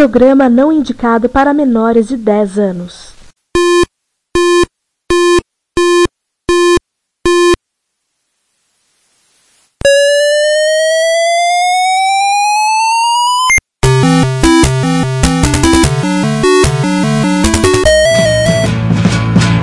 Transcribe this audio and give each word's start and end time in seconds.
programa 0.00 0.48
não 0.48 0.72
indicado 0.72 1.28
para 1.28 1.52
menores 1.52 2.08
de 2.08 2.16
10 2.16 2.58
anos. 2.58 3.12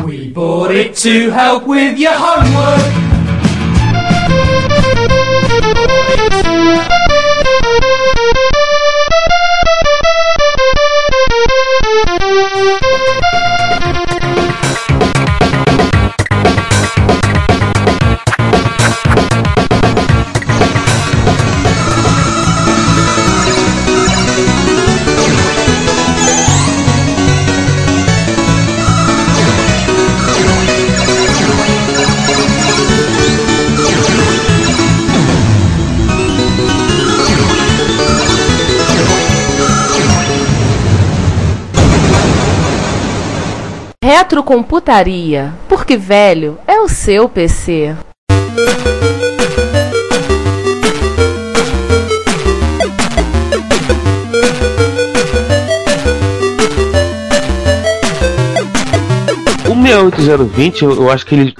We 0.05 0.29
bought 0.29 0.69
it 0.71 0.93
to 1.01 1.31
help 1.31 1.65
with 1.65 1.97
your 1.97 2.13
homework. 2.13 2.96
Retrocomputaria, 44.27 45.53
porque 45.69 45.95
velho 45.95 46.59
é 46.67 46.81
o 46.81 46.89
seu 46.89 47.29
PC. 47.29 47.95
O 59.65 59.75
68020, 59.75 60.81
eu, 60.83 60.91
eu 60.91 61.09
acho 61.09 61.25
que 61.25 61.33
ele 61.33 61.55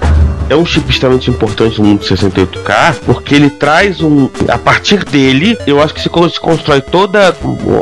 é 0.49 0.55
um 0.55 0.65
chip 0.65 0.89
extremamente 0.89 1.29
importante 1.29 1.79
no 1.81 1.87
mundo 1.87 2.03
68K, 2.03 2.95
porque 3.05 3.35
ele 3.35 3.49
traz 3.49 4.01
um. 4.01 4.29
A 4.47 4.57
partir 4.57 5.03
dele, 5.03 5.57
eu 5.67 5.81
acho 5.81 5.93
que 5.93 6.01
se 6.01 6.09
con- 6.09 6.29
se 6.29 6.39
constrói 6.39 6.81
toda. 6.81 7.35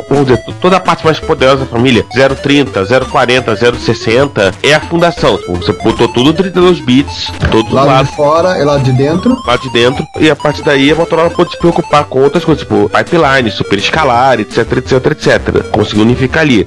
Vamos 0.08 0.26
dizer, 0.26 0.42
toda 0.60 0.76
a 0.76 0.80
parte 0.80 1.04
mais 1.04 1.18
poderosa 1.20 1.58
da 1.58 1.66
família. 1.66 2.04
030, 2.42 2.84
040, 3.10 3.56
060 3.56 4.52
é 4.62 4.74
a 4.74 4.80
fundação. 4.80 5.38
Você 5.48 5.72
botou 5.72 6.08
tudo 6.08 6.32
32 6.32 6.80
bits, 6.80 7.30
todos 7.50 7.68
os 7.68 7.72
Lado 7.72 7.86
lados 7.88 8.10
de 8.10 8.16
fora 8.16 8.58
e 8.58 8.64
lado 8.64 8.82
de 8.82 8.92
dentro. 8.92 9.36
lá 9.46 9.56
de 9.56 9.70
dentro, 9.70 10.06
e 10.18 10.30
a 10.30 10.36
partir 10.36 10.62
daí 10.62 10.90
a 10.90 10.94
Motorola 10.94 11.30
pode 11.30 11.50
se 11.52 11.58
preocupar 11.58 12.04
com 12.04 12.20
outras 12.22 12.44
coisas, 12.44 12.62
tipo 12.64 12.88
pipeline, 12.90 13.50
super 13.50 13.78
escalar, 13.78 14.40
etc, 14.40 14.58
etc, 14.78 15.06
etc. 15.12 15.70
Conseguiu 15.70 16.02
unificar 16.04 16.42
ali. 16.42 16.64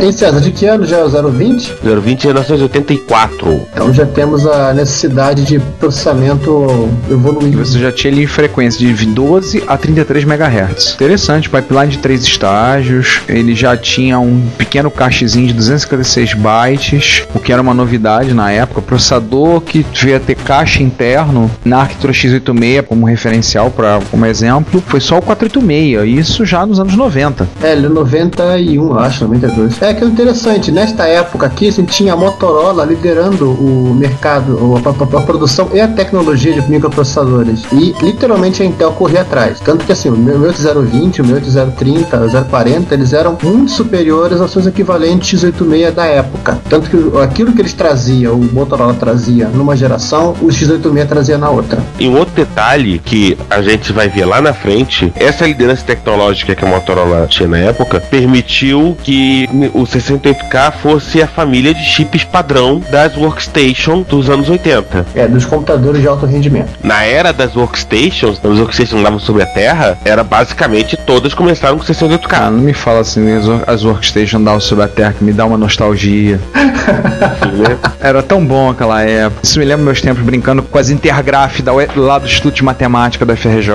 Em 0.00 0.12
César, 0.12 0.40
de 0.40 0.50
que 0.52 0.64
ano 0.66 0.86
já 0.86 0.98
é 0.98 1.04
o 1.04 1.08
020? 1.08 1.72
020 1.82 2.24
é 2.28 2.32
1984. 2.32 3.66
Então 3.72 3.92
já 3.92 4.06
temos 4.06 4.46
a 4.46 4.72
necessidade 4.72 5.37
de 5.44 5.58
processamento 5.80 6.88
evoluído. 7.10 7.58
Você 7.64 7.78
já 7.78 7.92
tinha 7.92 8.12
ali 8.12 8.26
frequência 8.26 8.78
de 8.86 9.06
12 9.06 9.64
a 9.66 9.76
33 9.76 10.24
MHz. 10.24 10.94
Interessante, 10.94 11.48
pipeline 11.48 11.88
de 11.88 11.98
três 11.98 12.22
estágios. 12.22 13.20
Ele 13.28 13.54
já 13.54 13.76
tinha 13.76 14.18
um 14.18 14.48
pequeno 14.56 14.90
cachezinho 14.90 15.46
de 15.46 15.52
256 15.52 16.34
bytes, 16.34 17.24
o 17.34 17.38
que 17.38 17.52
era 17.52 17.60
uma 17.62 17.74
novidade 17.74 18.32
na 18.34 18.50
época. 18.50 18.80
Processador 18.82 19.60
que 19.60 19.84
devia 19.92 20.20
ter 20.20 20.34
caixa 20.36 20.82
interno 20.82 21.50
na 21.64 21.80
arquitetura 21.80 22.12
x86 22.12 22.82
como 22.82 23.06
referencial, 23.06 23.70
pra, 23.70 24.00
como 24.10 24.24
exemplo, 24.26 24.82
foi 24.86 25.00
só 25.00 25.18
o 25.18 25.22
486. 25.22 26.18
Isso 26.18 26.44
já 26.44 26.64
nos 26.66 26.80
anos 26.80 26.94
90. 26.96 27.48
É, 27.62 27.72
ele 27.72 27.86
é 27.86 27.88
91, 27.88 28.88
eu 28.88 28.98
acho, 28.98 29.24
92. 29.24 29.80
É 29.82 29.94
que 29.94 30.04
é 30.04 30.06
interessante, 30.06 30.70
nesta 30.72 31.06
época 31.06 31.46
aqui, 31.46 31.68
a 31.68 31.72
gente 31.72 31.92
tinha 31.92 32.12
a 32.12 32.16
Motorola 32.16 32.84
liderando 32.84 33.50
o 33.50 33.94
mercado, 33.94 34.58
a, 34.84 34.88
a- 34.88 35.18
a 35.18 35.22
produção 35.28 35.68
e 35.74 35.80
a 35.80 35.86
tecnologia 35.86 36.54
de 36.54 36.70
microprocessadores. 36.70 37.62
E 37.70 37.94
literalmente 38.00 38.62
a 38.62 38.66
Intel 38.66 38.92
corria 38.92 39.20
atrás. 39.20 39.60
Tanto 39.60 39.84
que 39.84 39.92
assim, 39.92 40.08
o 40.08 40.42
8020, 40.42 41.20
o 41.20 41.34
8030, 41.34 42.16
o 42.16 42.44
040, 42.46 42.94
eles 42.94 43.12
eram 43.12 43.36
muito 43.42 43.70
superiores 43.70 44.40
aos 44.40 44.50
seus 44.50 44.66
equivalentes 44.66 45.44
x86 45.44 45.90
da 45.90 46.06
época. 46.06 46.58
Tanto 46.70 46.88
que 46.88 47.18
aquilo 47.18 47.52
que 47.52 47.60
eles 47.60 47.74
traziam, 47.74 48.36
o 48.36 48.52
Motorola 48.54 48.94
trazia 48.94 49.48
numa 49.48 49.76
geração, 49.76 50.34
o 50.40 50.46
x86 50.46 51.06
trazia 51.06 51.36
na 51.36 51.50
outra. 51.50 51.82
E 51.98 52.08
um 52.08 52.16
outro 52.16 52.34
detalhe 52.34 52.98
que 52.98 53.36
a 53.50 53.60
gente 53.60 53.92
vai 53.92 54.08
ver 54.08 54.24
lá 54.24 54.40
na 54.40 54.54
frente, 54.54 55.12
essa 55.14 55.46
liderança 55.46 55.84
tecnológica 55.84 56.54
que 56.54 56.64
a 56.64 56.68
Motorola 56.68 57.26
tinha 57.26 57.48
na 57.48 57.58
época 57.58 58.00
permitiu 58.00 58.96
que 59.02 59.46
o 59.74 59.82
68K 59.82 60.72
fosse 60.72 61.20
a 61.20 61.26
família 61.26 61.74
de 61.74 61.84
chips 61.84 62.24
padrão 62.24 62.80
das 62.90 63.14
workstation 63.14 64.00
dos 64.08 64.30
anos 64.30 64.48
80. 64.48 65.17
É, 65.18 65.26
dos 65.26 65.44
computadores 65.44 66.00
de 66.00 66.06
alto 66.08 66.26
rendimento. 66.26 66.68
Na 66.82 67.02
era 67.04 67.32
das 67.32 67.56
workstations, 67.56 68.38
as 68.38 68.58
workstations 68.58 69.00
andavam 69.00 69.18
sobre 69.18 69.42
a 69.42 69.46
Terra, 69.46 69.98
era 70.04 70.22
basicamente 70.22 70.96
todas 70.96 71.34
começaram 71.34 71.76
com 71.76 71.84
68K. 71.84 72.28
Ah, 72.32 72.50
não 72.50 72.60
me 72.60 72.72
fala 72.72 73.00
assim, 73.00 73.36
as, 73.36 73.46
wor- 73.48 73.64
as 73.66 73.84
workstations 73.84 74.44
davam 74.44 74.60
sobre 74.60 74.84
a 74.84 74.88
terra, 74.88 75.12
que 75.12 75.24
me 75.24 75.32
dá 75.32 75.44
uma 75.44 75.58
nostalgia. 75.58 76.38
Era 78.00 78.22
tão 78.22 78.44
bom 78.44 78.70
aquela 78.70 79.02
época. 79.02 79.40
Isso 79.42 79.58
me 79.58 79.64
lembra 79.64 79.84
meus 79.84 80.00
tempos 80.00 80.22
brincando 80.22 80.62
com 80.62 80.78
as 80.78 80.88
intergraph 80.90 81.60
da, 81.60 81.72
lá 81.96 82.18
do 82.18 82.26
Instituto 82.26 82.54
de 82.54 82.64
Matemática 82.64 83.26
da 83.26 83.36
FRJ. 83.36 83.70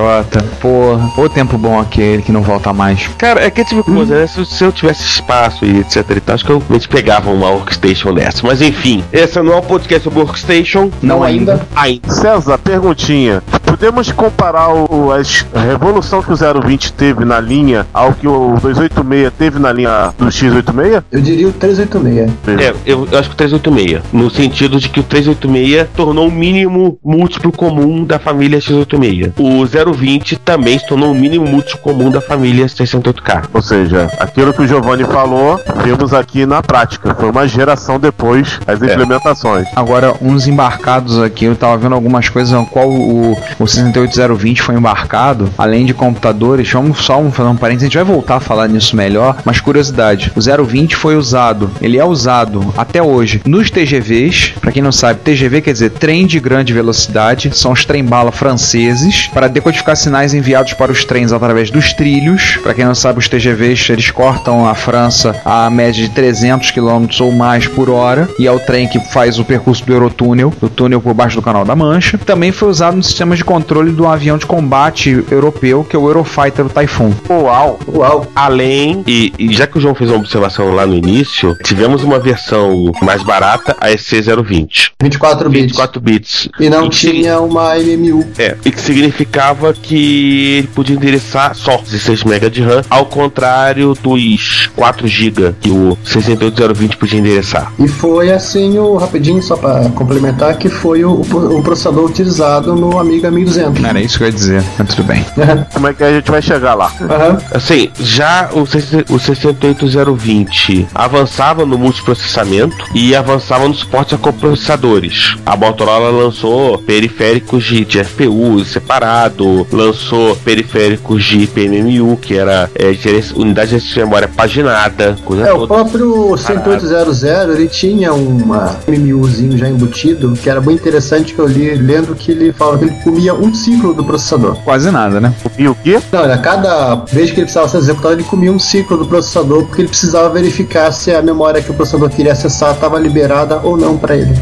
Porra, 0.62 1.12
o 1.18 1.30
tempo 1.30 1.58
bom 1.58 1.80
aquele 1.80 2.22
que 2.22 2.32
não 2.32 2.42
volta 2.42 2.72
mais. 2.74 3.08
Cara, 3.18 3.44
é 3.44 3.50
que 3.52 3.64
tipo 3.66 3.84
de 3.84 3.96
coisa, 3.96 4.20
né? 4.22 4.28
Se, 4.28 4.46
se 4.46 4.64
eu 4.64 4.72
tivesse 4.72 5.04
espaço 5.04 5.66
e 5.66 5.80
etc 5.80 6.10
e 6.16 6.20
tal, 6.22 6.36
acho 6.36 6.46
que 6.46 6.52
eu 6.52 6.62
pegava 6.90 7.30
uma 7.30 7.50
workstation 7.50 8.14
dessa. 8.14 8.46
Mas 8.46 8.62
enfim, 8.62 9.04
esse 9.12 9.40
não 9.42 9.54
é 9.54 9.56
um 9.58 9.62
podcast 9.62 10.04
sobre 10.04 10.20
workstation. 10.20 10.90
Não 11.02 11.24
ainda. 11.34 11.68
Ainda. 11.76 12.14
César, 12.14 12.58
perguntinha. 12.58 13.42
Podemos 13.66 14.12
comparar 14.12 14.70
o, 14.70 15.10
a 15.12 15.60
revolução 15.60 16.22
que 16.22 16.32
o 16.32 16.36
020 16.36 16.94
teve 16.94 17.26
na 17.26 17.40
linha 17.40 17.86
ao 17.94 18.14
que 18.14 18.28
o 18.28 18.56
286 18.62 19.34
teve 19.38 19.60
na 19.60 19.72
linha 19.72 20.14
do 20.18 20.28
X86? 20.28 21.04
Eu 21.12 21.22
diria 21.22 21.48
o 21.48 21.52
386. 21.52 22.60
É, 22.60 22.74
eu, 22.86 23.08
eu 23.12 23.20
acho 23.20 23.30
que 23.30 23.36
o 23.36 23.38
386. 23.38 24.02
No 24.14 24.30
sentido 24.30 24.80
de 24.80 24.90
que 24.90 25.00
o 25.00 25.04
386 25.04 25.88
tornou 25.96 26.28
o 26.28 26.32
mínimo 26.32 26.98
múltiplo 27.04 27.52
comum 27.52 28.04
da 28.04 28.20
família 28.20 28.60
X86. 28.60 29.34
O 29.38 29.66
020 29.66 30.38
também 30.38 30.78
se 30.78 30.88
tornou 30.88 31.12
o 31.12 31.16
mínimo 31.16 31.46
múltiplo 31.46 31.80
comum 31.80 32.10
da 32.10 32.22
família 32.22 32.66
68K. 32.66 33.46
Ou 33.54 33.62
seja, 33.62 34.10
aquilo 34.20 34.54
que 34.54 34.62
o 34.62 34.68
Giovanni 34.68 35.04
falou, 35.04 35.60
vimos 35.84 36.14
aqui 36.14 36.46
na 36.46 36.62
prática. 36.62 37.16
Foi 37.16 37.30
uma 37.30 37.48
geração 37.48 38.00
depois 38.00 38.60
as 38.68 38.82
implementações. 38.82 39.68
Agora, 39.76 40.14
uns 40.22 40.48
embarcados 40.48 41.13
aqui, 41.20 41.46
eu 41.46 41.56
tava 41.56 41.78
vendo 41.78 41.96
algumas 41.96 42.30
coisas 42.30 42.54
qual 42.70 42.90
o, 42.90 43.38
o 43.60 43.68
68020 43.68 44.62
foi 44.62 44.76
embarcado, 44.76 45.50
além 45.58 45.86
de 45.86 45.94
computadores. 45.94 46.72
Vamos 46.72 47.00
só 47.00 47.22
fazer 47.30 47.50
um 47.50 47.56
parênteses, 47.56 47.84
a 47.84 47.88
gente 47.88 47.98
vai 47.98 48.16
voltar 48.16 48.36
a 48.38 48.40
falar 48.40 48.68
nisso 48.68 48.96
melhor, 48.96 49.38
mas 49.46 49.60
curiosidade: 49.60 50.32
o 50.36 50.42
020 50.42 50.96
foi 50.96 51.16
usado, 51.16 51.72
ele 51.82 51.98
é 51.98 52.06
usado 52.06 52.74
até 52.78 53.02
hoje 53.02 53.42
nos 53.46 53.70
TGVs. 53.70 54.54
Pra 54.60 54.72
quem 54.72 54.82
não 54.82 54.92
sabe, 54.92 55.20
TGV 55.20 55.62
quer 55.62 55.74
dizer 55.74 55.92
trem 55.92 56.26
de 56.26 56.40
grande 56.40 56.74
velocidade, 56.74 57.52
são 57.54 57.72
os 57.72 57.86
trem-bala 57.86 58.32
franceses, 58.32 59.30
para 59.34 59.48
decodificar 59.48 59.96
sinais 59.96 60.34
enviados 60.34 60.74
para 60.74 60.92
os 60.92 61.06
trens 61.06 61.32
através 61.32 61.70
dos 61.70 61.94
trilhos. 61.94 62.58
Pra 62.64 62.74
quem 62.74 62.86
não 62.86 62.96
sabe, 62.96 63.20
os 63.20 63.28
TGVs 63.28 63.90
eles 63.90 64.10
cortam 64.12 64.68
a 64.68 64.76
França 64.76 65.36
a 65.46 65.70
média 65.70 66.04
de 66.04 66.10
300 66.10 66.72
km 66.72 67.08
ou 67.22 67.32
mais 67.32 67.68
por 67.68 67.90
hora, 67.90 68.28
e 68.40 68.48
é 68.48 68.52
o 68.52 68.60
trem 68.60 68.88
que 68.88 69.00
faz 69.12 69.40
o 69.40 69.46
percurso 69.46 69.86
do 69.86 69.94
Eurotúnel, 69.94 70.54
do 70.60 70.70
túnel 70.70 71.02
por 71.04 71.14
baixo 71.14 71.36
do 71.36 71.42
Canal 71.42 71.66
da 71.66 71.76
Mancha. 71.76 72.18
Também 72.18 72.52
foi 72.52 72.70
usado 72.70 72.96
no 72.98 73.04
sistema 73.04 73.36
de 73.36 73.44
controle 73.44 73.92
do 73.92 74.08
avião 74.08 74.38
de 74.38 74.46
combate 74.46 75.24
europeu, 75.30 75.84
que 75.84 75.96
é 75.96 76.00
o 76.00 76.08
Eurofighter 76.08 76.66
Typhoon. 76.70 77.12
Uau! 77.30 77.80
Uau! 77.88 78.28
Além, 78.36 79.04
e, 79.06 79.34
e 79.38 79.54
já 79.54 79.68
que 79.68 79.78
o 79.78 79.82
João 79.82 79.94
fez 79.94 80.10
uma 80.10 80.20
observação 80.20 80.74
lá 80.74 80.86
no 80.86 80.96
início, 80.96 81.56
tivemos 81.64 82.04
uma 82.04 82.20
versão 82.20 82.92
mais 83.02 83.22
barata, 83.22 83.76
a 83.80 83.90
EC020. 83.90 84.92
24 85.02 85.50
bits. 85.50 85.62
24 85.64 86.02
bits. 86.02 86.50
E 86.60 86.70
não 86.70 86.86
E 86.86 86.90
tinha 86.90 87.40
uma 87.40 87.76
MMU. 87.76 88.26
É, 88.38 88.56
e 88.64 88.72
que 88.72 88.80
significava 88.82 89.74
que 89.74 90.58
ele 90.60 90.68
podia 90.68 90.96
endereçar 90.96 91.56
só 91.56 91.78
16 91.78 92.24
MB 92.24 92.50
de 92.50 92.62
RAM, 92.62 92.82
ao 92.90 93.06
contrário 93.06 93.94
dos 94.02 94.70
4 94.76 95.08
GB 95.08 95.56
que 95.60 95.70
o 95.70 95.98
68020 96.04 96.98
podia 96.98 97.20
endereçar. 97.20 97.74
E 97.80 97.88
foi 97.88 98.32
assim 98.32 98.78
o 98.78 98.96
rapidinho, 98.96 99.42
só 99.42 99.56
para 99.56 99.90
complementar, 99.90 100.58
que 100.58 100.70
foi 100.70 100.93
o, 101.04 101.22
o 101.22 101.64
processador 101.64 102.06
utilizado 102.06 102.76
no 102.76 103.00
Amiga 103.00 103.32
1200. 103.32 103.84
Era 103.84 104.02
isso 104.02 104.18
que 104.18 104.24
eu 104.24 104.28
ia 104.28 104.34
dizer, 104.34 104.64
mas 104.78 104.88
tudo 104.90 105.08
bem. 105.08 105.26
Como 105.74 105.88
é 105.88 105.94
que 105.94 106.04
a 106.04 106.12
gente 106.12 106.30
vai 106.30 106.42
chegar 106.42 106.74
lá? 106.76 106.92
Aham. 107.02 107.38
Assim, 107.52 107.90
já 108.00 108.50
o, 108.54 108.66
60 108.66 109.14
o 109.14 109.20
68020 109.20 110.88
avançava 110.94 111.66
no 111.66 111.78
multiprocessamento 111.78 112.76
e 112.94 113.16
avançava 113.16 113.68
no 113.68 113.74
suporte 113.74 114.16
a 114.16 114.18
coprocessadores. 114.18 115.36
A 115.46 115.56
Motorola 115.56 116.10
lançou 116.10 116.78
periféricos 116.80 117.64
de, 117.64 117.86
de 117.86 118.04
FPU 118.04 118.64
separado, 118.66 119.66
lançou 119.72 120.36
periféricos 120.38 121.24
de 121.24 121.48
PMMU, 121.48 122.18
que 122.18 122.36
era 122.36 122.70
é, 122.76 122.94
unidade 123.36 123.80
de 123.80 124.00
memória 124.00 124.28
paginada, 124.28 125.16
coisa 125.24 125.48
É, 125.48 125.54
o 125.54 125.60
toda. 125.60 125.74
próprio 125.74 126.36
10800 126.38 127.24
ele 127.24 127.68
tinha 127.68 128.14
uma 128.14 128.78
MMUzinho 128.88 129.58
já 129.58 129.70
embutido, 129.70 130.34
que 130.42 130.50
era 130.50 130.60
bem 130.62 130.78
interessante 130.84 131.34
que 131.34 131.40
eu 131.40 131.48
li 131.48 131.74
lendo 131.76 132.14
que 132.14 132.32
ele 132.32 132.52
falava 132.52 132.80
que 132.80 132.86
ele 132.86 132.96
comia 133.04 133.34
um 133.34 133.54
ciclo 133.54 133.94
do 133.94 134.04
processador. 134.04 134.56
Quase 134.64 134.92
nada, 134.92 135.22
né? 135.22 135.34
E 135.58 135.68
o 135.68 135.74
quê? 135.76 136.02
Não, 136.12 136.24
a 136.24 136.38
cada 136.38 136.96
vez 136.96 137.32
que 137.32 137.38
ele 137.38 137.44
precisava 137.44 137.70
ser 137.70 137.78
executado, 137.78 138.16
ele 138.16 138.24
comia 138.24 138.52
um 138.52 138.60
ciclo 138.60 138.98
do 138.98 139.06
processador, 139.06 139.66
porque 139.66 139.82
ele 139.82 139.88
precisava 139.88 140.30
verificar 140.30 140.92
se 140.92 141.14
a 141.14 141.22
memória 141.22 141.62
que 141.62 141.72
o 141.72 141.74
processador 141.74 142.10
queria 142.10 142.34
acessar 142.34 142.74
estava 142.74 143.00
liberada 143.00 143.62
ou 143.64 143.78
não 143.78 143.98
para 143.98 144.16
ele. 144.16 144.34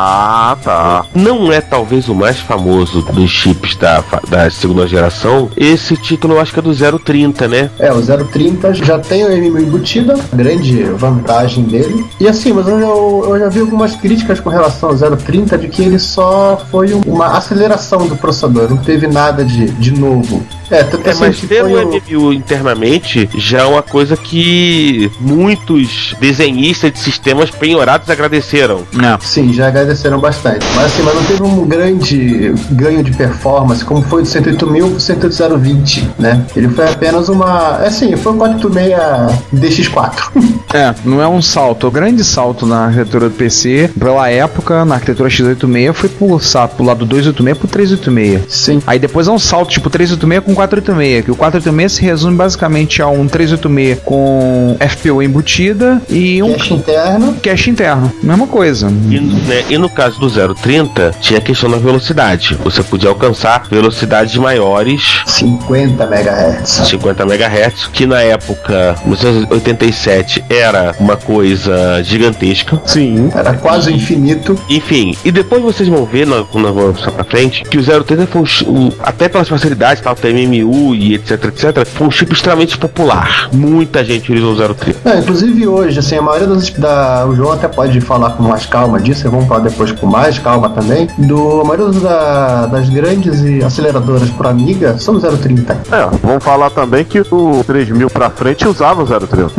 Ah, 0.00 0.56
tá. 0.62 1.04
Não 1.12 1.52
é 1.52 1.60
talvez 1.60 2.08
o 2.08 2.14
mais 2.14 2.38
famoso 2.38 3.02
dos 3.02 3.28
chips 3.28 3.74
da, 3.74 4.04
da 4.28 4.48
segunda 4.48 4.86
geração. 4.86 5.50
Esse 5.56 5.96
título 5.96 6.34
eu 6.34 6.40
acho 6.40 6.52
que 6.52 6.60
é 6.60 6.62
do 6.62 6.72
030, 7.00 7.48
né? 7.48 7.68
É, 7.80 7.92
o 7.92 8.00
030 8.00 8.74
já 8.74 8.96
tem 9.00 9.24
o 9.24 9.28
MMU 9.28 9.58
embutido, 9.58 10.14
grande 10.32 10.84
vantagem 10.84 11.64
dele. 11.64 12.04
E 12.20 12.28
assim, 12.28 12.52
mas 12.52 12.68
eu, 12.68 12.78
eu- 12.78 13.24
eu 13.28 13.38
já 13.40 13.48
vi 13.48 13.58
algumas 13.60 13.96
críticas 13.96 14.38
com 14.38 14.50
relação 14.50 14.90
ao 14.90 14.96
030 15.16 15.58
de 15.58 15.66
que 15.66 15.82
ele 15.82 15.98
só 15.98 16.62
foi 16.70 16.94
um- 16.94 17.00
uma 17.04 17.36
aceleração 17.36 18.06
do 18.06 18.14
processador, 18.16 18.70
não 18.70 18.76
teve 18.76 19.08
nada 19.08 19.44
de, 19.44 19.66
de 19.72 19.90
novo. 19.98 20.46
É, 20.70 20.84
tanto 20.84 21.06
É, 21.08 21.10
assim 21.10 21.20
mas 21.24 21.40
que 21.40 21.46
ter 21.48 21.62
foi 21.62 21.72
o- 21.74 21.88
MMU 21.90 22.32
internamente 22.32 23.28
já 23.36 23.60
é 23.62 23.64
uma 23.64 23.82
coisa 23.82 24.16
que 24.16 25.10
muitos 25.18 26.14
desenhistas 26.20 26.92
de 26.92 26.98
sistemas 27.00 27.50
penhorados 27.50 28.08
agradeceram. 28.10 28.86
Não. 28.92 29.18
Sim, 29.20 29.52
já 29.52 29.66
agradeceram 29.68 29.87
bastante. 30.20 30.64
Mas 30.74 30.86
assim, 30.86 31.02
mas 31.02 31.14
não 31.14 31.24
teve 31.24 31.42
um 31.42 31.66
grande 31.66 32.54
ganho 32.72 33.02
de 33.02 33.12
performance 33.12 33.84
como 33.84 34.02
foi 34.02 34.22
do 34.22 34.28
108.000 34.28 34.56
pro 34.90 34.96
108.020, 34.98 36.04
né? 36.18 36.44
Ele 36.56 36.68
foi 36.68 36.86
apenas 36.88 37.28
uma. 37.28 37.80
É 37.82 37.88
assim, 37.88 38.16
foi 38.16 38.32
um 38.32 38.38
486 38.38 39.38
DX4. 39.54 40.58
É, 40.74 40.94
não 41.02 41.22
é 41.22 41.26
um 41.26 41.40
salto. 41.40 41.86
O 41.86 41.90
grande 41.90 42.22
salto 42.22 42.66
na 42.66 42.84
arquitetura 42.86 43.30
do 43.30 43.34
PC, 43.34 43.90
pela 43.98 44.28
época, 44.28 44.84
na 44.84 44.96
arquitetura 44.96 45.30
x86, 45.30 45.92
foi 45.94 46.08
pro, 46.10 46.38
sa- 46.38 46.68
pro 46.68 46.84
lado 46.84 47.06
286 47.06 47.56
pro 47.56 47.66
386. 47.68 48.52
Sim. 48.54 48.82
Aí 48.86 48.98
depois 48.98 49.26
é 49.28 49.30
um 49.30 49.38
salto 49.38 49.70
tipo 49.70 49.88
386 49.88 50.44
com 50.44 50.54
486, 50.54 51.24
que 51.24 51.30
o 51.30 51.34
486 51.36 51.92
se 51.92 52.02
resume 52.02 52.36
basicamente 52.36 53.00
a 53.00 53.08
um 53.08 53.26
386 53.26 54.00
com 54.04 54.76
FPU 54.90 55.22
embutida 55.22 56.02
e 56.10 56.42
um 56.42 56.52
Cache 56.52 56.74
interno. 56.74 57.34
cache 57.42 57.70
interno. 57.70 58.12
Mesma 58.22 58.46
coisa. 58.46 58.88
E, 59.08 59.20
né, 59.20 59.64
e 59.68 59.78
no 59.78 59.88
caso 59.88 60.18
do 60.20 60.28
030, 60.54 61.12
tinha 61.20 61.38
a 61.38 61.42
questão 61.42 61.70
da 61.70 61.76
velocidade. 61.78 62.56
Você 62.64 62.82
podia 62.82 63.08
alcançar 63.08 63.64
velocidades 63.70 64.36
maiores 64.36 65.22
50 65.26 66.04
MHz. 66.04 66.68
50 66.88 67.22
MHz, 67.24 67.86
que 67.92 68.06
na 68.06 68.20
época, 68.20 68.96
1987, 69.04 70.44
era 70.48 70.94
uma 70.98 71.16
coisa 71.16 72.02
gigantesca. 72.02 72.80
Sim. 72.86 73.30
Era 73.34 73.54
quase 73.54 73.92
infinito. 73.92 74.58
Enfim, 74.68 75.16
e 75.24 75.30
depois 75.30 75.62
vocês 75.62 75.88
vão 75.88 76.04
ver, 76.04 76.26
quando 76.50 76.72
vamos 76.72 76.98
passar 77.00 77.12
pra 77.12 77.24
frente, 77.24 77.62
que 77.64 77.78
o 77.78 77.82
030 78.04 78.26
foi 78.26 78.42
um, 78.42 78.70
um- 78.86 78.92
até 79.00 79.28
pelas 79.28 79.48
facilidades, 79.48 80.02
tal, 80.02 80.14
tem 80.14 80.34
MMU 80.46 80.94
e 80.94 81.14
etc, 81.14 81.44
etc, 81.46 81.86
foi 81.86 82.06
um 82.06 82.10
chip 82.10 82.32
extremamente 82.32 82.76
popular. 82.78 83.48
Muita 83.52 84.04
gente 84.04 84.22
utilizou 84.30 84.52
o 84.52 84.74
030. 84.74 84.98
Não, 85.04 85.18
inclusive 85.18 85.66
hoje, 85.66 85.98
assim, 85.98 86.16
a 86.16 86.22
maioria 86.22 86.46
das. 86.46 86.68
Da, 86.70 87.26
o 87.26 87.34
João 87.34 87.52
até 87.52 87.66
pode 87.66 88.00
falar 88.00 88.30
com 88.30 88.42
mais 88.42 88.66
calma 88.66 89.00
disso, 89.00 89.28
vamos 89.30 89.48
falar 89.58 89.68
depois 89.68 89.92
com 89.92 90.06
mais 90.06 90.38
calma 90.38 90.70
também. 90.70 91.08
Do, 91.18 91.60
a 91.60 91.64
maioria 91.64 91.86
das- 91.86 92.02
da- 92.02 92.66
das 92.66 92.88
grandes 92.88 93.64
aceleradoras 93.64 94.28
por 94.30 94.46
Amiga 94.46 94.96
são 94.98 95.18
030. 95.20 95.74
É, 95.90 96.08
vamos 96.22 96.42
falar 96.42 96.70
também 96.70 97.04
que 97.04 97.20
o 97.30 97.62
3000 97.66 98.08
pra 98.10 98.30
frente 98.30 98.66
usava 98.66 99.02
o 99.02 99.06
030. 99.06 99.52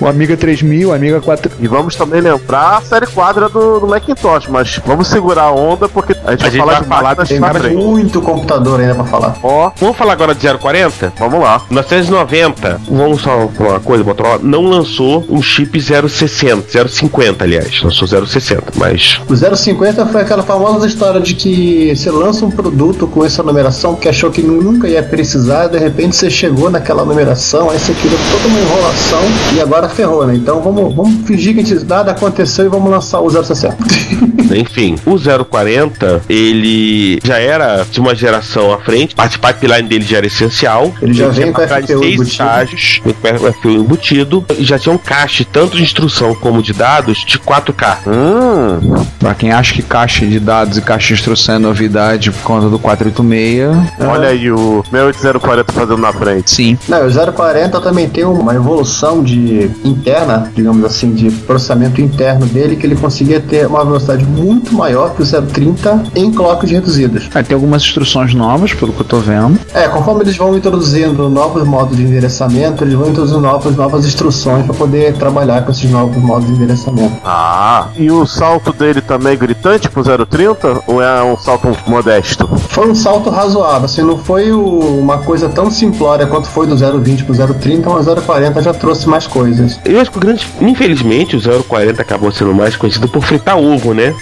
O 0.00 0.06
Amiga 0.06 0.36
3000, 0.36 0.88
o 0.90 0.92
Amiga 0.94 1.20
4. 1.20 1.50
E 1.60 1.66
vamos 1.68 1.94
também 1.96 2.20
lembrar 2.20 2.78
a 2.78 2.80
série 2.82 3.06
quadra 3.06 3.48
do, 3.48 3.80
do 3.80 3.86
Macintosh, 3.86 4.46
mas 4.48 4.80
vamos 4.86 5.08
segurar 5.08 5.44
a 5.44 5.52
onda 5.52 5.88
porque 5.88 6.14
a 6.24 6.30
gente, 6.32 6.46
A 6.46 6.50
gente 6.50 6.64
vai 6.64 6.66
falar 6.66 6.72
vai 6.74 6.82
de 6.82 6.88
falar 6.88 7.02
máquinas 7.02 7.28
Tem 7.62 7.76
muito 7.76 8.20
computador 8.20 8.80
ainda 8.80 8.94
pra 8.94 9.04
falar. 9.04 9.34
Ó, 9.42 9.70
Vamos 9.80 9.96
falar 9.96 10.12
agora 10.12 10.34
de 10.34 10.40
040? 10.58 11.12
vamos 11.18 11.40
lá. 11.40 11.60
1990, 11.70 12.80
vamos 12.90 13.22
só 13.22 13.48
falar 13.56 13.70
uma 13.70 13.80
coisa, 13.80 14.04
Motorola 14.04 14.40
não 14.42 14.64
lançou 14.64 15.24
um 15.28 15.40
chip 15.42 15.80
060, 15.80 16.88
050, 16.88 17.44
aliás, 17.44 17.82
lançou 17.82 18.06
060, 18.26 18.64
mas 18.76 19.20
O 19.28 19.34
050 19.40 20.06
foi 20.06 20.20
aquela 20.20 20.42
famosa 20.42 20.86
história 20.86 21.20
de 21.20 21.34
que 21.34 21.94
você 21.96 22.10
lança 22.10 22.44
um 22.44 22.50
produto 22.50 23.06
com 23.06 23.24
essa 23.24 23.42
numeração 23.42 23.94
que 23.94 24.08
achou 24.08 24.30
que 24.30 24.42
nunca 24.42 24.86
ia 24.86 25.02
precisar, 25.02 25.68
de 25.68 25.78
repente 25.78 26.14
você 26.16 26.30
chegou 26.30 26.70
naquela 26.70 27.04
numeração, 27.04 27.70
aí 27.70 27.78
você 27.78 27.94
criou 27.94 28.18
toda 28.30 28.48
uma 28.48 28.60
enrolação 28.60 29.22
e 29.54 29.60
agora 29.60 29.88
ferrou, 29.88 30.26
né? 30.26 30.34
Então 30.34 30.60
vamos, 30.60 30.94
vamos 30.94 31.26
fingir 31.26 31.54
que 31.54 31.84
nada 31.84 32.10
aconteceu 32.10 32.66
e 32.66 32.68
vamos 32.68 32.90
lançar 32.90 33.20
o 33.20 33.30
060. 33.30 33.76
Enfim, 34.54 34.96
o 35.06 35.16
040, 35.44 36.22
ele 36.28 37.20
já 37.22 37.38
era 37.38 37.84
de 37.90 38.00
uma 38.00 38.14
geração 38.14 38.72
à 38.72 38.78
frente, 38.78 39.14
a 39.16 39.28
pipeline 39.28 39.88
dele 39.88 40.04
já 40.04 40.18
era 40.18 40.26
essencial. 40.26 40.92
Ele 41.00 41.14
já 41.14 41.28
vem 41.28 41.52
com 41.52 41.62
FPU 41.62 41.86
seis 41.86 42.14
embutido. 42.14 42.22
estágios, 42.24 43.00
com 43.04 43.52
FPU 43.52 43.68
embutido, 43.68 44.44
e 44.58 44.64
já 44.64 44.78
tinha 44.78 44.92
um 44.92 44.98
cache, 44.98 45.44
tanto 45.44 45.76
de 45.76 45.82
instrução 45.82 46.34
como 46.34 46.62
de 46.62 46.72
dados, 46.72 47.18
de 47.24 47.38
4K. 47.38 47.98
Hum, 48.06 49.04
Pra 49.30 49.36
quem 49.36 49.52
acha 49.52 49.74
que 49.74 49.82
caixa 49.82 50.26
de 50.26 50.40
dados 50.40 50.76
e 50.76 50.82
caixa 50.82 51.06
de 51.06 51.14
instrução 51.14 51.54
é 51.54 51.58
novidade 51.60 52.32
por 52.32 52.42
conta 52.42 52.68
do 52.68 52.80
486, 52.80 53.76
olha 54.00 54.28
aí 54.28 54.50
o 54.50 54.82
68040 54.90 55.72
fazendo 55.72 55.98
na 55.98 56.12
frente. 56.12 56.50
sim. 56.50 56.76
Não, 56.88 57.06
o 57.06 57.32
040 57.32 57.80
também 57.80 58.08
tem 58.08 58.24
uma 58.24 58.52
evolução 58.56 59.22
de 59.22 59.70
interna, 59.84 60.50
digamos 60.52 60.84
assim, 60.84 61.12
de 61.12 61.30
processamento 61.30 62.00
interno 62.00 62.44
dele, 62.44 62.74
que 62.74 62.84
ele 62.84 62.96
conseguia 62.96 63.38
ter 63.38 63.68
uma 63.68 63.84
velocidade 63.84 64.24
muito 64.24 64.74
maior 64.74 65.14
que 65.14 65.22
o 65.22 65.24
030 65.24 66.02
em 66.16 66.32
clocks 66.32 66.68
reduzidos. 66.68 67.28
Aí 67.32 67.44
tem 67.44 67.54
algumas 67.54 67.82
instruções 67.82 68.34
novas, 68.34 68.74
pelo 68.74 68.92
que 68.92 69.00
eu 69.00 69.06
tô 69.06 69.20
vendo. 69.20 69.56
É, 69.72 69.86
conforme 69.86 70.24
eles 70.24 70.36
vão 70.36 70.56
introduzindo 70.56 71.30
novos 71.30 71.62
modos 71.62 71.96
de 71.96 72.02
endereçamento, 72.02 72.82
eles 72.82 72.94
vão 72.94 73.08
introduzindo 73.08 73.40
novas, 73.40 73.76
novas 73.76 74.04
instruções 74.04 74.66
para 74.66 74.74
poder 74.74 75.14
trabalhar 75.14 75.62
com 75.62 75.70
esses 75.70 75.88
novos 75.88 76.16
modos 76.16 76.48
de 76.48 76.54
endereçamento. 76.54 77.14
Ah, 77.24 77.86
e 77.96 78.10
o 78.10 78.26
salto 78.26 78.72
dele 78.72 79.00
também 79.00 79.19
é 79.28 79.36
gritante 79.36 79.88
pro 79.88 80.02
030 80.26 80.82
ou 80.86 81.02
é 81.02 81.22
um 81.22 81.36
salto 81.36 81.68
modesto? 81.86 82.48
Foi 82.68 82.88
um 82.88 82.94
salto 82.94 83.30
razoável, 83.30 83.84
assim, 83.84 84.02
não 84.02 84.18
foi 84.18 84.50
o- 84.52 84.98
uma 85.00 85.18
coisa 85.18 85.48
tão 85.48 85.70
simplória 85.70 86.26
quanto 86.26 86.48
foi 86.48 86.66
do 86.66 86.76
020 86.76 87.24
pro 87.24 87.34
030, 87.34 87.88
mas 87.90 88.06
o 88.06 88.14
040 88.22 88.62
já 88.62 88.72
trouxe 88.72 89.08
mais 89.08 89.26
coisas. 89.26 89.78
Eu 89.84 90.00
acho 90.00 90.10
que 90.10 90.18
o 90.18 90.20
grande. 90.20 90.46
Infelizmente, 90.60 91.36
o 91.36 91.40
040 91.64 92.02
acabou 92.02 92.30
sendo 92.32 92.54
mais 92.54 92.76
conhecido 92.76 93.08
por 93.08 93.22
fritar 93.22 93.58
ovo, 93.58 93.92
né? 93.94 94.14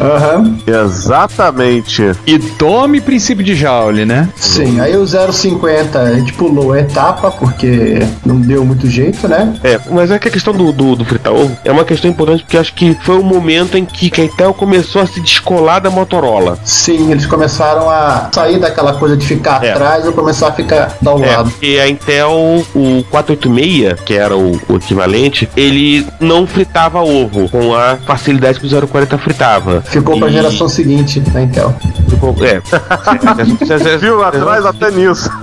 Aham. 0.00 0.56
Exatamente. 0.66 2.12
E 2.26 2.38
tome 2.38 3.00
princípio 3.00 3.44
de 3.44 3.54
Joule, 3.54 4.04
né? 4.04 4.28
Sim, 4.36 4.80
aí 4.80 4.96
o 4.96 5.06
050 5.06 5.98
a 5.98 6.14
gente 6.14 6.32
pulou 6.34 6.72
a 6.72 6.80
etapa 6.80 7.30
porque 7.30 7.98
não 8.24 8.36
deu 8.40 8.64
muito 8.64 8.88
jeito, 8.88 9.26
né? 9.26 9.54
É, 9.64 9.80
mas 9.90 10.10
é 10.10 10.18
que 10.18 10.28
a 10.28 10.30
questão 10.30 10.52
do, 10.54 10.72
do, 10.72 10.96
do 10.96 11.04
fritar 11.04 11.32
ovo 11.32 11.56
é 11.64 11.72
uma 11.72 11.84
questão 11.84 12.10
importante 12.10 12.42
porque 12.44 12.56
acho 12.58 12.72
que 12.74 12.96
foi 13.02 13.18
o 13.18 13.22
momento 13.22 13.76
em 13.76 13.84
que 13.84 14.10
a 14.20 14.24
Intel 14.38 14.54
começou 14.54 15.02
a 15.02 15.06
se 15.06 15.20
descolar 15.20 15.80
da 15.80 15.90
Motorola. 15.90 16.56
Sim, 16.64 17.10
eles 17.10 17.26
começaram 17.26 17.90
a 17.90 18.28
sair 18.32 18.60
daquela 18.60 18.94
coisa 18.94 19.16
de 19.16 19.26
ficar 19.26 19.64
É. 19.64 19.72
atrás 19.72 20.06
e 20.06 20.12
começar 20.12 20.46
a 20.46 20.52
ficar 20.52 20.96
ao 21.04 21.20
É, 21.24 21.26
lado. 21.36 21.50
porque 21.50 21.76
a 21.82 21.88
Intel, 21.88 22.64
o 22.72 23.02
486, 23.10 23.98
que 24.02 24.14
era 24.14 24.36
o, 24.36 24.52
o 24.68 24.76
equivalente, 24.76 25.48
ele 25.56 26.06
não 26.20 26.46
fritava 26.46 27.00
ovo 27.02 27.48
com 27.48 27.74
a 27.74 27.96
facilidade 27.96 28.60
que 28.60 28.66
o 28.72 28.86
040 28.86 29.18
fritava. 29.18 29.82
Ficou 29.84 30.16
pra 30.20 30.28
E- 30.28 30.32
geração 30.32 30.68
seguinte 30.68 31.18
da 31.18 31.42
Intel. 31.42 31.74
Ficou, 32.08 32.36
é. 32.44 32.60
Viu 33.98 34.22
atrás 34.22 34.64
até 34.64 34.90
nisso. 34.92 35.28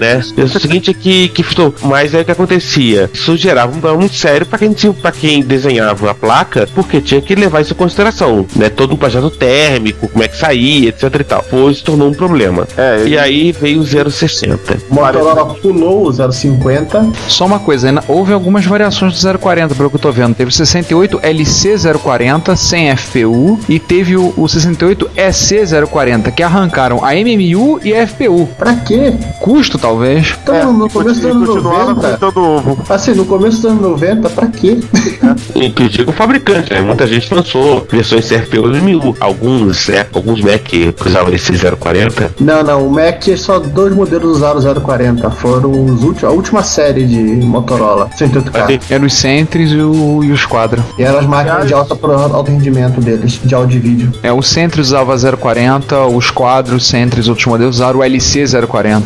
Né? 0.00 0.20
E 0.36 0.42
O 0.42 0.48
seguinte 0.48 0.90
é 0.90 0.94
que, 0.94 1.28
que 1.28 1.42
fritou. 1.42 1.74
Mas 1.82 2.14
aí 2.14 2.22
o 2.22 2.24
que 2.24 2.30
acontecia? 2.30 3.10
Isso 3.12 3.36
gerava 3.36 3.68
um 3.70 3.80
problema 3.80 3.98
muito 4.00 4.14
sério 4.14 4.46
pra 4.46 4.58
quem, 4.58 4.72
tinha- 4.72 4.92
pra 4.92 5.12
quem 5.12 5.42
desenhava 5.42 6.10
a 6.10 6.14
placa, 6.14 6.68
porque 6.74 7.00
tinha 7.00 7.20
que 7.20 7.34
levar 7.34 7.60
isso 7.60 7.74
consideração, 7.80 8.44
né? 8.54 8.68
Todo 8.68 8.92
um 8.92 8.96
projeto 8.96 9.30
térmico, 9.30 10.06
como 10.06 10.22
é 10.22 10.28
que 10.28 10.36
saía, 10.36 10.90
etc 10.90 11.02
e 11.18 11.24
tal. 11.24 11.42
Foi, 11.42 11.72
se 11.74 11.82
tornou 11.82 12.08
um 12.08 12.12
problema. 12.14 12.68
É, 12.76 13.04
E 13.06 13.18
aí 13.18 13.52
veio 13.52 13.80
o 13.80 14.10
060. 14.10 14.76
Motorola 14.90 15.54
pulou 15.54 16.06
o 16.06 16.12
050. 16.12 17.10
Só 17.26 17.46
uma 17.46 17.58
coisa, 17.58 17.88
ainda 17.88 18.04
houve 18.06 18.34
algumas 18.34 18.66
variações 18.66 19.18
do 19.18 19.38
040, 19.38 19.74
pelo 19.74 19.88
que 19.88 19.96
eu 19.96 20.00
tô 20.00 20.12
vendo. 20.12 20.34
Teve 20.34 20.50
o 20.50 20.52
68 20.52 21.18
LC040 21.20 22.54
sem 22.54 22.94
FPU 22.94 23.58
e 23.66 23.78
teve 23.78 24.14
o, 24.16 24.34
o 24.36 24.46
68 24.46 25.10
EC040, 25.16 26.32
que 26.32 26.42
arrancaram 26.42 27.02
a 27.02 27.12
MMU 27.14 27.80
e 27.82 27.94
a 27.94 28.06
FPU. 28.06 28.46
Pra 28.58 28.74
quê? 28.74 29.14
Custo, 29.40 29.78
talvez. 29.78 30.34
Então, 30.42 30.54
é, 30.54 30.64
no 30.64 30.90
começo 30.90 31.26
anos 31.26 31.48
continuava 31.48 31.94
90. 31.94 32.08
fritando 32.08 32.40
ovo. 32.46 32.78
Assim, 32.88 33.12
no 33.12 33.24
começo 33.24 33.56
dos 33.62 33.70
anos 33.70 33.82
90, 33.82 34.28
pra 34.30 34.46
quê? 34.48 34.78
E 35.54 35.70
que 35.70 35.82
eu 35.82 35.88
digo 35.88 36.10
o 36.10 36.14
fabricante, 36.14 36.72
né? 36.72 36.80
Muita 36.80 37.06
gente 37.06 37.32
lançou 37.32 37.69
versões 37.90 38.28
CFPU 38.28 38.70
e 38.74 38.80
MU. 38.80 39.16
Alguns, 39.20 39.88
né? 39.88 40.06
Alguns 40.12 40.40
Mac 40.40 40.62
que 40.62 40.94
usavam 41.06 41.32
esse 41.32 41.52
040. 41.58 42.32
Não, 42.40 42.62
não, 42.62 42.86
o 42.86 42.90
Mac 42.90 43.22
só 43.36 43.58
dois 43.58 43.94
modelos 43.94 44.36
usaram 44.38 44.58
o 44.60 44.80
040. 44.80 45.30
Foram 45.30 45.70
os 45.70 46.02
últimos, 46.02 46.24
a 46.24 46.30
última 46.30 46.62
série 46.62 47.04
de 47.06 47.18
Motorola, 47.46 48.08
108K. 48.18 48.50
Mas, 48.80 48.90
Eram 48.90 49.06
os 49.06 49.14
Centris 49.14 49.70
e, 49.72 49.76
o, 49.76 50.22
e 50.24 50.32
os 50.32 50.44
Quadra. 50.46 50.82
E 50.98 51.02
eram 51.02 51.18
as 51.20 51.26
máquinas 51.26 51.66
de 51.66 51.74
alta, 51.74 51.94
pro- 51.94 52.12
alto 52.12 52.50
rendimento 52.50 53.00
deles, 53.00 53.40
de 53.44 53.54
áudio 53.54 53.76
e 53.76 53.80
vídeo. 53.80 54.12
É, 54.22 54.32
o 54.32 54.42
Centris 54.42 54.88
usava 54.88 55.16
040, 55.36 56.06
os 56.06 56.30
Quadros, 56.30 56.86
Centris, 56.86 57.28
outros 57.28 57.46
modelos 57.46 57.76
usaram 57.76 58.00
o 58.00 58.02
LC040. 58.02 59.02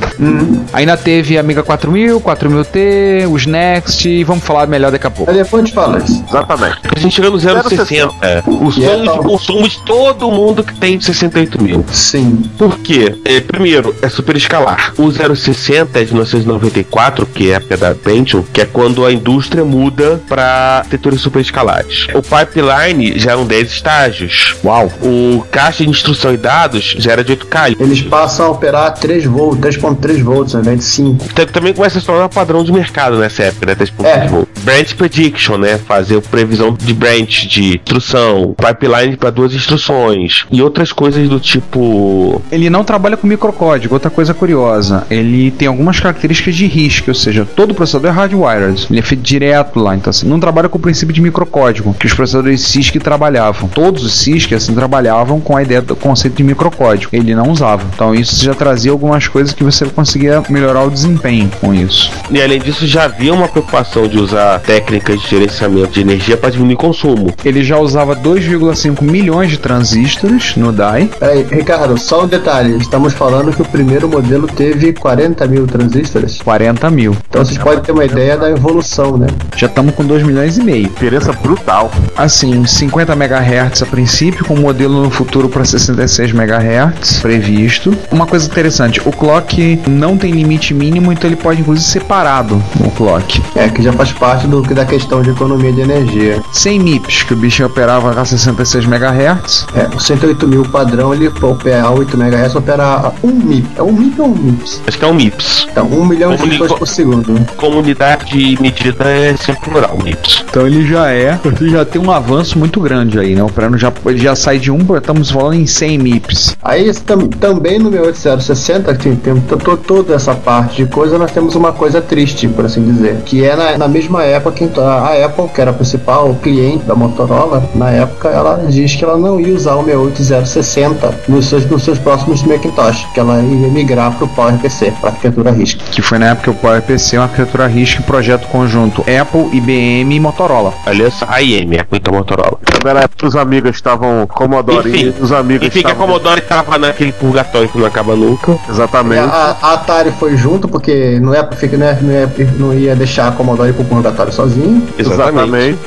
Ainda 0.72 0.96
teve 0.96 1.36
a 1.36 1.40
Amiga 1.40 1.62
4000, 1.62 2.20
4000T, 2.20 3.28
os 3.30 3.46
Next, 3.46 4.08
e 4.08 4.24
vamos 4.24 4.44
falar 4.44 4.66
melhor 4.66 4.90
daqui 4.90 5.06
a 5.06 5.10
pouco. 5.10 5.30
Aí 5.30 5.36
depois 5.38 5.62
a 5.62 5.66
gente 5.66 5.74
fala 5.74 5.98
isso. 5.98 6.24
Exatamente. 6.28 6.78
a 6.94 6.98
gente 6.98 7.14
chega 7.14 7.30
no 7.30 7.38
060. 7.38 8.08
O 8.43 8.43
E 8.43 8.43
é 8.46 8.70
sonho 8.70 8.98
de 9.00 9.04
tal. 9.06 9.18
consumo 9.18 9.68
de 9.68 9.78
todo 9.84 10.30
mundo 10.30 10.62
que 10.62 10.74
tem 10.74 11.00
68 11.00 11.62
mil. 11.62 11.84
Sim. 11.92 12.42
Por 12.58 12.78
quê? 12.78 13.14
É, 13.24 13.40
primeiro, 13.40 13.94
é 14.02 14.08
super 14.08 14.36
escalar. 14.36 14.92
O 14.98 15.10
060 15.10 15.98
é 15.98 16.04
de 16.04 16.12
1994, 16.12 17.26
que 17.26 17.50
é 17.50 17.54
a 17.54 17.56
época 17.56 17.76
da 17.76 17.94
Pentium, 17.94 18.42
que 18.52 18.60
é 18.60 18.64
quando 18.66 19.04
a 19.04 19.12
indústria 19.12 19.64
muda 19.64 20.20
para 20.28 20.78
arquiteturas 20.78 21.20
super 21.20 21.40
escalares. 21.40 22.06
O 22.14 22.22
pipeline 22.22 23.18
já 23.18 23.32
eram 23.32 23.46
10 23.46 23.70
estágios. 23.70 24.54
Uau! 24.64 24.90
O 25.02 25.44
caixa 25.50 25.84
de 25.84 25.90
instrução 25.90 26.32
e 26.32 26.36
dados 26.36 26.94
já 26.98 27.12
era 27.12 27.24
de 27.24 27.32
8K. 27.36 27.76
Eles 27.80 28.02
passam 28.02 28.46
a 28.46 28.50
operar 28.50 28.92
3 28.94 29.24
volts, 29.24 29.60
3.3 29.76 30.22
volts 30.22 30.54
ao 30.54 30.60
invés 30.60 30.78
de 30.78 30.84
5. 30.84 31.24
Então, 31.32 31.46
também 31.46 31.72
começa 31.72 31.98
a 31.98 32.00
se 32.00 32.06
tornar 32.06 32.28
padrão 32.28 32.62
de 32.64 32.72
mercado 32.72 33.18
nessa 33.18 33.44
época, 33.44 33.66
né? 33.66 33.74
3.3 33.74 34.04
É. 34.06 34.26
volt. 34.28 34.48
Branch 34.62 34.94
prediction, 34.94 35.56
né? 35.58 35.78
Fazer 35.78 36.20
previsão 36.22 36.74
de 36.78 36.92
branch, 36.94 37.46
de 37.48 37.76
instrução, 37.76 38.33
pipeline 38.54 39.16
para 39.16 39.30
duas 39.30 39.54
instruções 39.54 40.46
e 40.50 40.62
outras 40.62 40.92
coisas 40.92 41.28
do 41.28 41.38
tipo. 41.38 42.42
Ele 42.50 42.70
não 42.70 42.84
trabalha 42.84 43.16
com 43.16 43.26
microcódigo, 43.26 43.94
outra 43.94 44.10
coisa 44.10 44.34
curiosa. 44.34 45.06
Ele 45.10 45.50
tem 45.50 45.68
algumas 45.68 46.00
características 46.00 46.54
de 46.54 46.66
RISC, 46.66 47.08
ou 47.08 47.14
seja, 47.14 47.46
todo 47.56 47.74
processador 47.74 48.10
é 48.10 48.12
hardwired. 48.12 48.86
Ele 48.90 48.98
é 48.98 49.02
feito 49.02 49.22
direto 49.22 49.78
lá, 49.78 49.94
então 49.94 50.10
assim, 50.10 50.26
não 50.26 50.40
trabalha 50.40 50.68
com 50.68 50.78
o 50.78 50.80
princípio 50.80 51.14
de 51.14 51.20
microcódigo, 51.20 51.94
que 51.94 52.06
os 52.06 52.14
processadores 52.14 52.62
CISC 52.62 52.98
trabalhavam. 52.98 53.68
Todos 53.68 54.04
os 54.04 54.14
CISC 54.14 54.54
assim 54.54 54.74
trabalhavam 54.74 55.40
com 55.40 55.56
a 55.56 55.62
ideia 55.62 55.82
do 55.82 55.96
conceito 55.96 56.36
de 56.36 56.42
microcódigo. 56.42 57.10
Ele 57.14 57.34
não 57.34 57.50
usava. 57.50 57.84
Então 57.94 58.14
isso 58.14 58.42
já 58.42 58.54
trazia 58.54 58.92
algumas 58.92 59.28
coisas 59.28 59.52
que 59.52 59.64
você 59.64 59.86
conseguia 59.86 60.42
melhorar 60.48 60.84
o 60.84 60.90
desempenho 60.90 61.50
com 61.60 61.74
isso. 61.74 62.10
E 62.30 62.40
além 62.40 62.58
disso, 62.58 62.86
já 62.86 63.04
havia 63.04 63.32
uma 63.32 63.48
preocupação 63.48 64.06
de 64.08 64.18
usar 64.18 64.60
técnicas 64.60 65.20
de 65.20 65.28
gerenciamento 65.28 65.92
de 65.92 66.00
energia 66.00 66.36
para 66.36 66.50
diminuir 66.50 66.76
consumo. 66.76 67.32
Ele 67.44 67.62
já 67.62 67.78
usava 67.78 68.14
2,5 68.24 69.02
milhões 69.02 69.50
de 69.50 69.58
transistores 69.58 70.56
no 70.56 70.72
DAI. 70.72 71.10
Peraí, 71.20 71.42
Ricardo, 71.42 71.98
só 71.98 72.24
um 72.24 72.26
detalhe. 72.26 72.78
Estamos 72.78 73.12
falando 73.12 73.52
que 73.52 73.60
o 73.60 73.64
primeiro 73.66 74.08
modelo 74.08 74.46
teve 74.46 74.94
40 74.94 75.46
mil 75.46 75.66
transistores. 75.66 76.40
40 76.40 76.90
mil. 76.90 77.14
Então 77.28 77.44
vocês 77.44 77.58
podem 77.58 77.82
ter 77.82 77.92
uma 77.92 78.04
ideia 78.06 78.38
da 78.38 78.50
evolução, 78.50 79.18
né? 79.18 79.26
Já 79.54 79.66
estamos 79.66 79.94
com 79.94 80.04
2 80.04 80.22
milhões 80.22 80.56
e 80.56 80.62
meio. 80.62 80.88
Diferença 80.88 81.32
brutal. 81.32 81.90
Assim, 82.16 82.64
50 82.64 83.12
MHz 83.12 83.82
a 83.82 83.86
princípio, 83.86 84.46
com 84.46 84.56
modelo 84.56 85.02
no 85.02 85.10
futuro 85.10 85.50
para 85.50 85.64
66 85.64 86.32
MHz 86.32 87.20
previsto. 87.20 87.94
Uma 88.10 88.26
coisa 88.26 88.46
interessante, 88.46 89.00
o 89.04 89.12
clock 89.12 89.80
não 89.86 90.16
tem 90.16 90.30
limite 90.30 90.72
mínimo, 90.72 91.12
então 91.12 91.28
ele 91.28 91.36
pode 91.36 91.60
inclusive 91.60 91.86
ser 91.86 92.04
parado 92.04 92.62
o 92.80 92.90
clock. 92.90 93.42
É, 93.54 93.68
que 93.68 93.82
já 93.82 93.92
faz 93.92 94.12
parte 94.12 94.46
do, 94.46 94.62
da 94.62 94.86
questão 94.86 95.20
de 95.20 95.30
economia 95.30 95.72
de 95.72 95.82
energia. 95.82 96.42
100 96.52 96.80
MIPS, 96.80 97.22
que 97.24 97.34
o 97.34 97.36
bicho 97.36 97.64
operava 97.64 98.13
a 98.20 98.24
66 98.24 98.84
MHz. 98.86 99.66
É, 99.74 99.94
o 99.94 100.00
108 100.00 100.46
mil 100.46 100.64
padrão, 100.64 101.12
ele 101.14 101.28
opera 101.28 101.82
a 101.84 101.90
8 101.90 102.16
MHz, 102.16 102.54
opera 102.56 102.84
a 102.84 103.12
1 103.22 103.30
MIP. 103.30 103.68
É 103.76 103.82
1 103.82 103.92
MIP 103.92 104.20
ou 104.20 104.28
1 104.28 104.34
MIPS? 104.34 104.80
Acho 104.86 104.98
que 104.98 105.04
é 105.04 105.08
um 105.08 105.14
MIPS. 105.14 105.66
Então, 105.70 105.86
1 105.86 106.04
milhão 106.06 106.30
de 106.32 106.38
Como 106.38 106.50
pessoas 106.50 106.72
por 106.78 106.88
segundo. 106.88 107.54
Comunidade 107.56 108.26
de 108.26 108.60
medida 108.62 109.04
é 109.04 109.36
sempre 109.36 109.70
plural, 109.70 109.98
MIPS. 110.02 110.44
Então 110.48 110.66
ele 110.66 110.86
já 110.86 111.10
é, 111.10 111.38
ele 111.60 111.70
já 111.70 111.84
tem 111.84 112.00
um 112.00 112.10
avanço 112.10 112.58
muito 112.58 112.80
grande 112.80 113.18
aí, 113.18 113.34
né? 113.34 113.42
Operando 113.42 113.76
já, 113.76 113.92
ele 114.06 114.18
já 114.18 114.36
sai 114.36 114.58
de 114.58 114.70
1, 114.70 114.96
estamos 114.96 115.30
falando 115.30 115.54
em 115.54 115.66
100 115.66 115.98
MIPS. 115.98 116.56
Aí 116.62 116.92
tam- 116.94 117.26
também 117.28 117.78
no 117.78 117.90
68060, 117.90 118.94
que 118.94 119.16
tem, 119.16 119.40
to- 119.40 119.56
to- 119.56 119.76
toda 119.76 120.14
essa 120.14 120.34
parte 120.34 120.84
de 120.84 120.90
coisa, 120.90 121.18
nós 121.18 121.30
temos 121.32 121.54
uma 121.54 121.72
coisa 121.72 122.00
triste, 122.00 122.46
por 122.48 122.64
assim 122.64 122.82
dizer. 122.84 123.16
Que 123.24 123.44
é 123.44 123.56
na, 123.56 123.78
na 123.78 123.88
mesma 123.88 124.22
época 124.22 124.54
que 124.68 124.80
a 124.80 124.94
a 124.94 125.24
Apple, 125.26 125.48
que 125.54 125.60
era 125.60 125.70
a 125.70 125.74
principal 125.74 126.34
cliente 126.42 126.84
da 126.84 126.94
Motorola, 126.94 127.68
na 127.74 127.90
época 127.90 128.03
ela 128.24 128.64
diz 128.68 128.94
que 128.94 129.04
ela 129.04 129.16
não 129.16 129.40
ia 129.40 129.54
usar 129.54 129.74
o 129.76 129.84
68060 129.84 131.14
nos 131.28 131.46
seus, 131.46 131.66
nos 131.66 131.82
seus 131.82 131.98
próximos 131.98 132.42
Macintosh, 132.42 133.06
que 133.12 133.20
ela 133.20 133.40
ia 133.40 133.68
migrar 133.68 134.12
para 134.12 134.24
o 134.24 134.28
PowerPC, 134.28 134.92
para 135.00 135.10
arquitetura 135.10 135.50
RISC. 135.50 135.78
Que 135.90 136.02
foi 136.02 136.18
na 136.18 136.26
época 136.26 136.44
que 136.44 136.50
o 136.50 136.54
PowerPC 136.54 137.16
é 137.16 137.18
uma 137.18 137.26
arquitetura 137.26 137.66
RISC 137.66 138.02
projeto 138.02 138.46
conjunto 138.48 139.02
Apple, 139.02 139.48
IBM 139.56 140.14
e 140.14 140.20
Motorola. 140.20 140.72
Aliança 140.86 141.26
AIM, 141.28 141.76
a 141.78 141.84
cuita 141.84 142.10
Motorola. 142.10 142.58
Também 142.64 142.90
era 142.90 143.00
época 143.00 143.16
que 143.18 143.26
os 143.26 143.36
amigos 143.36 143.70
estavam 143.76 144.26
Commodore 144.26 144.90
Enfim, 144.90 145.14
e 145.18 145.22
os 145.22 145.32
amigos 145.32 145.66
Enfim, 145.66 145.80
que 145.80 145.86
a 145.86 145.90
estavam... 145.90 146.06
Commodore 146.06 146.40
tava 146.42 146.78
naquele 146.78 147.12
purgatório 147.12 147.68
que 147.68 147.78
não 147.78 147.86
acaba 147.86 148.14
nunca. 148.14 148.58
Exatamente. 148.68 149.20
A, 149.20 149.56
a 149.60 149.74
Atari 149.74 150.12
foi 150.12 150.36
junto, 150.36 150.68
porque 150.68 151.18
não, 151.20 151.34
é, 151.34 151.42
não, 151.42 151.86
é, 151.86 151.98
não, 152.00 152.12
é, 152.12 152.28
não 152.58 152.74
ia 152.74 152.94
deixar 152.94 153.28
a 153.28 153.32
Commodore 153.32 153.72
pro 153.72 153.84
purgatório 153.84 154.32
sozinho. 154.32 154.86
Exatamente. 154.98 155.78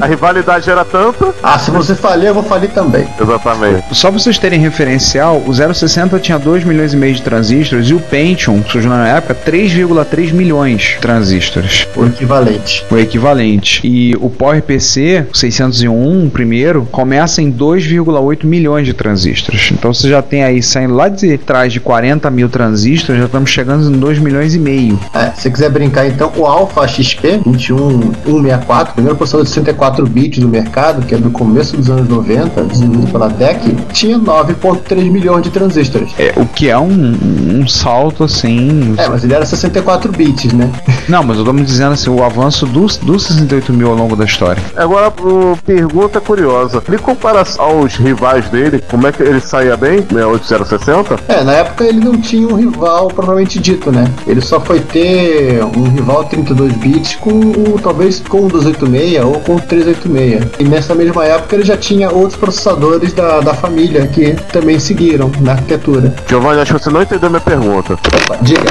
a 0.00 0.06
rivalidade 0.06 0.70
era 0.70 0.84
tanta. 0.84 1.34
Ah, 1.56 1.58
se 1.58 1.70
você 1.70 1.94
falir, 1.94 2.28
eu 2.28 2.34
vou 2.34 2.42
falir 2.42 2.68
também. 2.68 3.06
Exatamente. 3.18 3.82
Só 3.92 4.10
pra 4.10 4.20
vocês 4.20 4.36
terem 4.36 4.60
referencial, 4.60 5.42
o 5.46 5.54
060 5.54 6.18
tinha 6.18 6.38
2 6.38 6.64
milhões 6.64 6.92
e 6.92 6.98
meio 6.98 7.14
de 7.14 7.22
transistores 7.22 7.88
e 7.88 7.94
o 7.94 7.98
Pentium, 7.98 8.60
que 8.60 8.72
surgiu 8.72 8.90
na 8.90 9.08
época, 9.08 9.34
3,3 9.34 10.34
milhões 10.34 10.82
de 10.82 10.98
transistores. 10.98 11.88
O 11.96 12.04
equivalente. 12.04 12.84
O 12.90 12.98
equivalente. 12.98 13.80
E 13.82 14.14
o 14.16 14.28
PowerPC 14.28 15.28
601, 15.32 16.26
o 16.26 16.30
primeiro, 16.30 16.86
começa 16.92 17.40
em 17.40 17.50
2,8 17.50 18.44
milhões 18.44 18.84
de 18.86 18.92
transistores. 18.92 19.70
Então 19.72 19.94
você 19.94 20.10
já 20.10 20.20
tem 20.20 20.44
aí, 20.44 20.62
saindo 20.62 20.92
lá 20.92 21.08
de 21.08 21.38
trás 21.38 21.72
de 21.72 21.80
40 21.80 22.30
mil 22.30 22.50
transistores, 22.50 23.18
já 23.18 23.24
estamos 23.24 23.48
chegando 23.48 23.88
em 23.88 23.98
2 23.98 24.18
milhões 24.18 24.54
e 24.54 24.58
meio. 24.58 25.00
É, 25.14 25.30
se 25.30 25.44
você 25.44 25.50
quiser 25.50 25.70
brincar, 25.70 26.06
então, 26.06 26.30
o 26.36 26.44
Alpha 26.44 26.86
XP 26.86 27.40
21164, 27.46 28.92
primeiro 28.92 29.16
processador 29.16 29.46
de 29.46 29.50
64 29.52 30.06
bits 30.06 30.38
do 30.40 30.48
mercado, 30.48 31.00
que 31.06 31.14
é 31.14 31.18
do 31.18 31.30
começo 31.46 31.76
dos 31.76 31.88
anos 31.88 32.08
90, 32.08 32.64
desenvolvido 32.64 33.12
pela 33.12 33.28
DEC, 33.28 33.76
tinha 33.92 34.18
9.3 34.18 35.10
milhões 35.10 35.44
de 35.44 35.50
transistores. 35.50 36.10
É, 36.18 36.32
o 36.36 36.44
que 36.44 36.68
é 36.68 36.76
um, 36.76 37.16
um 37.60 37.68
salto 37.68 38.24
assim. 38.24 38.94
É, 38.98 39.08
mas 39.08 39.22
ele 39.22 39.32
era 39.32 39.46
64 39.46 40.10
bits, 40.10 40.52
né? 40.52 40.68
Não, 41.08 41.22
mas 41.22 41.38
eu 41.38 41.44
tô 41.44 41.52
me 41.52 41.62
dizendo 41.62 41.92
assim, 41.92 42.10
o 42.10 42.24
avanço 42.24 42.66
do, 42.66 42.86
do 42.86 43.18
68 43.18 43.72
mil 43.72 43.90
ao 43.90 43.94
longo 43.94 44.16
da 44.16 44.24
história. 44.24 44.60
Agora, 44.76 45.12
uma 45.22 45.56
pergunta 45.56 46.20
curiosa. 46.20 46.82
Em 46.92 46.98
comparação 46.98 47.64
aos 47.64 47.94
rivais 47.94 48.48
dele, 48.48 48.82
como 48.90 49.06
é 49.06 49.12
que 49.12 49.22
ele 49.22 49.40
saía 49.40 49.76
bem? 49.76 50.04
68060? 50.10 51.20
É, 51.28 51.44
na 51.44 51.52
época 51.52 51.84
ele 51.84 52.00
não 52.00 52.20
tinha 52.20 52.48
um 52.48 52.54
rival 52.54 53.06
propriamente 53.08 53.60
dito, 53.60 53.92
né? 53.92 54.10
Ele 54.26 54.40
só 54.40 54.58
foi 54.58 54.80
ter 54.80 55.62
um 55.62 55.84
rival 55.90 56.24
32 56.24 56.72
bits 56.74 57.16
com 57.16 57.30
o, 57.30 57.78
talvez 57.80 58.18
com 58.20 58.46
o 58.46 58.48
286 58.48 59.24
ou 59.24 59.40
com 59.40 59.54
o 59.54 59.60
386. 59.60 60.46
E 60.58 60.64
nessa 60.64 60.94
mesma 60.94 61.24
época 61.24 61.35
ele 61.52 61.64
já 61.64 61.76
tinha 61.76 62.10
outros 62.10 62.36
processadores 62.36 63.12
da, 63.12 63.40
da 63.40 63.54
família 63.54 64.06
que 64.06 64.34
também 64.52 64.78
seguiram 64.78 65.30
na 65.40 65.52
arquitetura. 65.52 66.14
Giovanni, 66.28 66.60
acho 66.60 66.74
que 66.74 66.82
você 66.82 66.90
não 66.90 67.02
entendeu 67.02 67.30
minha 67.30 67.40
pergunta. 67.40 67.94
Opa, 67.94 68.38
diga. 68.42 68.70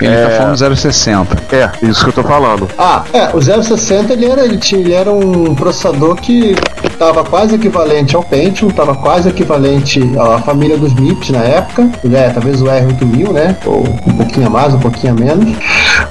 Ele 0.00 0.12
É. 0.12 0.26
tá 0.26 0.30
falando 0.36 0.76
060. 0.76 1.36
É, 1.52 1.70
isso 1.86 2.02
que 2.04 2.10
eu 2.10 2.12
tô 2.12 2.22
falando. 2.22 2.68
Ah, 2.78 3.04
é, 3.12 3.30
o 3.34 3.40
060 3.40 4.12
ele 4.12 4.26
era, 4.26 4.44
ele, 4.44 4.58
tinha, 4.58 4.80
ele 4.80 4.92
era 4.92 5.10
um 5.10 5.54
processador 5.54 6.16
que 6.16 6.54
estava 6.84 7.24
quase 7.24 7.54
equivalente 7.54 8.14
ao 8.16 8.22
Pentium, 8.22 8.68
estava 8.68 8.94
quase 8.94 9.28
equivalente 9.28 10.00
à 10.18 10.38
família 10.40 10.76
dos 10.76 10.92
MIPS 10.94 11.30
na 11.30 11.38
época, 11.42 11.88
é, 12.12 12.28
talvez 12.30 12.60
o 12.60 12.66
R8000, 12.66 13.32
né, 13.32 13.56
ou 13.64 13.80
um 14.06 14.12
pouquinho 14.16 14.46
a 14.46 14.50
mais, 14.50 14.74
um 14.74 14.78
pouquinho 14.78 15.14
a 15.14 15.16
menos. 15.16 15.56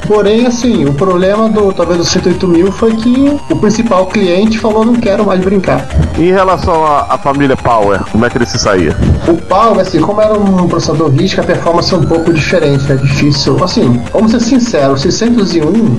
Porém, 0.08 0.46
assim, 0.48 0.86
o 0.86 0.94
problema 0.94 1.48
do 1.50 1.72
talvez 1.72 2.00
do 2.00 2.06
108000 2.06 2.72
foi 2.72 2.96
que 2.96 3.38
o 3.50 3.56
principal 3.58 4.06
cliente 4.08 4.58
falou 4.58 4.84
não 4.86 4.96
quero 4.96 5.26
mais 5.26 5.40
brincar 5.42 5.69
explicar. 5.78 6.20
Em 6.20 6.32
relação 6.32 6.86
à, 6.86 7.08
à 7.12 7.18
família 7.18 7.56
Power, 7.56 8.02
como 8.12 8.26
é 8.26 8.30
que 8.30 8.38
ele 8.38 8.46
se 8.46 8.58
saía? 8.60 8.96
O 9.28 9.34
Power, 9.36 9.80
assim, 9.80 10.00
como 10.02 10.22
era 10.22 10.34
um 10.34 10.68
processador 10.68 11.10
RISC, 11.12 11.40
a 11.40 11.44
performance 11.44 11.94
é 11.94 11.98
um 11.98 12.06
pouco 12.06 12.34
diferente, 12.34 12.92
é 12.92 12.96
difícil. 12.96 13.62
Assim, 13.64 14.02
vamos 14.12 14.32
ser 14.32 14.40
sinceros, 14.42 15.00
o 15.00 15.04
601, 15.12 15.98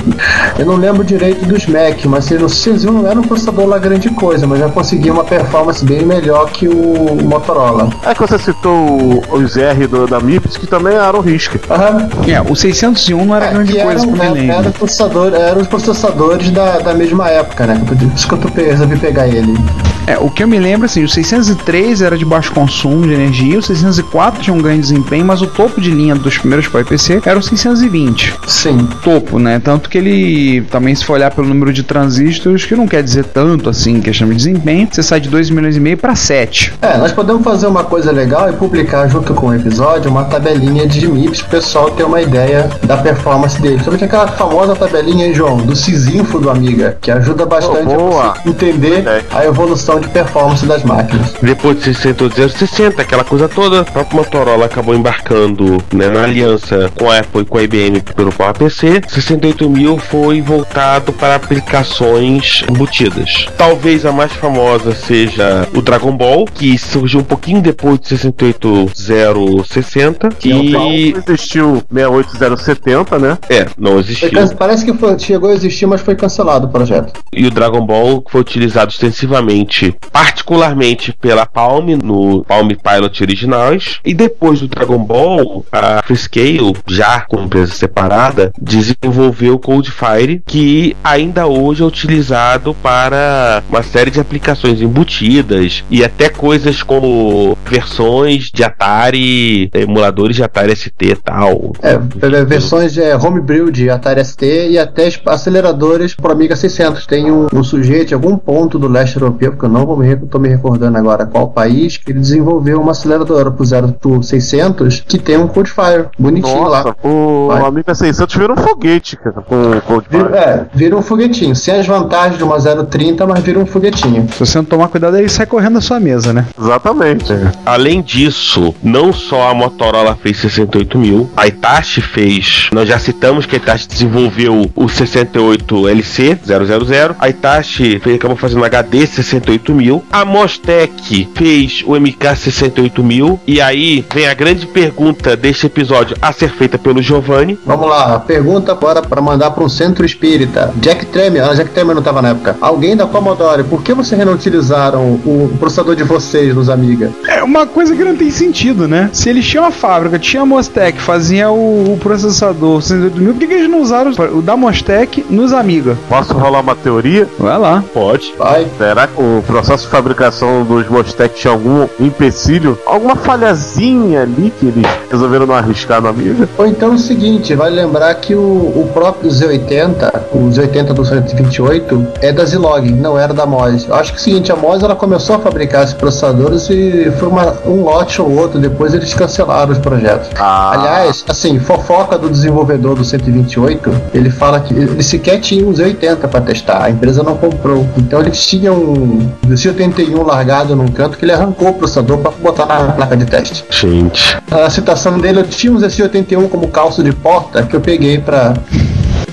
eu 0.58 0.66
não 0.66 0.76
lembro 0.76 1.02
direito 1.04 1.46
dos 1.46 1.66
Mac, 1.66 2.04
mas 2.06 2.26
assim, 2.26 2.42
o 2.42 2.48
601 2.48 2.92
não 3.02 3.10
era 3.10 3.18
um 3.18 3.22
processador 3.22 3.66
lá 3.66 3.78
grande 3.78 4.10
coisa, 4.10 4.46
mas 4.46 4.58
já 4.58 4.68
conseguia 4.68 5.12
uma 5.12 5.24
performance 5.24 5.84
bem 5.84 6.04
melhor 6.04 6.50
que 6.50 6.68
o 6.68 7.16
Motorola. 7.24 7.88
É 8.04 8.14
que 8.14 8.20
você 8.20 8.38
citou 8.38 8.72
o- 8.74 9.22
os 9.36 9.56
R 9.56 9.86
do, 9.86 10.06
da 10.06 10.20
MIPS, 10.20 10.56
que 10.58 10.66
também 10.66 10.94
eram 10.94 11.20
RISC. 11.20 11.58
Aham. 11.70 12.08
É, 12.28 12.40
o 12.40 12.54
601 12.54 13.24
não 13.24 13.34
era 13.36 13.46
É, 13.46 13.50
grande 13.52 13.72
coisa, 13.72 13.88
eram, 13.90 14.04
eu 14.04 14.10
me 14.12 14.20
era, 14.20 14.30
lembro. 14.32 14.56
era 14.56 14.70
processador, 14.70 15.34
eram 15.34 15.60
os 15.62 15.66
processadores 15.68 16.50
da, 16.50 16.78
da 16.78 16.94
mesma 16.94 17.28
época, 17.30 17.66
né? 17.66 17.80
Por 17.86 17.96
isso 18.14 18.28
que 18.28 18.34
eu 18.60 18.64
resolvi 18.66 18.96
pegar 18.98 19.26
ele. 19.26 19.54
Thank 19.62 19.84
you. 19.84 19.89
É, 20.06 20.18
o 20.18 20.28
que 20.30 20.42
eu 20.42 20.48
me 20.48 20.58
lembro, 20.58 20.86
assim, 20.86 21.04
o 21.04 21.08
603 21.08 22.02
era 22.02 22.16
de 22.18 22.24
baixo 22.24 22.52
consumo 22.52 23.06
de 23.06 23.12
energia, 23.14 23.58
o 23.58 23.62
604 23.62 24.42
tinha 24.42 24.54
um 24.54 24.60
grande 24.60 24.80
desempenho, 24.80 25.24
mas 25.24 25.40
o 25.42 25.46
topo 25.46 25.80
de 25.80 25.90
linha 25.90 26.14
dos 26.14 26.36
primeiros 26.38 26.66
PowerPC 26.68 27.20
era 27.24 27.38
o 27.38 27.42
620. 27.42 28.34
Sim. 28.46 28.88
Topo, 29.02 29.38
né? 29.38 29.60
Tanto 29.62 29.88
que 29.88 29.98
ele, 29.98 30.62
também 30.70 30.94
se 30.94 31.04
for 31.04 31.14
olhar 31.14 31.30
pelo 31.30 31.46
número 31.46 31.72
de 31.72 31.82
transistores, 31.82 32.64
que 32.64 32.74
não 32.74 32.88
quer 32.88 33.02
dizer 33.02 33.24
tanto 33.24 33.68
assim 33.68 33.96
em 33.96 34.00
questão 34.00 34.28
de 34.28 34.34
desempenho, 34.34 34.88
você 34.90 35.02
sai 35.02 35.20
de 35.20 35.28
2 35.28 35.50
milhões 35.50 35.76
e 35.76 35.80
meio 35.80 35.96
para 35.96 36.14
7. 36.14 36.74
É, 36.82 36.96
nós 36.98 37.12
podemos 37.12 37.42
fazer 37.44 37.66
uma 37.66 37.84
coisa 37.84 38.10
legal 38.10 38.48
e 38.50 38.52
publicar 38.54 39.06
junto 39.08 39.32
com 39.34 39.48
o 39.48 39.54
episódio 39.54 40.10
uma 40.10 40.24
tabelinha 40.24 40.86
de 40.86 41.06
MIPS 41.06 41.42
pro 41.42 41.50
pessoal 41.50 41.90
ter 41.90 42.04
uma 42.04 42.20
ideia 42.20 42.68
da 42.84 42.96
performance 42.96 43.60
dele. 43.60 43.80
Somente 43.84 44.04
aquela 44.04 44.26
famosa 44.28 44.74
tabelinha, 44.74 45.26
hein, 45.26 45.34
João, 45.34 45.58
do 45.58 45.76
Cisinfo 45.76 46.38
do 46.38 46.50
Amiga, 46.50 46.96
que 47.00 47.10
ajuda 47.10 47.46
bastante 47.46 47.80
Oh, 47.90 48.18
a 48.20 48.34
você 48.34 48.48
entender 48.48 49.06
É. 49.06 49.22
a 49.30 49.44
evolução 49.44 49.89
de 49.98 50.08
performance 50.08 50.64
das 50.66 50.82
máquinas. 50.84 51.34
Depois 51.42 51.82
de 51.82 51.94
660, 51.94 53.02
aquela 53.02 53.24
coisa 53.24 53.48
toda, 53.48 53.82
o 53.82 53.84
próprio 53.84 54.16
Motorola 54.18 54.66
acabou 54.66 54.94
embarcando 54.94 55.78
né, 55.92 56.08
na 56.08 56.22
aliança 56.24 56.90
com 56.98 57.10
a 57.10 57.18
Apple 57.18 57.42
e 57.42 57.44
com 57.44 57.58
a 57.58 57.62
IBM 57.62 58.00
pelo 58.14 58.32
PowerPC. 58.32 59.02
68000 59.08 59.98
foi 59.98 60.40
voltado 60.40 61.12
para 61.12 61.34
aplicações 61.34 62.62
embutidas. 62.70 63.46
Talvez 63.56 64.04
a 64.06 64.12
mais 64.12 64.32
famosa 64.32 64.94
seja 64.94 65.66
o 65.74 65.80
Dragon 65.80 66.12
Ball, 66.16 66.44
que 66.46 66.76
surgiu 66.78 67.20
um 67.20 67.24
pouquinho 67.24 67.60
depois 67.62 67.98
de 68.00 68.08
68060, 68.08 70.28
E 70.28 70.34
que 70.38 70.70
não 70.70 70.92
existiu 70.92 71.82
68070, 71.92 73.18
né? 73.18 73.38
é, 73.48 73.66
não 73.78 73.98
existiu. 73.98 74.30
can- 74.30 74.48
Parece 74.58 74.84
que 74.84 74.92
foi- 74.94 75.18
chegou 75.18 75.50
a 75.50 75.54
existir, 75.54 75.86
mas 75.86 76.00
foi 76.00 76.14
cancelado 76.14 76.66
o 76.66 76.70
projeto. 76.70 77.12
E 77.32 77.46
o 77.46 77.50
Dragon 77.50 77.84
Ball 77.84 78.22
foi 78.30 78.40
utilizado 78.40 78.90
extensivamente, 78.90 79.79
particularmente 80.12 81.12
pela 81.20 81.46
Palm 81.46 81.88
no 82.02 82.44
Palm 82.44 82.68
Pilot 82.68 83.22
originais. 83.22 83.98
E 84.04 84.14
depois 84.14 84.60
do 84.60 84.68
Dragon 84.68 84.98
Ball, 84.98 85.64
a 85.70 86.02
Freescale, 86.02 86.74
já 86.88 87.20
com 87.22 87.42
empresa 87.42 87.72
separada, 87.72 88.52
desenvolveu 88.60 89.54
o 89.54 89.58
Codefire, 89.58 90.42
que 90.46 90.96
ainda 91.04 91.46
hoje 91.46 91.82
é 91.82 91.86
utilizado 91.86 92.74
para 92.82 93.62
uma 93.68 93.82
série 93.82 94.10
de 94.10 94.20
aplicações 94.20 94.80
embutidas 94.82 95.84
e 95.90 96.04
até 96.04 96.28
coisas 96.28 96.82
como 96.82 97.56
versões 97.66 98.50
de 98.52 98.62
Atari, 98.64 99.70
emuladores 99.74 100.36
de 100.36 100.42
Atari 100.42 100.74
ST 100.74 100.92
e 101.00 101.16
tal. 101.16 101.72
É, 101.82 101.96
v- 101.98 102.44
versões 102.44 102.92
de 102.92 103.02
é, 103.02 103.16
homebrew 103.16 103.70
de 103.70 103.88
Atari 103.90 104.24
ST 104.24 104.68
e 104.70 104.78
até 104.78 105.08
es- 105.08 105.20
aceleradores 105.26 106.14
pro 106.14 106.32
Amiga 106.32 106.54
600. 106.56 107.06
Tem 107.06 107.30
um, 107.30 107.46
um 107.52 107.62
sujeito 107.64 108.14
algum 108.14 108.36
ponto 108.36 108.78
do 108.78 108.88
leste 108.88 109.16
europeu, 109.16 109.52
que 109.56 109.64
eu 109.64 109.68
não 109.70 109.86
vou 109.86 109.96
me, 109.96 110.16
tô 110.16 110.38
me 110.38 110.48
recordando 110.48 110.98
agora 110.98 111.26
qual 111.26 111.48
país, 111.48 111.96
que 111.96 112.12
ele 112.12 112.20
desenvolveu 112.20 112.80
uma 112.80 112.92
aceleradora 112.92 113.50
pro 113.50 113.64
0 113.64 113.92
pro 114.00 114.22
600 114.22 115.00
que 115.06 115.18
tem 115.18 115.36
um 115.36 115.46
Codefire 115.46 116.06
bonitinho 116.18 116.62
Nossa, 116.64 116.88
lá. 116.88 116.96
o 117.02 117.48
Vai. 117.48 117.64
Amiga 117.64 117.94
600 117.94 118.34
virou 118.34 118.58
um 118.58 118.60
foguete, 118.60 119.16
cara, 119.16 119.42
com 119.42 120.00
Vira, 120.10 120.36
é, 120.36 120.66
vira 120.72 120.96
um 120.96 121.02
foguetinho. 121.02 121.54
Sem 121.54 121.74
as 121.74 121.86
vantagens 121.86 122.38
de 122.38 122.44
uma 122.44 122.58
030, 122.58 123.26
mas 123.26 123.40
vira 123.40 123.58
um 123.58 123.66
foguetinho. 123.66 124.26
Se 124.32 124.40
você 124.40 124.58
não 124.58 124.64
tomar 124.64 124.88
cuidado, 124.88 125.16
ele 125.16 125.28
sai 125.28 125.46
correndo 125.46 125.74
da 125.74 125.80
sua 125.80 126.00
mesa, 126.00 126.32
né? 126.32 126.46
Exatamente. 126.58 127.32
Além 127.64 128.02
disso, 128.02 128.74
não 128.82 129.12
só 129.12 129.50
a 129.50 129.54
Motorola 129.54 130.16
fez 130.16 130.38
68 130.38 130.98
mil, 130.98 131.30
a 131.36 131.46
Itachi 131.46 132.00
fez. 132.00 132.68
Nós 132.72 132.88
já 132.88 132.98
citamos 132.98 133.46
que 133.46 133.56
a 133.56 133.58
Itachi 133.58 133.88
desenvolveu 133.88 134.70
o 134.74 134.88
68 134.88 135.88
LC 135.88 136.38
000. 136.44 137.16
A 137.18 137.28
Itachi 137.28 137.98
fez, 138.00 138.16
acabou 138.16 138.36
fazendo 138.36 138.64
HD 138.64 139.06
68 139.06 139.59
mil. 139.68 140.02
A 140.10 140.24
Mostec 140.24 141.28
fez 141.34 141.82
o 141.86 141.94
MK 141.98 142.36
68 142.36 143.02
mil. 143.02 143.40
E 143.46 143.60
aí 143.60 144.04
vem 144.12 144.26
a 144.26 144.34
grande 144.34 144.66
pergunta 144.66 145.36
deste 145.36 145.66
episódio 145.66 146.16
a 146.20 146.32
ser 146.32 146.50
feita 146.50 146.78
pelo 146.78 147.02
Giovanni. 147.02 147.58
Vamos 147.64 147.88
lá, 147.88 148.18
pergunta 148.20 148.72
agora 148.72 149.02
para 149.02 149.20
mandar 149.20 149.50
para 149.50 149.64
um 149.64 149.68
centro 149.68 150.04
espírita. 150.04 150.72
Jack 150.76 151.06
Tremor, 151.06 151.50
ah, 151.50 151.54
Jack 151.54 151.70
Tremor 151.70 151.94
não 151.94 152.00
estava 152.00 152.22
na 152.22 152.30
época. 152.30 152.56
Alguém 152.60 152.96
da 152.96 153.06
Commodore, 153.06 153.64
por 153.64 153.82
que 153.82 153.92
vocês 153.92 154.24
não 154.24 154.34
utilizaram 154.34 155.14
o 155.24 155.50
processador 155.58 155.96
de 155.96 156.04
vocês 156.04 156.54
nos 156.54 156.68
Amiga? 156.68 157.10
É 157.26 157.42
uma 157.42 157.66
coisa 157.66 157.94
que 157.96 158.04
não 158.04 158.16
tem 158.16 158.30
sentido, 158.30 158.86
né? 158.86 159.10
Se 159.12 159.28
eles 159.28 159.46
tinham 159.46 159.64
a 159.64 159.70
fábrica, 159.70 160.18
tinha 160.18 160.42
a 160.42 160.46
Mostec, 160.46 161.00
fazia 161.00 161.50
o, 161.50 161.94
o 161.94 161.98
processador 161.98 162.80
608 162.80 163.20
mil, 163.20 163.32
por 163.32 163.40
que, 163.40 163.46
que 163.46 163.54
eles 163.54 163.70
não 163.70 163.80
usaram 163.80 164.12
o 164.32 164.42
da 164.42 164.56
Mostec 164.56 165.24
nos 165.28 165.52
Amiga? 165.52 165.96
Posso 166.08 166.32
rolar 166.32 166.60
uma 166.60 166.76
teoria? 166.76 167.28
Vai 167.38 167.58
lá. 167.58 167.84
Pode. 167.92 168.34
Vai. 168.38 168.66
Será 168.78 169.06
que 169.06 169.20
o 169.20 169.42
processo 169.50 169.84
de 169.84 169.90
fabricação 169.90 170.64
dos 170.64 170.88
Mostec 170.88 171.34
tinha 171.34 171.52
algum 171.52 171.86
empecilho? 171.98 172.78
Alguma 172.86 173.16
falhazinha 173.16 174.22
ali 174.22 174.52
que 174.58 174.66
eles 174.66 174.86
resolveram 175.10 175.46
não 175.46 175.54
arriscar 175.54 176.00
na 176.00 176.10
Amiga? 176.10 176.48
Ou 176.56 176.66
então 176.66 176.92
é 176.92 176.94
o 176.94 176.98
seguinte, 176.98 177.54
vale 177.54 177.74
lembrar 177.74 178.14
que 178.16 178.34
o, 178.34 178.38
o 178.40 178.90
próprio 178.92 179.30
Z80, 179.30 180.12
o 180.32 180.38
Z80 180.50 180.92
do 180.92 181.04
128, 181.04 182.06
é 182.20 182.32
da 182.32 182.44
Zilog, 182.44 182.90
não 182.92 183.18
era 183.18 183.34
da 183.34 183.44
MOS. 183.46 183.86
Eu 183.88 183.94
acho 183.94 184.12
que 184.12 184.18
é 184.18 184.20
o 184.20 184.22
seguinte, 184.22 184.52
a 184.52 184.56
MOS 184.56 184.82
ela 184.82 184.94
começou 184.94 185.36
a 185.36 185.38
fabricar 185.38 185.82
esses 185.82 185.94
processadores 185.94 186.68
e 186.70 187.10
foi 187.18 187.28
uma- 187.28 187.54
um 187.66 187.82
lote 187.82 188.20
ou 188.22 188.30
outro, 188.36 188.58
depois 188.60 188.94
eles 188.94 189.12
cancelaram 189.14 189.72
os 189.72 189.78
projetos. 189.78 190.28
Ah. 190.38 190.72
Aliás, 190.72 191.24
assim, 191.28 191.58
fofoca 191.58 192.16
do 192.16 192.28
desenvolvedor 192.30 192.94
do 192.94 193.04
128, 193.04 193.90
ele 194.14 194.30
fala 194.30 194.60
que 194.60 194.74
ele 194.74 195.02
sequer 195.02 195.40
tinha 195.40 195.66
um 195.66 195.72
Z80 195.72 196.28
para 196.28 196.40
testar, 196.40 196.84
a 196.84 196.90
empresa 196.90 197.22
não 197.22 197.36
comprou. 197.36 197.86
Então 197.96 198.20
eles 198.20 198.46
tinham 198.46 199.28
um 199.44 199.50
Z81 199.50 200.24
largado 200.24 200.76
num 200.76 200.88
canto 200.88 201.16
que 201.18 201.24
ele 201.24 201.32
arrancou 201.32 201.68
o 201.68 201.74
processador 201.74 202.18
para 202.18 202.30
botar 202.30 202.66
na 202.66 202.92
placa 202.92 203.16
de 203.16 203.26
teste. 203.26 203.64
Gente. 203.70 204.38
A 204.50 204.68
citação 204.70 205.18
dele, 205.18 205.40
eu 205.40 205.44
tinha 205.44 205.72
um 205.72 205.76
Z81 205.76 206.48
como 206.48 206.68
calço 206.68 207.02
de 207.02 207.12
porta 207.12 207.62
que 207.62 207.74
eu 207.74 207.80
peguei 207.80 208.18
pra, 208.18 208.54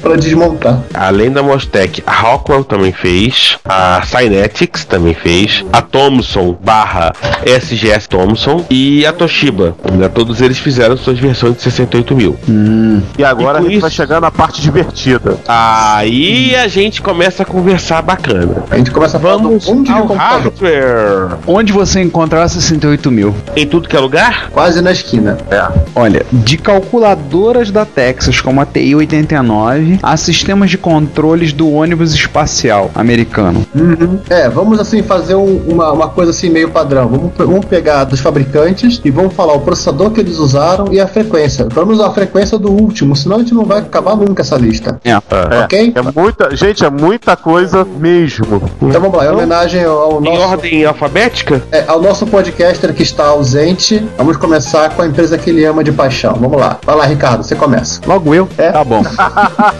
para 0.08 0.16
desmontar. 0.16 0.80
Além 0.94 1.30
da 1.30 1.44
Mostec, 1.44 2.02
a 2.08 2.14
Rockwell 2.14 2.64
também 2.64 2.94
fez, 2.94 3.58
a 3.66 4.02
Cynetics 4.06 4.86
também 4.86 5.14
fez, 5.14 5.66
a 5.74 5.82
Thomson 5.82 6.58
barra 6.64 7.14
SGS 7.46 8.08
Thomson 8.08 8.66
e 8.70 9.06
a 9.06 9.12
Toshiba. 9.12 9.76
Né? 9.92 10.08
Todos 10.08 10.40
eles 10.40 10.58
fizeram 10.60 10.96
suas 10.96 11.20
versões 11.20 11.58
de 11.58 11.62
68 11.64 12.16
mil. 12.16 12.38
Hum. 12.48 13.02
E 13.18 13.24
agora 13.24 13.58
e 13.58 13.60
a 13.60 13.64
gente 13.64 13.72
isso... 13.74 13.82
vai 13.82 13.92
chegar 13.92 14.22
na 14.22 14.32
parte 14.32 14.62
divertida. 14.62 15.38
Aí 15.46 16.54
hum. 16.56 16.62
a 16.64 16.68
gente 16.70 17.02
começa 17.02 17.44
a 17.44 17.46
conversar 17.46 18.02
bacana. 18.02 18.64
A 18.72 18.78
gente 18.78 18.92
começa 18.92 19.18
a 19.18 19.20
falar 19.20 19.36
onde 19.36 19.92
ao 19.92 20.08
hardware. 20.08 21.38
Onde 21.46 21.74
você 21.74 22.02
encontrar 22.02 22.48
68 22.48 23.12
mil? 23.12 23.36
Em 23.58 23.68
tudo 23.68 23.90
que 23.90 23.98
é 23.98 24.00
lugar? 24.00 24.50
Quase 24.52 24.82
na 24.82 24.92
esquina. 24.92 25.38
É. 25.52 25.68
Olha, 25.94 26.26
de 26.32 26.58
calculadoras 26.58 27.72
da 27.72 27.86
Texas 27.86 28.40
como 28.40 28.62
a 28.62 28.66
TI-89 28.66 29.97
a 30.02 30.16
sistemas 30.18 30.70
de 30.70 30.78
controles 30.78 31.54
do 31.54 31.72
ônibus 31.72 32.14
espacial 32.14 32.92
americano. 32.96 33.66
Uhum. 33.76 34.20
É, 34.30 34.50
vamos 34.50 34.80
assim 34.80 35.02
fazer 35.04 35.36
um, 35.36 35.58
uma, 35.68 35.92
uma 35.92 36.10
coisa 36.10 36.32
assim 36.32 36.50
meio 36.50 36.70
padrão. 36.70 37.08
Vamos, 37.08 37.32
vamos 37.38 37.66
pegar 37.66 38.04
dos 38.04 38.20
fabricantes 38.20 39.02
e 39.04 39.12
vamos 39.12 39.34
falar 39.34 39.54
o 39.54 39.62
processador 39.62 40.12
que 40.12 40.20
eles 40.20 40.38
usaram 40.38 40.92
e 40.92 41.00
a 41.00 41.08
frequência. 41.08 41.68
Vamos 41.72 42.00
a 42.00 42.12
frequência 42.12 42.58
do 42.58 42.72
último, 42.72 43.16
senão 43.16 43.38
a 43.38 43.40
gente 43.40 43.54
não 43.54 43.66
vai 43.66 43.80
acabar 43.80 44.16
nunca 44.16 44.42
essa 44.42 44.58
lista. 44.58 45.00
É, 45.04 45.12
é 45.12 45.64
ok? 45.64 45.94
É 45.96 46.02
muita, 46.02 46.56
gente, 46.56 46.84
é 46.84 46.90
muita 46.90 47.36
coisa 47.36 47.86
mesmo. 47.86 48.62
Então 48.82 49.02
vamos 49.02 49.18
lá, 49.18 49.26
em 49.26 49.30
homenagem 49.30 49.84
ao 49.84 50.22
nosso. 50.22 50.36
Em 50.36 50.38
ordem 50.38 50.86
alfabética? 50.86 51.62
É, 51.72 51.86
ao 51.88 52.02
nosso 52.02 52.26
podcaster 52.26 52.94
que 52.94 53.04
está 53.04 53.26
ausente. 53.26 54.06
Vamos 54.18 54.38
começar 54.38 54.90
com 54.92 55.02
a 55.02 55.08
empresa 55.08 55.38
que 55.38 55.50
ele 55.50 55.66
ama 55.66 55.84
de 55.84 55.92
paixão. 55.92 56.34
Vamos 56.34 56.60
lá. 56.60 56.78
Vai 56.86 56.96
lá, 56.96 57.06
Ricardo, 57.06 57.44
você 57.44 57.56
começa. 57.56 58.02
Logo 58.06 58.34
eu? 58.34 58.48
É. 58.58 58.72
Tá 58.72 58.84
bom. 58.84 59.04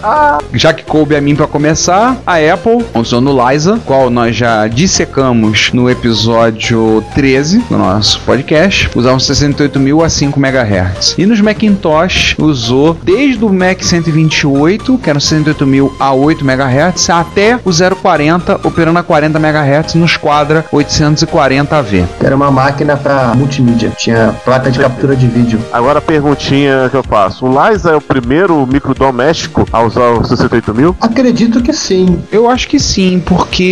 Já 0.52 0.72
que 0.72 0.82
coube 0.82 1.14
a 1.16 1.20
mim 1.20 1.34
pra 1.34 1.46
começar, 1.46 2.16
a 2.26 2.36
Apple 2.36 2.84
usou 2.94 3.20
no 3.20 3.32
Liza, 3.48 3.78
qual 3.84 4.10
nós 4.10 4.34
já 4.34 4.66
dissecamos 4.66 5.70
no 5.72 5.90
episódio 5.90 7.02
13 7.14 7.58
do 7.70 7.78
nosso 7.78 8.20
podcast, 8.20 8.90
usava 8.94 9.16
68.000 9.18 10.04
a 10.04 10.08
5 10.08 10.38
MHz. 10.38 11.14
E 11.18 11.26
nos 11.26 11.40
Macintosh 11.40 12.34
usou 12.38 12.96
desde 13.02 13.44
o 13.44 13.52
Mac 13.52 13.82
128, 13.82 14.98
que 14.98 15.10
era 15.10 15.18
68.000 15.18 15.92
a 15.98 16.12
8 16.12 16.44
MHz, 16.44 17.10
até 17.10 17.58
o 17.64 17.70
040 17.96 18.60
operando 18.64 18.98
a 18.98 19.02
40 19.02 19.38
MHz 19.38 19.94
nos 19.94 20.16
quadra 20.16 20.64
840V. 20.72 22.04
Era 22.22 22.34
uma 22.34 22.50
máquina 22.50 22.96
pra 22.96 23.34
multimídia. 23.34 23.90
Tinha 23.96 24.34
placa 24.44 24.70
de 24.70 24.78
captura 24.78 25.16
de 25.16 25.26
vídeo. 25.26 25.60
Agora 25.72 25.98
a 25.98 26.02
perguntinha 26.02 26.88
que 26.90 26.96
eu 26.96 27.02
faço. 27.02 27.46
O 27.46 27.68
Liza 27.68 27.90
é 27.90 27.96
o 27.96 28.00
primeiro 28.00 28.66
microdoméstico 28.66 29.66
a 29.72 29.78
usar 29.88 30.10
o 30.10 30.24
68 30.24 30.74
mil? 30.74 30.96
Acredito 31.00 31.62
que 31.62 31.72
sim. 31.72 32.20
Eu 32.30 32.48
acho 32.48 32.68
que 32.68 32.78
sim, 32.78 33.22
porque 33.24 33.62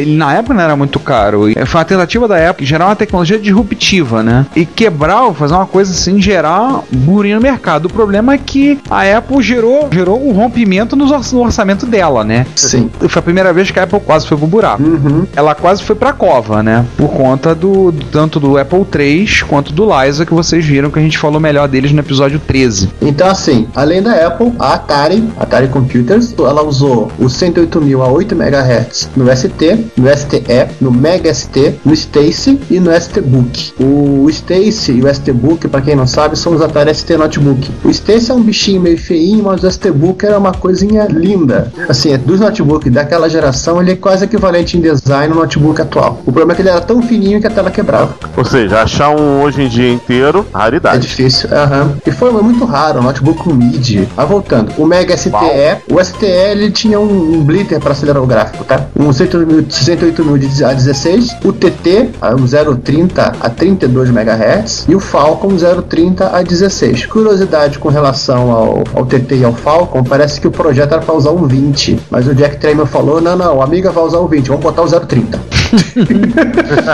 ele 0.00 0.16
na 0.16 0.34
época 0.34 0.54
não 0.54 0.62
era 0.62 0.76
muito 0.76 0.98
caro. 0.98 1.48
E 1.48 1.54
Foi 1.66 1.80
uma 1.80 1.84
tentativa 1.84 2.28
da 2.28 2.36
época 2.36 2.64
de 2.64 2.68
gerar 2.68 2.86
uma 2.86 2.96
tecnologia 2.96 3.38
disruptiva, 3.38 4.22
né? 4.22 4.46
E 4.54 4.64
quebrar, 4.64 5.22
ou 5.24 5.34
fazer 5.34 5.54
uma 5.54 5.66
coisa 5.66 5.92
assim, 5.92 6.20
gerar 6.20 6.82
burrinho 6.90 7.36
no 7.36 7.42
mercado. 7.42 7.86
O 7.86 7.92
problema 7.92 8.34
é 8.34 8.38
que 8.38 8.78
a 8.90 9.18
Apple 9.18 9.42
gerou, 9.42 9.88
gerou 9.90 10.26
um 10.26 10.32
rompimento 10.32 10.96
no 10.96 11.06
orçamento 11.40 11.86
dela, 11.86 12.24
né? 12.24 12.46
Sim. 12.54 12.90
Foi 13.08 13.20
a 13.20 13.22
primeira 13.22 13.52
vez 13.52 13.70
que 13.70 13.78
a 13.78 13.84
Apple 13.84 14.00
quase 14.00 14.26
foi 14.26 14.36
pro 14.36 14.46
buraco. 14.46 14.82
Uhum. 14.82 15.26
Ela 15.34 15.54
quase 15.54 15.82
foi 15.82 15.96
pra 15.96 16.12
cova, 16.12 16.62
né? 16.62 16.84
Por 16.96 17.10
conta 17.10 17.54
do, 17.54 17.92
tanto 18.10 18.38
do 18.38 18.58
Apple 18.58 18.84
3 18.84 19.42
quanto 19.42 19.72
do 19.72 19.86
Liza 19.86 20.26
que 20.26 20.34
vocês 20.34 20.64
viram 20.64 20.90
que 20.90 20.98
a 20.98 21.02
gente 21.02 21.18
falou 21.18 21.40
melhor 21.40 21.68
deles 21.68 21.92
no 21.92 22.00
episódio 22.00 22.38
13. 22.38 22.90
Então, 23.00 23.28
assim, 23.28 23.66
além 23.74 24.02
da 24.02 24.26
Apple, 24.26 24.52
a 24.58 24.74
Atari, 24.74 25.28
Atari 25.52 25.68
Computers, 25.68 26.34
ela 26.38 26.62
usou 26.62 27.10
o 27.18 27.26
108.000 27.26 28.00
a 28.02 28.08
8 28.08 28.34
MHz 28.34 29.10
no 29.14 29.26
ST, 29.36 29.86
no 29.98 30.08
STE, 30.16 30.40
no 30.80 30.90
Mega 30.90 31.32
ST, 31.32 31.74
no 31.84 31.92
Stacy 31.92 32.58
e 32.70 32.80
no 32.80 32.90
STBook. 32.98 33.74
O 33.78 34.30
Stacy 34.30 34.92
e 34.92 35.02
o 35.04 35.14
STBook, 35.14 35.68
pra 35.68 35.82
quem 35.82 35.94
não 35.94 36.06
sabe, 36.06 36.38
são 36.38 36.54
os 36.54 36.62
Atari 36.62 36.94
ST 36.94 37.18
Notebook. 37.18 37.70
O 37.84 37.90
Stacy 37.90 38.30
é 38.30 38.34
um 38.34 38.40
bichinho 38.42 38.80
meio 38.80 38.96
feinho, 38.96 39.44
mas 39.44 39.62
o 39.62 39.70
STBook 39.70 40.24
era 40.24 40.38
uma 40.38 40.52
coisinha 40.52 41.06
linda. 41.10 41.70
Assim, 41.86 42.16
dos 42.16 42.40
notebooks 42.40 42.90
daquela 42.90 43.28
geração, 43.28 43.78
ele 43.82 43.92
é 43.92 43.96
quase 43.96 44.24
equivalente 44.24 44.78
em 44.78 44.80
design 44.80 45.34
ao 45.34 45.40
notebook 45.40 45.82
atual. 45.82 46.20
O 46.24 46.32
problema 46.32 46.52
é 46.52 46.56
que 46.56 46.62
ele 46.62 46.70
era 46.70 46.80
tão 46.80 47.02
fininho 47.02 47.42
que 47.42 47.46
a 47.46 47.50
tela 47.50 47.70
quebrava. 47.70 48.14
Ou 48.34 48.44
seja, 48.46 48.80
achar 48.80 49.10
um 49.10 49.42
hoje 49.42 49.60
em 49.60 49.68
dia 49.68 49.92
inteiro, 49.92 50.46
É 50.54 50.56
raridade. 50.56 51.02
difícil, 51.06 51.50
aham. 51.52 51.92
E 52.06 52.10
foi 52.10 52.32
muito 52.32 52.64
raro, 52.64 53.00
um 53.00 53.02
notebook 53.02 53.42
com 53.44 53.52
MIDI. 53.52 54.08
Mas 54.16 54.28
voltando, 54.28 54.72
o 54.78 54.86
Mega 54.86 55.14
STE, 55.46 55.92
o 55.94 56.04
STE 56.04 56.26
ele 56.26 56.70
tinha 56.70 56.98
um, 57.00 57.34
um 57.38 57.44
blitter 57.44 57.80
para 57.80 57.92
acelerar 57.92 58.22
o 58.22 58.26
gráfico, 58.26 58.64
tá? 58.64 58.86
Um 58.98 59.10
68.000 59.10 60.38
de- 60.38 60.64
a 60.64 60.72
16, 60.72 61.36
o 61.44 61.52
TT, 61.52 62.10
um 62.38 62.76
030 62.76 63.32
a 63.40 63.50
32 63.50 64.10
MHz, 64.10 64.86
e 64.88 64.94
o 64.94 65.00
Falcon 65.00 65.50
030 65.88 66.28
a 66.36 66.42
16. 66.42 67.06
Curiosidade 67.06 67.78
com 67.78 67.88
relação 67.88 68.50
ao, 68.50 68.84
ao 68.94 69.06
TT 69.06 69.36
e 69.36 69.44
ao 69.44 69.52
Falcon, 69.52 70.02
parece 70.04 70.40
que 70.40 70.46
o 70.46 70.50
projeto 70.50 70.92
era 70.92 71.02
para 71.02 71.14
usar 71.14 71.30
um 71.30 71.46
20, 71.46 71.98
mas 72.10 72.26
o 72.26 72.34
Jack 72.34 72.56
Tramer 72.58 72.86
falou: 72.86 73.20
não, 73.20 73.36
não, 73.36 73.60
a 73.60 73.64
amiga 73.64 73.90
vai 73.90 74.04
usar 74.04 74.18
o 74.18 74.28
20, 74.28 74.48
vamos 74.48 74.62
botar 74.62 74.82
o 74.82 74.88
030. 75.00 75.40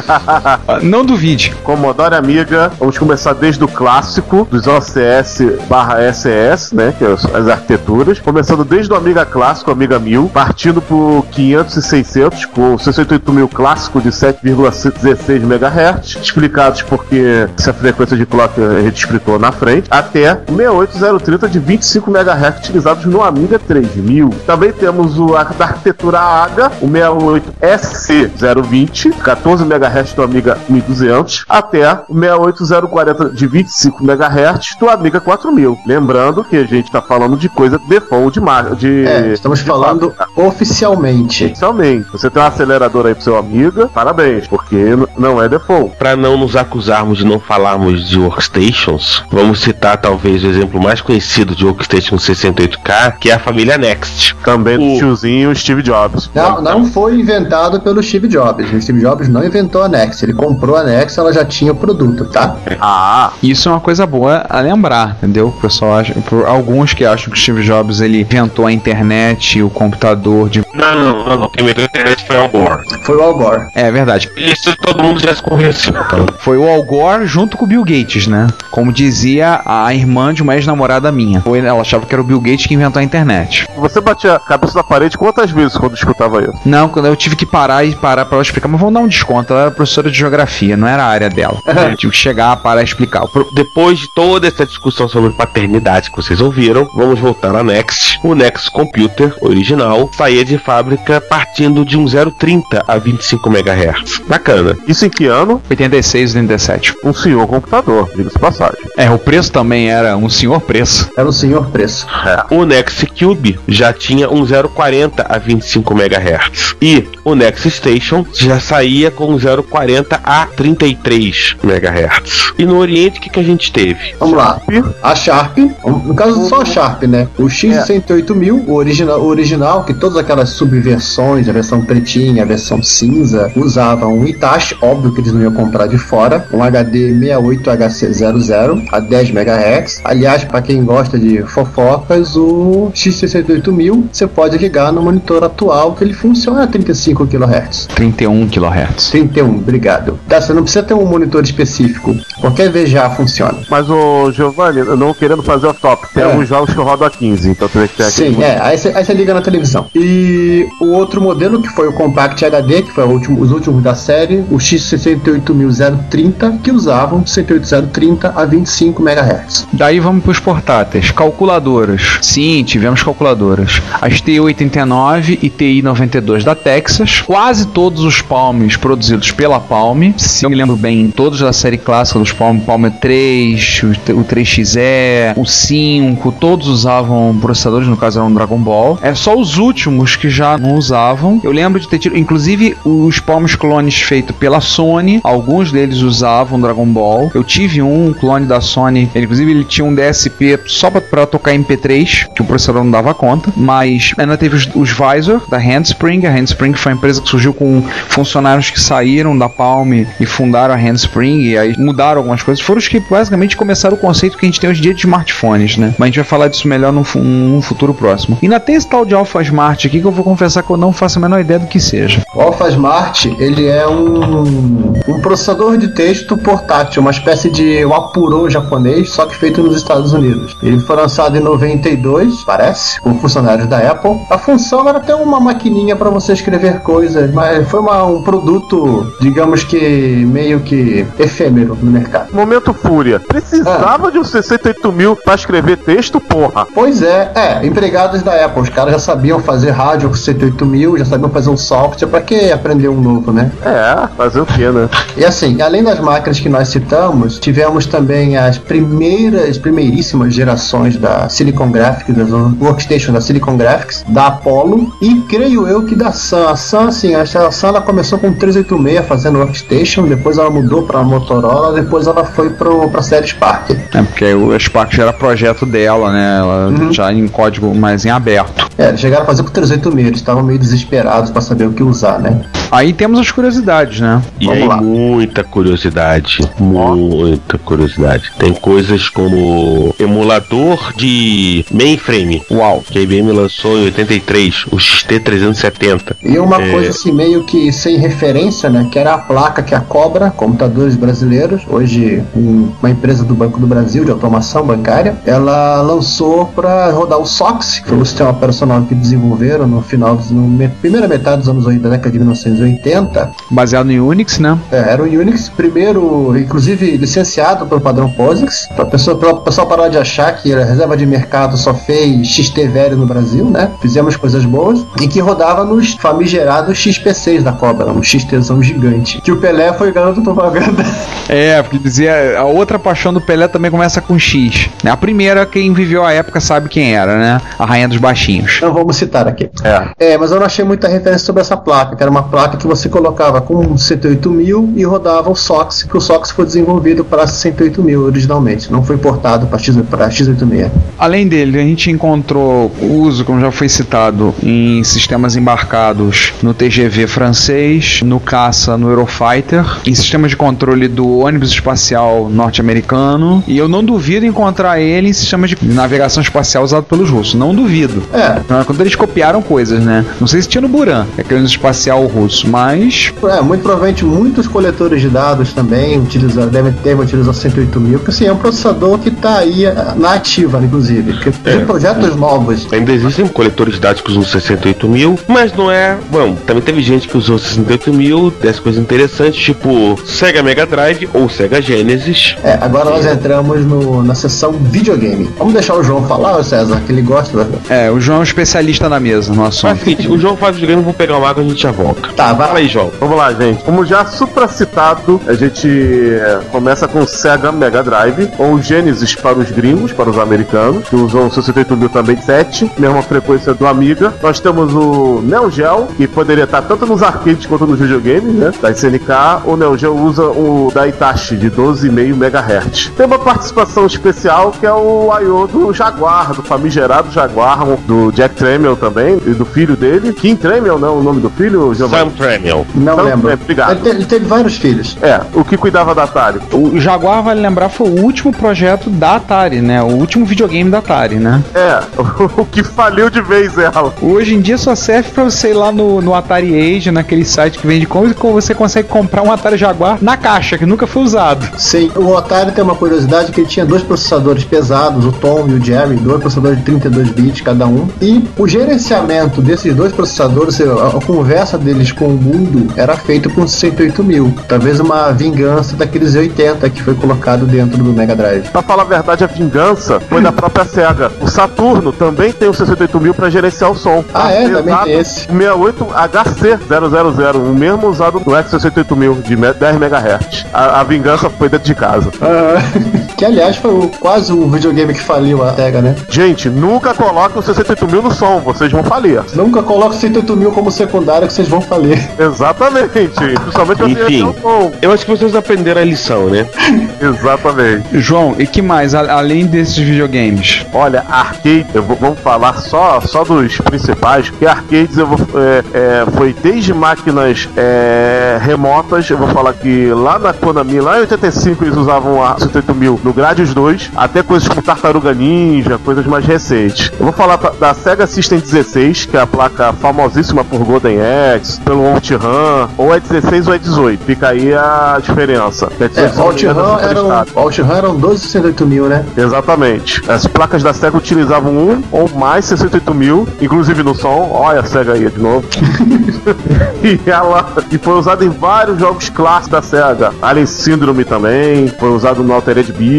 Ah, 0.08 0.78
Não 0.82 1.04
duvide. 1.04 1.52
Commodore 1.64 2.14
Amiga, 2.14 2.70
vamos 2.78 2.96
começar 2.98 3.32
desde 3.32 3.62
o 3.64 3.68
clássico, 3.68 4.46
dos 4.50 4.66
OCS 4.66 5.42
barra 5.68 6.00
SS, 6.12 6.74
né, 6.74 6.94
que 6.96 7.04
é 7.04 7.12
as 7.12 7.28
as 7.38 7.46
arquiteturas, 7.48 8.18
começando 8.38 8.64
desde 8.64 8.92
o 8.92 8.96
Amiga 8.96 9.26
clássico, 9.26 9.72
Amiga 9.72 9.98
1000, 9.98 10.28
partindo 10.28 10.80
por 10.80 11.26
500 11.32 11.76
e 11.76 11.82
600, 11.82 12.44
com 12.44 12.76
o 12.76 12.78
68000 12.78 13.48
clássico 13.48 14.00
de 14.00 14.10
7,16 14.10 15.42
MHz, 15.42 16.18
explicados 16.22 16.82
porque 16.82 17.48
essa 17.58 17.72
frequência 17.72 18.16
de 18.16 18.24
clock 18.24 18.54
a 18.62 18.80
gente 18.82 18.96
explicou 18.96 19.40
na 19.40 19.50
frente, 19.50 19.88
até 19.90 20.40
o 20.46 20.54
68030 20.54 21.48
de 21.48 21.58
25 21.58 22.12
MHz 22.12 22.58
utilizados 22.58 23.04
no 23.06 23.24
Amiga 23.24 23.58
3000. 23.58 24.30
Também 24.46 24.70
temos 24.70 25.18
o, 25.18 25.34
a 25.34 25.42
da 25.42 25.64
arquitetura 25.64 26.20
AGA, 26.20 26.70
o 26.80 26.86
68SC020, 26.86 29.14
14 29.14 29.64
MHz 29.64 30.12
do 30.12 30.22
Amiga 30.22 30.56
1200, 30.68 31.44
até 31.48 32.04
o 32.08 32.14
68040 32.14 33.30
de 33.30 33.48
25 33.48 34.04
MHz 34.04 34.76
do 34.78 34.88
Amiga 34.88 35.20
4000. 35.20 35.76
Lembrando 35.84 36.44
que 36.44 36.56
a 36.56 36.64
gente 36.64 36.86
está 36.86 37.02
falando 37.02 37.36
de 37.36 37.48
coisa 37.48 37.80
default 37.88 38.27
de 38.30 38.40
marca. 38.40 38.74
De, 38.76 39.06
É, 39.06 39.32
estamos 39.32 39.58
de 39.60 39.64
falando 39.64 40.10
fábrica. 40.12 40.28
oficialmente. 40.40 41.44
Oficialmente, 41.46 42.06
você 42.12 42.28
tem 42.30 42.42
um 42.42 42.46
acelerador 42.46 43.06
aí 43.06 43.14
pro 43.14 43.24
seu 43.24 43.36
amiga, 43.36 43.88
parabéns, 43.88 44.46
porque 44.46 44.76
não 45.16 45.42
é 45.42 45.48
default. 45.48 45.96
Para 45.96 46.16
não 46.16 46.36
nos 46.36 46.54
acusarmos 46.56 47.18
de 47.18 47.24
não 47.24 47.40
falarmos 47.40 48.08
de 48.08 48.18
workstations, 48.18 49.22
vamos 49.30 49.60
citar 49.60 49.96
talvez 49.98 50.42
o 50.44 50.46
exemplo 50.46 50.82
mais 50.82 51.00
conhecido 51.00 51.54
de 51.54 51.64
workstation 51.64 52.16
68K, 52.16 53.16
que 53.18 53.30
é 53.30 53.34
a 53.34 53.38
família 53.38 53.76
Next. 53.78 54.34
Também 54.44 54.76
do 54.78 54.94
O- 54.94 54.98
tiozinho 54.98 55.54
Steve 55.54 55.82
Jobs. 55.82 56.30
Não, 56.34 56.60
não 56.60 56.84
foi 56.86 57.14
inventado 57.18 57.80
pelo 57.80 58.02
Steve 58.02 58.28
Jobs. 58.28 58.72
O 58.72 58.80
Steve 58.80 59.00
Jobs 59.00 59.28
não 59.28 59.44
inventou 59.44 59.82
a 59.82 59.88
Next. 59.88 60.24
Ele 60.24 60.32
comprou 60.32 60.76
a 60.76 60.84
Next, 60.84 61.18
ela 61.18 61.32
já 61.32 61.44
tinha 61.44 61.72
o 61.72 61.76
produto, 61.76 62.24
tá? 62.26 62.56
Ah, 62.80 63.30
Isso 63.42 63.68
é 63.68 63.72
uma 63.72 63.80
coisa 63.80 64.06
boa 64.06 64.44
a 64.48 64.60
lembrar, 64.60 65.16
entendeu? 65.18 65.48
O 65.48 65.52
pessoal 65.60 65.98
acha, 65.98 66.14
por 66.28 66.46
alguns 66.46 66.92
que 66.94 67.04
acham 67.04 67.30
que 67.32 67.38
o 67.38 67.40
Steve 67.40 67.62
Jobs 67.62 68.00
ele 68.00 68.17
inventou 68.20 68.66
a 68.66 68.72
internet, 68.72 69.62
o 69.62 69.70
computador 69.70 70.48
de 70.48 70.62
Não, 70.74 70.94
não, 70.94 71.24
não, 71.26 71.36
não. 71.38 71.48
Quem 71.48 71.64
inventou 71.64 71.82
a 71.84 71.86
internet 71.86 72.26
foi 72.26 72.36
o 72.36 72.40
Al 72.42 72.48
Gore. 72.48 72.82
Foi 73.02 73.16
o 73.16 73.22
Al 73.22 73.34
Gore. 73.34 73.68
É 73.74 73.90
verdade. 73.90 74.28
Isso 74.36 74.76
todo 74.76 75.02
mundo 75.02 75.20
já 75.20 75.34
se 75.34 75.42
convenceu. 75.42 75.94
Foi 76.38 76.56
o 76.56 76.68
Al 76.68 76.82
Gore 76.82 77.26
junto 77.26 77.56
com 77.56 77.64
o 77.64 77.68
Bill 77.68 77.84
Gates, 77.84 78.26
né? 78.26 78.46
Como 78.70 78.92
dizia 78.92 79.60
a 79.64 79.92
irmã 79.94 80.32
de 80.32 80.42
uma 80.42 80.54
ex-namorada 80.56 81.10
minha. 81.12 81.40
Foi- 81.40 81.58
Ela 81.58 81.80
achava 81.80 82.06
que 82.06 82.14
era 82.14 82.22
o 82.22 82.24
Bill 82.24 82.40
Gates 82.40 82.66
que 82.66 82.74
inventou 82.74 83.00
a 83.00 83.02
internet. 83.02 83.66
você 83.76 84.00
batia 84.00 84.34
a 84.34 84.38
cabeça 84.40 84.74
na 84.78 84.84
parede 84.84 85.16
quantas 85.18 85.50
vezes 85.50 85.76
quando 85.76 85.94
escutava 85.94 86.42
isso? 86.42 86.52
Não, 86.64 86.88
quando 86.88 87.06
eu 87.06 87.16
tive 87.16 87.36
que 87.36 87.46
parar 87.46 87.84
e 87.84 87.94
parar 87.94 88.24
pra 88.24 88.36
ela 88.36 88.42
explicar, 88.42 88.68
mas 88.68 88.80
vamos 88.80 88.94
dar 88.94 89.00
um 89.00 89.08
desconto. 89.08 89.52
Ela 89.52 89.62
era 89.62 89.70
professora 89.70 90.10
de 90.10 90.18
geografia, 90.18 90.76
não 90.76 90.86
era 90.88 91.02
a 91.02 91.06
área 91.06 91.28
dela. 91.28 91.58
Eu 91.88 91.96
tive 91.96 92.12
que 92.12 92.18
chegar, 92.18 92.56
parar 92.56 92.80
e 92.80 92.84
explicar. 92.84 93.22
Depois 93.54 93.98
de 93.98 94.08
toda 94.14 94.46
essa 94.46 94.64
discussão 94.66 95.08
sobre 95.08 95.30
paternidade 95.30 96.10
que 96.10 96.16
vocês 96.16 96.40
ouviram, 96.40 96.88
vamos 96.94 97.18
voltar 97.18 97.54
a 97.54 97.62
Next. 97.64 98.07
O 98.22 98.34
Next 98.34 98.70
Computer 98.70 99.34
original 99.40 100.10
saía 100.16 100.44
de 100.44 100.58
fábrica 100.58 101.20
partindo 101.20 101.84
de 101.84 101.96
um 101.96 102.06
030 102.06 102.84
a 102.86 102.98
25 102.98 103.48
MHz. 103.48 104.22
Bacana. 104.26 104.76
Isso 104.86 105.06
em 105.06 105.10
que 105.10 105.26
ano? 105.26 105.62
86, 105.70 106.34
87. 106.34 106.94
Um 107.04 107.12
senhor 107.12 107.46
computador, 107.46 108.10
diga-se 108.14 108.34
de 108.34 108.40
passagem. 108.40 108.78
É, 108.96 109.10
o 109.10 109.18
preço 109.18 109.52
também 109.52 109.90
era 109.90 110.16
um 110.16 110.28
senhor 110.28 110.60
preço. 110.60 111.10
Era 111.16 111.28
o 111.28 111.32
senhor 111.32 111.66
preço. 111.70 112.06
O 112.50 112.64
Next 112.64 113.06
Cube 113.06 113.58
já 113.68 113.92
tinha 113.92 114.30
um 114.30 114.44
040 114.46 115.26
a 115.28 115.38
25 115.38 115.94
MHz. 115.94 116.76
E 116.80 117.06
o 117.24 117.34
Next 117.34 117.70
Station 117.70 118.24
já 118.32 118.60
saía 118.60 119.10
com 119.10 119.32
um 119.32 119.38
040 119.38 120.20
a 120.22 120.46
33 120.46 121.56
MHz. 121.62 122.52
E 122.58 122.64
no 122.64 122.78
Oriente, 122.78 123.18
o 123.18 123.22
que, 123.22 123.30
que 123.30 123.40
a 123.40 123.42
gente 123.42 123.72
teve? 123.72 124.14
Vamos 124.18 124.36
lá. 124.36 124.60
A 125.02 125.14
Sharp, 125.14 125.58
no 125.58 126.14
caso 126.14 126.48
só 126.48 126.62
a 126.62 126.64
Sharp, 126.64 127.04
né? 127.04 127.28
O 127.38 127.48
X68000, 127.92 128.64
o 128.66 128.74
original, 128.74 129.20
o 129.20 129.26
original, 129.26 129.84
que 129.84 129.94
todas 129.94 130.16
aquelas 130.16 130.50
subversões, 130.50 131.48
a 131.48 131.52
versão 131.52 131.80
pretinha, 131.82 132.42
a 132.42 132.46
versão 132.46 132.82
cinza, 132.82 133.50
usavam 133.56 134.16
um 134.18 134.26
Itachi, 134.26 134.76
óbvio 134.82 135.12
que 135.12 135.20
eles 135.20 135.32
não 135.32 135.40
iam 135.42 135.52
comprar 135.52 135.86
de 135.86 135.98
fora, 135.98 136.46
um 136.52 136.62
HD 136.62 137.12
68HC00 137.12 138.86
a 138.92 139.00
10 139.00 139.30
MHz. 139.30 140.00
Aliás, 140.04 140.44
para 140.44 140.62
quem 140.62 140.84
gosta 140.84 141.18
de 141.18 141.42
fofocas, 141.42 142.36
o 142.36 142.90
X68000 142.94 144.04
você 144.12 144.26
pode 144.26 144.58
ligar 144.58 144.92
no 144.92 145.02
monitor 145.02 145.42
atual 145.44 145.94
que 145.94 146.04
ele 146.04 146.12
funciona 146.12 146.64
a 146.64 146.66
35 146.66 147.26
kHz. 147.26 147.88
31 147.94 148.48
kHz. 148.48 149.10
31, 149.10 149.48
obrigado. 149.56 150.18
Tá, 150.28 150.40
você 150.40 150.52
não 150.52 150.62
precisa 150.62 150.82
ter 150.82 150.94
um 150.94 151.04
monitor 151.06 151.42
específico. 151.42 152.14
Qualquer 152.40 152.70
VGA 152.70 153.08
funciona. 153.10 153.58
Mas 153.70 153.88
o 153.88 154.30
Giovanni, 154.32 154.78
eu 154.80 154.96
não 154.96 155.14
querendo 155.14 155.42
fazer 155.42 155.66
off-top, 155.66 156.06
tem 156.12 156.22
É. 156.22 156.26
alguns 156.26 156.48
jogos 156.48 156.72
que 156.74 156.80
rodam 156.80 157.06
a 157.06 157.10
15, 157.10 157.50
então 157.50 157.68
Sim, 158.10 158.42
é. 158.42 158.58
Aí 158.60 158.76
você, 158.78 159.12
liga 159.12 159.34
na 159.34 159.40
televisão. 159.40 159.86
E 159.94 160.66
o 160.80 160.92
outro 160.92 161.20
modelo, 161.20 161.60
que 161.62 161.68
foi 161.68 161.88
o 161.88 161.92
Compact 161.92 162.44
HD, 162.44 162.82
que 162.82 162.92
foi 162.92 163.04
o 163.04 163.10
último- 163.10 163.40
os 163.40 163.50
últimos 163.50 163.82
da 163.82 163.94
série, 163.94 164.44
o 164.50 164.58
X68030, 164.58 166.58
que 166.62 166.70
usavam 166.70 167.24
68030 167.26 168.32
a 168.34 168.44
25 168.44 169.02
MHz. 169.02 169.66
Daí 169.72 170.00
vamos 170.00 170.22
para 170.22 170.32
os 170.32 170.40
portáteis. 170.40 171.10
Calculadoras. 171.10 172.18
Sim, 172.22 172.62
tivemos 172.64 173.02
calculadoras. 173.02 173.80
As 174.00 174.20
TI-89 174.20 175.38
e 175.42 175.50
TI-92 175.50 176.44
da 176.44 176.54
Texas. 176.54 177.20
Quase 177.22 177.66
todos 177.68 178.02
os 178.02 178.20
Palms 178.22 178.76
produzidos 178.76 179.30
pela 179.30 179.60
Palm. 179.60 180.12
Se 180.16 180.44
eu 180.44 180.50
me 180.50 180.56
lembro 180.56 180.76
bem, 180.76 181.10
todos 181.10 181.40
da 181.40 181.52
série 181.52 181.78
clássica 181.78 182.18
dos 182.18 182.32
Palm, 182.32 182.58
Palm 182.60 182.84
3, 183.00 183.82
o 184.10 184.24
3XE, 184.24 185.34
o 185.36 185.44
5, 185.46 186.32
todos 186.32 186.68
usavam 186.68 187.36
processadores, 187.40 187.67
no 187.70 187.96
caso 187.96 188.18
era 188.18 188.26
um 188.28 188.32
Dragon 188.32 188.58
Ball. 188.58 188.98
É 189.02 189.14
só 189.14 189.36
os 189.36 189.58
últimos 189.58 190.16
que 190.16 190.28
já 190.28 190.56
não 190.56 190.74
usavam. 190.74 191.40
Eu 191.42 191.52
lembro 191.52 191.80
de 191.80 191.88
ter 191.88 191.98
tido, 191.98 192.16
inclusive, 192.16 192.76
os 192.84 193.20
Palms 193.20 193.56
clones 193.56 194.00
feitos 194.00 194.34
pela 194.36 194.60
Sony, 194.60 195.20
alguns 195.22 195.72
deles 195.72 195.98
usavam 195.98 196.60
Dragon 196.60 196.86
Ball. 196.86 197.30
Eu 197.34 197.44
tive 197.44 197.82
um 197.82 198.12
clone 198.12 198.46
da 198.46 198.60
Sony, 198.60 199.10
ele, 199.14 199.24
inclusive 199.24 199.50
ele 199.50 199.64
tinha 199.64 199.84
um 199.84 199.94
DSP 199.94 200.58
só 200.66 200.90
para 200.90 201.26
tocar 201.26 201.52
MP3, 201.52 202.28
que 202.34 202.42
o 202.42 202.44
processador 202.44 202.82
não 202.84 202.90
dava 202.90 203.14
conta, 203.14 203.52
mas 203.56 204.12
ainda 204.16 204.36
teve 204.36 204.56
os, 204.56 204.68
os 204.74 204.90
Visor 204.90 205.42
da 205.48 205.58
Handspring. 205.58 206.26
A 206.26 206.30
Handspring 206.30 206.74
foi 206.74 206.92
uma 206.92 206.98
empresa 206.98 207.20
que 207.20 207.28
surgiu 207.28 207.52
com 207.52 207.82
funcionários 208.08 208.70
que 208.70 208.80
saíram 208.80 209.36
da 209.36 209.48
Palm 209.48 209.92
e 210.20 210.26
fundaram 210.26 210.74
a 210.74 210.76
Handspring 210.76 211.42
e 211.42 211.58
aí 211.58 211.74
mudaram 211.78 212.18
algumas 212.18 212.42
coisas. 212.42 212.64
Foram 212.64 212.78
os 212.78 212.88
que 212.88 213.00
basicamente 213.00 213.56
começaram 213.56 213.96
o 213.96 214.00
conceito 214.00 214.36
que 214.36 214.44
a 214.44 214.48
gente 214.48 214.60
tem 214.60 214.70
hoje 214.70 214.80
em 214.80 214.82
dia 214.82 214.94
de 214.94 215.00
smartphones, 215.00 215.76
né? 215.76 215.94
Mas 215.98 216.06
a 216.06 216.06
gente 216.06 216.16
vai 216.16 216.24
falar 216.24 216.48
disso 216.48 216.68
melhor 216.68 216.92
num, 216.92 217.04
num 217.14 217.57
futuro 217.62 217.94
próximo. 217.94 218.38
E 218.42 218.46
ainda 218.46 218.60
tem 218.60 218.74
esse 218.74 218.88
tal 218.88 219.04
de 219.04 219.14
Alpha 219.14 219.42
Smart 219.42 219.86
aqui 219.86 220.00
que 220.00 220.06
eu 220.06 220.10
vou 220.10 220.24
confessar 220.24 220.62
que 220.62 220.70
eu 220.70 220.76
não 220.76 220.92
faço 220.92 221.18
a 221.18 221.22
menor 221.22 221.40
ideia 221.40 221.58
do 221.58 221.66
que 221.66 221.80
seja. 221.80 222.22
O 222.34 222.40
Alpha 222.40 222.68
Smart, 222.68 223.34
ele 223.38 223.66
é 223.66 223.86
um, 223.86 224.92
um 225.08 225.20
processador 225.20 225.76
de 225.76 225.88
texto 225.88 226.36
portátil, 226.36 227.02
uma 227.02 227.10
espécie 227.10 227.50
de 227.50 227.84
Wapuro 227.84 228.48
japonês, 228.48 229.10
só 229.10 229.26
que 229.26 229.34
feito 229.36 229.62
nos 229.62 229.76
Estados 229.76 230.12
Unidos. 230.12 230.56
Ele 230.62 230.78
foi 230.80 230.96
lançado 230.96 231.36
em 231.36 231.40
92, 231.40 232.44
parece, 232.44 233.00
por 233.00 233.14
funcionários 233.14 233.68
da 233.68 233.78
Apple. 233.78 234.20
A 234.30 234.38
função 234.38 234.88
era 234.88 235.00
ter 235.00 235.14
uma 235.14 235.40
maquininha 235.40 235.96
para 235.96 236.10
você 236.10 236.32
escrever 236.32 236.80
coisas, 236.80 237.32
mas 237.32 237.68
foi 237.68 237.80
uma, 237.80 238.04
um 238.04 238.22
produto, 238.22 239.12
digamos 239.20 239.64
que 239.64 239.78
meio 240.26 240.60
que 240.60 241.06
efêmero 241.18 241.76
no 241.80 241.90
mercado. 241.90 242.32
Momento 242.32 242.72
fúria. 242.72 243.20
Precisava 243.20 244.10
de 244.10 244.18
um 244.18 244.24
68 244.24 244.92
mil 244.92 245.16
pra 245.16 245.34
escrever 245.34 245.78
texto, 245.78 246.20
porra. 246.20 246.66
Pois 246.74 247.02
é, 247.02 247.30
é, 247.34 247.47
empregados 247.64 248.22
da 248.22 248.44
Apple, 248.44 248.62
os 248.62 248.68
caras 248.68 248.92
já 248.92 248.98
sabiam 248.98 249.40
fazer 249.40 249.70
rádio 249.70 250.08
com 250.08 250.14
68 250.14 250.64
mil, 250.66 250.96
já 250.98 251.04
sabiam 251.04 251.30
fazer 251.30 251.50
um 251.50 251.56
software, 251.56 252.08
pra 252.08 252.20
que 252.20 252.50
aprender 252.52 252.88
um 252.88 253.00
novo, 253.00 253.32
né? 253.32 253.50
É, 253.64 254.08
fazer 254.16 254.40
o 254.40 254.46
que, 254.46 254.66
né? 254.68 254.88
E 255.16 255.24
assim, 255.24 255.60
além 255.62 255.82
das 255.82 255.98
máquinas 256.00 256.40
que 256.40 256.48
nós 256.48 256.68
citamos, 256.68 257.38
tivemos 257.38 257.86
também 257.86 258.36
as 258.36 258.58
primeiras, 258.58 259.58
primeiríssimas 259.58 260.34
gerações 260.34 260.96
da 260.96 261.28
Silicon 261.28 261.70
Graphics, 261.70 262.14
das 262.16 262.30
workstation 262.60 263.12
da 263.12 263.20
Silicon 263.20 263.56
Graphics, 263.56 264.04
da 264.08 264.26
Apollo 264.28 264.92
e 265.00 265.16
creio 265.28 265.66
eu 265.66 265.84
que 265.84 265.94
da 265.94 266.12
Sun. 266.12 266.48
A 266.48 266.56
Sun, 266.56 266.88
assim, 266.88 267.14
a 267.14 267.24
Sun 267.26 267.68
ela 267.68 267.80
começou 267.80 268.18
com 268.18 268.32
386 268.32 269.06
fazendo 269.06 269.38
workstation, 269.38 270.02
depois 270.06 270.38
ela 270.38 270.50
mudou 270.50 270.82
pra 270.82 271.02
Motorola, 271.02 271.72
depois 271.72 272.06
ela 272.06 272.24
foi 272.24 272.50
pro, 272.50 272.88
pra 272.90 273.02
série 273.02 273.26
Spark. 273.26 273.70
É, 273.94 274.02
porque 274.02 274.32
o 274.34 274.58
Spark 274.58 274.92
já 274.94 275.02
era 275.04 275.12
projeto 275.12 275.64
dela, 275.66 276.12
né? 276.12 276.38
Ela 276.40 276.58
Uhum. 276.68 276.92
já 276.92 277.12
em 277.12 277.26
código 277.38 277.72
mais 277.72 278.04
em 278.04 278.10
aberto. 278.10 278.66
É, 278.76 278.96
chegaram 278.96 279.22
a 279.22 279.26
fazer 279.26 279.44
com 279.44 279.50
386, 279.50 280.06
eles 280.08 280.18
estavam 280.20 280.42
meio 280.42 280.58
desesperados 280.58 281.30
pra 281.30 281.40
saber 281.40 281.66
o 281.68 281.72
que 281.72 281.84
usar, 281.84 282.18
né? 282.18 282.40
Aí 282.70 282.92
temos 282.92 283.18
as 283.20 283.30
curiosidades, 283.30 284.00
né? 284.00 284.20
E 284.40 284.46
Vamos 284.46 284.62
aí, 284.62 284.68
lá. 284.68 284.76
muita 284.82 285.44
curiosidade. 285.44 286.40
Muita 286.58 287.56
curiosidade. 287.58 288.32
Tem 288.38 288.52
coisas 288.52 289.08
como 289.08 289.94
emulador 290.00 290.92
de 290.96 291.64
mainframe. 291.70 292.42
Uau. 292.50 292.82
Que 292.86 292.98
a 292.98 293.02
IBM 293.02 293.30
lançou 293.32 293.78
em 293.78 293.84
83, 293.84 294.64
o 294.72 294.76
XT370. 294.76 296.16
E 296.22 296.38
uma 296.38 296.60
É. 296.60 296.70
coisa 296.72 296.90
assim, 296.90 297.12
meio 297.12 297.44
que 297.44 297.72
sem 297.72 297.96
referência, 297.98 298.68
né? 298.68 298.88
Que 298.90 298.98
era 298.98 299.14
a 299.14 299.18
placa 299.18 299.62
que 299.62 299.74
a 299.74 299.80
Cobra, 299.80 300.30
computadores 300.30 300.96
brasileiros, 300.96 301.62
hoje 301.68 302.22
um- 302.36 302.68
uma 302.80 302.90
empresa 302.90 303.24
do 303.24 303.34
Banco 303.34 303.58
do 303.60 303.66
Brasil 303.66 304.04
de 304.04 304.10
automação 304.10 304.66
bancária, 304.66 305.16
ela 305.24 305.80
lançou 305.82 306.46
para 306.46 306.90
rodar 306.90 307.18
o 307.18 307.26
SOX, 307.28 307.80
que 307.80 307.88
foi 307.88 307.98
o 307.98 308.04
sistema 308.04 308.30
operacional 308.30 308.82
que 308.82 308.94
desenvolveram 308.94 309.66
no 309.66 309.82
final 309.82 310.16
dos. 310.16 310.30
No 310.30 310.42
me- 310.42 310.68
primeira 310.68 311.06
metade 311.06 311.38
dos 311.38 311.48
anos 311.48 311.66
80, 311.66 311.82
da 311.88 311.90
década 311.96 312.10
de 312.10 312.18
1980. 312.18 313.30
Baseado 313.50 313.90
em 313.90 314.00
Unix, 314.00 314.38
né? 314.38 314.58
É, 314.72 314.78
era 314.92 315.02
o 315.02 315.06
Unix, 315.06 315.48
primeiro, 315.48 316.36
inclusive 316.38 316.96
licenciado 316.96 317.66
pelo 317.66 317.80
padrão 317.80 318.10
POSIX, 318.10 318.68
para 318.74 318.86
pessoa, 318.86 319.16
o 319.32 319.40
pessoal 319.40 319.66
parar 319.66 319.88
de 319.88 319.98
achar 319.98 320.32
que 320.36 320.52
a 320.52 320.64
reserva 320.64 320.96
de 320.96 321.06
mercado 321.06 321.56
só 321.56 321.74
fez 321.74 322.26
XT 322.26 322.68
velho 322.68 322.96
no 322.96 323.06
Brasil, 323.06 323.44
né? 323.44 323.70
Fizemos 323.80 324.16
coisas 324.16 324.44
boas 324.44 324.84
e 325.00 325.06
que 325.08 325.20
rodava 325.20 325.64
nos 325.64 325.94
famigerados 325.94 326.76
XP6 326.78 327.42
da 327.42 327.52
Cobra, 327.52 327.86
um 327.92 328.02
XTzão 328.02 328.62
gigante. 328.62 329.20
Que 329.22 329.32
o 329.32 329.36
Pelé 329.36 329.72
foi 329.72 329.92
garoto 329.92 330.22
propaganda. 330.22 330.84
É, 331.30 331.62
porque 331.62 331.76
dizia 331.78 332.38
a 332.38 332.44
outra 332.44 332.78
paixão 332.78 333.12
do 333.12 333.20
Pelé 333.20 333.46
também 333.48 333.70
começa 333.70 334.00
com 334.00 334.18
X. 334.18 334.70
né? 334.82 334.90
A 334.90 334.96
primeira, 334.96 335.44
quem 335.44 335.74
viveu 335.74 336.02
a 336.02 336.10
época 336.10 336.40
sabe 336.40 336.70
quem 336.70 336.94
era, 336.96 337.17
né? 337.18 337.40
A 337.58 337.64
rainha 337.64 337.88
dos 337.88 337.98
baixinhos. 337.98 338.60
Não 338.62 338.72
vamos 338.72 338.96
citar 338.96 339.26
aqui. 339.26 339.50
É. 339.64 340.12
É, 340.12 340.18
mas 340.18 340.30
eu 340.30 340.38
não 340.38 340.46
achei 340.46 340.64
muita 340.64 340.88
referência 340.88 341.26
sobre 341.26 341.42
essa 341.42 341.56
placa, 341.56 341.96
que 341.96 342.02
era 342.02 342.10
uma 342.10 342.22
placa 342.22 342.56
que 342.56 342.66
você 342.66 342.88
colocava 342.88 343.40
com 343.40 343.74
108.000 343.74 344.72
e 344.76 344.84
rodava 344.84 345.30
o 345.30 345.34
SOX, 345.34 345.82
que 345.82 345.96
o 345.96 346.00
SOX 346.00 346.30
foi 346.30 346.44
desenvolvido 346.44 347.04
para 347.04 347.24
108.000 347.24 347.98
originalmente, 348.00 348.70
não 348.72 348.82
foi 348.82 348.96
portado 348.96 349.46
para 349.46 349.58
X, 349.58 349.76
para 349.90 350.08
X86. 350.08 350.70
Além 350.98 351.28
dele, 351.28 351.58
a 351.58 351.62
gente 351.62 351.90
encontrou 351.90 352.72
o 352.80 353.02
uso, 353.02 353.24
como 353.24 353.40
já 353.40 353.50
foi 353.50 353.68
citado, 353.68 354.34
em 354.42 354.82
sistemas 354.84 355.36
embarcados 355.36 356.32
no 356.42 356.54
TGV 356.54 357.06
francês, 357.06 358.00
no 358.02 358.20
caça 358.20 358.76
no 358.76 358.88
Eurofighter, 358.88 359.64
em 359.86 359.94
sistemas 359.94 360.30
de 360.30 360.36
controle 360.36 360.88
do 360.88 361.18
ônibus 361.18 361.50
espacial 361.50 362.28
norte-americano, 362.28 363.42
e 363.46 363.56
eu 363.56 363.68
não 363.68 363.84
duvido 363.84 364.26
encontrar 364.26 364.80
ele 364.80 365.08
em 365.08 365.12
sistemas 365.12 365.50
de 365.50 365.56
navegação 365.62 366.22
espacial 366.22 366.64
usado 366.64 366.84
pelos 366.98 367.10
russos. 367.10 367.34
Não 367.34 367.54
duvido. 367.54 368.02
É, 368.12 368.40
Quando 368.64 368.80
eles 368.80 368.94
copiaram 368.94 369.40
coisas, 369.40 369.80
né? 369.80 370.04
Não 370.20 370.26
sei 370.26 370.42
se 370.42 370.48
tinha 370.48 370.60
no 370.60 370.68
Buran, 370.68 371.06
é 371.16 371.20
aquele 371.20 371.44
espacial 371.44 372.04
russo, 372.06 372.48
mas 372.48 373.12
É, 373.22 373.40
muito 373.40 373.62
provavelmente 373.62 374.04
muitos 374.04 374.48
coletores 374.48 375.00
de 375.00 375.08
dados 375.08 375.52
também 375.52 375.98
utilizaram, 375.98 376.48
devem, 376.48 376.72
devem 376.82 377.04
utilizar 377.04 377.34
108 377.34 377.80
mil, 377.80 377.98
porque 377.98 378.10
assim, 378.10 378.26
é 378.26 378.32
um 378.32 378.36
processador 378.36 378.98
que 378.98 379.08
está 379.08 379.38
aí 379.38 379.64
eh, 379.64 379.74
na 379.96 380.14
ativa, 380.14 380.60
inclusive. 380.62 381.12
Porque 381.12 381.30
tem 381.30 381.64
projetos 381.64 382.16
novos. 382.16 382.66
Ainda 382.72 382.92
existem 382.92 383.26
coletores 383.28 383.74
de 383.74 383.80
dados 383.80 384.02
que 384.02 384.10
usam 384.10 384.22
68 384.22 384.88
mil, 384.88 385.18
mas 385.28 385.52
não 385.54 385.70
é. 385.70 385.96
Bom, 386.10 386.34
também 386.34 386.62
teve 386.62 386.82
gente 386.82 387.06
que 387.06 387.16
usou 387.16 387.38
68 387.38 387.92
mil, 387.92 388.30
dessas 388.30 388.60
coisas 388.60 388.80
interessantes, 388.80 389.40
tipo 389.40 389.98
Sega 390.04 390.42
Mega 390.42 390.66
Drive 390.66 391.08
ou 391.14 391.28
Sega 391.28 391.60
Genesis. 391.60 392.36
É, 392.42 392.58
agora 392.60 392.90
nós 392.90 393.06
entramos 393.06 393.64
no, 393.64 394.02
na 394.02 394.14
seção 394.14 394.52
videogame. 394.52 395.30
Vamos 395.38 395.54
deixar 395.54 395.74
o 395.74 395.82
João 395.82 396.06
falar, 396.06 396.42
César, 396.42 396.80
que 396.88 396.92
ele 396.92 397.02
gosta. 397.02 397.44
da- 397.44 397.74
é, 397.74 397.90
o 397.90 398.00
João 398.00 398.16
é 398.18 398.20
um 398.20 398.24
especialista 398.24 398.88
na 398.88 398.98
mesa 398.98 399.32
no 399.32 399.44
assunto. 399.44 399.78
seguinte, 399.78 400.08
o 400.10 400.18
João 400.18 400.36
faz 400.36 400.52
o 400.52 400.54
videogame, 400.54 400.80
eu 400.80 400.84
vou 400.84 400.94
pegar 400.94 401.18
uma 401.18 401.28
água 401.28 401.42
e 401.42 401.46
a 401.46 401.48
gente 401.50 401.62
já 401.62 401.70
volta. 401.70 402.08
Tá, 402.16 402.32
vai 402.32 402.46
Fala 402.48 402.58
aí, 402.60 402.68
João. 402.68 402.90
Vamos 402.98 403.16
lá, 403.16 403.32
gente. 403.34 403.62
Como 403.62 403.84
já 403.84 404.04
supracitado, 404.06 405.20
a 405.26 405.34
gente 405.34 405.68
é, 405.68 406.40
começa 406.50 406.88
com 406.88 407.00
o 407.00 407.06
Sega 407.06 407.52
Mega 407.52 407.82
Drive, 407.82 408.30
ou 408.38 408.54
o 408.54 408.62
Genesis 408.62 409.14
para 409.14 409.38
os 409.38 409.50
gringos, 409.50 409.92
para 409.92 410.08
os 410.08 410.18
americanos, 410.18 410.88
que 410.88 410.96
usam 410.96 411.26
o 411.26 411.30
68 411.30 411.76
mil 411.76 411.88
também 411.88 412.16
7, 412.20 412.70
mesma 412.78 413.02
frequência 413.02 413.52
do 413.52 413.66
Amiga. 413.66 414.14
Nós 414.22 414.40
temos 414.40 414.72
o 414.74 415.20
Neo 415.22 415.50
Geo, 415.50 415.88
que 415.96 416.06
poderia 416.08 416.44
estar 416.44 416.62
tanto 416.62 416.86
nos 416.86 417.02
arcades 417.02 417.44
quanto 417.46 417.66
nos 417.66 417.78
videogames, 417.78 418.34
né? 418.34 418.52
Da 418.62 418.70
SNK. 418.70 419.42
O 419.44 419.56
Neo 419.56 419.76
Geo 419.76 419.94
usa 419.96 420.22
o 420.24 420.70
da 420.74 420.86
Itachi, 420.88 421.36
de 421.36 421.50
12,5 421.50 422.14
MHz. 422.16 422.92
Tem 422.96 423.04
uma 423.06 423.18
participação 423.18 423.84
especial 423.86 424.52
que 424.52 424.64
é 424.64 424.72
o 424.72 425.10
I.O. 425.20 425.46
do 425.46 425.72
Jaguar, 425.74 426.32
do 426.32 426.42
famigerado 426.78 427.10
Jaguar, 427.10 427.64
do 427.86 428.12
Jack 428.12 428.36
Tramiel 428.36 428.76
também, 428.76 429.18
e 429.26 429.30
do 429.30 429.44
filho 429.44 429.76
dele. 429.76 430.12
Kim 430.12 430.36
Tramiel, 430.36 430.78
não 430.78 430.88
é 430.88 430.90
o 430.92 431.02
nome 431.02 431.20
do 431.20 431.28
filho, 431.30 431.74
Giovanni? 431.74 432.10
Sam 432.10 432.16
Tramiel. 432.16 432.66
Não 432.74 432.92
Então, 432.94 433.04
lembro. 433.04 433.32
obrigado. 433.32 433.70
Ele, 433.72 433.80
te- 433.80 433.88
ele 433.88 434.04
teve 434.04 434.24
vários 434.26 434.56
filhos. 434.56 434.96
É, 435.02 435.20
o 435.34 435.44
que 435.44 435.56
cuidava 435.56 435.94
da 435.94 436.04
Atari. 436.04 436.38
O 436.52 436.78
Jaguar, 436.78 437.22
vale 437.22 437.40
lembrar, 437.40 437.68
foi 437.68 437.88
o 437.88 438.00
último 438.02 438.32
projeto 438.32 438.90
da 438.90 439.16
Atari, 439.16 439.60
né? 439.60 439.82
O 439.82 439.86
último 439.86 440.24
videogame 440.24 440.70
da 440.70 440.78
Atari, 440.78 441.16
né? 441.16 441.42
É, 441.54 441.80
o 442.36 442.44
que 442.46 442.62
faliu 442.62 443.10
de 443.10 443.20
vez 443.20 443.58
ela. 443.58 443.92
Hoje 444.00 444.34
em 444.34 444.40
dia 444.40 444.56
só 444.58 444.74
serve 444.74 445.10
pra 445.10 445.24
você 445.24 445.50
ir 445.50 445.54
lá 445.54 445.72
no, 445.72 446.00
no 446.00 446.14
Atari 446.14 446.76
Age, 446.76 446.90
naquele 446.90 447.24
site 447.24 447.58
que 447.58 447.66
vende 447.66 447.86
coisas, 447.86 448.16
que 448.16 448.26
você 448.26 448.54
consegue 448.54 448.88
comprar 448.88 449.22
um 449.22 449.32
Atari 449.32 449.56
Jaguar 449.56 449.98
na 450.00 450.16
caixa, 450.16 450.56
que 450.56 450.66
nunca 450.66 450.86
foi 450.86 451.02
usado. 451.02 451.46
Sim, 451.58 451.90
o 451.96 452.16
Atari 452.16 452.52
tem 452.52 452.62
uma 452.62 452.74
curiosidade 452.76 453.32
que 453.32 453.40
ele 453.40 453.48
tinha 453.48 453.66
dois 453.66 453.82
processadores 453.82 454.44
pesados, 454.44 455.04
o 455.04 455.12
Tom 455.12 455.46
e 455.48 455.54
o 455.54 455.64
Jerry, 455.64 455.96
dois 455.96 456.20
processadores 456.20 456.58
de 456.58 456.64
32 456.68 457.10
bits 457.10 457.40
cada 457.40 457.66
um. 457.66 457.88
E 458.00 458.22
o 458.36 458.46
gerenciamento 458.46 459.40
desses 459.40 459.74
dois 459.74 459.92
processadores, 459.92 460.60
a, 460.60 460.98
conversa 461.04 461.56
deles 461.56 461.92
com 461.92 462.06
o 462.06 462.16
mundo 462.16 462.72
era 462.76 462.94
feito 462.96 463.30
com 463.30 463.46
68 463.46 464.04
mil. 464.04 464.34
Talvez 464.46 464.78
uma 464.80 465.10
vingança 465.12 465.76
daqueles 465.76 466.14
80 466.14 466.68
que 466.70 466.82
foi 466.82 466.94
colocado 466.94 467.46
dentro 467.46 467.82
do 467.82 467.92
Mega 467.92 468.14
Drive. 468.14 468.48
Pra 468.50 468.62
falar 468.62 468.82
a 468.82 468.86
verdade, 468.86 469.24
a 469.24 469.26
vingança 469.26 469.98
foi 470.00 470.20
da 470.20 470.30
própria 470.32 470.64
SEGA. 470.64 471.10
O 471.20 471.26
Saturno 471.28 471.92
também 471.92 472.32
tem 472.32 472.48
o 472.48 472.54
68 472.54 473.00
mil 473.00 473.14
pra 473.14 473.30
gerenciar 473.30 473.70
o 473.70 473.76
som. 473.76 474.04
Ah, 474.12 474.30
é? 474.30 474.48
Também 474.48 474.76
tem 474.84 474.98
esse. 474.98 475.20
O 475.30 475.32
68 475.32 475.84
HC000, 475.86 477.34
o 477.36 477.54
mesmo 477.54 477.88
usado 477.88 478.20
no 478.24 478.32
X68000 478.32 479.22
de 479.22 479.36
me- 479.36 479.52
10 479.52 479.76
MHz. 479.76 480.46
A, 480.52 480.80
a 480.80 480.84
vingança 480.84 481.30
foi 481.30 481.48
dentro 481.48 481.66
de 481.66 481.74
casa. 481.74 482.10
Ah, 482.20 482.58
que 483.18 483.24
aliás 483.24 483.56
foi 483.56 483.72
o- 483.74 483.90
quase 484.00 484.32
o 484.32 484.48
videogame 484.48 484.94
que 484.94 485.02
faliu 485.02 485.42
a 485.44 485.52
SEGA, 485.54 485.82
né? 485.82 485.94
Gente, 486.08 486.48
nunca 486.48 486.94
coloque 486.94 487.38
o 487.38 487.42
68 487.42 487.86
mil 487.90 488.00
no 488.02 488.12
som, 488.14 488.38
vocês 488.40 488.70
vão 488.72 488.82
falir. 488.84 489.20
Nunca 489.34 489.62
coloca 489.62 489.94
68 489.94 490.36
mil 490.36 490.52
como 490.52 490.70
secundário 490.70 491.26
que 491.26 491.32
vocês 491.34 491.48
vão 491.48 491.60
falir. 491.60 491.98
Exatamente. 492.18 492.88
Principalmente 492.90 493.82
Enfim. 493.82 494.34
Eu 494.80 494.92
acho 494.92 495.04
que 495.04 495.10
vocês 495.10 495.34
aprenderam 495.34 495.80
a 495.82 495.84
lição, 495.84 496.26
né? 496.28 496.46
Exatamente. 497.02 497.98
João, 498.00 498.34
e 498.38 498.46
que 498.46 498.62
mais, 498.62 498.94
a- 498.94 499.12
além 499.18 499.46
desses 499.46 499.76
videogames? 499.76 500.64
Olha, 500.72 501.04
arcade, 501.10 501.66
eu 501.74 501.82
vou, 501.82 501.96
vamos 501.96 502.20
falar 502.20 502.56
só, 502.58 503.00
só 503.00 503.24
dos 503.24 503.58
principais, 503.58 504.30
porque 504.30 504.46
arcades 504.46 504.96
eu 504.96 505.06
vou, 505.06 505.18
é, 505.40 505.64
é, 505.74 506.06
foi 506.16 506.32
desde 506.32 506.72
máquinas 506.72 507.48
é, 507.56 508.38
remotas, 508.40 509.08
eu 509.10 509.18
vou 509.18 509.28
falar 509.28 509.52
que 509.54 509.88
lá 509.92 510.18
na 510.18 510.32
Konami, 510.32 510.80
lá 510.80 510.98
em 510.98 511.00
85 511.00 511.64
eles 511.64 511.76
usavam 511.76 512.22
a 512.22 512.38
78 512.38 512.74
mil 512.74 513.00
no 513.08 513.12
Gradius 513.14 513.54
2, 513.54 513.90
até 513.96 514.22
coisas 514.22 514.46
como 514.46 514.60
Tartaruga 514.60 515.14
Ninja, 515.14 515.78
coisas 515.82 516.04
mais 516.04 516.26
recentes. 516.26 516.92
Eu 516.98 517.04
vou 517.06 517.12
falar 517.12 517.36
da- 517.58 517.72
Sega 517.72 518.06
System 518.06 518.38
16, 518.38 519.06
que 519.06 519.16
é 519.16 519.20
a 519.20 519.26
placa 519.26 519.72
famosíssima 519.72 520.44
por 520.44 520.58
Golden 520.58 520.98
Axe, 521.00 521.58
pelo 521.62 521.84
OutRun, 521.90 522.68
ou 522.76 522.94
é 522.94 523.00
16 523.00 523.48
ou 523.48 523.54
é 523.54 523.58
18, 523.58 524.04
fica 524.04 524.28
aí 524.28 524.52
a 524.52 524.98
diferença. 525.00 525.70
É, 525.80 526.20
o 526.20 526.22
OutRun 526.22 526.78
eram, 526.80 527.24
OutRun 527.34 527.72
eram 527.72 527.96
12 527.96 528.20
68 528.20 528.66
mil, 528.66 528.86
né? 528.88 529.06
Exatamente. 529.16 530.02
As 530.06 530.26
placas 530.26 530.62
da 530.62 530.74
SEGA 530.74 530.98
utilizavam 530.98 531.52
um 531.52 531.82
ou 531.90 532.10
mais 532.10 532.44
68 532.44 532.92
mil, 532.94 533.26
inclusive 533.40 533.82
no 533.82 533.94
som. 533.94 534.28
Olha 534.34 534.60
a 534.60 534.64
SEGA 534.64 534.92
aí 534.92 535.08
de 535.08 535.18
novo. 535.18 535.46
e 536.84 537.00
ela 537.08 537.54
e 537.70 537.78
foi 537.78 537.94
usada 537.94 538.22
em 538.24 538.28
vários 538.28 538.78
jogos 538.78 539.08
clássicos 539.08 539.48
da 539.48 539.62
SEGA. 539.62 540.12
Alien 540.20 540.46
Syndrome 540.46 541.04
também, 541.04 541.68
foi 541.68 541.88
usado 541.90 542.22
no 542.22 542.34
Altered 542.34 542.70
Beast. 542.72 542.97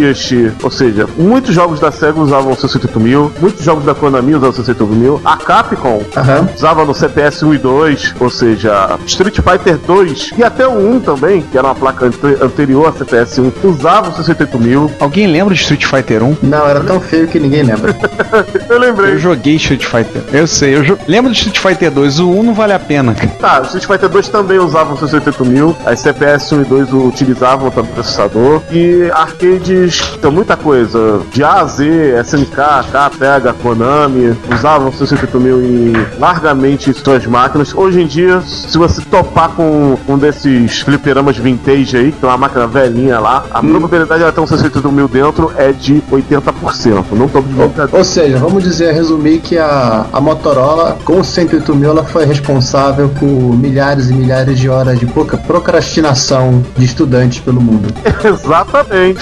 Ou 0.64 0.72
seja, 0.72 1.08
muitos 1.18 1.54
jogos 1.54 1.80
da 1.80 1.92
SEGA 1.92 2.20
usavam 2.20 2.56
68 2.56 3.00
mil, 3.00 3.32
muitos 3.40 3.64
jogos 3.64 3.86
da 3.86 3.94
Konami 3.96 4.34
usavam 4.36 4.54
68 4.56 4.94
mil. 4.94 5.22
A 5.26 5.38
Capcom 5.38 6.02
Aham. 6.16 6.48
usava 6.56 6.86
no 6.86 6.94
CPS 6.94 7.44
1 7.44 7.54
e 7.54 7.58
2, 7.58 8.16
ou 8.20 8.30
seja, 8.30 8.98
Street 9.06 9.36
Fighter 9.40 9.78
2 9.78 10.32
e 10.38 10.44
até 10.44 10.68
o 10.68 10.72
1 10.96 11.00
também, 11.02 11.42
que 11.42 11.58
era 11.58 11.68
uma 11.68 11.76
placa 11.76 12.06
ante- 12.06 12.42
anterior 12.44 12.88
a 12.90 12.92
CPS 12.92 13.40
1, 13.42 13.52
usavam 13.64 14.14
68 14.14 14.60
mil. 14.60 14.92
Alguém 15.00 15.28
lembra 15.28 15.54
de 15.54 15.62
Street 15.62 15.86
Fighter 15.86 16.24
1? 16.24 16.38
Não, 16.44 16.68
era 16.68 16.80
tão 16.82 17.00
feio 17.00 17.28
que 17.28 17.40
ninguém 17.40 17.64
lembra. 17.64 17.96
Eu 18.70 18.78
lembrei. 18.80 19.14
Eu 19.14 19.20
joguei 19.20 19.56
Street 19.56 19.84
Fighter. 19.86 20.22
Eu 20.32 20.46
sei, 20.48 20.76
eu 20.76 20.98
lembro 21.08 21.32
do 21.32 21.36
Street 21.36 21.58
Fighter 21.60 21.92
2, 21.92 22.20
o 22.20 22.30
1 22.30 22.44
não 22.44 22.54
vale 22.54 22.74
a 22.74 22.80
pena. 22.80 23.14
cara. 23.14 23.30
Tá, 23.40 23.60
o 23.62 23.64
Street 23.66 23.86
Fighter 23.86 24.10
2 24.10 24.28
também 24.30 24.60
usavam 24.60 24.96
68 24.98 25.46
mil, 25.46 25.76
as 25.86 26.00
CPS 26.00 26.54
1 26.56 26.62
e 26.62 26.66
2 26.66 26.94
utilizavam 26.94 27.70
também 27.72 27.92
processador, 27.94 28.62
e 28.72 29.10
arcades, 29.14 29.89
tem 30.22 30.32
muita 30.32 30.56
coisa, 30.56 31.22
de 31.32 31.44
A 31.44 31.62
a 31.62 31.66
Z, 31.66 32.20
SNK, 32.24 32.56
K, 32.92 33.12
Pega, 33.18 33.54
Konami, 33.54 34.38
usavam 34.54 34.92
68 34.92 35.40
mil 35.40 35.62
em 35.62 35.94
largamente 36.20 36.94
suas 36.94 37.26
máquinas. 37.26 37.74
Hoje 37.74 38.02
em 38.02 38.08
dia, 38.08 38.42
se 38.42 38.78
você 38.78 39.02
topar 39.02 39.50
com 39.50 39.98
um 40.08 40.18
desses 40.18 40.82
fliperamas 40.82 41.38
vintage 41.38 41.98
aí, 41.98 42.12
que 42.12 42.20
tem 42.20 42.30
uma 42.30 42.38
máquina 42.38 42.68
velhinha 42.68 43.20
lá, 43.20 43.46
a 43.52 43.62
probabilidade 43.62 44.20
de 44.20 44.24
ela 44.24 44.32
ter 44.32 44.42
um 44.42 44.48
68 44.48 44.92
mil 44.92 45.08
dentro 45.08 45.52
é 45.58 45.72
de 45.72 46.02
80%. 46.12 47.06
Não 47.12 47.28
tô 47.28 47.42
de 47.42 47.48
brincadeira. 47.48 47.98
Ou 47.98 48.04
seja, 48.04 48.38
vamos 48.38 48.64
dizer, 48.64 48.94
resumir 48.94 49.40
que 49.40 49.58
a, 49.58 50.06
a 50.12 50.22
Motorola, 50.22 50.98
com 51.04 51.20
o 51.20 51.24
108 51.24 51.76
mil, 51.76 51.90
ela 51.90 52.04
foi 52.04 52.26
responsável 52.26 53.10
por 53.10 53.26
milhares 53.26 54.10
e 54.10 54.14
milhares 54.14 54.60
de 54.60 54.70
horas 54.70 55.00
de 55.00 55.06
pouca 55.06 55.38
procrastinação 55.38 56.64
de 56.78 56.86
estudantes 56.86 57.40
pelo 57.40 57.62
mundo. 57.62 57.94
Exatamente. 58.24 59.20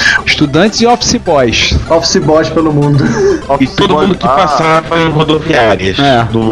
Estudantes 0.58 0.82
e 0.82 0.88
office 0.88 1.16
boys. 1.18 1.76
Office 1.88 2.18
boys 2.18 2.50
pelo 2.50 2.74
mundo. 2.74 3.04
E 3.62 3.66
todo 3.66 3.94
mundo 3.98 4.14
que 4.18 4.26
Ah, 4.28 4.30
passava 4.32 5.00
em 5.00 5.10
rodoviárias 5.10 5.98
É. 5.98 6.24
do. 6.26 6.50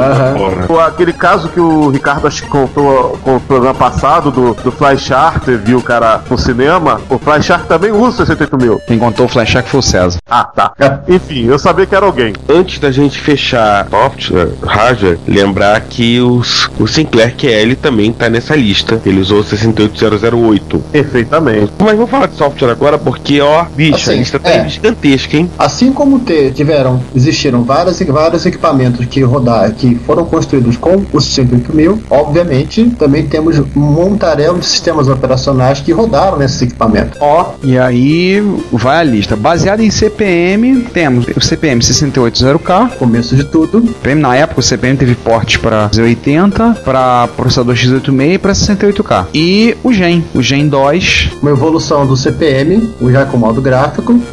Pô, 0.65 0.80
aquele 0.80 1.12
caso 1.12 1.50
que 1.50 1.60
o 1.60 1.89
Ricardo 1.89 2.26
acho 2.26 2.44
que 2.44 2.48
contou 2.48 3.20
com 3.22 3.36
o 3.36 3.39
programa 3.41 3.74
passado 3.74 4.32
do, 4.32 4.54
do 4.54 4.72
Fly 4.72 4.98
Charter, 4.98 5.58
viu 5.60 5.80
o 5.80 5.82
cara 5.82 6.22
no 6.30 6.38
cinema, 6.38 7.02
o 7.10 7.18
Fly 7.20 7.44
Charter 7.44 7.68
também 7.68 7.91
usa 7.91 8.26
68 8.26 8.58
mil. 8.58 8.80
Quem 8.88 8.98
contou 8.98 9.26
o 9.26 9.30
flashback 9.30 9.68
foi 9.68 9.80
o 9.82 9.84
César. 9.84 10.20
Ah, 10.30 10.46
tá. 10.46 10.72
Enfim, 11.10 11.48
eu 11.48 11.60
sabia 11.60 11.86
que 11.86 11.94
era 11.94 12.06
alguém. 12.06 12.34
Antes 12.48 12.80
da 12.80 12.89
gente 12.91 13.20
fechar 13.20 13.86
software, 13.89 14.52
hardware, 14.65 15.20
lembrar 15.28 15.82
que 15.82 16.22
os, 16.22 16.70
o 16.80 16.88
Sinclair 16.88 17.36
QL 17.36 17.76
também 17.76 18.13
tá 18.13 18.30
nessa 18.30 18.56
lista. 18.56 19.02
Ele 19.06 19.20
usou 19.20 19.44
68008. 19.44 20.80
Perfeitamente. 20.94 21.74
Mas 21.78 21.96
vamos 21.98 22.10
falar 22.10 22.28
de 22.28 22.36
software 22.38 22.72
agora 22.72 22.98
porque, 22.98 23.41
ó, 23.41 23.65
bicho, 23.91 24.10
a 24.10 24.13
Assim, 24.13 24.19
lista 24.19 24.39
tá 24.39 24.50
é. 24.50 24.67
gigantesca, 24.69 25.38
hein? 25.38 25.50
Assim 25.58 25.91
como 25.91 26.19
te- 26.19 26.52
tiveram, 26.52 27.02
existiram 27.15 27.63
vários, 27.63 28.00
e 28.02 28.06
vários 28.06 28.45
equipamentos 28.45 29.06
que 29.06 29.21
rodar, 29.21 29.71
que 29.74 29.95
foram 30.06 30.26
construídos 30.26 30.78
com 30.78 31.04
o 31.12 31.19
108 31.21 31.76
mil, 31.76 32.02
obviamente 32.10 32.89
também 32.98 33.26
temos 33.26 33.60
um 33.60 33.80
montaréu 33.80 34.58
de 34.58 34.65
sistemas 34.65 35.08
operacionais 35.08 35.80
que 35.82 35.91
rodaram 35.91 36.38
nesses 36.38 36.62
equipamentos. 36.62 37.17
Ó, 37.21 37.54
e 37.63 37.78
aí 37.78 38.41
vai 38.71 39.00
a 39.00 39.04
lista. 39.04 39.36
Baseado 39.36 39.82
em 39.82 39.89
CPM, 39.89 40.82
temos 40.93 41.26
o 41.36 41.41
CPM 41.41 41.82
680K. 41.82 42.91
Começo 42.98 43.36
de 43.36 43.43
tudo, 43.45 43.84
na 44.17 44.36
época 44.36 44.60
o 44.60 44.63
CPM 44.63 44.98
teve 44.98 45.15
porte 45.15 45.60
para 45.60 45.89
Z80, 45.89 46.76
para 46.84 47.28
processador 47.36 47.76
x86 47.76 48.34
e 48.34 48.38
para 48.38 48.54
68K. 48.54 49.26
E 49.34 49.78
o 49.84 49.91
Gen, 49.93 50.24
o 50.34 50.41
Gen 50.41 50.67
2. 50.67 51.32
uma 51.41 51.52
evolução 51.52 52.06
do 52.06 52.15
CPM, 52.15 52.91
o 53.02 53.12
já 53.12 53.26
com 53.26 53.38
modo 53.38 53.62
gráfico, 53.62 53.75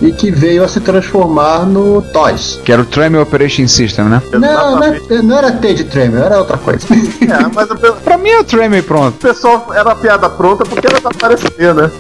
e 0.00 0.12
que 0.12 0.30
veio 0.30 0.64
a 0.64 0.68
se 0.68 0.80
transformar 0.80 1.66
no 1.66 2.02
TOS. 2.02 2.60
Que 2.64 2.72
era 2.72 2.82
o 2.82 2.84
Tremel 2.84 3.22
Operation 3.22 3.66
System, 3.66 4.06
né? 4.06 4.22
Não, 4.32 4.40
não, 4.40 4.82
é- 4.84 5.22
não 5.22 5.36
era 5.38 5.52
T 5.52 5.74
de 5.74 5.84
Tremel, 5.84 6.24
era 6.24 6.38
outra 6.38 6.56
coisa. 6.58 6.86
É, 6.92 7.50
mas 7.54 7.68
pe- 7.68 7.92
Pra 8.04 8.16
mim 8.18 8.28
é 8.30 8.40
o 8.40 8.44
Tremel 8.44 8.82
pronto. 8.82 9.14
o 9.14 9.18
pessoal 9.28 9.66
era 9.74 9.92
a 9.92 9.94
piada 9.94 10.28
pronta 10.28 10.64
porque 10.64 10.86
era 10.86 11.00
pra 11.00 11.10
aparecer, 11.10 11.74
né? 11.74 11.90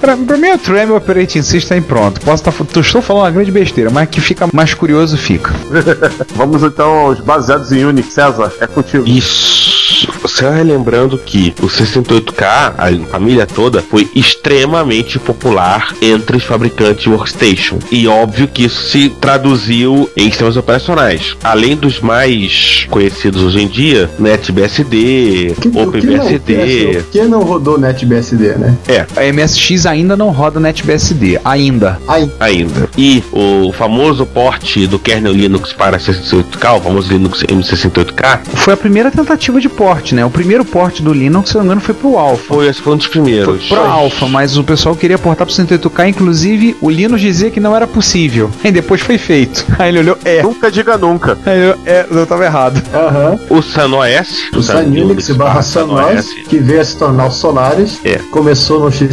Pra, 0.00 0.16
pra 0.16 0.36
mim 0.36 0.48
é 0.48 0.54
o 0.54 0.58
Tremel 0.58 0.96
Operating 0.96 1.42
System 1.42 1.82
pronto. 1.82 2.20
Posso 2.20 2.48
estar. 2.48 2.50
Tá, 2.64 2.80
estou 2.80 3.00
falando 3.02 3.22
uma 3.24 3.30
grande 3.30 3.50
besteira, 3.50 3.90
mas 3.90 4.08
que 4.08 4.20
fica 4.20 4.48
mais 4.52 4.74
curioso 4.74 5.16
fica. 5.16 5.52
Vamos 6.34 6.62
então 6.62 6.90
aos 7.06 7.20
baseados 7.20 7.70
em 7.72 7.84
Unix. 7.84 8.10
César, 8.12 8.52
é 8.60 8.66
contigo. 8.66 9.04
Isso. 9.06 10.08
Só 10.26 10.50
relembrando 10.50 11.18
que 11.18 11.54
o 11.62 11.66
68K, 11.66 12.74
a 12.78 13.06
família 13.10 13.46
toda, 13.46 13.80
foi 13.82 14.08
extremamente 14.14 15.18
popular 15.18 15.94
entre 16.00 16.36
os 16.36 16.44
fabricantes 16.44 16.79
de 16.94 17.08
workstation. 17.08 17.78
E 17.90 18.06
óbvio 18.08 18.48
que 18.48 18.64
isso 18.64 18.88
se 18.90 19.08
traduziu 19.20 20.08
em 20.16 20.24
sistemas 20.30 20.56
operacionais. 20.56 21.36
Além 21.44 21.76
dos 21.76 22.00
mais 22.00 22.86
conhecidos 22.90 23.42
hoje 23.42 23.60
em 23.62 23.68
dia, 23.68 24.10
NetBSD, 24.18 25.54
Que- 25.60 25.68
OpenBSD. 25.68 26.98
O 27.00 27.04
que 27.04 27.22
não 27.22 27.42
rodou 27.42 27.78
NetBSD, 27.78 28.54
né? 28.56 28.76
É, 28.88 29.06
A 29.16 29.32
MSX 29.32 29.86
ainda 29.86 30.16
não 30.16 30.30
roda 30.30 30.60
NetBSD. 30.60 31.40
Ainda. 31.44 31.98
Aí, 32.08 32.30
ainda. 32.38 32.88
E 32.96 33.22
o 33.32 33.72
famoso 33.72 34.24
porte 34.26 34.86
do 34.86 34.98
kernel 34.98 35.32
Linux 35.32 35.72
para 35.72 35.98
68K, 35.98 36.76
o 36.76 36.80
famoso 36.80 37.12
Linux 37.12 37.42
M68K, 37.44 38.40
Foi 38.54 38.74
a 38.74 38.76
primeira 38.76 39.10
tentativa 39.10 39.60
de 39.60 39.68
porte, 39.68 40.14
né? 40.14 40.24
O 40.24 40.30
primeiro 40.30 40.64
porte 40.64 41.02
do 41.02 41.12
Linux, 41.12 41.50
se 41.50 41.54
não 41.56 41.62
me 41.62 41.66
engano, 41.68 41.80
foi 41.80 41.94
pro 41.94 42.16
Alpha. 42.18 42.42
foi, 42.54 42.68
esse 42.68 42.80
foi 42.80 42.94
um 42.94 42.96
dos 42.96 43.06
primeiros. 43.08 43.66
Pro 43.68 43.80
Alpha, 43.80 44.26
mas 44.28 44.56
o 44.56 44.64
pessoal 44.64 44.94
queria 44.96 45.18
portar 45.18 45.46
pro 45.46 45.54
108K, 45.54 46.08
inclusive 46.08 46.69
o 46.80 46.90
Linux 46.90 47.20
dizia 47.20 47.50
que 47.50 47.60
não 47.60 47.74
era 47.74 47.86
possível. 47.86 48.50
Aí 48.64 48.70
depois 48.72 49.00
foi 49.00 49.18
feito. 49.18 49.64
Aí 49.78 49.88
ele 49.90 50.00
olhou, 50.00 50.18
é. 50.24 50.42
Nunca 50.42 50.70
diga 50.70 50.96
nunca. 50.98 51.36
Aí 51.46 51.54
ele 51.56 51.64
olhou, 51.72 51.78
é, 51.86 52.06
eu 52.10 52.26
tava 52.26 52.44
errado. 52.44 52.82
aham. 52.94 53.38
O 53.48 53.62
Sun 53.62 53.94
OS, 53.94 54.50
O 54.56 54.62
Sun 54.62 54.78
Unix 54.78 55.30
barra 55.30 55.62
Sunos, 55.62 56.26
que 56.48 56.58
veio 56.58 56.80
a 56.80 56.84
se 56.84 56.96
tornar 56.96 57.26
o 57.26 57.30
Solaris, 57.30 57.98
É. 58.04 58.18
começou 58.30 58.80
no, 58.80 58.90
X- 58.90 59.08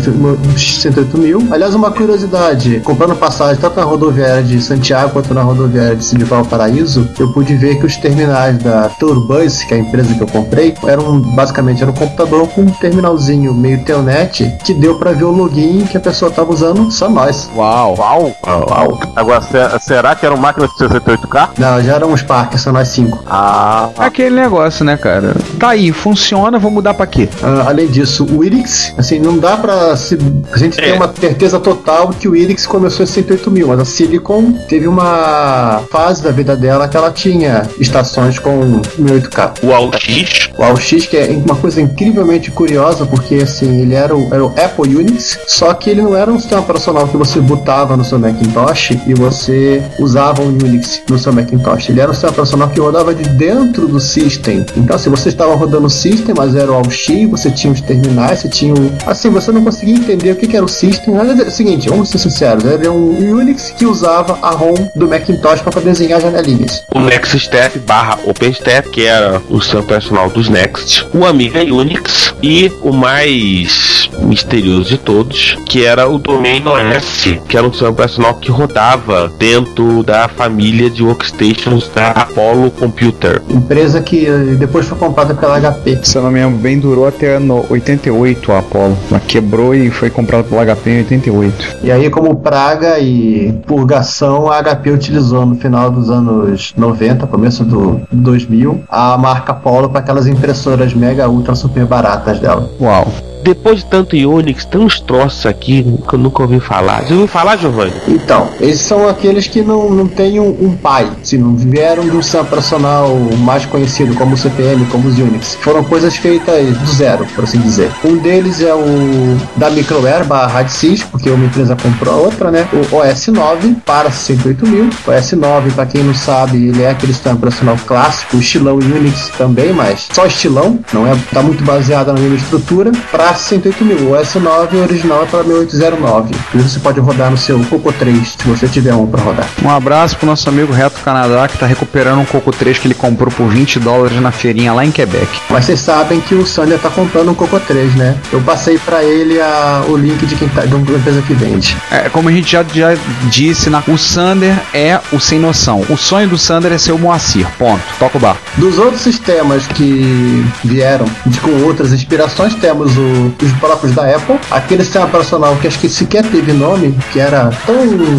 X108.000. 0.56 1.52
Aliás, 1.52 1.74
uma 1.76 1.92
curiosidade, 1.92 2.80
comprando 2.84 3.16
passagem 3.16 3.60
tanto 3.62 3.78
na 3.80 3.84
rodoviária 3.86 4.44
de 4.44 4.62
Santiago 4.62 5.12
quanto 5.12 5.34
na 5.34 5.42
rodoviária 5.42 5.96
de 5.96 6.04
Cidade 6.04 6.48
Paraíso, 6.50 7.08
eu 7.20 7.32
pude 7.32 7.56
ver 7.56 7.80
que 7.80 7.86
os 7.86 7.96
terminais 7.98 8.58
da 8.58 8.90
Tourbus, 8.90 9.64
que 9.64 9.74
é 9.74 9.78
a 9.78 9.80
empresa 9.80 10.14
que 10.14 10.22
eu 10.22 10.28
comprei, 10.28 10.74
eram 10.86 11.20
basicamente 11.20 11.82
era 11.82 11.92
um 11.92 11.94
computador 11.94 12.48
com 12.50 12.62
um 12.62 12.66
terminalzinho 12.72 13.54
meio 13.54 13.84
telnet 13.84 14.52
que 14.64 14.74
deu 14.74 14.96
pra 14.96 15.12
ver 15.12 15.24
o 15.26 15.32
login 15.32 15.86
que 15.90 15.98
a 15.98 16.00
pessoa 16.00 16.30
tava 16.32 16.52
usando 16.52 16.92
Sunos. 16.92 17.47
Uau. 17.56 17.96
Uau. 17.98 18.36
Uau. 18.46 19.00
Agora, 19.16 19.42
se- 19.42 19.80
será 19.86 20.16
que 20.16 20.26
eram 20.26 20.38
máquinas 20.38 20.70
de 20.72 20.78
68K? 20.86 21.50
Não, 21.58 21.82
já 21.82 21.96
eram 21.96 22.12
os 22.14 22.22
Parker, 22.22 22.60
são 22.60 22.74
nós 22.74 22.88
cinco. 22.90 23.24
Ah, 23.26 23.90
Aquele 23.98 24.36
negócio, 24.36 24.84
né, 24.86 24.98
cara? 24.98 25.36
Tá 25.60 25.70
aí, 25.70 25.92
funciona, 25.92 26.60
vou 26.60 26.72
mudar 26.72 26.94
pra 26.94 27.08
quê? 27.08 27.30
Ah, 27.42 27.66
além 27.70 27.88
disso, 27.88 28.26
o 28.26 28.44
Irix, 28.44 28.94
assim, 28.98 29.20
não 29.20 29.38
dá 29.38 29.58
pra 29.58 29.96
se, 29.96 30.18
a 30.52 30.58
gente 30.58 30.76
ter 30.78 30.90
É. 30.90 30.94
uma 30.94 31.12
certeza 31.20 31.60
total 31.60 32.10
que 32.10 32.28
o 32.28 32.36
Irix 32.36 32.66
começou 32.66 33.04
em 33.04 33.08
108 33.08 33.50
mil, 33.52 33.68
mas 33.68 33.80
a 33.80 33.86
Silicon 33.86 34.52
teve 34.68 34.88
uma 34.88 35.82
fase 35.92 36.22
da 36.24 36.32
vida 36.32 36.56
dela 36.56 36.88
que 36.88 36.98
ela 36.98 37.12
tinha 37.12 37.64
estações 37.80 38.40
com 38.40 38.82
1008K. 39.00 39.54
O 39.64 39.74
AUX, 39.74 40.50
O 40.58 40.64
AUX, 40.64 41.06
que 41.08 41.18
é 41.18 41.28
uma 41.46 41.56
coisa 41.56 41.82
incrivelmente 41.82 42.52
curiosa, 42.52 43.06
porque 43.06 43.36
assim, 43.36 43.82
ele 43.82 43.94
era 43.96 44.16
o, 44.16 44.28
era 44.34 44.44
o 44.44 44.48
Apple 44.48 44.96
Unix, 44.96 45.38
só 45.48 45.74
que 45.74 45.90
ele 45.90 46.02
não 46.02 46.16
era 46.16 46.32
um 46.32 46.40
sistema 46.40 46.62
operacional 46.62 47.08
que 47.08 47.18
você 47.18 47.37
botava 47.42 47.96
no 47.96 48.04
seu 48.04 48.20
Macintosh 48.20 48.92
e 49.06 49.14
você 49.14 49.82
usava 50.00 50.42
um 50.42 50.50
Unix 50.50 51.02
no 51.10 51.18
seu 51.18 51.34
Macintosh. 51.34 51.90
Ele 51.90 52.02
era 52.02 52.10
um 52.10 52.14
sistema 52.14 52.32
operacional 52.32 52.70
que 52.70 52.80
rodava 52.80 53.14
de 53.14 53.28
dentro 53.30 53.88
do 53.88 54.00
system. 54.00 54.66
Então, 54.76 54.98
se 54.98 55.10
você 55.10 55.30
estava 55.30 55.56
rodando 55.56 55.88
o 55.88 55.90
system, 55.90 56.34
mas 56.38 56.56
era 56.56 56.72
o 56.72 56.76
AUX, 56.76 57.08
você 57.30 57.52
tinha 57.52 57.72
os 57.72 57.82
terminais, 57.82 58.40
você 58.40 58.50
tinha 58.50 58.74
o... 58.74 58.92
Assim, 59.06 59.30
você 59.30 59.52
não 59.52 59.64
conseguia 59.64 59.96
entender 59.96 60.32
o 60.32 60.36
que, 60.36 60.56
era 60.56 60.66
o 60.66 60.70
system. 60.70 61.14
Mas 61.14 61.40
é 61.40 61.44
o 61.44 61.52
seguinte, 61.52 61.90
vamos 61.90 62.10
ser 62.10 62.18
sinceros, 62.18 62.66
era 62.66 62.92
um 62.92 63.38
Unix 63.38 63.74
que 63.78 63.86
usava 63.86 64.38
a 64.42 64.52
ROM 64.52 64.76
do 64.96 65.08
Macintosh 65.08 65.62
para 65.62 65.82
desenhar 65.82 66.22
janelinhas. 66.22 66.84
o 66.94 67.00
NextStep 67.00 67.80
barra 67.80 68.18
OpenStep, 68.26 68.90
que 68.90 69.06
era 69.06 69.42
o 69.50 69.62
sistema 69.62 69.84
operacional 69.84 70.30
dos 70.30 70.50
Next, 70.50 71.08
o 71.14 71.26
Amiga 71.26 71.62
Unix 71.62 72.34
e 72.42 72.72
o 72.82 72.92
mais 72.92 74.10
misterioso 74.20 74.90
de 74.90 74.98
todos, 74.98 75.58
que 75.66 75.86
era 75.86 76.08
o 76.08 76.18
Domain 76.18 76.64
OS, 76.66 77.27
que 77.36 77.58
era 77.58 77.68
um 77.68 77.72
sistema 77.72 77.92
operacional 77.92 78.34
que 78.36 78.52
rodava 78.52 79.32
dentro 79.38 80.04
da 80.04 80.28
família 80.28 80.90
de 80.90 81.04
workstations 81.04 81.90
da 81.94 82.12
Apollo 82.12 82.72
Computer. 82.72 83.42
Empresa 83.50 84.02
que 84.02 84.26
eh, 84.26 84.56
depois 84.58 84.88
foi 84.88 84.98
comprada 84.98 85.34
pela 85.34 85.60
HP. 85.60 86.00
Se 86.04 86.18
eu 86.18 86.24
não 86.24 86.32
me 86.32 86.40
lembro 86.40 86.60
bem, 86.60 86.80
durou 86.80 87.08
até 87.08 87.40
no 87.40 87.66
88 87.70 88.52
a 88.52 88.60
Apollo. 88.60 88.98
Ela 89.10 89.20
quebrou 89.20 89.76
e 89.76 89.90
foi 89.90 90.10
comprada 90.10 90.44
pelo 90.44 90.62
HP 90.62 90.90
em 90.90 90.98
88. 91.00 91.78
E 91.84 91.92
aí, 91.92 92.10
como 92.10 92.36
praga 92.36 93.00
e 93.00 93.54
purgação, 93.66 94.52
a 94.52 94.62
HP 94.62 94.92
utilizou 94.92 95.46
no 95.46 95.56
final 95.56 95.92
dos 95.92 96.10
anos 96.10 96.74
90, 96.78 97.28
começo 97.28 97.64
do 97.64 98.02
2000, 98.12 98.84
a 98.90 99.18
marca 99.18 99.52
Apollo 99.52 99.90
para 99.90 100.00
aquelas 100.00 100.28
impressoras 100.28 100.94
mega 100.94 101.28
ultra 101.28 101.56
super 101.56 101.86
baratas 101.86 102.40
dela. 102.40 102.70
Uau. 102.80 103.08
Depois 103.44 103.80
de 103.80 103.86
tanto 103.86 104.16
Unix, 104.16 104.66
tem 104.66 104.82
uns 104.82 105.00
troços 105.00 105.46
aqui 105.46 105.84
que 106.08 106.14
eu 106.14 106.20
nunca 106.20 106.44
ouvi 106.44 106.60
falar. 106.60 107.04
Já 107.04 107.14
ouviu 107.14 107.28
falar, 107.28 107.58
Giovanni? 107.58 107.94
Então, 108.08 108.50
esses 108.60 108.82
são 108.82 109.08
aqueles 109.08 109.48
que 109.48 109.62
não, 109.62 109.90
não 109.90 110.08
têm 110.08 110.40
um, 110.40 110.50
um 110.62 110.76
pai, 110.76 111.10
se 111.24 111.38
não 111.38 111.56
vieram 111.56 112.04
sistema 112.22 112.44
operacional 112.44 113.10
mais 113.40 113.66
conhecido 113.66 114.14
como 114.16 114.36
o 114.36 114.38
CPM, 114.38 114.86
como 114.88 115.08
os 115.08 115.18
Unix. 115.18 115.56
Foram 115.62 115.84
coisas 115.84 116.16
feitas 116.16 116.78
do 116.78 116.92
zero, 116.92 117.26
por 117.36 117.44
assim 117.44 117.60
dizer. 117.60 117.92
Um 118.04 118.18
deles 118.18 118.62
é 118.62 118.74
o 118.74 119.38
da 119.56 119.70
Microware 119.70 120.26
barra 120.26 120.66
porque 121.12 121.30
uma 121.30 121.46
empresa 121.46 121.76
comprou 121.76 122.14
a 122.14 122.18
outra, 122.18 122.52
né? 122.52 122.68
O 122.74 122.96
OS9 122.96 123.78
para 123.86 124.12
68 124.12 124.68
mil. 124.68 124.86
O 124.86 125.12
OS9, 125.12 125.74
para 125.74 125.86
quem 125.86 126.04
não 126.04 126.14
sabe, 126.14 126.68
ele 126.68 126.84
é 126.84 126.90
aquele 126.90 127.14
sistema 127.14 127.36
operacional 127.36 127.78
clássico, 127.86 128.38
estilão 128.38 128.76
Unix 128.76 129.30
também, 129.38 129.72
mas 129.72 130.08
só 130.12 130.26
estilão, 130.26 130.80
não 130.92 131.08
é? 131.08 131.16
Tá 131.34 131.42
muito 131.42 131.64
baseado 131.64 132.08
na 132.08 132.20
mesma 132.20 132.36
estrutura. 132.36 132.92
Para 133.12 133.27
68 133.36 133.86
mil. 133.86 133.98
O 134.12 134.16
S9 134.16 134.76
original 134.84 135.24
é 135.24 135.26
para 135.26 135.44
1809. 135.44 136.36
E 136.54 136.58
você 136.58 136.80
pode 136.80 137.00
rodar 137.00 137.30
no 137.32 137.38
seu 137.38 137.60
Coco 137.66 137.92
3, 137.92 138.36
se 138.40 138.48
você 138.48 138.68
tiver 138.68 138.94
um 138.94 139.06
para 139.08 139.22
rodar. 139.22 139.46
Um 139.64 139.70
abraço 139.70 140.16
pro 140.18 140.26
nosso 140.26 140.48
amigo 140.50 140.72
Reto 140.74 141.00
Canadá, 141.02 141.48
que 141.48 141.58
tá 141.58 141.66
recuperando 141.66 142.20
um 142.20 142.26
Coco 142.26 142.52
3 142.52 142.78
que 142.80 142.88
ele 142.88 142.94
comprou 142.94 143.32
por 143.32 143.48
20 143.50 143.80
dólares 143.80 144.20
na 144.22 144.32
feirinha 144.32 144.74
lá 144.74 144.86
em 144.86 144.92
Quebec. 144.92 145.28
Mas 145.50 145.66
vocês 145.66 145.80
sabem 145.80 146.20
que 146.22 146.36
o 146.36 146.46
Sander 146.46 146.80
tá 146.80 146.90
comprando 146.90 147.30
um 147.32 147.34
Coco 147.36 147.60
3, 147.60 147.96
né? 147.96 148.16
Eu 148.32 148.42
passei 148.42 148.78
para 148.78 149.04
ele 149.04 149.40
a- 149.40 149.84
o 149.88 149.96
link 149.98 150.26
de 150.26 150.36
quem 150.36 150.48
tá, 150.50 150.66
de 150.66 150.74
uma 150.74 150.98
empresa 150.98 151.22
que 151.22 151.34
vende. 151.34 151.76
É, 151.92 152.10
como 152.10 152.30
a 152.30 152.32
gente 152.32 152.52
já, 152.52 152.64
já 152.74 152.96
disse, 153.30 153.70
na- 153.70 153.84
o 153.88 153.98
Sander 153.98 154.56
é 154.74 155.00
o 155.12 155.20
sem 155.20 155.40
noção. 155.40 155.84
O 155.90 155.98
sonho 155.98 156.28
do 156.28 156.38
Sander 156.38 156.72
é 156.72 156.78
ser 156.78 156.92
o 156.92 156.98
Moacir. 157.00 157.48
Ponto. 157.58 157.82
Toca 158.00 158.18
o 158.18 158.22
bar. 158.22 158.38
Dos 158.58 158.78
outros 158.78 159.02
sistemas 159.02 159.66
que 159.68 160.46
vieram 160.64 161.06
de, 161.26 161.40
com 161.40 161.52
outras 161.64 161.92
inspirações, 161.94 162.54
temos 162.56 162.98
o- 162.98 163.17
os 163.42 163.52
próprios 163.60 163.94
da 163.96 164.04
Apple, 164.16 164.38
aquele 164.52 164.84
sistema 164.84 165.06
operacional 165.06 165.56
que 165.58 165.68
acho 165.68 165.80
que 165.80 165.90
sequer 165.90 166.24
teve 166.26 166.54
nome, 166.54 166.98
que 167.12 167.20
era 167.20 167.50
tão 167.66 167.76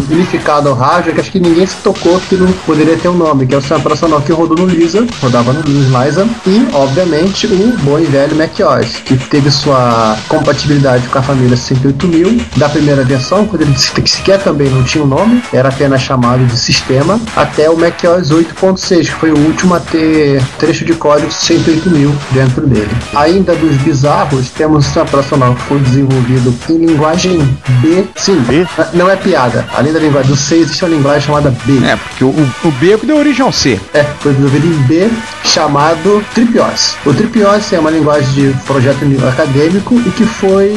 unificado 0.09 0.69
ao 0.69 0.75
hardware 0.75 1.13
que 1.15 1.21
acho 1.21 1.31
que 1.31 1.39
ninguém 1.39 1.65
se 1.65 1.77
tocou 1.77 2.19
que 2.29 2.35
não 2.35 2.51
poderia 2.65 2.97
ter 2.97 3.07
um 3.09 3.13
nome, 3.17 3.45
que 3.45 3.53
é 3.53 3.57
o 3.57 3.61
sistema 3.61 3.79
operacional 3.79 4.21
que 4.21 4.31
rodou 4.31 4.57
no 4.57 4.65
Lisa, 4.65 5.05
rodava 5.21 5.53
no 5.53 5.61
Liza, 5.61 6.27
e 6.45 6.67
obviamente 6.73 7.47
o 7.47 7.77
bom 7.83 7.99
e 7.99 8.05
velho 8.05 8.35
macOS, 8.35 8.97
que 9.05 9.17
teve 9.17 9.49
sua 9.51 10.17
compatibilidade 10.27 11.07
com 11.07 11.19
a 11.19 11.21
família 11.21 11.55
68000 11.57 12.39
da 12.57 12.69
primeira 12.69 13.03
versão, 13.03 13.45
quando 13.45 13.61
ele 13.63 13.77
se- 13.77 13.91
que 13.91 14.09
sequer 14.09 14.39
também 14.41 14.69
não 14.69 14.83
tinha 14.83 15.03
um 15.03 15.07
nome, 15.07 15.41
era 15.51 15.69
apenas 15.69 16.01
chamado 16.01 16.45
de 16.45 16.57
sistema, 16.57 17.19
até 17.35 17.69
o 17.69 17.77
macOS 17.77 18.31
8.6, 18.31 19.09
que 19.09 19.15
foi 19.15 19.31
o 19.31 19.37
último 19.37 19.75
a 19.75 19.79
ter 19.79 20.41
trecho 20.57 20.85
de 20.85 20.93
código 20.93 21.31
68000 21.31 22.13
dentro 22.31 22.65
dele. 22.67 22.89
Ainda 23.15 23.55
dos 23.55 23.75
bizarros, 23.77 24.49
temos 24.49 24.85
sistema 24.89 25.05
operacional 25.05 25.55
foi 25.67 25.79
desenvolvido 25.79 26.53
em 26.69 26.85
linguagem 26.85 27.57
B, 27.81 28.03
sim, 28.15 28.39
B? 28.41 28.67
não 28.93 29.09
é 29.09 29.15
piada. 29.15 29.65
Além 29.75 29.93
da 29.93 29.99
linguagem 29.99 30.29
do 30.31 30.35
C, 30.37 30.55
existe 30.55 30.83
uma 30.83 30.95
linguagem 30.95 31.21
chamada 31.21 31.53
B. 31.65 31.85
É, 31.85 31.95
porque 31.95 32.23
o, 32.23 32.29
o, 32.29 32.71
B 32.79 32.91
é 32.91 32.95
o 32.95 32.99
que 32.99 33.05
deu 33.05 33.17
origem 33.17 33.45
ao 33.45 33.51
C. 33.51 33.79
É, 33.93 34.03
foi 34.19 34.33
desenvolvido 34.33 34.67
em 34.67 34.77
B, 34.87 35.09
chamado 35.43 36.23
TripOS. 36.33 36.95
O 37.05 37.13
TripOS 37.13 37.73
é 37.73 37.79
uma 37.79 37.89
linguagem 37.89 38.31
de 38.33 38.53
projeto 38.65 38.99
acadêmico 39.27 39.95
e 40.05 40.11
que 40.11 40.25
foi 40.25 40.73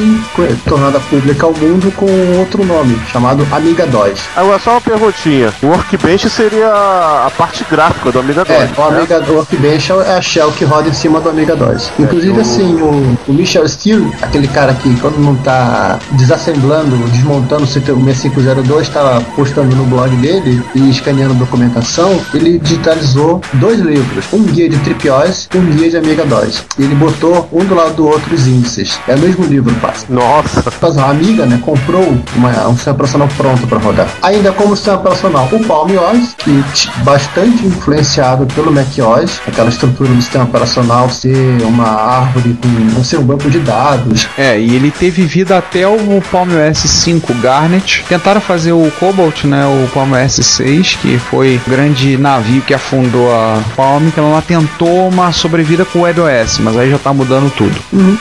tornada 0.66 1.00
pública 1.00 1.46
ao 1.46 1.54
mundo 1.54 1.92
com 1.96 2.06
outro 2.38 2.64
nome, 2.64 2.98
chamado 3.10 3.46
Amiga 3.50 3.86
DOS. 3.86 4.20
Agora 4.36 4.58
só 4.58 4.72
uma 4.72 4.80
perguntinha. 4.80 5.52
O 5.62 5.66
Workbench 5.68 6.28
seria 6.30 6.68
a 6.68 7.30
parte 7.36 7.64
gráfica 7.70 8.12
do 8.12 8.18
Amiga 8.18 8.44
2. 8.44 8.60
É, 8.60 8.64
o 8.76 8.90
né? 8.90 8.96
Amiga 8.98 9.24
o 9.28 9.34
Workbench 9.36 9.92
é 9.92 10.16
a 10.16 10.22
shell 10.22 10.52
que 10.52 10.64
roda 10.64 10.88
em 10.88 10.92
cima 10.92 11.20
do 11.20 11.28
Amiga 11.28 11.56
DOS. 11.56 11.92
Inclusive, 11.98 12.38
o- 12.38 12.40
assim, 12.40 12.74
o, 12.80 13.18
o 13.28 13.32
Michel 13.32 13.68
Steele, 13.68 14.01
aquele 14.20 14.48
cara 14.48 14.74
que 14.74 14.94
quando 15.00 15.18
não 15.18 15.34
tá 15.36 15.98
desassemblando, 16.12 16.96
desmontando 17.10 17.64
o 17.64 17.66
6502, 17.66 18.88
tá 18.88 19.22
postando 19.36 19.74
no 19.74 19.84
blog 19.84 20.14
dele 20.16 20.62
e 20.74 20.90
escaneando 20.90 21.34
documentação, 21.34 22.20
ele 22.34 22.58
digitalizou 22.58 23.40
dois 23.54 23.80
livros, 23.80 24.24
um 24.32 24.42
guia 24.42 24.68
de 24.68 24.78
TripOS 24.78 25.48
e 25.54 25.58
um 25.58 25.64
guia 25.66 25.90
de 25.90 25.96
Amiga 25.96 26.24
DOS. 26.24 26.64
E 26.78 26.82
ele 26.82 26.94
botou 26.94 27.48
um 27.52 27.64
do 27.64 27.74
lado 27.74 27.94
do 27.94 28.06
outro 28.06 28.34
os 28.34 28.46
índices. 28.46 28.98
É 29.06 29.14
o 29.14 29.18
mesmo 29.18 29.44
livro, 29.44 29.74
passa. 29.76 30.06
Nossa. 30.08 30.64
Mas 30.80 30.98
a 30.98 31.10
amiga, 31.10 31.46
né, 31.46 31.60
comprou 31.62 32.16
uma, 32.34 32.68
um 32.68 32.74
sistema 32.74 32.94
operacional 32.94 33.28
pronto 33.36 33.66
para 33.66 33.78
rodar. 33.78 34.08
Ainda 34.22 34.52
como 34.52 34.76
sistema 34.76 34.98
operacional, 34.98 35.48
o 35.52 35.64
Palm 35.64 35.90
OS, 35.90 36.34
que 36.38 36.64
bastante 37.04 37.66
influenciado 37.66 38.46
pelo 38.54 38.72
Mac 38.72 38.86
OS, 38.98 39.40
aquela 39.46 39.68
estrutura 39.68 40.10
do 40.12 40.20
sistema 40.20 40.44
operacional 40.44 41.08
ser 41.10 41.62
uma 41.62 41.88
árvore 41.88 42.56
com 42.94 43.04
ser 43.04 43.18
um 43.18 43.24
banco 43.24 43.48
de 43.50 43.58
dados. 43.60 43.91
É, 44.38 44.58
e 44.58 44.74
ele 44.74 44.90
teve 44.90 45.22
vida 45.24 45.58
até 45.58 45.86
o 45.86 46.22
Palm 46.30 46.48
OS 46.50 46.78
5 46.78 47.34
Garnet. 47.34 48.04
Tentaram 48.08 48.40
fazer 48.40 48.72
o 48.72 48.90
Cobalt, 48.98 49.44
né? 49.44 49.66
O 49.66 49.88
Palm 49.88 50.12
OS 50.12 50.34
6, 50.34 50.98
que 51.00 51.18
foi 51.18 51.60
o 51.66 51.70
grande 51.70 52.16
navio 52.16 52.62
que 52.62 52.74
afundou 52.74 53.32
a 53.32 53.60
Palm, 53.76 54.10
que 54.10 54.20
ela 54.20 54.42
tentou 54.42 55.08
uma 55.08 55.32
sobrevida 55.32 55.84
com 55.84 56.00
o 56.00 56.02
WebOS, 56.02 56.58
mas 56.60 56.76
aí 56.76 56.90
já 56.90 56.98
tá 56.98 57.12
mudando 57.12 57.52
tudo. 57.54 57.74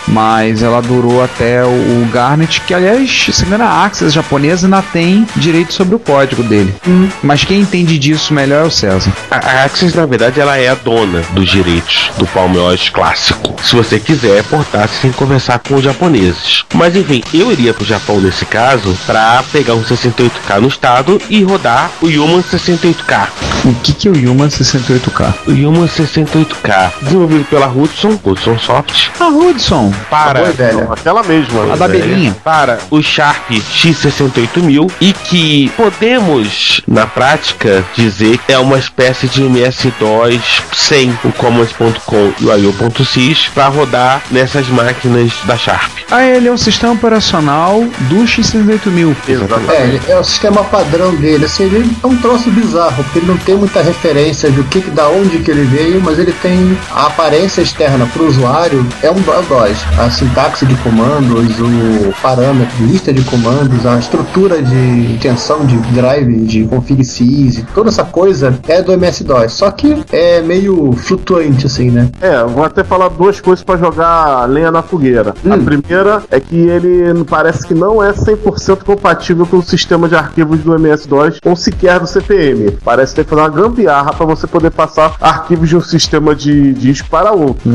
Mas 0.07 0.63
ela 0.63 0.82
durou 0.82 1.24
até 1.24 1.63
o, 1.63 2.07
Garnet, 2.11 2.61
que 2.61 2.74
aliás, 2.74 3.28
segundo 3.32 3.61
a 3.61 3.86
Axis 3.86 4.11
japonesa, 4.11 4.65
ainda 4.65 4.82
tem 4.82 5.26
direito 5.36 5.74
sobre 5.74 5.95
o 5.95 5.99
código 5.99 6.43
dele. 6.43 6.74
Mas 7.22 7.43
quem 7.43 7.61
entende 7.61 7.97
disso 7.97 8.34
melhor 8.34 8.63
é 8.63 8.67
o 8.67 8.72
César. 8.72 9.11
A 9.30 9.41
a 9.51 9.65
Axis, 9.65 9.93
na 9.93 10.05
verdade, 10.05 10.39
ela 10.39 10.57
é 10.57 10.69
a 10.69 10.76
dona 10.76 11.22
dos 11.32 11.49
direitos 11.49 12.11
do 12.17 12.26
Palm 12.28 12.55
OS 12.55 12.89
clássico. 12.89 13.55
Se 13.61 13.76
você 13.76 13.99
quiser 13.99 14.43
portar, 14.43 14.88
você 14.88 15.01
tem 15.01 15.11
que 15.11 15.17
conversar 15.17 15.59
com 15.68 15.76
os 15.76 15.84
japoneses. 15.84 16.64
Mas 16.74 16.95
enfim, 16.95 17.24
eu 17.34 17.51
iria 17.51 17.74
pro 17.74 17.86
Japão 17.86 18.20
nesse 18.20 18.45
caso 18.45 18.97
para 19.05 19.43
pegar 19.51 19.74
um 19.74 19.84
68K 19.84 20.59
no 20.59 20.68
estado 20.68 21.22
e 21.30 21.43
rodar 21.43 21.91
o 22.01 22.07
Human 22.07 22.41
68K. 22.41 23.28
O 23.64 23.74
que, 23.76 23.93
que 23.93 24.07
é 24.07 24.12
o 24.12 24.18
Yuma 24.18 24.47
68K? 24.47 25.34
O 25.47 25.51
Human 25.51 25.88
68K, 25.88 26.91
desenvolvido 27.01 27.45
pela 27.45 27.68
Hudson, 27.68 28.20
Hudson 28.24 28.57
Soft, 28.57 29.09
A 29.20 29.28
Hudson, 29.28 29.93
para 30.09 30.41
Oi, 30.41 30.51
velho. 30.51 30.91
Aquela 30.91 31.22
mesma. 31.24 31.74
a 31.74 31.76
da 31.76 31.88
belinha. 31.88 32.36
para 32.43 32.80
o 32.89 33.01
Sharp 33.01 33.51
X68000 33.51 34.91
e 34.99 35.14
que 35.14 35.72
podemos, 35.78 36.82
na 36.88 37.05
prática, 37.05 37.84
dizer 37.95 38.39
que 38.39 38.51
é 38.51 38.57
uma 38.57 38.80
espécie 38.80 39.28
de 39.28 39.43
MS-DOS 39.43 40.64
sem 40.74 41.12
o 41.24 41.32
Commands.com 41.32 42.34
e 42.39 42.45
o 42.45 42.57
IO.sys 42.57 43.49
para 43.53 43.68
rodar 43.68 44.22
nessas 44.32 44.68
máquinas 44.68 45.34
da 45.52 45.58
Sharp. 45.58 45.91
Ah, 46.10 46.26
ele 46.26 46.47
é 46.47 46.52
o 46.52 46.58
sistema 46.58 46.93
operacional 46.93 47.82
do 47.82 48.16
X68000. 48.24 49.16
Exatamente. 49.28 49.72
É, 49.72 49.84
ele 49.84 50.02
é 50.08 50.18
o 50.18 50.24
sistema 50.24 50.64
padrão 50.64 51.14
dele. 51.16 51.45
Assim, 51.45 51.64
ele 51.64 51.91
é 52.02 52.08
um 52.08 52.16
troço 52.18 52.49
bizarro, 52.52 53.04
porque 53.04 53.20
ele 53.20 53.28
não 53.28 53.38
tem 53.38 53.56
muita 53.56 53.82
referência 53.82 54.49
do 54.49 54.64
que, 54.66 54.80
da 54.91 55.10
onde 55.10 55.39
que 55.39 55.52
ele 55.52 55.64
veio, 55.64 56.02
mas 56.02 56.20
ele 56.20 56.32
tem 56.32 56.78
a 56.91 57.08
aparência 57.08 57.62
externa 57.62 58.06
para 58.06 58.22
o 58.22 58.28
usuário, 58.28 58.86
é 59.04 59.12
um 59.12 59.16
DOS. 59.16 59.78
A 59.99 60.10
sintaxe 60.10 60.66
de 60.66 60.76
comandos, 60.76 61.60
o 61.60 62.14
parâmetro, 62.22 62.86
lista 62.86 63.12
de 63.12 63.22
comandos, 63.24 63.86
a 63.86 63.97
estrutura 63.97 64.62
de 64.62 65.18
tensão 65.22 65.66
de 65.66 65.76
drive, 65.91 66.45
de 66.45 66.64
config 66.66 67.04
sys, 67.04 67.64
toda 67.74 67.89
essa 67.89 68.04
coisa 68.04 68.58
é 68.68 68.82
do 68.82 68.93
MS-DOS. 68.93 69.54
Só 69.54 69.72
que 69.72 70.04
é 70.12 70.41
meio 70.41 70.93
flutuante, 70.93 71.66
assim, 71.66 71.89
né? 71.89 72.10
É, 72.22 72.41
eu 72.41 72.49
vou 72.49 72.64
até 72.64 72.84
falar 72.84 73.10
duas 73.10 73.41
coisas 73.41 73.64
pra 73.64 73.78
jogar 73.78 74.45
lenha 74.45 74.72
na 74.72 74.82
fogueira. 74.82 75.34
A 75.49 75.55
Hum. 75.55 75.65
primeira 75.65 76.23
é 76.29 76.39
que 76.39 76.55
ele 76.55 77.23
parece 77.23 77.65
que 77.67 77.73
não 77.73 78.01
é 78.03 78.13
100% 78.13 78.83
compatível 78.83 79.45
com 79.45 79.57
o 79.57 79.63
sistema 79.63 80.07
de 80.07 80.15
arquivos 80.15 80.59
do 80.59 80.75
MS-DOS 80.75 81.39
ou 81.43 81.55
sequer 81.55 81.99
do 81.99 82.07
CPM. 82.07 82.71
Parece 82.83 83.15
ter 83.15 83.23
que 83.23 83.29
fazer 83.29 83.41
uma 83.41 83.49
gambiarra 83.49 84.13
pra 84.13 84.25
você 84.25 84.45
poder 84.45 84.69
passar 84.71 85.15
arquivos 85.19 85.67
de 85.69 85.75
um 85.77 85.81
sistema 85.81 86.35
de 86.35 86.73
disco 86.73 87.07
para 87.09 87.31
outro. 87.31 87.69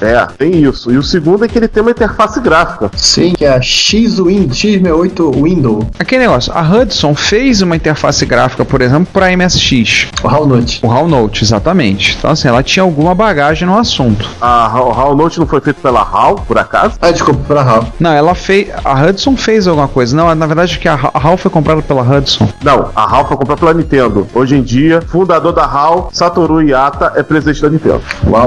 É, 0.00 0.26
tem 0.38 0.62
isso. 0.62 0.92
E 0.92 0.96
o 0.98 1.02
segundo 1.02 1.44
é 1.44 1.48
que 1.48 1.58
ele 1.58 1.68
tem 1.68 1.82
uma 1.82 1.90
interface 1.90 2.40
gráfica. 2.40 2.90
Sim, 2.96 3.32
que 3.32 3.44
é 3.44 3.54
a 3.56 3.60
X-Win, 3.60 4.48
X68 4.48 5.42
Window, 5.42 5.86
Aquele 5.98 6.22
negócio, 6.22 6.52
a 6.54 6.60
Hudson 6.62 7.14
fez 7.14 7.62
uma 7.62 7.76
interface 7.76 8.24
gráfica, 8.26 8.64
por 8.64 8.80
exemplo, 8.80 9.08
para 9.12 9.30
MSX. 9.36 10.08
o 10.22 10.28
HAL 10.28 10.46
Note. 10.46 10.80
O 10.82 10.90
HAL 10.90 11.08
Note, 11.08 11.42
exatamente. 11.44 12.16
Então, 12.18 12.30
assim, 12.30 12.48
ela 12.48 12.62
tinha 12.62 12.82
alguma 12.82 13.14
bagagem 13.14 13.66
no 13.66 13.76
assunto. 13.78 14.28
A 14.40 14.66
HAL 14.66 15.14
Note 15.16 15.38
não 15.38 15.46
foi 15.46 15.60
feito 15.60 15.80
pela 15.80 16.00
HAL, 16.00 16.36
por 16.46 16.58
acaso? 16.58 16.81
Ah, 17.00 17.10
desculpa, 17.10 17.40
pra 17.46 17.62
HAL. 17.62 17.84
Não, 18.00 18.12
ela 18.12 18.34
fez. 18.34 18.68
A 18.84 18.94
Hudson 19.04 19.36
fez 19.36 19.66
alguma 19.66 19.88
coisa. 19.88 20.16
Não, 20.16 20.34
na 20.34 20.46
verdade, 20.46 20.78
que 20.78 20.88
a 20.88 20.94
Ha- 20.94 21.10
a 21.14 21.18
HAL 21.18 21.36
foi 21.36 21.50
comprada 21.50 21.82
pela 21.82 22.02
Hudson. 22.02 22.48
Não, 22.62 22.88
a 22.94 23.02
HAL 23.02 23.26
foi 23.28 23.36
comprada 23.36 23.60
pela 23.60 23.74
Nintendo. 23.74 24.26
Hoje 24.34 24.56
em 24.56 24.62
dia, 24.62 25.00
fundador 25.08 25.52
da 25.52 25.64
HAL, 25.64 26.10
Satoru 26.12 26.62
Iwata, 26.62 27.12
é 27.16 27.22
presidente 27.22 27.60
da 27.62 27.68
Nintendo. 27.70 28.00
Uau. 28.26 28.46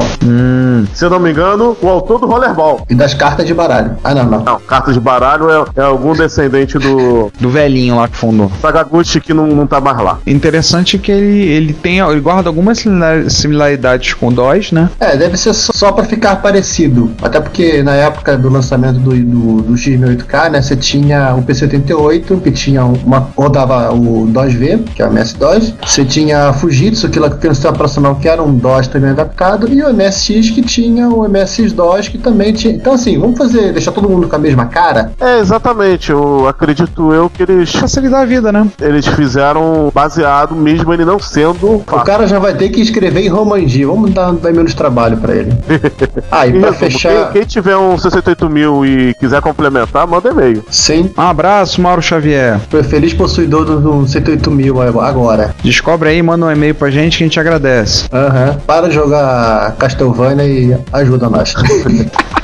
Se 0.94 1.06
eu 1.06 1.10
não 1.10 1.20
me 1.20 1.32
engano, 1.32 1.76
o 1.82 1.88
autor 1.90 2.20
do 2.20 2.28
Rollerball. 2.28 2.86
E 2.90 2.96
das 2.96 3.14
cartas 3.14 3.46
de 3.46 3.54
baralho. 3.54 3.96
Ah, 4.04 4.14
não, 4.14 4.24
não. 4.26 4.44
Não, 4.44 4.60
cartas 4.60 4.94
de 4.94 5.00
baralho 5.00 5.50
é, 5.50 5.66
é 5.78 5.82
algum 5.84 6.14
descendente 6.14 6.78
do 6.78 7.32
Do 7.40 7.50
velhinho 7.50 7.96
lá 7.96 8.08
que 8.08 8.16
fundou. 8.18 8.52
Sagaguchi 8.62 9.20
que 9.22 9.34
não, 9.34 9.48
não 9.48 9.68
tá 9.68 9.80
mais 9.82 9.98
lá. 10.00 10.18
Interessante 10.26 10.98
que 10.98 11.12
ele, 11.12 11.40
ele 11.48 11.74
tem. 11.74 12.00
Ele 12.00 12.20
guarda 12.20 12.50
algumas 12.50 12.80
simila- 12.80 13.30
similaridades 13.30 14.14
com 14.14 14.28
o 14.28 14.32
DOS, 14.32 14.72
né? 14.72 14.90
É, 15.00 15.16
deve 15.16 15.38
ser 15.38 15.54
só 15.54 15.72
só 15.76 15.92
pra 15.92 16.04
ficar 16.06 16.38
parecido. 16.38 17.12
Até 17.22 17.40
porque 17.40 17.84
na 17.84 17.94
época 17.94 18.25
do 18.34 18.50
lançamento 18.50 19.00
do, 19.00 19.12
do, 19.12 19.62
do 19.62 19.74
X1008K, 19.74 20.50
né, 20.52 20.62
você 20.62 20.76
tinha 20.76 21.36
o 21.36 21.44
PC88, 21.44 22.42
que 22.42 22.52
tinha 22.52 22.84
uma. 22.86 23.30
rodava 23.36 23.94
o 23.94 24.26
DOS-V, 24.28 24.80
que 24.96 25.02
é 25.02 25.06
o 25.08 25.12
MS-DOS. 25.12 25.74
Você 25.86 26.04
tinha 26.06 26.50
a 26.50 26.54
Fujitsu, 26.54 27.10
que 27.10 27.20
era 27.20 27.28
um 27.28 27.54
sistema 27.54 27.74
operacional 27.74 28.16
que 28.16 28.28
era 28.28 28.42
um 28.42 28.54
DOS 28.56 28.88
também 28.88 29.12
adaptado. 29.12 29.68
E 29.72 29.82
o 29.84 29.94
MSX, 29.94 30.50
que 30.52 30.62
tinha 30.62 31.08
o 31.10 31.26
MS-DOS, 31.26 32.08
que 32.10 32.18
também 32.18 32.54
tinha. 32.54 32.74
Então, 32.74 32.94
assim, 32.94 33.18
vamos 33.20 33.38
fazer, 33.38 33.72
deixar 33.74 33.92
todo 33.92 34.10
mundo 34.10 34.28
com 34.28 34.36
a 34.36 34.40
mesma 34.40 34.66
cara? 34.66 35.12
É, 35.20 35.40
exatamente. 35.40 36.12
Eu 36.12 36.48
acredito 36.48 37.14
eu 37.14 37.30
que 37.30 37.44
eles, 37.44 37.72
Facilitar 37.76 38.22
a 38.22 38.26
vida, 38.26 38.52
né? 38.52 38.68
eles 38.82 39.06
fizeram 39.08 39.92
baseado, 39.94 40.56
mesmo 40.56 40.94
ele 40.94 41.06
não 41.06 41.20
sendo 41.20 41.76
O 41.76 41.84
fácil. 41.86 42.06
cara 42.06 42.28
já 42.28 42.40
vai 42.40 42.54
ter 42.54 42.70
que 42.70 42.82
escrever 42.82 43.22
em 43.26 43.30
Romanji. 43.30 43.86
Vamos 43.86 44.12
dar, 44.12 44.32
dar 44.34 44.52
menos 44.54 44.74
trabalho 44.74 45.18
pra 45.18 45.36
ele. 45.36 45.52
Ah, 46.32 46.48
e 46.48 46.52
pra 46.52 46.72
resumo, 46.72 46.74
fechar. 46.74 47.32
quem, 47.32 47.34
quem 47.34 47.44
tiver 47.46 47.78
um 47.78 47.98
68 48.16 48.50
mil 48.50 48.86
e 48.86 49.14
quiser 49.16 49.42
complementar, 49.42 50.08
manda 50.08 50.30
e-mail. 50.30 50.64
Sim, 50.70 51.12
Um 51.18 51.22
abraço, 51.22 51.82
Mauro 51.82 52.02
Xavier. 52.02 52.60
foi 52.70 52.84
feliz 52.84 53.14
possuidor 53.14 53.66
do, 53.66 53.80
do 53.80 54.08
108 54.08 54.50
mil 54.52 54.82
agora. 54.82 55.54
Descobre 55.64 56.10
aí, 56.10 56.22
manda 56.22 56.46
um 56.46 56.52
e-mail 56.52 56.74
pra 56.76 56.90
gente 56.90 57.18
que 57.18 57.24
a 57.24 57.28
gente 57.28 57.40
agradece. 57.40 58.06
Aham. 58.12 58.58
Para 58.66 58.88
de 58.88 58.96
jogar 58.96 59.76
Castlevania 59.78 60.46
e 60.46 60.78
ajuda 60.94 61.30
nós. 61.30 61.54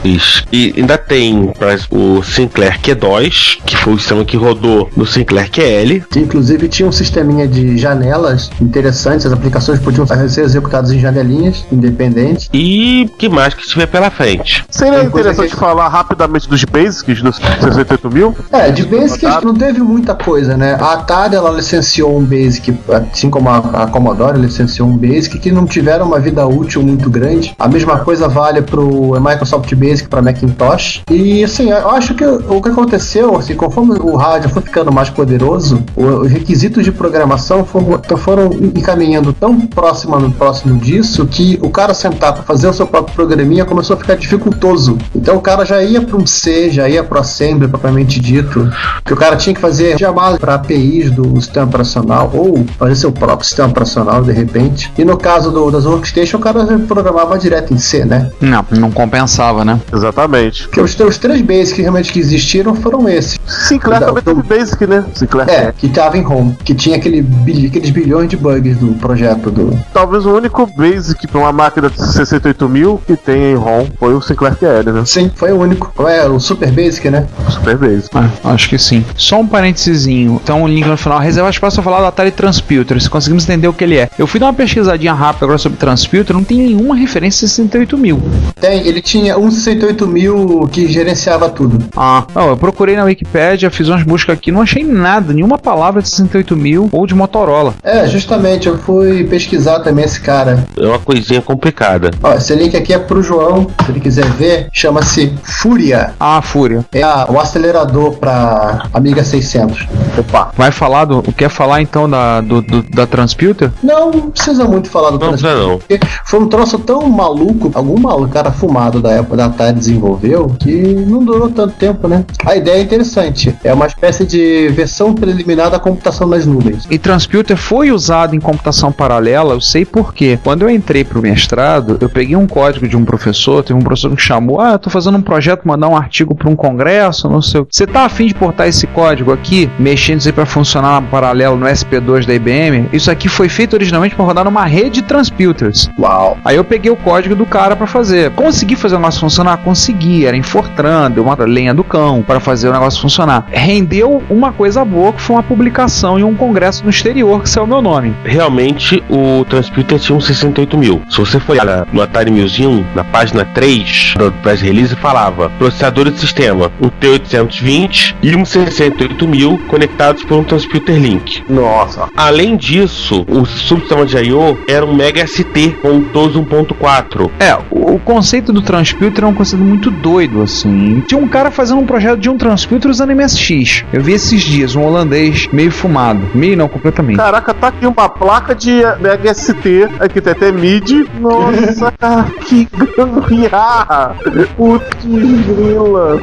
Isso. 0.03 0.43
E 0.51 0.73
ainda 0.75 0.97
tem 0.97 1.53
o 1.91 2.23
Sinclair 2.23 2.79
Q2, 2.81 3.59
que 3.65 3.77
foi 3.77 3.93
o 3.93 3.99
sistema 3.99 4.25
que 4.25 4.35
rodou 4.35 4.89
no 4.97 5.05
Sinclair 5.05 5.49
QL. 5.51 6.03
Inclusive 6.15 6.67
tinha 6.67 6.89
um 6.89 6.91
sisteminha 6.91 7.47
de 7.47 7.77
janelas 7.77 8.49
interessantes, 8.59 9.27
as 9.27 9.33
aplicações 9.33 9.79
podiam 9.79 10.05
ser 10.07 10.41
executadas 10.41 10.91
em 10.91 10.99
janelinhas 10.99 11.63
independentes. 11.71 12.49
E 12.51 13.09
que 13.17 13.29
mais 13.29 13.53
que 13.53 13.67
tiver 13.67 13.85
pela 13.85 14.09
frente. 14.09 14.65
Seria 14.69 15.03
interessante 15.03 15.55
falar 15.61 15.89
rapidamente 15.89 16.49
dos 16.49 16.63
basics 16.63 17.21
do 17.21 17.31
68 17.31 18.09
mil? 18.09 18.35
É, 18.51 18.71
de 18.71 18.83
Basic 18.83 19.23
não 19.45 19.53
teve 19.53 19.79
muita 19.79 20.15
coisa, 20.15 20.57
né? 20.57 20.75
A 20.81 20.93
Atari 20.93 21.35
ela 21.35 21.51
licenciou 21.51 22.17
um 22.17 22.23
Basic, 22.23 22.75
assim 23.13 23.29
como 23.29 23.47
a, 23.47 23.57
a 23.57 23.87
Commodore 23.87 24.39
licenciou 24.39 24.87
um 24.87 24.97
Basic, 24.97 25.37
que 25.37 25.51
não 25.51 25.67
tiveram 25.67 26.07
uma 26.07 26.19
vida 26.19 26.47
útil 26.47 26.81
muito 26.81 27.11
grande. 27.11 27.55
A 27.59 27.67
mesma 27.67 27.99
coisa 27.99 28.27
vale 28.27 28.63
pro 28.63 29.11
Microsoft 29.21 29.71
Basic 29.75 30.09
para 30.09 30.19
Macintosh. 30.19 31.03
E 31.11 31.43
assim, 31.43 31.69
eu 31.69 31.91
acho 31.91 32.15
que 32.15 32.25
o 32.25 32.59
que 32.59 32.69
aconteceu, 32.69 33.37
assim, 33.37 33.53
conforme 33.53 33.99
o 33.99 34.15
rádio 34.15 34.49
foi 34.49 34.63
ficando 34.63 34.91
mais 34.91 35.11
poderoso, 35.11 35.83
os 35.95 36.31
requisitos 36.31 36.83
de 36.83 36.91
programação 36.91 37.63
foram, 37.63 38.01
foram 38.17 38.49
encaminhando 38.75 39.31
tão 39.31 39.59
próximo, 39.61 40.31
próximo 40.31 40.79
disso 40.79 41.27
que 41.27 41.59
o 41.61 41.69
cara 41.69 41.93
sentar 41.93 42.33
para 42.33 42.41
fazer 42.41 42.67
o 42.67 42.73
seu 42.73 42.87
próprio 42.87 43.13
programinha 43.13 43.63
começou 43.63 43.95
a 43.95 43.99
ficar 43.99 44.15
dificultoso. 44.15 44.97
Então 45.15 45.35
o 45.35 45.41
cara 45.41 45.50
já 45.65 45.83
ia 45.83 46.01
para 46.01 46.17
um 46.17 46.25
C, 46.25 46.69
já 46.71 46.87
ia 46.89 47.03
para 47.03 47.19
Assembly 47.21 47.67
propriamente 47.67 48.19
dito, 48.19 48.69
que 49.05 49.13
o 49.13 49.17
cara 49.17 49.35
tinha 49.35 49.53
que 49.53 49.61
fazer 49.61 49.97
chamada 49.97 50.37
para 50.39 50.55
APIs 50.55 51.11
do 51.11 51.39
sistema 51.39 51.65
operacional 51.67 52.29
ou 52.33 52.65
fazer 52.77 52.95
seu 52.95 53.11
próprio 53.11 53.45
sistema 53.47 53.69
operacional 53.69 54.23
de 54.23 54.31
repente. 54.31 54.91
E 54.97 55.03
no 55.05 55.17
caso 55.17 55.51
do, 55.51 55.69
das 55.71 55.85
workstation, 55.85 56.37
o 56.37 56.39
cara 56.39 56.65
programava 56.87 57.37
direto 57.37 57.73
em 57.73 57.77
C, 57.77 58.05
né? 58.05 58.29
Não, 58.39 58.65
não 58.71 58.91
compensava, 58.91 59.63
né? 59.65 59.79
Exatamente. 59.93 60.63
Porque 60.67 60.81
os, 60.81 60.97
os 60.99 61.17
três 61.17 61.41
basics 61.41 61.73
que 61.73 61.81
realmente 61.81 62.11
que 62.11 62.19
existiram 62.19 62.73
foram 62.75 63.07
esses. 63.09 63.39
Sinclair 63.45 63.99
Da- 63.99 64.07
também 64.07 64.23
do- 64.23 64.35
teve 64.43 64.59
basic, 64.59 64.87
né? 64.87 65.03
Sinclair. 65.13 65.49
É, 65.49 65.71
que 65.71 65.89
tava 65.89 66.17
em 66.17 66.25
home, 66.25 66.55
que 66.63 66.73
tinha 66.73 66.95
aquele 66.97 67.25
aqueles 67.67 67.89
bilhões 67.89 68.29
de 68.29 68.37
bugs 68.37 68.77
do 68.77 68.93
projeto 68.93 69.51
do. 69.51 69.77
Talvez 69.93 70.25
o 70.25 70.31
único 70.31 70.65
basic 70.75 71.27
pra 71.27 71.39
uma 71.39 71.51
máquina 71.51 71.89
de 71.89 72.01
68 72.01 72.67
mil 72.69 73.01
que 73.05 73.15
tem 73.15 73.51
em 73.51 73.55
ROM 73.55 73.87
foi 73.99 74.13
o 74.13 74.21
Sinclair 74.21 74.55
QL, 74.55 74.91
né? 74.91 75.03
Sim, 75.05 75.29
foi 75.41 75.51
o 75.51 75.59
único. 75.59 75.91
É, 76.07 76.27
o 76.27 76.39
Super 76.39 76.71
Basic, 76.71 77.09
né? 77.09 77.25
Super 77.49 77.75
basic. 77.75 78.15
É, 78.15 78.29
acho 78.43 78.69
que 78.69 78.77
sim. 78.77 79.03
Só 79.17 79.39
um 79.39 79.47
parênteses. 79.47 80.05
Então, 80.05 80.61
um 80.61 80.67
link 80.67 80.85
no 80.85 80.95
final. 80.95 81.17
Reservar 81.17 81.49
espaço 81.49 81.77
pra 81.77 81.83
falar 81.83 81.99
do 82.01 82.05
Atari 82.05 82.29
Transputer. 82.29 83.01
Se 83.01 83.09
conseguimos 83.09 83.43
entender 83.45 83.67
o 83.67 83.73
que 83.73 83.83
ele 83.83 83.97
é. 83.97 84.07
Eu 84.19 84.27
fui 84.27 84.39
dar 84.39 84.45
uma 84.45 84.53
pesquisadinha 84.53 85.13
rápida 85.13 85.47
agora 85.47 85.57
sobre 85.57 85.79
Transputer. 85.79 86.35
Não 86.35 86.43
tem 86.43 86.59
nenhuma 86.59 86.95
referência 86.95 87.45
a 87.45 87.49
68 87.49 87.97
mil. 87.97 88.21
Tem, 88.59 88.85
ele 88.85 89.01
tinha 89.01 89.35
um 89.35 89.49
68 89.49 90.07
mil 90.07 90.69
que 90.71 90.87
gerenciava 90.87 91.49
tudo. 91.49 91.83
Ah, 91.97 92.23
não, 92.35 92.49
eu 92.49 92.57
procurei 92.57 92.95
na 92.95 93.05
Wikipédia, 93.05 93.71
fiz 93.71 93.87
umas 93.87 94.03
buscas 94.03 94.37
aqui, 94.37 94.51
não 94.51 94.61
achei 94.61 94.83
nada, 94.83 95.33
nenhuma 95.33 95.57
palavra 95.57 96.03
de 96.03 96.09
68 96.09 96.55
mil 96.55 96.87
ou 96.91 97.07
de 97.07 97.15
Motorola. 97.15 97.73
É, 97.81 98.07
justamente, 98.07 98.67
eu 98.67 98.77
fui 98.77 99.23
pesquisar 99.23 99.79
também 99.79 100.05
esse 100.05 100.21
cara. 100.21 100.63
É 100.77 100.85
uma 100.85 100.99
coisinha 100.99 101.41
complicada. 101.41 102.11
Ó, 102.21 102.33
esse 102.33 102.53
link 102.53 102.77
aqui 102.77 102.93
é 102.93 102.99
pro 102.99 103.23
João, 103.23 103.65
se 103.83 103.91
ele 103.91 103.99
quiser 103.99 104.29
ver, 104.33 104.67
chama-se 104.71 105.30
Fúria. 105.43 106.13
Ah, 106.19 106.41
Fúria. 106.41 106.85
É 106.91 107.01
a- 107.03 107.27
o 107.29 107.39
acelerador 107.39 108.13
pra 108.17 108.83
Amiga 108.93 109.23
600. 109.23 109.87
Opa. 110.17 110.51
Vai 110.57 110.71
falar 110.71 111.05
do. 111.05 111.21
Quer 111.33 111.49
falar 111.49 111.81
então 111.81 112.09
da, 112.09 112.41
do, 112.41 112.61
do- 112.61 112.83
da 112.83 113.05
Transputer? 113.05 113.71
Não, 113.83 114.11
não 114.11 114.31
precisa 114.31 114.65
muito 114.65 114.89
falar 114.89 115.11
do 115.11 115.19
Não 115.19 115.29
Transputer, 115.29 115.51
precisa 115.51 115.67
não. 115.69 115.77
porque 115.79 115.99
Foi 116.25 116.39
um 116.39 116.47
troço 116.47 116.79
tão 116.79 117.07
maluco, 117.09 117.71
algum 117.73 117.99
maluco, 117.99 118.29
cara 118.33 118.51
fumado 118.51 119.01
da 119.01 119.11
época 119.11 119.37
da 119.37 119.45
Atari 119.45 119.77
desenvolveu, 119.77 120.55
que 120.59 120.71
não 121.07 121.23
durou 121.23 121.49
tanto 121.49 121.73
tempo, 121.75 122.07
né? 122.07 122.25
A 122.45 122.55
ideia 122.55 122.77
é 122.79 122.81
interessante. 122.81 123.55
É 123.63 123.73
uma 123.73 123.85
espécie 123.87 124.25
de 124.25 124.69
versão 124.69 125.13
preliminar 125.13 125.69
da 125.69 125.79
computação 125.79 126.27
nas 126.27 126.45
nuvens. 126.45 126.87
E 126.89 126.97
Transputer 126.97 127.57
foi 127.57 127.91
usado 127.91 128.35
em 128.35 128.39
computação 128.39 128.91
paralela, 128.91 129.53
eu 129.53 129.61
sei 129.61 129.85
por 129.85 130.13
quê. 130.13 130.39
Quando 130.43 130.63
eu 130.63 130.69
entrei 130.69 131.03
pro 131.03 131.21
mestrado, 131.21 131.97
eu 132.01 132.09
peguei 132.09 132.35
um 132.35 132.47
código 132.47 132.87
de 132.87 132.95
um 132.97 133.03
professor, 133.05 133.63
teve 133.63 133.77
um 133.79 133.83
professor 133.83 134.09
que 134.09 134.15
me 134.15 134.21
chamou, 134.21 134.59
ah, 134.59 134.73
eu 134.73 134.79
tô 134.79 134.89
fazendo 134.89 135.20
um 135.21 135.23
projeto, 135.23 135.67
mandar 135.67 135.87
um 135.87 135.95
artigo 135.95 136.35
para 136.35 136.49
um 136.49 136.55
congresso, 136.55 137.29
não 137.29 137.41
sei 137.41 137.61
o 137.61 137.65
que. 137.65 137.75
Você 137.75 137.87
tá 137.87 138.05
afim 138.05 138.27
de 138.27 138.33
portar 138.33 138.67
esse 138.67 138.85
código 138.87 139.31
aqui, 139.31 139.69
mexendo 139.79 140.19
isso 140.19 140.29
aí 140.29 140.33
pra 140.33 140.45
funcionar 140.45 141.01
paralelo 141.03 141.57
no 141.57 141.65
SP2 141.65 142.25
da 142.25 142.33
IBM? 142.33 142.89
Isso 142.91 143.09
aqui 143.09 143.29
foi 143.29 143.47
feito 143.47 143.73
originalmente 143.73 144.15
para 144.15 144.25
rodar 144.25 144.45
numa 144.45 144.65
rede 144.65 144.91
de 144.91 145.01
transputers. 145.03 145.89
Uau! 145.97 146.37
Aí 146.43 146.55
eu 146.55 146.63
peguei 146.63 146.91
o 146.91 146.95
código 146.95 147.35
do 147.35 147.45
cara 147.45 147.75
pra 147.75 147.87
fazer. 147.87 148.31
Consegui 148.31 148.75
fazer 148.75 148.95
o 148.95 148.99
negócio 148.99 149.19
funcionar? 149.19 149.57
Consegui. 149.57 150.25
Era 150.25 150.35
em 150.35 150.41
Fortran, 150.41 151.09
deu 151.11 151.23
uma 151.23 151.35
lenha 151.45 151.73
do 151.73 151.83
cão 151.83 152.21
para 152.21 152.39
fazer 152.39 152.69
o 152.69 152.73
negócio 152.73 153.01
funcionar. 153.01 153.45
Rendeu 153.49 154.21
uma 154.29 154.51
coisa 154.51 154.83
boa 154.83 155.13
que 155.13 155.21
foi 155.21 155.35
uma 155.35 155.43
publicação 155.43 156.19
em 156.19 156.23
um 156.23 156.35
congresso 156.35 156.83
no 156.83 156.89
exterior 156.89 157.41
que 157.41 157.49
saiu 157.49 157.63
o 157.63 157.67
meu 157.67 157.81
nome. 157.81 158.13
Realmente 158.23 159.03
o 159.09 159.45
Transputer 159.45 159.99
tinha 159.99 160.17
um 160.17 160.21
68 160.21 160.77
mil. 160.77 161.01
Se 161.09 161.17
você 161.17 161.39
for 161.39 161.53
olhar 161.53 161.87
no 161.91 162.01
Atari 162.01 162.31
Museum, 162.31 162.83
na 162.95 163.03
página 163.03 163.45
3 163.45 164.15
do 164.17 164.31
press 164.41 164.61
release, 164.61 164.95
falava 165.01 165.49
processador 165.57 166.09
de 166.11 166.19
sistema, 166.19 166.71
um 166.79 166.89
T820 166.89 168.15
e 168.21 168.35
um 168.35 168.45
68000 168.45 169.59
conectados 169.67 170.23
por 170.23 170.37
um 170.37 170.43
transputer 170.43 170.95
link. 170.97 171.43
Nossa. 171.49 172.07
Além 172.15 172.55
disso, 172.55 173.25
o 173.27 173.45
subsistema 173.45 174.05
de 174.05 174.17
I.O. 174.17 174.57
era 174.67 174.85
um 174.85 174.93
Mega 174.93 175.25
ST 175.25 175.77
com 175.81 175.89
um 175.89 176.03
TOS 176.03 176.35
1.4. 176.35 177.31
É, 177.39 177.57
o, 177.71 177.95
o 177.95 177.99
conceito 177.99 178.53
do 178.53 178.61
transputer 178.61 179.23
é 179.23 179.27
um 179.27 179.33
conceito 179.33 179.63
muito 179.63 179.89
doido, 179.89 180.43
assim. 180.43 181.03
Tinha 181.07 181.19
um 181.19 181.27
cara 181.27 181.49
fazendo 181.49 181.79
um 181.79 181.85
projeto 181.85 182.19
de 182.19 182.29
um 182.29 182.37
transputer 182.37 182.89
usando 182.91 183.15
MSX. 183.15 183.85
Eu 183.91 184.01
vi 184.01 184.13
esses 184.13 184.41
dias, 184.41 184.75
um 184.75 184.83
holandês 184.83 185.47
meio 185.51 185.71
fumado. 185.71 186.21
Meio 186.35 186.55
não, 186.55 186.67
completamente. 186.67 187.17
Caraca, 187.17 187.53
tá 187.53 187.67
aqui 187.67 187.87
uma 187.87 188.07
placa 188.07 188.53
de 188.53 188.81
Mega 188.99 189.33
ST. 189.33 189.89
Aqui 189.99 190.21
tem 190.21 190.33
até 190.33 190.51
MIDI. 190.51 191.09
Nossa, 191.19 191.91
cara, 191.91 192.25
que 192.45 192.67
gambiarra. 192.95 194.15
Putz, 194.55 194.90
grila. 195.03 196.21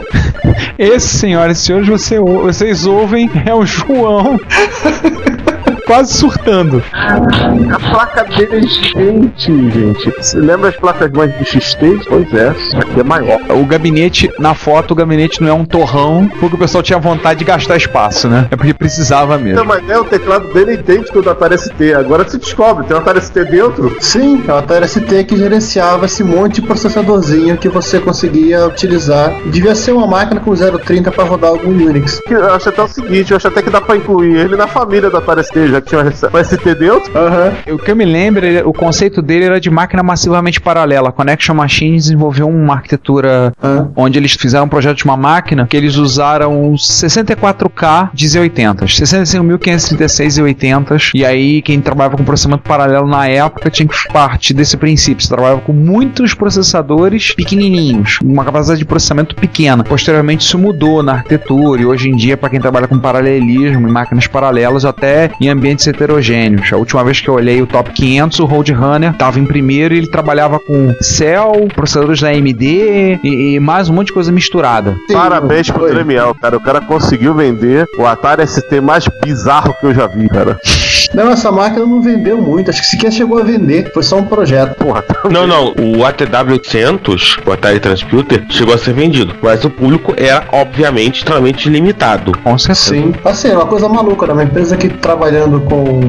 Esse, 0.78 1.18
senhoras 1.18 1.58
e 1.58 1.62
senhores, 1.62 1.88
você, 1.88 2.18
vocês 2.20 2.86
ouvem, 2.86 3.30
é 3.44 3.54
o 3.54 3.66
João. 3.66 4.38
Quase 5.88 6.12
surtando. 6.12 6.82
A 6.92 7.78
placa 7.78 8.22
dele 8.24 8.58
é 8.58 8.60
gigante, 8.60 9.46
gente. 9.70 10.10
Você 10.18 10.38
lembra 10.38 10.68
as 10.68 10.76
placas 10.76 11.10
mais 11.10 11.34
de 11.38 11.44
XT? 11.46 12.00
Pois 12.06 12.34
é, 12.34 12.48
essa 12.48 12.76
aqui 12.76 13.00
é 13.00 13.02
maior. 13.02 13.40
O 13.48 13.64
gabinete, 13.64 14.30
na 14.38 14.52
foto, 14.52 14.90
o 14.90 14.94
gabinete 14.94 15.40
não 15.40 15.48
é 15.48 15.52
um 15.54 15.64
torrão, 15.64 16.30
porque 16.38 16.56
o 16.56 16.58
pessoal 16.58 16.82
tinha 16.82 16.98
vontade 16.98 17.38
de 17.38 17.46
gastar 17.46 17.78
espaço, 17.78 18.28
né? 18.28 18.48
É 18.50 18.56
porque 18.56 18.74
precisava 18.74 19.38
mesmo. 19.38 19.62
uma 19.62 19.78
ideia, 19.78 20.02
o 20.02 20.04
teclado 20.04 20.52
dele 20.52 20.72
é 20.72 20.74
idêntico 20.74 21.16
ao 21.16 21.24
do 21.24 21.30
Atari 21.30 21.56
ST. 21.56 21.94
Agora 21.94 22.28
se 22.28 22.36
descobre, 22.36 22.84
tem 22.84 22.94
um 22.94 23.00
Atari 23.00 23.22
ST 23.22 23.44
dentro. 23.46 23.96
Sim, 23.98 24.44
é 24.46 24.52
o 24.52 24.56
Atari 24.58 24.86
ST 24.86 25.24
que 25.24 25.38
gerenciava 25.38 26.04
esse 26.04 26.22
monte 26.22 26.60
de 26.60 26.66
processadorzinho 26.66 27.56
que 27.56 27.70
você 27.70 27.98
conseguia 27.98 28.66
utilizar. 28.66 29.32
Devia 29.46 29.74
ser 29.74 29.92
uma 29.92 30.06
máquina 30.06 30.38
com 30.38 30.54
030 30.54 31.10
para 31.12 31.24
rodar 31.24 31.48
algum 31.48 31.70
Unix. 31.70 32.20
Eu 32.28 32.52
acho 32.52 32.68
até 32.68 32.82
o 32.82 32.88
seguinte, 32.88 33.30
eu 33.30 33.38
acho 33.38 33.48
até 33.48 33.62
que 33.62 33.70
dá 33.70 33.80
pra 33.80 33.96
incluir 33.96 34.36
ele 34.36 34.54
na 34.54 34.66
família 34.66 35.08
do 35.08 35.16
Atari 35.16 35.42
ST, 35.42 35.68
já 35.68 35.77
que 35.80 35.88
tinha 35.88 36.00
um 36.02 36.44
ST 36.44 36.74
dentro. 36.74 37.16
Aham. 37.18 37.52
O 37.72 37.78
que 37.78 37.90
eu 37.90 37.96
me 37.96 38.04
lembro, 38.04 38.44
ele- 38.44 38.62
o 38.62 38.72
conceito 38.72 39.20
dele 39.22 39.44
era 39.46 39.60
de 39.60 39.70
máquina 39.70 40.02
massivamente 40.02 40.60
paralela. 40.60 41.08
A 41.08 41.12
Connection 41.12 41.54
Machine 41.54 41.96
desenvolveu 41.96 42.48
uma 42.48 42.74
arquitetura 42.74 43.52
Ah. 43.62 43.86
onde 43.96 44.18
eles 44.18 44.32
fizeram 44.32 44.64
um 44.66 44.68
projeto 44.68 44.98
de 44.98 45.04
uma 45.04 45.16
máquina 45.16 45.66
que 45.68 45.76
eles 45.76 45.96
usaram 45.96 46.74
64K 46.76 48.10
de 48.14 48.26
Z80, 48.26 48.86
65.536 48.86 50.34
Z80. 50.34 51.10
E 51.14 51.24
aí, 51.24 51.62
quem 51.62 51.80
trabalhava 51.80 52.16
com 52.16 52.24
processamento 52.24 52.62
paralelo 52.62 53.06
na 53.08 53.26
época 53.26 53.70
tinha 53.70 53.86
que 53.88 54.12
partir 54.12 54.54
desse 54.54 54.76
princípio. 54.76 55.22
Você 55.22 55.28
trabalhava 55.28 55.60
com 55.60 55.72
muitos 55.72 56.34
processadores 56.34 57.32
pequenininhos, 57.34 58.18
uma 58.22 58.44
capacidade 58.44 58.78
de 58.80 58.84
processamento 58.84 59.34
pequena. 59.36 59.84
Posteriormente, 59.84 60.42
isso 60.42 60.58
mudou 60.58 61.02
na 61.02 61.12
arquitetura 61.14 61.82
e 61.82 61.86
hoje 61.86 62.08
em 62.08 62.16
dia, 62.16 62.36
para 62.36 62.48
quem 62.50 62.60
trabalha 62.60 62.86
com 62.88 62.98
paralelismo 62.98 63.88
em 63.88 63.90
máquinas 63.92 64.26
paralelas, 64.26 64.84
até 64.84 65.30
em 65.40 65.48
ambientes 65.48 65.67
heterogêneos. 65.86 66.72
A 66.72 66.76
última 66.76 67.04
vez 67.04 67.20
que 67.20 67.28
eu 67.28 67.34
olhei 67.34 67.60
o 67.60 67.66
top 67.66 67.90
500, 67.92 68.38
o 68.40 68.44
Roadrunner 68.44 69.10
estava 69.10 69.38
em 69.38 69.44
primeiro 69.44 69.94
e 69.94 69.98
ele 69.98 70.06
trabalhava 70.06 70.58
com 70.58 70.94
Cell, 71.00 71.68
processadores 71.74 72.20
da 72.20 72.28
AMD 72.28 73.20
e, 73.22 73.54
e 73.54 73.60
mais 73.60 73.88
um 73.88 73.94
monte 73.94 74.08
de 74.08 74.12
coisa 74.12 74.32
misturada. 74.32 74.96
Sim, 75.06 75.14
Parabéns 75.14 75.70
pro 75.70 75.80
foi. 75.80 75.92
Dremiel, 75.92 76.34
cara. 76.34 76.56
O 76.56 76.60
cara 76.60 76.80
conseguiu 76.80 77.34
vender 77.34 77.86
o 77.98 78.06
Atari 78.06 78.46
ST 78.46 78.80
mais 78.80 79.04
bizarro 79.22 79.74
que 79.80 79.86
eu 79.86 79.94
já 79.94 80.06
vi, 80.06 80.28
cara. 80.28 80.58
Não, 81.14 81.30
essa 81.30 81.50
máquina 81.50 81.86
não 81.86 82.00
vendeu 82.00 82.40
muito. 82.40 82.70
Acho 82.70 82.80
que 82.80 82.86
sequer 82.86 83.12
chegou 83.12 83.38
a 83.38 83.42
vender. 83.42 83.90
Foi 83.92 84.02
só 84.02 84.18
um 84.18 84.24
projeto. 84.24 84.76
Porra, 84.76 85.02
tá 85.02 85.28
Não, 85.28 85.46
não, 85.46 85.68
o 85.68 86.04
ATW800, 86.04 87.40
o 87.46 87.52
Atari 87.52 87.80
Transputer, 87.80 88.44
chegou 88.50 88.74
a 88.74 88.78
ser 88.78 88.92
vendido, 88.92 89.34
mas 89.42 89.64
o 89.64 89.70
público 89.70 90.14
era, 90.16 90.46
obviamente, 90.52 91.18
extremamente 91.18 91.68
limitado. 91.68 92.32
Com 92.44 92.58
certeza. 92.58 92.94
Sim. 92.94 93.14
Assim, 93.24 93.48
é 93.48 93.54
uma 93.54 93.66
coisa 93.66 93.88
maluca, 93.88 94.26
né? 94.26 94.32
Uma 94.32 94.44
empresa 94.44 94.76
que 94.76 94.88
trabalhando 94.88 95.57
com 95.60 96.00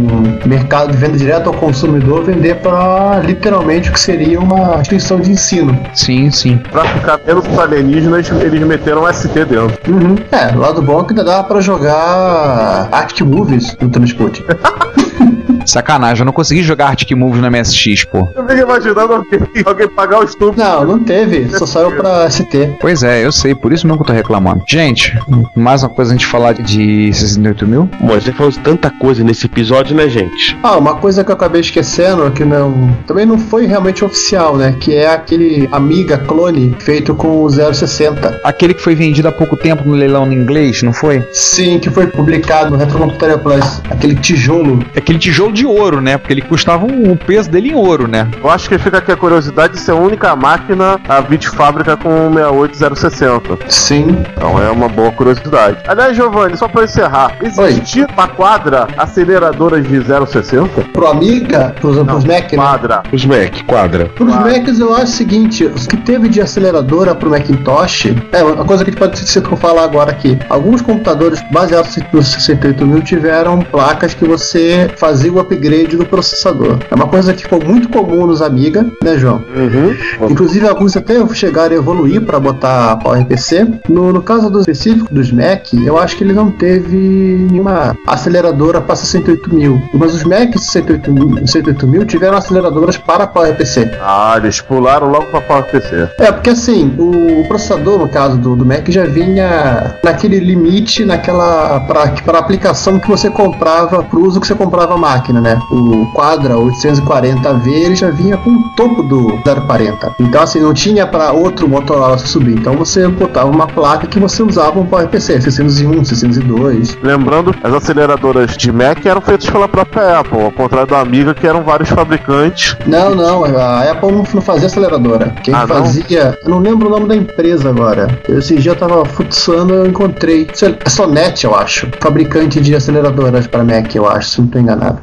mercado 0.47 0.91
de 0.91 0.97
venda 0.97 1.18
direto 1.18 1.47
ao 1.47 1.54
consumidor 1.54 2.24
vender 2.26 2.56
para 2.56 3.20
literalmente 3.20 3.89
o 3.89 3.93
que 3.93 4.00
seria 4.00 4.39
uma 4.39 4.78
instituição 4.80 5.20
de 5.20 5.32
ensino. 5.32 5.78
Sim, 5.93 6.32
sim. 6.32 6.58
Pra 6.72 6.86
ficar 6.86 7.20
menos 7.26 7.45
os 7.47 7.60
alienígenas, 7.60 8.30
eles 8.32 8.62
meteram 8.62 9.04
um 9.04 9.14
ST 9.14 9.28
dentro. 9.45 9.78
Uhum. 9.88 10.16
É, 10.32 10.56
o 10.56 10.60
lado 10.60 10.82
bom 10.82 11.02
é 11.02 11.04
que 11.04 11.12
ainda 11.12 11.24
dava 11.24 11.43
pra 11.43 11.62
jogar 11.62 12.89
Act 12.91 13.24
Movies 13.24 13.76
no 13.80 13.89
Transpoot. 13.89 14.43
Sacanagem, 15.70 16.22
eu 16.22 16.26
não 16.26 16.34
consegui 16.34 16.63
jogar 16.63 16.88
Arctic 16.88 17.11
Moves 17.11 17.41
no 17.41 17.49
MSX, 17.49 18.05
pô. 18.05 18.28
Eu 18.36 18.47
fico 18.47 18.61
imaginando 18.61 19.13
alguém, 19.13 19.39
alguém 19.65 19.88
pagar 19.88 20.20
o 20.20 20.24
estupro. 20.24 20.59
Não, 20.59 20.86
não 20.86 20.99
teve. 21.03 21.49
Só 21.57 21.65
saiu 21.65 21.91
pra 21.95 22.30
ST. 22.30 22.78
Pois 22.80 23.03
é, 23.03 23.26
eu 23.26 23.32
sei, 23.32 23.55
por 23.55 23.72
isso 23.72 23.86
mesmo 23.86 23.97
que 23.97 24.03
eu 24.03 24.07
tô 24.07 24.13
reclamando. 24.13 24.63
Gente, 24.67 25.17
mais 25.55 25.84
uma 25.84 25.89
coisa 25.89 26.11
a 26.11 26.15
gente 26.15 26.26
falar 26.26 26.53
de 26.53 27.11
68 27.13 27.67
mil? 27.67 27.89
Bom, 27.99 28.13
a 28.13 28.20
gente 28.20 28.36
falou 28.36 28.51
tanta 28.63 28.89
coisa 28.89 29.24
nesse 29.24 29.45
episódio, 29.45 29.95
né, 29.95 30.09
gente? 30.09 30.57
Ah, 30.63 30.78
uma 30.78 30.95
coisa 30.95 31.24
que 31.24 31.32
eu 31.32 31.36
acabei 31.36 31.61
esquecendo, 31.61 32.30
que 32.32 32.43
não. 32.43 32.95
Também 33.05 33.26
não 33.26 33.38
foi 33.38 33.65
realmente 33.65 34.03
oficial, 34.03 34.57
né? 34.57 34.76
Que 34.80 34.95
é 34.95 35.13
aquele 35.13 35.67
Amiga 35.72 36.17
clone 36.17 36.76
feito 36.80 37.13
com 37.13 37.43
o 37.43 37.49
060. 37.49 38.41
Aquele 38.43 38.74
que 38.74 38.82
foi 38.82 38.95
vendido 38.95 39.28
há 39.28 39.32
pouco 39.32 39.55
tempo 39.55 39.88
no 39.88 39.93
leilão 39.93 40.32
em 40.32 40.36
inglês, 40.36 40.82
não 40.84 40.93
foi? 40.93 41.24
Sim, 41.32 41.80
que 41.80 41.89
foi 41.89 42.07
publicado 42.07 42.72
no 42.72 42.78
Retrocomputaria 42.78 43.38
Plus. 43.38 43.82
Aquele 43.89 44.15
tijolo. 44.15 44.80
Aquele 44.95 45.20
tijolo 45.20 45.51
de 45.51 45.59
ouro, 45.66 46.01
né? 46.01 46.18
Porque 46.18 46.34
ele 46.34 46.41
custava 46.41 46.86
um, 46.86 47.12
o 47.12 47.18
peso 47.18 47.49
dele 47.49 47.70
em 47.70 47.76
ouro, 47.76 48.07
né? 48.07 48.28
Eu 48.41 48.49
acho 48.49 48.70
que 48.70 48.78
fica 48.78 48.97
aqui 48.97 49.12
a 49.12 49.18
curiosidade 49.18 49.74
de 49.74 49.80
ser 49.80 49.91
a 49.91 49.95
única 49.95 50.36
máquina 50.36 50.99
a 51.07 51.22
vir 51.22 51.38
de 51.38 51.49
fábrica 51.49 51.97
com 51.97 52.32
68060. 52.34 53.57
Sim. 53.70 54.24
Então 54.34 54.62
é 54.62 54.70
uma 54.70 54.89
boa 54.89 55.12
curiosidade. 55.12 55.78
Aliás, 55.88 56.16
Giovanni, 56.16 56.57
só 56.57 56.68
pra 56.68 56.84
encerrar, 56.84 57.38
existia 57.41 58.07
uma 58.14 58.28
quadra 58.28 58.88
aceleradoras 58.97 59.88
de 59.88 59.99
060? 60.01 60.82
Pro 60.93 61.07
Amiga, 61.07 61.76
pros, 61.80 61.97
pros 61.97 62.24
Mac, 62.26 62.51
né? 62.51 62.57
Quadra. 62.57 63.03
Os 63.12 63.26
Mac, 63.26 63.64
quadra. 63.66 64.05
Pros 64.16 64.36
Macs 64.36 64.80
eu 64.80 64.93
acho 64.93 65.05
o 65.05 65.07
seguinte, 65.07 65.66
os 65.66 65.88
que 65.88 65.97
teve 65.97 66.30
de 66.30 66.41
aceleradora 66.41 67.16
pro 67.16 67.30
Macintosh, 67.30 68.07
é 68.32 68.43
uma 68.43 68.66
coisa 68.66 68.84
que 68.84 68.89
a 68.89 68.93
gente 68.93 68.99
pode 68.99 69.20
se 69.20 69.41
falar 69.57 69.84
agora 69.84 70.12
aqui. 70.12 70.38
Alguns 70.49 70.82
computadores 70.82 71.43
baseados 71.51 71.97
no 72.12 72.22
68 72.22 72.86
mil 72.86 73.01
tiveram 73.01 73.60
placas 73.60 74.14
que 74.14 74.26
você 74.26 74.89
fazia 74.97 75.32
o 75.32 75.39
upgrade 75.50 75.97
do 75.97 76.06
processador. 76.06 76.78
É 76.89 76.95
uma 76.95 77.08
coisa 77.08 77.34
que 77.34 77.43
ficou 77.43 77.64
muito 77.64 77.89
comum 77.89 78.28
nos 78.28 78.41
Amiga, 78.41 78.86
né, 79.04 79.18
João? 79.18 79.43
Uhum. 79.56 80.30
Inclusive 80.30 80.68
alguns 80.68 80.95
até 80.95 81.16
chegaram 81.34 81.76
a 81.76 81.80
evoluir 81.80 82.22
para 82.22 82.39
botar 82.39 82.97
PowerPC. 82.97 83.68
No, 83.88 84.14
no 84.14 84.22
caso 84.22 84.50
do 84.50 84.60
específico 84.60 85.14
dos 85.14 85.32
Mac, 85.32 85.74
eu 85.74 85.97
acho 85.97 86.16
que 86.16 86.24
ele 86.24 86.34
não 86.34 86.52
teve 86.52 87.47
nenhuma 87.52 87.95
aceleradora 88.08 88.82
para 88.82 88.95
68 88.95 89.54
mil. 89.54 89.82
Mas 89.93 90.14
os 90.14 90.24
Mac 90.24 90.58
68 90.58 91.12
mil, 91.12 91.47
68 91.47 91.88
mil 91.88 92.06
tiveram 92.06 92.38
aceleradoras 92.38 92.97
para 92.97 93.28
PowerPC. 93.28 93.91
Ah, 94.02 94.36
eles 94.38 94.62
pularam 94.62 95.10
logo 95.10 95.26
pra 95.28 95.41
PowerPC. 95.41 96.10
É, 96.20 96.32
porque 96.32 96.52
assim, 96.52 96.93
o, 96.97 97.41
o 97.41 97.47
processador, 97.47 98.00
no 98.00 98.10
caso 98.10 98.38
do, 98.38 98.56
do 98.56 98.66
Mac, 98.66 98.88
já 98.89 99.06
vinha 99.06 99.95
naquele 100.04 100.39
limite, 100.39 101.06
naquela. 101.06 101.80
para 101.82 102.39
aplicação 102.39 103.00
que 103.00 103.08
você 103.08 103.30
comprava, 103.30 104.04
pro 104.04 104.26
uso 104.26 104.39
que 104.39 104.47
você 104.47 104.56
comprava 104.56 104.93
a 104.93 104.97
máquina, 104.97 105.39
né? 105.42 105.60
O 105.72 106.06
Quadra 106.14 106.56
840V 106.56 107.68
ele 107.68 107.96
já 107.96 108.10
vinha 108.10 108.38
com 108.38 108.52
o 108.52 108.64
topo 108.76 109.04
do 109.04 109.38
040. 109.44 110.14
Então, 110.20 110.42
assim, 110.42 110.60
não 110.60 110.74
tinha 110.74 111.06
para 111.08 111.32
outro 111.32 111.68
Motorola 111.68 112.18
subir. 112.18 112.58
Então 112.58 112.74
você 112.76 113.08
botava 113.08 113.50
uma 113.50 113.68
placa 113.68 114.08
que 114.08 114.20
você 114.20 114.44
usava 114.44 114.80
um 114.80 114.86
PowerPC, 114.86 115.42
601, 115.42 116.04
602. 116.06 116.98
Lembrando, 117.04 117.54
as 117.64 117.74
aceleradoras 117.74 118.56
de 118.58 118.72
Mac 118.72 119.06
eram 119.06 119.22
feitas 119.22 119.50
pela 119.50 119.68
própria 119.68 120.20
Apple, 120.20 120.42
ao 120.42 120.52
contrário 120.52 120.88
da 120.88 121.00
Amiga, 121.00 121.34
que 121.34 121.48
eram 121.48 121.64
vários 121.64 121.90
fabricantes. 121.90 122.76
Não, 122.86 123.16
não, 123.16 123.46
a 123.46 123.84
Apple 123.92 124.12
não, 124.12 124.24
não 124.34 124.42
fazia 124.42 124.68
aceleradora. 124.68 125.34
Quem 125.44 125.54
Ah, 125.54 125.66
não? 125.68 125.68
fazia, 125.68 126.38
eu 126.44 126.50
não 126.50 126.60
lembro 126.60 126.88
o 126.88 126.92
nome 126.92 127.08
da 127.08 127.16
empresa 127.16 127.70
agora. 127.70 128.08
Esse 128.28 128.56
dia 128.56 128.72
eu 128.72 128.76
tava 128.76 129.06
futsando 129.06 129.74
eu 129.74 129.86
encontrei. 129.88 130.48
É 130.86 130.90
Sonet, 130.90 131.44
eu 131.44 131.56
acho. 131.56 131.88
Fabricante 132.00 132.60
de 132.60 132.76
aceleradoras 132.76 133.48
para 133.48 133.64
Mac, 133.64 133.94
eu 133.96 134.08
acho, 134.08 134.30
se 134.30 134.42
não 134.42 134.48
tô 134.48 134.60
enganado. 134.60 135.00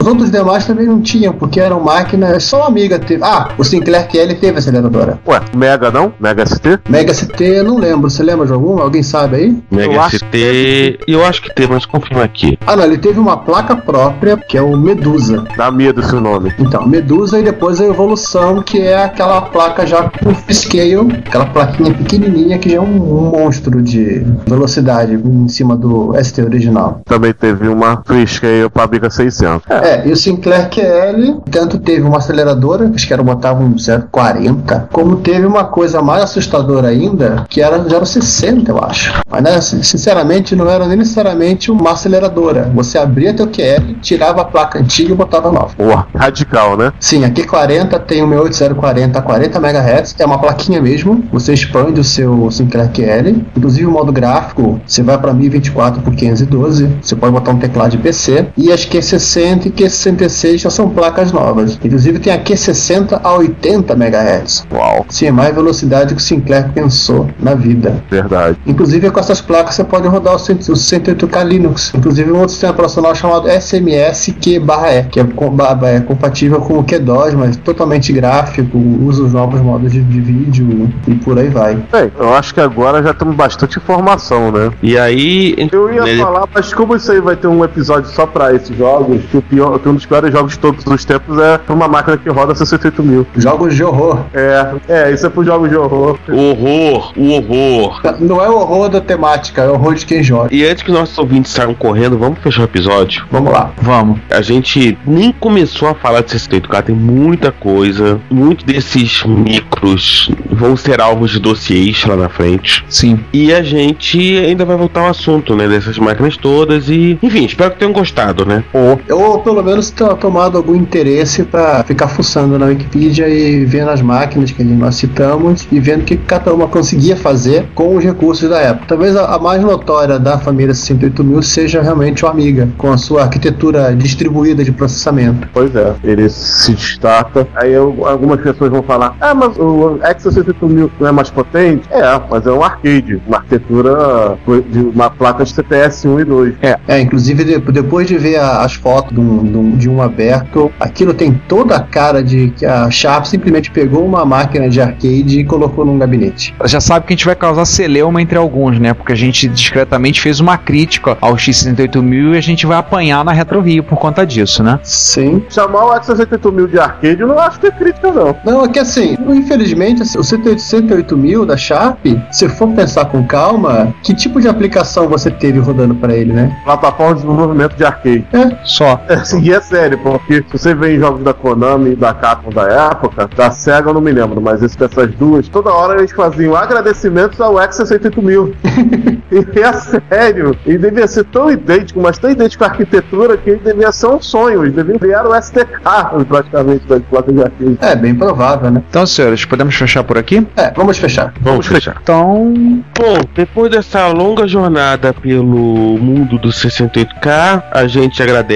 Os 0.00 0.06
outros 0.06 0.30
demais 0.30 0.66
também 0.66 0.86
não 0.86 1.00
tinham, 1.00 1.32
porque 1.32 1.58
eram 1.58 1.80
máquinas. 1.80 2.44
Só 2.44 2.64
a 2.64 2.66
Amiga 2.66 2.98
teve. 2.98 3.24
Ah, 3.24 3.48
o 3.56 3.64
Sinclair 3.64 4.06
QL 4.06 4.34
teve 4.38 4.58
aceleradora. 4.58 5.18
Ué, 5.26 5.40
Mega 5.56 5.90
não? 5.90 6.12
Mega 6.20 6.44
ST? 6.44 6.80
Mega 6.88 7.14
ST, 7.14 7.42
eu 7.42 7.64
não 7.64 7.78
lembro. 7.78 8.10
Você 8.10 8.22
lembra 8.22 8.46
de 8.46 8.52
algum? 8.52 8.78
Alguém 8.78 9.02
sabe 9.02 9.36
aí? 9.36 9.62
Mega 9.70 9.94
Eu 9.94 10.00
acho 10.00 10.18
ST. 10.18 10.98
Eu 11.08 11.24
acho 11.24 11.40
que 11.40 11.54
tem, 11.54 11.66
mas 11.66 11.86
confirma 11.86 12.22
aqui. 12.22 12.58
Ah, 12.66 12.76
não, 12.76 12.84
ele 12.84 12.98
teve 12.98 13.18
uma 13.18 13.38
placa 13.38 13.74
própria, 13.76 14.36
que 14.36 14.58
é 14.58 14.62
o 14.62 14.76
Medusa. 14.76 15.44
Dá 15.56 15.70
medo 15.70 16.00
esse 16.00 16.14
nome. 16.16 16.52
Então, 16.58 16.86
Medusa 16.86 17.40
e 17.40 17.42
depois 17.42 17.80
a 17.80 17.86
evolução, 17.86 18.60
que 18.60 18.82
é 18.82 19.04
aquela 19.04 19.40
placa 19.40 19.86
já 19.86 20.10
com 20.10 20.34
scale, 20.52 21.22
aquela 21.26 21.46
plaquinha 21.46 21.94
pequenininha 21.94 22.58
que 22.58 22.70
já 22.70 22.76
é 22.76 22.80
um, 22.80 23.30
monstro 23.30 23.80
de 23.80 24.24
velocidade 24.46 25.14
em 25.14 25.48
cima 25.48 25.76
do 25.76 26.12
ST 26.22 26.42
original. 26.42 27.00
Também 27.04 27.32
teve 27.32 27.68
uma 27.68 28.02
Freescale 28.04 28.68
pra 28.68 28.84
Amiga 28.84 29.08
600. 29.14 29.70
É, 29.70 30.06
e 30.06 30.12
o 30.12 30.16
Sinclair 30.16 30.68
QL 30.68 31.42
tanto 31.50 31.78
teve 31.78 32.02
uma 32.02 32.18
aceleradora, 32.18 32.90
acho 32.94 33.06
que 33.06 33.12
era 33.12 33.22
botava 33.22 33.62
um 33.62 33.74
040, 34.10 34.88
como 34.92 35.16
teve 35.16 35.46
uma 35.46 35.64
coisa 35.64 36.02
mais 36.02 36.24
assustadora 36.24 36.88
ainda, 36.88 37.44
que 37.48 37.60
era 37.60 37.82
060, 38.04 38.70
eu 38.70 38.82
acho. 38.82 39.14
Mas 39.28 39.42
né, 39.42 39.60
sinceramente 39.60 40.54
não 40.54 40.68
era 40.68 40.86
nem 40.86 40.98
necessariamente 40.98 41.70
uma 41.70 41.92
aceleradora. 41.92 42.70
Você 42.74 42.98
abria 42.98 43.34
teu 43.34 43.46
QL, 43.46 43.96
tirava 44.00 44.42
a 44.42 44.44
placa 44.44 44.78
antiga 44.78 45.12
e 45.12 45.16
botava 45.16 45.50
nova. 45.50 45.74
Porra, 45.76 46.06
radical, 46.14 46.76
né? 46.76 46.92
Sim, 47.00 47.24
a 47.24 47.30
Q40 47.30 47.98
tem 48.00 48.22
o 48.22 48.26
68040 48.26 49.18
a 49.18 49.22
40 49.22 49.58
MHz, 49.58 50.14
é 50.18 50.26
uma 50.26 50.38
plaquinha 50.38 50.80
mesmo. 50.80 51.24
Você 51.32 51.52
expande 51.52 52.00
o 52.00 52.04
seu 52.04 52.50
Sinclair 52.50 52.90
QL, 52.90 53.44
inclusive 53.56 53.86
o 53.86 53.90
modo 53.90 54.12
gráfico, 54.12 54.80
você 54.86 55.02
vai 55.02 55.18
para 55.18 55.32
1024 55.32 56.02
por 56.02 56.14
512, 56.14 56.98
você 57.02 57.16
pode 57.16 57.32
botar 57.32 57.52
um 57.52 57.58
teclado 57.58 57.90
de 57.90 57.98
PC. 57.98 58.46
E 58.56 58.72
as 58.72 58.84
Q60 59.04 59.66
e 59.66 59.70
Q66 59.70 60.58
já 60.58 60.70
são 60.70 60.88
placas 60.90 61.32
novas. 61.32 61.78
Inclusive 61.84 62.18
tem 62.18 62.32
a 62.32 62.38
Q60 62.42 63.20
a 63.22 63.32
80 63.34 63.92
MHz. 63.94 64.66
Uau, 64.72 65.04
Sim, 65.08 65.26
é 65.26 65.32
mais 65.32 65.54
velocidade 65.54 66.14
que 66.14 66.20
o 66.20 66.24
Sinclair 66.24 66.70
pensou 66.72 67.28
na 67.38 67.54
vida. 67.54 68.02
verdade. 68.10 68.56
Inclusive 68.66 69.10
com 69.10 69.20
essas 69.20 69.40
placas 69.40 69.74
você 69.74 69.84
pode 69.84 70.08
rodar 70.08 70.34
o 70.34 70.38
108K 70.38 71.42
Linux. 71.44 71.92
Inclusive 71.94 72.30
um 72.32 72.36
outro 72.36 72.50
sistema 72.50 72.72
operacional 72.72 73.14
chamado 73.14 73.48
SMS-Q/E, 73.48 75.04
que 75.10 75.20
é, 75.20 75.24
com- 75.24 75.54
é 75.86 76.00
compatível 76.00 76.60
com 76.60 76.78
o 76.78 76.84
QDOS, 76.84 77.34
mas 77.34 77.56
totalmente 77.56 78.12
gráfico, 78.12 78.78
usa 79.02 79.22
os 79.24 79.32
novos 79.32 79.60
modos 79.60 79.92
de, 79.92 80.02
de 80.02 80.20
vídeo 80.20 80.88
e 81.06 81.14
por 81.16 81.38
aí 81.38 81.48
vai. 81.48 81.74
Bem, 81.90 82.10
eu 82.18 82.32
acho 82.34 82.54
que 82.54 82.60
agora 82.60 83.02
já 83.02 83.12
temos 83.14 83.34
bastante 83.36 83.78
informação, 83.78 84.50
né? 84.50 84.70
E 84.82 84.96
aí. 84.98 85.54
Eu 85.72 85.92
ia 85.92 86.02
nele- 86.02 86.22
falar, 86.22 86.48
mas 86.54 86.72
como 86.72 86.96
isso 86.96 87.10
aí 87.12 87.20
vai 87.20 87.36
ter 87.36 87.46
um 87.46 87.64
episódio 87.64 88.10
só 88.10 88.26
pra 88.26 88.54
esses 88.54 88.76
jogos, 88.94 89.22
que, 89.30 89.36
o 89.36 89.42
pior, 89.42 89.78
que 89.78 89.88
um 89.88 89.94
dos 89.94 90.06
piores 90.06 90.32
jogos 90.32 90.52
de 90.52 90.58
todos 90.58 90.86
os 90.86 91.04
tempos 91.04 91.36
é 91.38 91.60
uma 91.68 91.88
máquina 91.88 92.16
que 92.16 92.28
roda 92.28 92.54
68 92.54 93.02
mil. 93.02 93.26
Jogos 93.36 93.74
de 93.74 93.82
horror. 93.82 94.24
É, 94.32 94.74
é, 94.88 95.12
isso 95.12 95.26
é 95.26 95.30
pro 95.30 95.44
jogos 95.44 95.68
de 95.68 95.76
horror. 95.76 96.18
O 96.28 96.50
horror, 96.50 97.12
o 97.16 97.30
horror. 97.32 98.00
Não 98.20 98.42
é 98.42 98.48
o 98.48 98.56
horror 98.56 98.88
da 98.88 99.00
temática, 99.00 99.62
é 99.62 99.68
o 99.68 99.74
horror 99.74 99.94
de 99.94 100.06
quem 100.06 100.22
joga. 100.22 100.54
E 100.54 100.64
antes 100.64 100.82
que 100.82 100.92
nossos 100.92 101.16
ouvintes 101.18 101.52
saiam 101.52 101.74
correndo, 101.74 102.18
vamos 102.18 102.38
fechar 102.38 102.62
o 102.62 102.64
episódio? 102.64 103.24
Vamos 103.30 103.52
lá. 103.52 103.72
Vamos. 103.80 104.20
A 104.30 104.40
gente 104.40 104.96
nem 105.06 105.32
começou 105.32 105.88
a 105.88 105.94
falar 105.94 106.22
de 106.22 106.30
68K, 106.30 106.82
tem 106.84 106.94
muita 106.94 107.50
coisa. 107.50 108.20
Muitos 108.30 108.64
desses 108.64 109.24
micros 109.24 110.30
vão 110.50 110.76
ser 110.76 111.00
alvos 111.00 111.30
de 111.30 111.40
dossiês 111.40 112.04
lá 112.04 112.16
na 112.16 112.28
frente. 112.28 112.84
Sim. 112.88 113.20
E 113.32 113.52
a 113.52 113.62
gente 113.62 114.36
ainda 114.38 114.64
vai 114.64 114.76
voltar 114.76 115.00
ao 115.00 115.08
assunto, 115.08 115.56
né? 115.56 115.66
Dessas 115.66 115.98
máquinas 115.98 116.36
todas. 116.36 116.88
E, 116.88 117.18
enfim, 117.22 117.44
espero 117.44 117.72
que 117.72 117.78
tenham 117.78 117.92
gostado, 117.92 118.44
né? 118.44 118.62
Ou 119.10 119.38
pelo 119.40 119.62
menos 119.62 119.90
ter 119.90 120.08
tomado 120.16 120.56
algum 120.58 120.74
interesse 120.74 121.42
para 121.44 121.82
ficar 121.84 122.08
fuçando 122.08 122.58
na 122.58 122.66
Wikipedia 122.66 123.28
e 123.28 123.64
vendo 123.64 123.90
as 123.90 124.02
máquinas 124.02 124.50
que 124.50 124.62
nós 124.64 124.96
citamos 124.96 125.66
e 125.70 125.80
vendo 125.80 126.02
o 126.02 126.04
que 126.04 126.16
cada 126.16 126.52
uma 126.52 126.68
conseguia 126.68 127.16
fazer 127.16 127.66
com 127.74 127.96
os 127.96 128.04
recursos 128.04 128.48
da 128.48 128.58
época. 128.60 128.86
Talvez 128.88 129.16
a, 129.16 129.34
a 129.34 129.38
mais 129.38 129.62
notória 129.62 130.18
da 130.18 130.38
família 130.38 130.74
68000 130.74 131.42
seja 131.42 131.82
realmente 131.82 132.24
o 132.24 132.28
Amiga, 132.28 132.68
com 132.76 132.90
a 132.92 132.98
sua 132.98 133.22
arquitetura 133.22 133.94
distribuída 133.94 134.64
de 134.64 134.72
processamento. 134.72 135.48
Pois 135.52 135.74
é, 135.76 135.94
ele 136.02 136.28
se 136.28 136.72
destaca. 136.72 137.46
Aí 137.54 137.72
eu- 137.72 138.06
algumas 138.06 138.40
pessoas 138.40 138.70
vão 138.70 138.82
falar: 138.82 139.16
Ah, 139.20 139.34
mas 139.34 139.56
o 139.58 139.98
X68000 140.02 140.90
não 141.00 141.08
é 141.08 141.12
mais 141.12 141.30
potente? 141.30 141.82
É, 141.90 142.02
mas 142.30 142.46
é 142.46 142.50
um 142.52 142.62
arcade, 142.62 143.20
uma 143.26 143.38
arquitetura 143.38 144.36
de 144.70 144.78
uma 144.80 145.10
placa 145.10 145.44
de 145.44 145.52
CPS 145.52 146.06
1 146.08 146.20
e 146.20 146.24
2. 146.24 146.54
É, 146.88 147.00
inclusive 147.00 147.44
de- 147.44 147.58
depois 147.72 148.06
de 148.06 148.16
ver 148.18 148.36
a- 148.36 148.62
as 148.74 148.76
fotos 148.76 149.12
de 149.14 149.20
um, 149.20 149.42
de 149.44 149.56
um- 149.56 149.70
de 149.76 149.88
um 149.88 150.02
aberto, 150.02 150.70
aquilo 150.80 151.14
tem 151.14 151.32
toda 151.48 151.76
a 151.76 151.80
cara 151.80 152.22
de 152.22 152.50
que 152.56 152.66
a 152.66 152.90
Sharp 152.90 153.24
simplesmente 153.26 153.70
pegou 153.70 154.04
uma 154.04 154.24
máquina 154.24 154.68
de 154.68 154.80
arcade 154.80 155.40
e 155.40 155.44
colocou 155.44 155.84
num 155.84 155.98
gabinete. 155.98 156.54
Já 156.64 156.80
sabe 156.80 157.06
que 157.06 157.12
a 157.12 157.16
gente 157.16 157.26
vai 157.26 157.34
causar 157.36 157.64
celeuma 157.64 158.20
entre 158.20 158.36
alguns, 158.36 158.78
né? 158.78 158.92
Porque 158.94 159.12
a 159.12 159.16
gente 159.16 159.48
discretamente 159.48 160.20
fez 160.20 160.40
uma 160.40 160.56
crítica 160.58 161.16
ao 161.20 161.34
X68000 161.34 162.34
e 162.34 162.38
a 162.38 162.40
gente 162.40 162.66
vai 162.66 162.76
apanhar 162.78 163.24
na 163.24 163.32
Retro 163.32 163.60
Rio 163.60 163.82
por 163.82 163.98
conta 163.98 164.26
disso, 164.26 164.62
né? 164.62 164.78
Sim. 164.82 165.42
Chamar 165.48 165.84
o 165.86 166.00
X68000 166.00 166.68
de 166.70 166.78
arcade 166.78 167.20
eu 167.20 167.28
não 167.28 167.38
acho 167.38 167.60
que 167.60 167.66
é 167.66 167.70
crítica, 167.70 168.10
não. 168.10 168.34
Não, 168.44 168.64
é 168.64 168.68
que 168.68 168.78
assim, 168.78 169.16
infelizmente, 169.28 170.02
assim, 170.02 170.18
o 170.18 170.24
108 170.24 171.16
mil 171.16 171.46
da 171.46 171.56
Sharp, 171.56 171.98
se 172.30 172.48
for 172.48 172.68
pensar 172.68 173.06
com 173.06 173.24
calma, 173.24 173.94
que 174.02 174.14
tipo 174.14 174.40
de 174.40 174.48
aplicação 174.48 175.08
você 175.08 175.30
teve 175.30 175.58
rodando 175.58 175.94
para 175.94 176.14
ele, 176.14 176.32
né? 176.32 176.56
Plataforma 176.64 177.14
de 177.14 177.22
desenvolvimento 177.22 177.76
de 177.76 177.84
arcade. 177.84 178.24
Só. 178.64 179.00
Assim, 179.08 179.40
e 179.42 179.52
é 179.52 179.60
sério, 179.60 179.98
porque 179.98 180.36
se 180.36 180.58
você 180.58 180.74
vê 180.74 180.96
em 180.96 180.98
jogos 180.98 181.22
da 181.22 181.34
Konami 181.34 181.92
e 181.92 181.96
da 181.96 182.14
Capcom 182.14 182.50
da 182.50 182.62
época, 182.62 183.28
da 183.36 183.50
SEGA 183.50 183.90
eu 183.90 183.94
não 183.94 184.00
me 184.00 184.12
lembro, 184.12 184.40
mas 184.40 184.62
esse 184.62 184.78
dessas 184.78 185.10
duas, 185.14 185.48
toda 185.48 185.70
hora 185.70 185.98
eles 185.98 186.12
faziam 186.12 186.56
agradecimentos 186.56 187.40
ao 187.40 187.54
X68000. 187.54 188.54
e 189.30 189.60
é 189.60 189.72
sério, 189.72 190.56
ele 190.64 190.78
devia 190.78 191.06
ser 191.06 191.24
tão 191.24 191.50
idêntico, 191.50 192.00
mas 192.00 192.18
tão 192.18 192.30
idêntico 192.30 192.64
à 192.64 192.68
arquitetura 192.68 193.36
que 193.36 193.50
ele 193.50 193.60
devia 193.60 193.92
ser 193.92 194.06
um 194.06 194.20
sonho. 194.20 194.64
Eles 194.64 194.74
deviam 194.74 194.98
criar 194.98 195.26
o 195.26 195.34
STK 195.40 195.80
praticamente 196.28 196.86
das 196.86 197.02
placas 197.02 197.34
de 197.34 197.42
arcade. 197.42 197.78
É, 197.80 197.94
bem 197.94 198.14
provável, 198.14 198.70
né? 198.70 198.82
Então, 198.88 199.06
senhores, 199.06 199.44
podemos 199.44 199.74
fechar 199.74 200.02
por 200.04 200.16
aqui? 200.16 200.46
É, 200.56 200.70
vamos 200.70 200.98
fechar. 200.98 201.34
Vamos 201.40 201.66
fechar. 201.66 201.96
Então, 202.02 202.54
Bom, 202.96 203.18
depois 203.34 203.70
dessa 203.70 204.06
longa 204.08 204.46
jornada 204.46 205.12
pelo 205.12 205.98
mundo 205.98 206.38
do 206.38 206.48
68K, 206.48 207.62
a 207.70 207.86
gente 207.86 208.22
agradece 208.22 208.53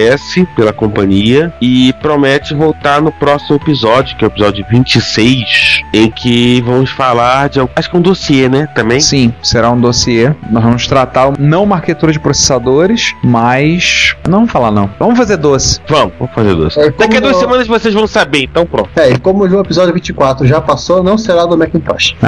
pela 0.54 0.72
companhia 0.72 1.52
e 1.60 1.92
promete 1.94 2.54
voltar 2.54 3.00
no 3.02 3.10
próximo 3.12 3.56
episódio, 3.56 4.16
que 4.16 4.24
é 4.24 4.28
o 4.28 4.30
episódio 4.30 4.64
26, 4.70 5.82
em 5.92 6.10
que 6.10 6.60
vamos 6.62 6.90
falar 6.90 7.48
de. 7.48 7.60
Acho 7.74 7.90
que 7.90 7.96
é 7.96 7.98
um 7.98 8.02
dossiê, 8.02 8.48
né? 8.48 8.66
Também. 8.74 9.00
sim, 9.00 9.32
será 9.42 9.70
um 9.70 9.80
dossiê. 9.80 10.32
Nós 10.50 10.62
vamos 10.62 10.86
tratar 10.86 11.32
não 11.38 11.64
uma 11.64 11.76
arquitetura 11.76 12.12
de 12.12 12.20
processadores, 12.20 13.14
mas. 13.22 14.14
Não 14.26 14.38
vamos 14.40 14.52
falar, 14.52 14.70
não. 14.70 14.90
Vamos 14.98 15.16
fazer 15.18 15.36
doce. 15.36 15.80
Vamos, 15.88 16.12
vamos 16.18 16.34
fazer 16.34 16.54
doce. 16.54 16.78
É, 16.80 16.90
Daqui 16.90 17.16
a 17.16 17.20
duas 17.20 17.34
no- 17.34 17.40
semanas 17.40 17.66
vocês 17.66 17.94
vão 17.94 18.06
saber, 18.06 18.44
então 18.44 18.64
pronto. 18.66 18.90
É, 18.96 19.10
e 19.10 19.18
como 19.18 19.44
o 19.44 19.60
episódio 19.60 19.92
24 19.94 20.46
já 20.46 20.60
passou, 20.60 21.02
não 21.02 21.18
será 21.18 21.44
do 21.46 21.56
Macintosh. 21.56 22.14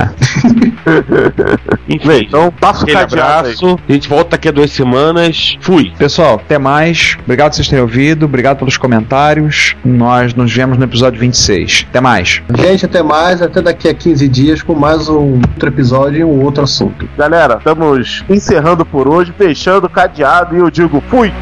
Enfim, 1.88 2.26
Então, 2.26 2.52
passa 2.60 2.84
o 2.84 2.86
cadeado 2.86 3.14
abraço. 3.14 3.78
A 3.88 3.92
gente 3.92 4.08
volta 4.08 4.30
daqui 4.30 4.48
a 4.48 4.52
duas 4.52 4.70
semanas. 4.70 5.56
Fui. 5.60 5.92
Pessoal, 5.98 6.34
até 6.36 6.58
mais. 6.58 7.16
Obrigado 7.24 7.49
por 7.50 7.56
vocês 7.56 7.68
terem 7.68 7.82
ouvido. 7.82 8.26
Obrigado 8.26 8.58
pelos 8.58 8.76
comentários. 8.76 9.76
Nós 9.84 10.34
nos 10.34 10.52
vemos 10.52 10.78
no 10.78 10.84
episódio 10.84 11.18
26. 11.18 11.86
Até 11.90 12.00
mais. 12.00 12.42
Gente, 12.56 12.86
até 12.86 13.02
mais, 13.02 13.42
até 13.42 13.60
daqui 13.60 13.88
a 13.88 13.94
15 13.94 14.28
dias 14.28 14.62
com 14.62 14.74
mais 14.74 15.08
um 15.08 15.34
outro 15.34 15.68
episódio 15.68 16.20
e 16.20 16.24
um 16.24 16.42
outro 16.42 16.62
assunto. 16.62 17.08
Galera, 17.18 17.56
estamos 17.58 18.24
encerrando 18.28 18.86
por 18.86 19.08
hoje, 19.08 19.34
fechando 19.36 19.86
o 19.86 19.90
cadeado 19.90 20.56
e 20.56 20.60
eu 20.60 20.70
digo 20.70 21.02
fui! 21.08 21.32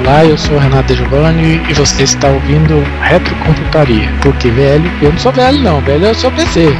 Olá, 0.00 0.24
eu 0.24 0.36
sou 0.36 0.56
o 0.56 0.58
Renato 0.58 0.94
Giovanni 0.94 1.60
e 1.70 1.74
você 1.74 2.02
está 2.02 2.28
ouvindo 2.28 2.82
Retrocomputaria. 3.02 4.08
Porque 4.20 4.50
velho, 4.50 4.90
eu 5.00 5.12
não 5.12 5.18
sou 5.18 5.30
velho 5.30 5.62
não, 5.62 5.80
velho 5.80 6.06
eu 6.06 6.14
sou 6.14 6.30
PC. 6.32 6.74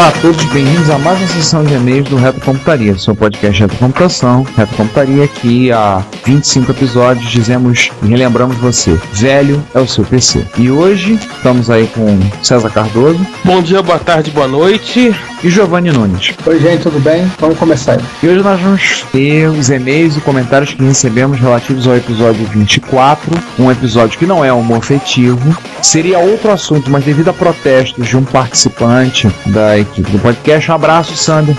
Olá 0.00 0.08
a 0.08 0.12
todos, 0.12 0.42
bem-vindos 0.44 0.88
a 0.88 0.96
mais 0.96 1.18
uma 1.18 1.28
sessão 1.28 1.62
de 1.62 1.74
e-mails 1.74 2.08
do 2.08 2.16
Reto 2.16 2.40
Computaria, 2.40 2.96
seu 2.96 3.14
podcast 3.14 3.60
Reto 3.60 3.76
Computação. 3.76 4.46
Reto 4.56 4.74
Computaria, 4.74 5.28
que 5.28 5.70
há 5.70 6.02
25 6.24 6.70
episódios 6.70 7.30
dizemos 7.30 7.90
e 8.02 8.06
relembramos 8.06 8.56
você: 8.56 8.98
velho 9.12 9.62
é 9.74 9.78
o 9.78 9.86
seu 9.86 10.02
PC. 10.02 10.46
E 10.56 10.70
hoje 10.70 11.16
estamos 11.16 11.68
aí 11.68 11.86
com 11.88 12.18
César 12.42 12.70
Cardoso, 12.70 13.20
Bom 13.44 13.60
dia, 13.60 13.82
boa 13.82 13.98
tarde, 13.98 14.30
boa 14.30 14.48
noite. 14.48 15.14
E 15.42 15.48
Giovanni 15.48 15.90
Nunes. 15.90 16.34
Oi, 16.46 16.60
gente, 16.60 16.82
tudo 16.82 17.00
bem? 17.00 17.30
Vamos 17.38 17.58
começar 17.58 17.92
aí. 17.92 18.00
E 18.22 18.28
hoje 18.28 18.42
nós 18.42 18.60
vamos 18.60 19.04
ter 19.10 19.48
os 19.48 19.70
e-mails 19.70 20.16
e 20.16 20.20
comentários 20.20 20.74
que 20.74 20.82
recebemos 20.82 21.38
relativos 21.38 21.86
ao 21.86 21.96
episódio 21.96 22.44
24, 22.46 23.30
um 23.58 23.70
episódio 23.70 24.18
que 24.18 24.26
não 24.26 24.44
é 24.44 24.52
homofetivo. 24.52 25.56
Seria 25.82 26.18
outro 26.18 26.50
assunto, 26.50 26.90
mas 26.90 27.04
devido 27.04 27.28
a 27.28 27.32
protestos 27.32 28.06
de 28.06 28.16
um 28.16 28.24
participante 28.24 29.28
da 29.46 29.78
equipe 29.78 30.10
do 30.10 30.18
podcast, 30.18 30.70
um 30.70 30.74
abraço, 30.74 31.16
Sander. 31.16 31.56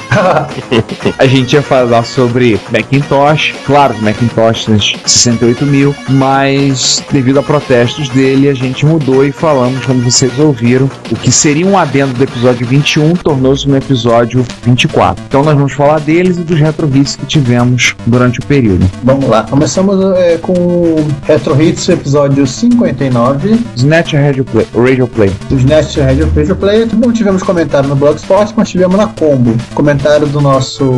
a 1.18 1.26
gente 1.26 1.54
ia 1.54 1.62
falar 1.62 2.04
sobre 2.04 2.60
Macintosh, 2.72 3.56
claro, 3.66 3.96
Macintosh 4.00 4.96
68 5.06 5.66
mil, 5.66 5.96
mas 6.08 7.04
devido 7.12 7.40
a 7.40 7.44
protestos 7.44 8.10
dele, 8.10 8.48
a 8.48 8.54
gente 8.54 8.86
mudou 8.86 9.26
e 9.26 9.32
falamos, 9.32 9.84
como 9.86 10.02
vocês 10.02 10.38
ouviram, 10.38 10.90
o 11.10 11.16
que 11.16 11.32
seria 11.32 11.66
um 11.66 11.78
adendo 11.78 12.14
do 12.14 12.24
episódio 12.24 12.68
21 12.68 13.14
tornou-se 13.16 13.71
no 13.72 13.78
episódio 13.78 14.46
24. 14.64 15.24
Então 15.28 15.44
nós 15.44 15.56
vamos 15.56 15.74
falar 15.74 16.00
deles 16.00 16.38
e 16.38 16.42
dos 16.42 16.60
retro 16.60 16.90
hits 16.94 17.16
que 17.16 17.26
tivemos 17.26 17.96
durante 18.06 18.40
o 18.40 18.46
período. 18.46 18.86
Vamos 19.04 19.28
lá, 19.28 19.44
começamos 19.44 20.00
é, 20.18 20.38
com 20.38 20.54
o 20.54 21.08
Retro 21.24 21.60
Hits 21.62 21.88
episódio 21.90 22.46
59. 22.46 23.58
Snatch 23.76 24.14
Radio 24.14 24.44
Play. 24.44 24.68
Radio 24.76 25.08
Play. 25.08 25.32
Snatch 25.52 25.98
Radio, 25.98 26.30
Radio 26.36 26.56
Play. 26.56 26.88
Não 26.94 27.12
tivemos 27.12 27.42
comentário 27.44 27.88
no 27.88 27.96
Blogspot, 27.96 28.54
mas 28.56 28.70
tivemos 28.70 28.98
na 28.98 29.08
Combo. 29.08 29.56
Comentário 29.74 30.28
do 30.28 30.42
nosso 30.42 30.92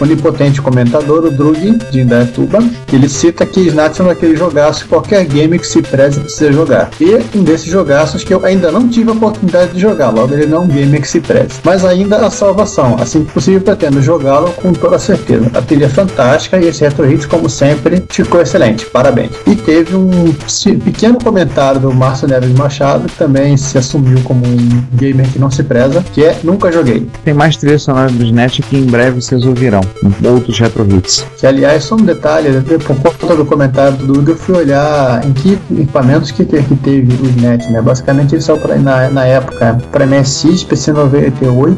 onipotente 0.00 0.60
comentador, 0.60 1.24
o 1.24 1.30
Drug, 1.30 1.78
de 1.90 2.00
Indaiatuba, 2.00 2.58
ele 2.92 3.08
cita 3.08 3.46
que 3.46 3.60
Snatch 3.60 4.00
é 4.00 4.02
um 4.02 4.06
daquele 4.08 4.36
jogaço 4.36 4.84
que 4.84 4.88
qualquer 4.88 5.24
game 5.24 5.58
que 5.58 5.66
se 5.66 5.80
preze 5.82 6.20
precisa 6.20 6.52
jogar. 6.52 6.90
E 7.00 7.38
um 7.38 7.44
desses 7.44 7.66
jogaços 7.66 8.24
que 8.24 8.34
eu 8.34 8.44
ainda 8.44 8.72
não 8.72 8.88
tive 8.88 9.10
a 9.10 9.12
oportunidade 9.12 9.72
de 9.72 9.80
jogar, 9.80 10.10
logo 10.10 10.34
ele 10.34 10.46
não 10.46 10.58
é 10.58 10.60
um 10.60 10.68
game 10.68 11.00
que 11.00 11.08
se 11.08 11.20
preze. 11.20 11.60
Mas 11.64 11.84
ainda 11.92 12.16
a 12.16 12.30
salvação, 12.30 12.96
assim 13.00 13.24
que 13.24 13.32
possível 13.32 13.60
pretendo 13.60 14.00
jogá-lo 14.00 14.50
com 14.52 14.72
toda 14.72 14.98
certeza. 14.98 15.50
A 15.54 15.62
trilha 15.62 15.86
é 15.86 15.88
fantástica 15.88 16.58
e 16.58 16.68
esse 16.68 16.82
Retro 16.82 17.10
Hits, 17.10 17.26
como 17.26 17.48
sempre, 17.48 18.02
ficou 18.08 18.40
excelente. 18.40 18.86
Parabéns. 18.86 19.30
E 19.46 19.54
teve 19.54 19.94
um 19.96 20.32
pequeno 20.84 21.18
comentário 21.22 21.80
do 21.80 21.92
Márcio 21.92 22.28
Neves 22.28 22.52
Machado, 22.52 23.08
que 23.08 23.16
também 23.16 23.56
se 23.56 23.78
assumiu 23.78 24.20
como 24.24 24.46
um 24.46 24.84
gamer 24.94 25.28
que 25.30 25.38
não 25.38 25.50
se 25.50 25.62
preza, 25.62 26.04
que 26.12 26.24
é 26.24 26.36
Nunca 26.42 26.72
Joguei. 26.72 27.06
Tem 27.24 27.34
mais 27.34 27.56
trilha 27.56 27.78
sonora 27.78 28.10
do 28.10 28.24
Snatch 28.24 28.60
que 28.60 28.76
em 28.76 28.86
breve 28.86 29.20
vocês 29.20 29.44
ouvirão. 29.44 29.80
Outros 30.24 30.58
Retro 30.58 30.86
Hits. 30.88 31.26
Que, 31.38 31.46
aliás, 31.46 31.84
só 31.84 31.94
um 31.94 32.02
detalhe, 32.02 32.48
né, 32.48 32.62
por 32.62 32.96
conta 32.96 33.36
do 33.36 33.44
comentário 33.44 33.96
do 33.98 34.12
Duga, 34.12 34.32
eu 34.32 34.36
fui 34.36 34.56
olhar 34.56 35.24
em 35.26 35.32
que 35.32 35.58
equipamentos 35.70 36.30
que, 36.30 36.44
que 36.44 36.76
teve 36.76 37.12
o 37.22 37.26
Snatch, 37.26 37.68
né? 37.70 37.80
Basicamente 37.80 38.34
ele 38.34 38.42
saiu 38.42 38.58
pra, 38.58 38.76
na, 38.76 39.08
na 39.08 39.24
época 39.24 39.78
para 39.90 40.06
MSX, 40.06 40.64
PC98 40.64 41.76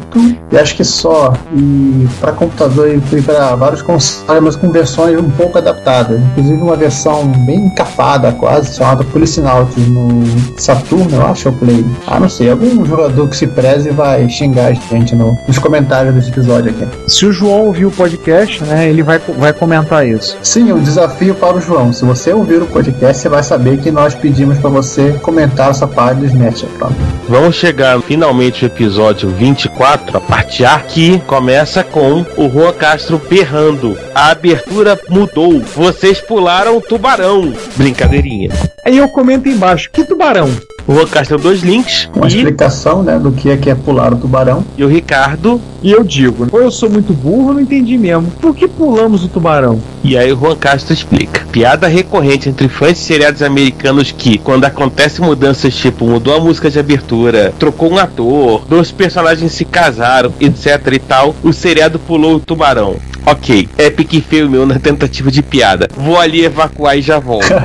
e 0.51 0.57
acho 0.57 0.75
que 0.75 0.83
só. 0.83 1.33
E 1.53 2.07
para 2.19 2.31
computador 2.31 2.89
e 2.89 3.21
para 3.21 3.55
vários 3.55 3.81
consoles, 3.81 4.43
mas 4.43 4.55
com 4.55 4.71
versões 4.71 5.19
um 5.19 5.29
pouco 5.31 5.57
adaptadas. 5.57 6.19
Inclusive 6.31 6.61
uma 6.61 6.75
versão 6.75 7.27
bem 7.45 7.65
encapada 7.65 8.31
quase, 8.33 8.75
chamada 8.75 9.03
Policinauts 9.03 9.75
no 9.87 10.23
Saturno, 10.57 11.17
eu 11.17 11.25
acho, 11.25 11.47
eu 11.47 11.53
play. 11.53 11.85
Ah, 12.07 12.19
não 12.19 12.29
sei, 12.29 12.49
algum 12.49 12.85
jogador 12.85 13.27
que 13.27 13.37
se 13.37 13.47
preze 13.47 13.89
vai 13.89 14.27
xingar 14.29 14.67
a 14.67 14.73
gente 14.73 15.15
no, 15.15 15.37
nos 15.47 15.57
comentários 15.59 16.13
desse 16.13 16.29
episódio 16.29 16.71
aqui. 16.71 16.87
Se 17.07 17.25
o 17.25 17.31
João 17.31 17.65
ouvir 17.65 17.85
o 17.85 17.91
podcast, 17.91 18.63
né, 18.63 18.87
ele 18.89 19.03
vai, 19.03 19.19
vai 19.19 19.53
comentar 19.53 20.07
isso. 20.07 20.37
Sim, 20.41 20.71
um 20.71 20.81
desafio 20.81 21.35
para 21.35 21.57
o 21.57 21.61
João. 21.61 21.91
Se 21.91 22.05
você 22.05 22.33
ouvir 22.33 22.61
o 22.61 22.65
podcast, 22.65 23.21
você 23.21 23.29
vai 23.29 23.43
saber 23.43 23.79
que 23.79 23.91
nós 23.91 24.15
pedimos 24.15 24.57
para 24.57 24.69
você 24.69 25.13
comentar 25.21 25.69
essa 25.69 25.87
parte 25.87 26.19
do 26.19 26.25
Snatch. 26.25 26.63
Pronto. 26.77 26.95
Vamos 27.29 27.55
chegar 27.55 27.99
finalmente 28.01 28.63
no 28.63 28.67
episódio 28.67 29.29
24, 29.29 29.94
a 29.95 30.21
parte 30.21 30.65
A, 30.65 30.79
que 30.79 31.19
começa 31.21 31.83
com 31.83 32.25
o 32.37 32.49
Juan 32.49 32.73
Castro 32.73 33.17
berrando. 33.17 33.97
A 34.13 34.31
abertura 34.31 34.99
mudou. 35.09 35.61
Vocês 35.61 36.19
pularam 36.19 36.77
o 36.77 36.81
tubarão. 36.81 37.53
Brincadeirinha. 37.75 38.49
Aí 38.85 38.97
eu 38.97 39.07
comento 39.07 39.47
embaixo, 39.47 39.89
que 39.91 40.03
tubarão? 40.03 40.49
O 40.87 40.93
Juan 40.93 41.07
Castro 41.07 41.37
dois 41.37 41.61
links. 41.61 42.09
Uma 42.15 42.27
e, 42.27 42.29
explicação, 42.29 43.01
né, 43.01 43.17
do 43.17 43.31
que 43.31 43.49
é 43.49 43.57
que 43.57 43.69
é 43.69 43.75
pular 43.75 44.13
o 44.13 44.17
tubarão. 44.17 44.63
e 44.77 44.83
o 44.83 44.87
Ricardo. 44.87 45.59
E 45.81 45.91
eu 45.91 46.03
digo, 46.03 46.47
ou 46.51 46.61
eu 46.61 46.71
sou 46.71 46.89
muito 46.89 47.13
burro, 47.13 47.53
não 47.53 47.61
entendi 47.61 47.97
mesmo. 47.97 48.31
Por 48.41 48.55
que 48.55 48.67
pulamos 48.67 49.23
o 49.23 49.27
tubarão? 49.27 49.79
E 50.03 50.17
aí 50.17 50.31
o 50.31 50.37
Juan 50.39 50.55
Castro 50.55 50.93
explica. 50.93 51.45
Piada 51.51 51.87
recorrente 51.87 52.49
entre 52.49 52.67
fãs 52.67 52.93
de 52.93 52.99
seriados 52.99 53.41
americanos 53.41 54.11
que, 54.11 54.37
quando 54.37 54.65
acontece 54.65 55.21
mudanças 55.21 55.75
tipo 55.75 56.05
mudou 56.05 56.35
a 56.35 56.39
música 56.39 56.69
de 56.69 56.79
abertura, 56.79 57.53
trocou 57.59 57.91
um 57.91 57.97
ator, 57.97 58.63
dois 58.67 58.91
personagens 58.91 59.51
se 59.51 59.65
casaram, 59.65 60.33
etc 60.39 60.93
e 60.93 60.99
tal, 60.99 61.35
o 61.43 61.53
seriado 61.53 61.99
pulou 61.99 62.35
o 62.35 62.39
tubarão. 62.39 62.95
Ok, 63.27 63.67
Epic 63.79 64.21
Fail 64.29 64.47
meu 64.49 64.65
na 64.67 64.77
tentativa 64.77 65.31
de 65.31 65.41
piada. 65.41 65.87
Vou 65.97 66.19
ali 66.19 66.45
evacuar 66.45 66.95
e 66.97 67.01
já 67.01 67.17
volto. 67.19 67.47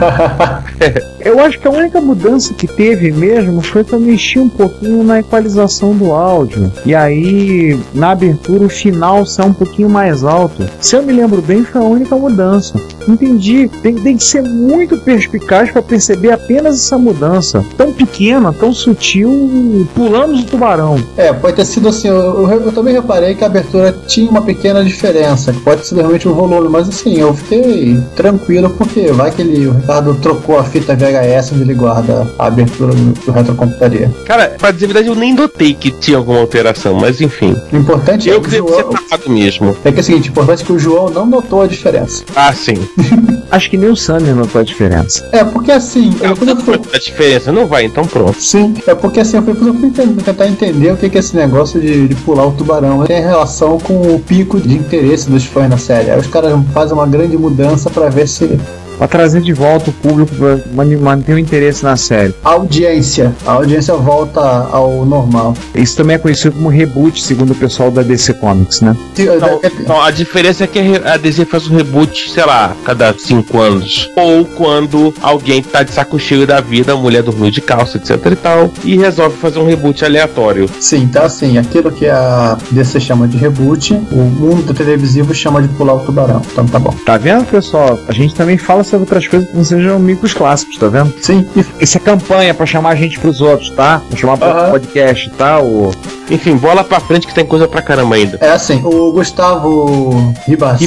Eu 1.23 1.39
acho 1.41 1.59
que 1.61 1.69
a 1.69 1.71
única 1.71 2.01
mudança 2.01 2.55
que 2.55 2.67
teve 2.67 3.13
mesmo 3.13 3.61
foi 3.61 3.85
que 3.85 3.93
eu 3.93 4.01
mexi 4.01 4.39
um 4.39 4.49
pouquinho 4.49 5.05
na 5.05 5.21
equalização 5.21 5.95
do 5.95 6.13
áudio. 6.15 6.73
E 6.87 6.95
aí, 6.95 7.79
na 7.93 8.13
abertura, 8.13 8.65
o 8.65 8.71
final 8.71 9.27
sai 9.27 9.47
um 9.47 9.53
pouquinho 9.53 9.91
mais 9.91 10.25
alto. 10.25 10.67
Se 10.81 10.97
eu 10.97 11.03
me 11.03 11.13
lembro 11.13 11.43
bem, 11.43 11.63
foi 11.63 11.79
a 11.79 11.85
única 11.85 12.17
mudança. 12.17 12.81
Entendi. 13.07 13.69
Tem, 13.83 13.95
tem 13.97 14.17
que 14.17 14.25
ser 14.25 14.41
muito 14.43 14.97
perspicaz 14.97 15.71
para 15.71 15.83
perceber 15.83 16.33
apenas 16.33 16.77
essa 16.77 16.97
mudança. 16.97 17.63
Tão 17.77 17.93
pequena, 17.93 18.51
tão 18.51 18.73
sutil, 18.73 19.87
pulamos 19.95 20.41
o 20.41 20.45
tubarão. 20.47 20.97
É, 21.19 21.35
pode 21.35 21.57
ter 21.57 21.67
sido 21.67 21.91
assim. 21.91 22.09
Eu, 22.09 22.17
eu- 22.51 22.63
eu 22.63 22.73
também 22.73 22.95
reparei 22.95 23.35
que 23.35 23.45
a 23.45 23.47
abertura 23.47 23.95
tinha 24.07 24.31
uma 24.31 24.41
pequena 24.41 24.83
diferença, 24.83 25.50
pode 25.65 25.87
ser 25.87 25.97
realmente 25.97 26.29
o 26.29 26.35
volume, 26.35 26.69
mas 26.69 26.89
assim, 26.89 27.19
eu 27.19 27.35
fiquei 27.35 27.99
tranquilo 28.17 28.71
porque 28.71 29.11
vai 29.13 29.31
que 29.31 29.43
ele, 29.43 29.67
o 29.67 29.73
Ricardo 29.73 30.15
trocou 30.17 30.59
a 30.59 30.65
fita 30.65 30.95
VHS 30.95 31.53
onde 31.53 31.63
ele 31.63 31.75
guarda 31.75 32.27
a 32.39 32.47
abertura 32.47 32.95
do, 32.95 33.13
do 33.25 33.33
retrocomputaria. 33.33 34.11
Cara, 34.25 34.55
pra 34.59 34.71
dizer 34.71 34.87
a 34.87 34.89
verdade, 34.89 35.09
eu 35.09 35.15
nem 35.15 35.35
notei 35.35 35.75
que 35.75 35.91
tinha 35.91 36.17
alguma 36.17 36.41
alteração, 36.41 36.95
mas 36.95 37.21
enfim. 37.21 37.57
O 37.73 37.77
importante 37.77 38.29
é 38.31 38.35
Eu 38.35 38.41
que 38.41 38.51
que 38.51 38.61
o 38.61 38.69
ser 38.69 38.75
João. 38.81 38.91
tapado 38.91 39.31
mesmo. 39.31 39.77
É 39.85 39.93
que 39.93 39.99
é 39.99 40.01
o 40.01 40.05
seguinte, 40.05 40.29
o 40.29 40.33
importante 40.33 40.63
é 40.63 40.67
que 40.67 40.73
o 40.73 40.79
João 40.79 41.11
não 41.11 41.27
notou 41.27 41.63
a 41.63 41.67
diferença. 41.67 42.25
Ah, 42.35 42.53
sim. 42.53 42.75
Acho 43.51 43.69
que 43.69 43.77
nem 43.77 43.91
o 43.91 43.97
Sander 43.97 44.35
notou 44.35 44.61
a 44.61 44.65
diferença. 44.65 45.29
É, 45.33 45.43
porque 45.45 45.73
assim, 45.73 46.15
eu, 46.21 46.31
eu 46.47 46.57
fui, 46.57 46.81
A 46.95 46.99
diferença 46.99 47.51
não 47.51 47.67
vai, 47.67 47.85
então 47.85 48.05
pronto. 48.07 48.41
Sim, 48.41 48.75
é 48.87 48.95
porque 48.95 49.21
assim, 49.21 49.39
eu 49.39 49.43
fui, 49.43 49.53
eu 49.69 49.75
fui 49.75 49.91
tentar 49.91 50.47
entender 50.47 50.93
o 50.93 50.97
que 50.97 51.09
que 51.11 51.17
é 51.17 51.21
esse 51.21 51.35
negócio 51.35 51.81
de, 51.81 52.09
de 52.09 52.15
pular 52.17 52.47
o 52.47 52.53
tubarão 52.53 53.05
tem 53.05 53.21
relação 53.21 53.79
com 53.79 54.15
o 54.15 54.21
pico 54.21 54.61
de 54.61 54.77
interesse 54.77 55.31
dos 55.41 55.47
fãs 55.47 55.69
na 55.69 55.79
série. 55.79 56.11
Aí 56.11 56.19
os 56.19 56.27
caras 56.27 56.53
fazem 56.73 56.95
uma 56.95 57.07
grande 57.07 57.37
mudança 57.37 57.89
pra 57.91 58.09
ver 58.09 58.29
se 58.29 58.61
Pra 59.01 59.09
trazer 59.09 59.41
de 59.41 59.55
volta 59.55 59.89
o 59.89 59.93
público 59.95 60.31
pra 60.35 60.59
manter 61.01 61.33
o 61.33 61.39
interesse 61.39 61.83
na 61.83 61.97
série. 61.97 62.35
a 62.45 62.51
audiência, 62.51 63.35
a 63.47 63.53
audiência 63.53 63.95
volta 63.95 64.41
ao 64.71 65.07
normal. 65.07 65.55
Isso 65.75 65.97
também 65.97 66.17
é 66.17 66.19
conhecido 66.19 66.57
como 66.57 66.69
reboot, 66.69 67.23
segundo 67.23 67.53
o 67.53 67.55
pessoal 67.55 67.91
da 67.91 68.03
DC 68.03 68.35
Comics, 68.35 68.83
né? 68.83 68.95
Não, 69.17 69.61
não, 69.87 70.03
a 70.03 70.11
diferença 70.11 70.65
é 70.65 70.67
que 70.67 70.79
a 71.03 71.17
DC 71.17 71.47
faz 71.47 71.67
um 71.67 71.77
reboot, 71.77 72.31
sei 72.31 72.45
lá, 72.45 72.77
cada 72.85 73.15
cinco 73.15 73.59
anos. 73.59 74.11
Ou 74.15 74.45
quando 74.45 75.15
alguém 75.23 75.63
tá 75.63 75.83
de 75.83 75.93
saco 75.93 76.19
cheio 76.19 76.47
da 76.47 76.61
vida, 76.61 76.93
a 76.93 76.97
mulher 76.97 77.23
dormiu 77.23 77.51
de 77.51 77.63
calça, 77.63 77.97
etc 77.97 78.19
e 78.31 78.37
tal, 78.37 78.71
e 78.85 78.99
resolve 78.99 79.35
fazer 79.39 79.61
um 79.61 79.67
reboot 79.67 80.05
aleatório. 80.05 80.69
Sim, 80.79 81.05
então 81.05 81.25
assim, 81.25 81.57
aquilo 81.57 81.91
que 81.91 82.07
a 82.07 82.59
DC 82.71 83.01
chama 83.01 83.27
de 83.27 83.39
reboot, 83.39 83.95
o 83.95 84.17
mundo 84.17 84.75
televisivo 84.75 85.35
chama 85.35 85.63
de 85.63 85.69
pular 85.69 85.95
o 85.95 86.01
tubarão. 86.01 86.43
Então 86.53 86.67
tá 86.67 86.79
bom. 86.79 86.95
Tá 87.07 87.17
vendo, 87.17 87.47
pessoal? 87.47 87.99
A 88.07 88.13
gente 88.13 88.35
também 88.35 88.59
fala 88.59 88.85
sobre 88.91 89.05
outras 89.05 89.27
coisas 89.27 89.49
que 89.49 89.57
não 89.57 89.65
sejam 89.65 89.99
micos 89.99 90.35
clássicos, 90.35 90.77
tá 90.77 90.89
vendo? 90.89 91.13
Sim, 91.21 91.47
Isso 91.81 91.97
é 91.97 92.01
campanha 92.01 92.53
pra 92.53 92.67
chamar 92.67 92.91
a 92.91 92.95
gente 92.95 93.19
pros 93.19 93.41
outros, 93.41 93.71
tá? 93.71 94.01
Pra 94.09 94.19
chamar 94.19 94.37
pro 94.37 94.49
Aham. 94.49 94.71
podcast, 94.71 95.31
tá? 95.31 95.61
O... 95.61 95.91
Enfim, 96.31 96.57
bola 96.57 96.85
pra 96.85 97.01
frente 97.01 97.27
que 97.27 97.35
tem 97.35 97.45
coisa 97.45 97.67
pra 97.67 97.83
caramba 97.83 98.15
ainda. 98.15 98.39
é 98.41 98.51
assim, 98.51 98.81
o 98.85 99.11
Gustavo 99.13 100.33
Ribarzik. 100.47 100.87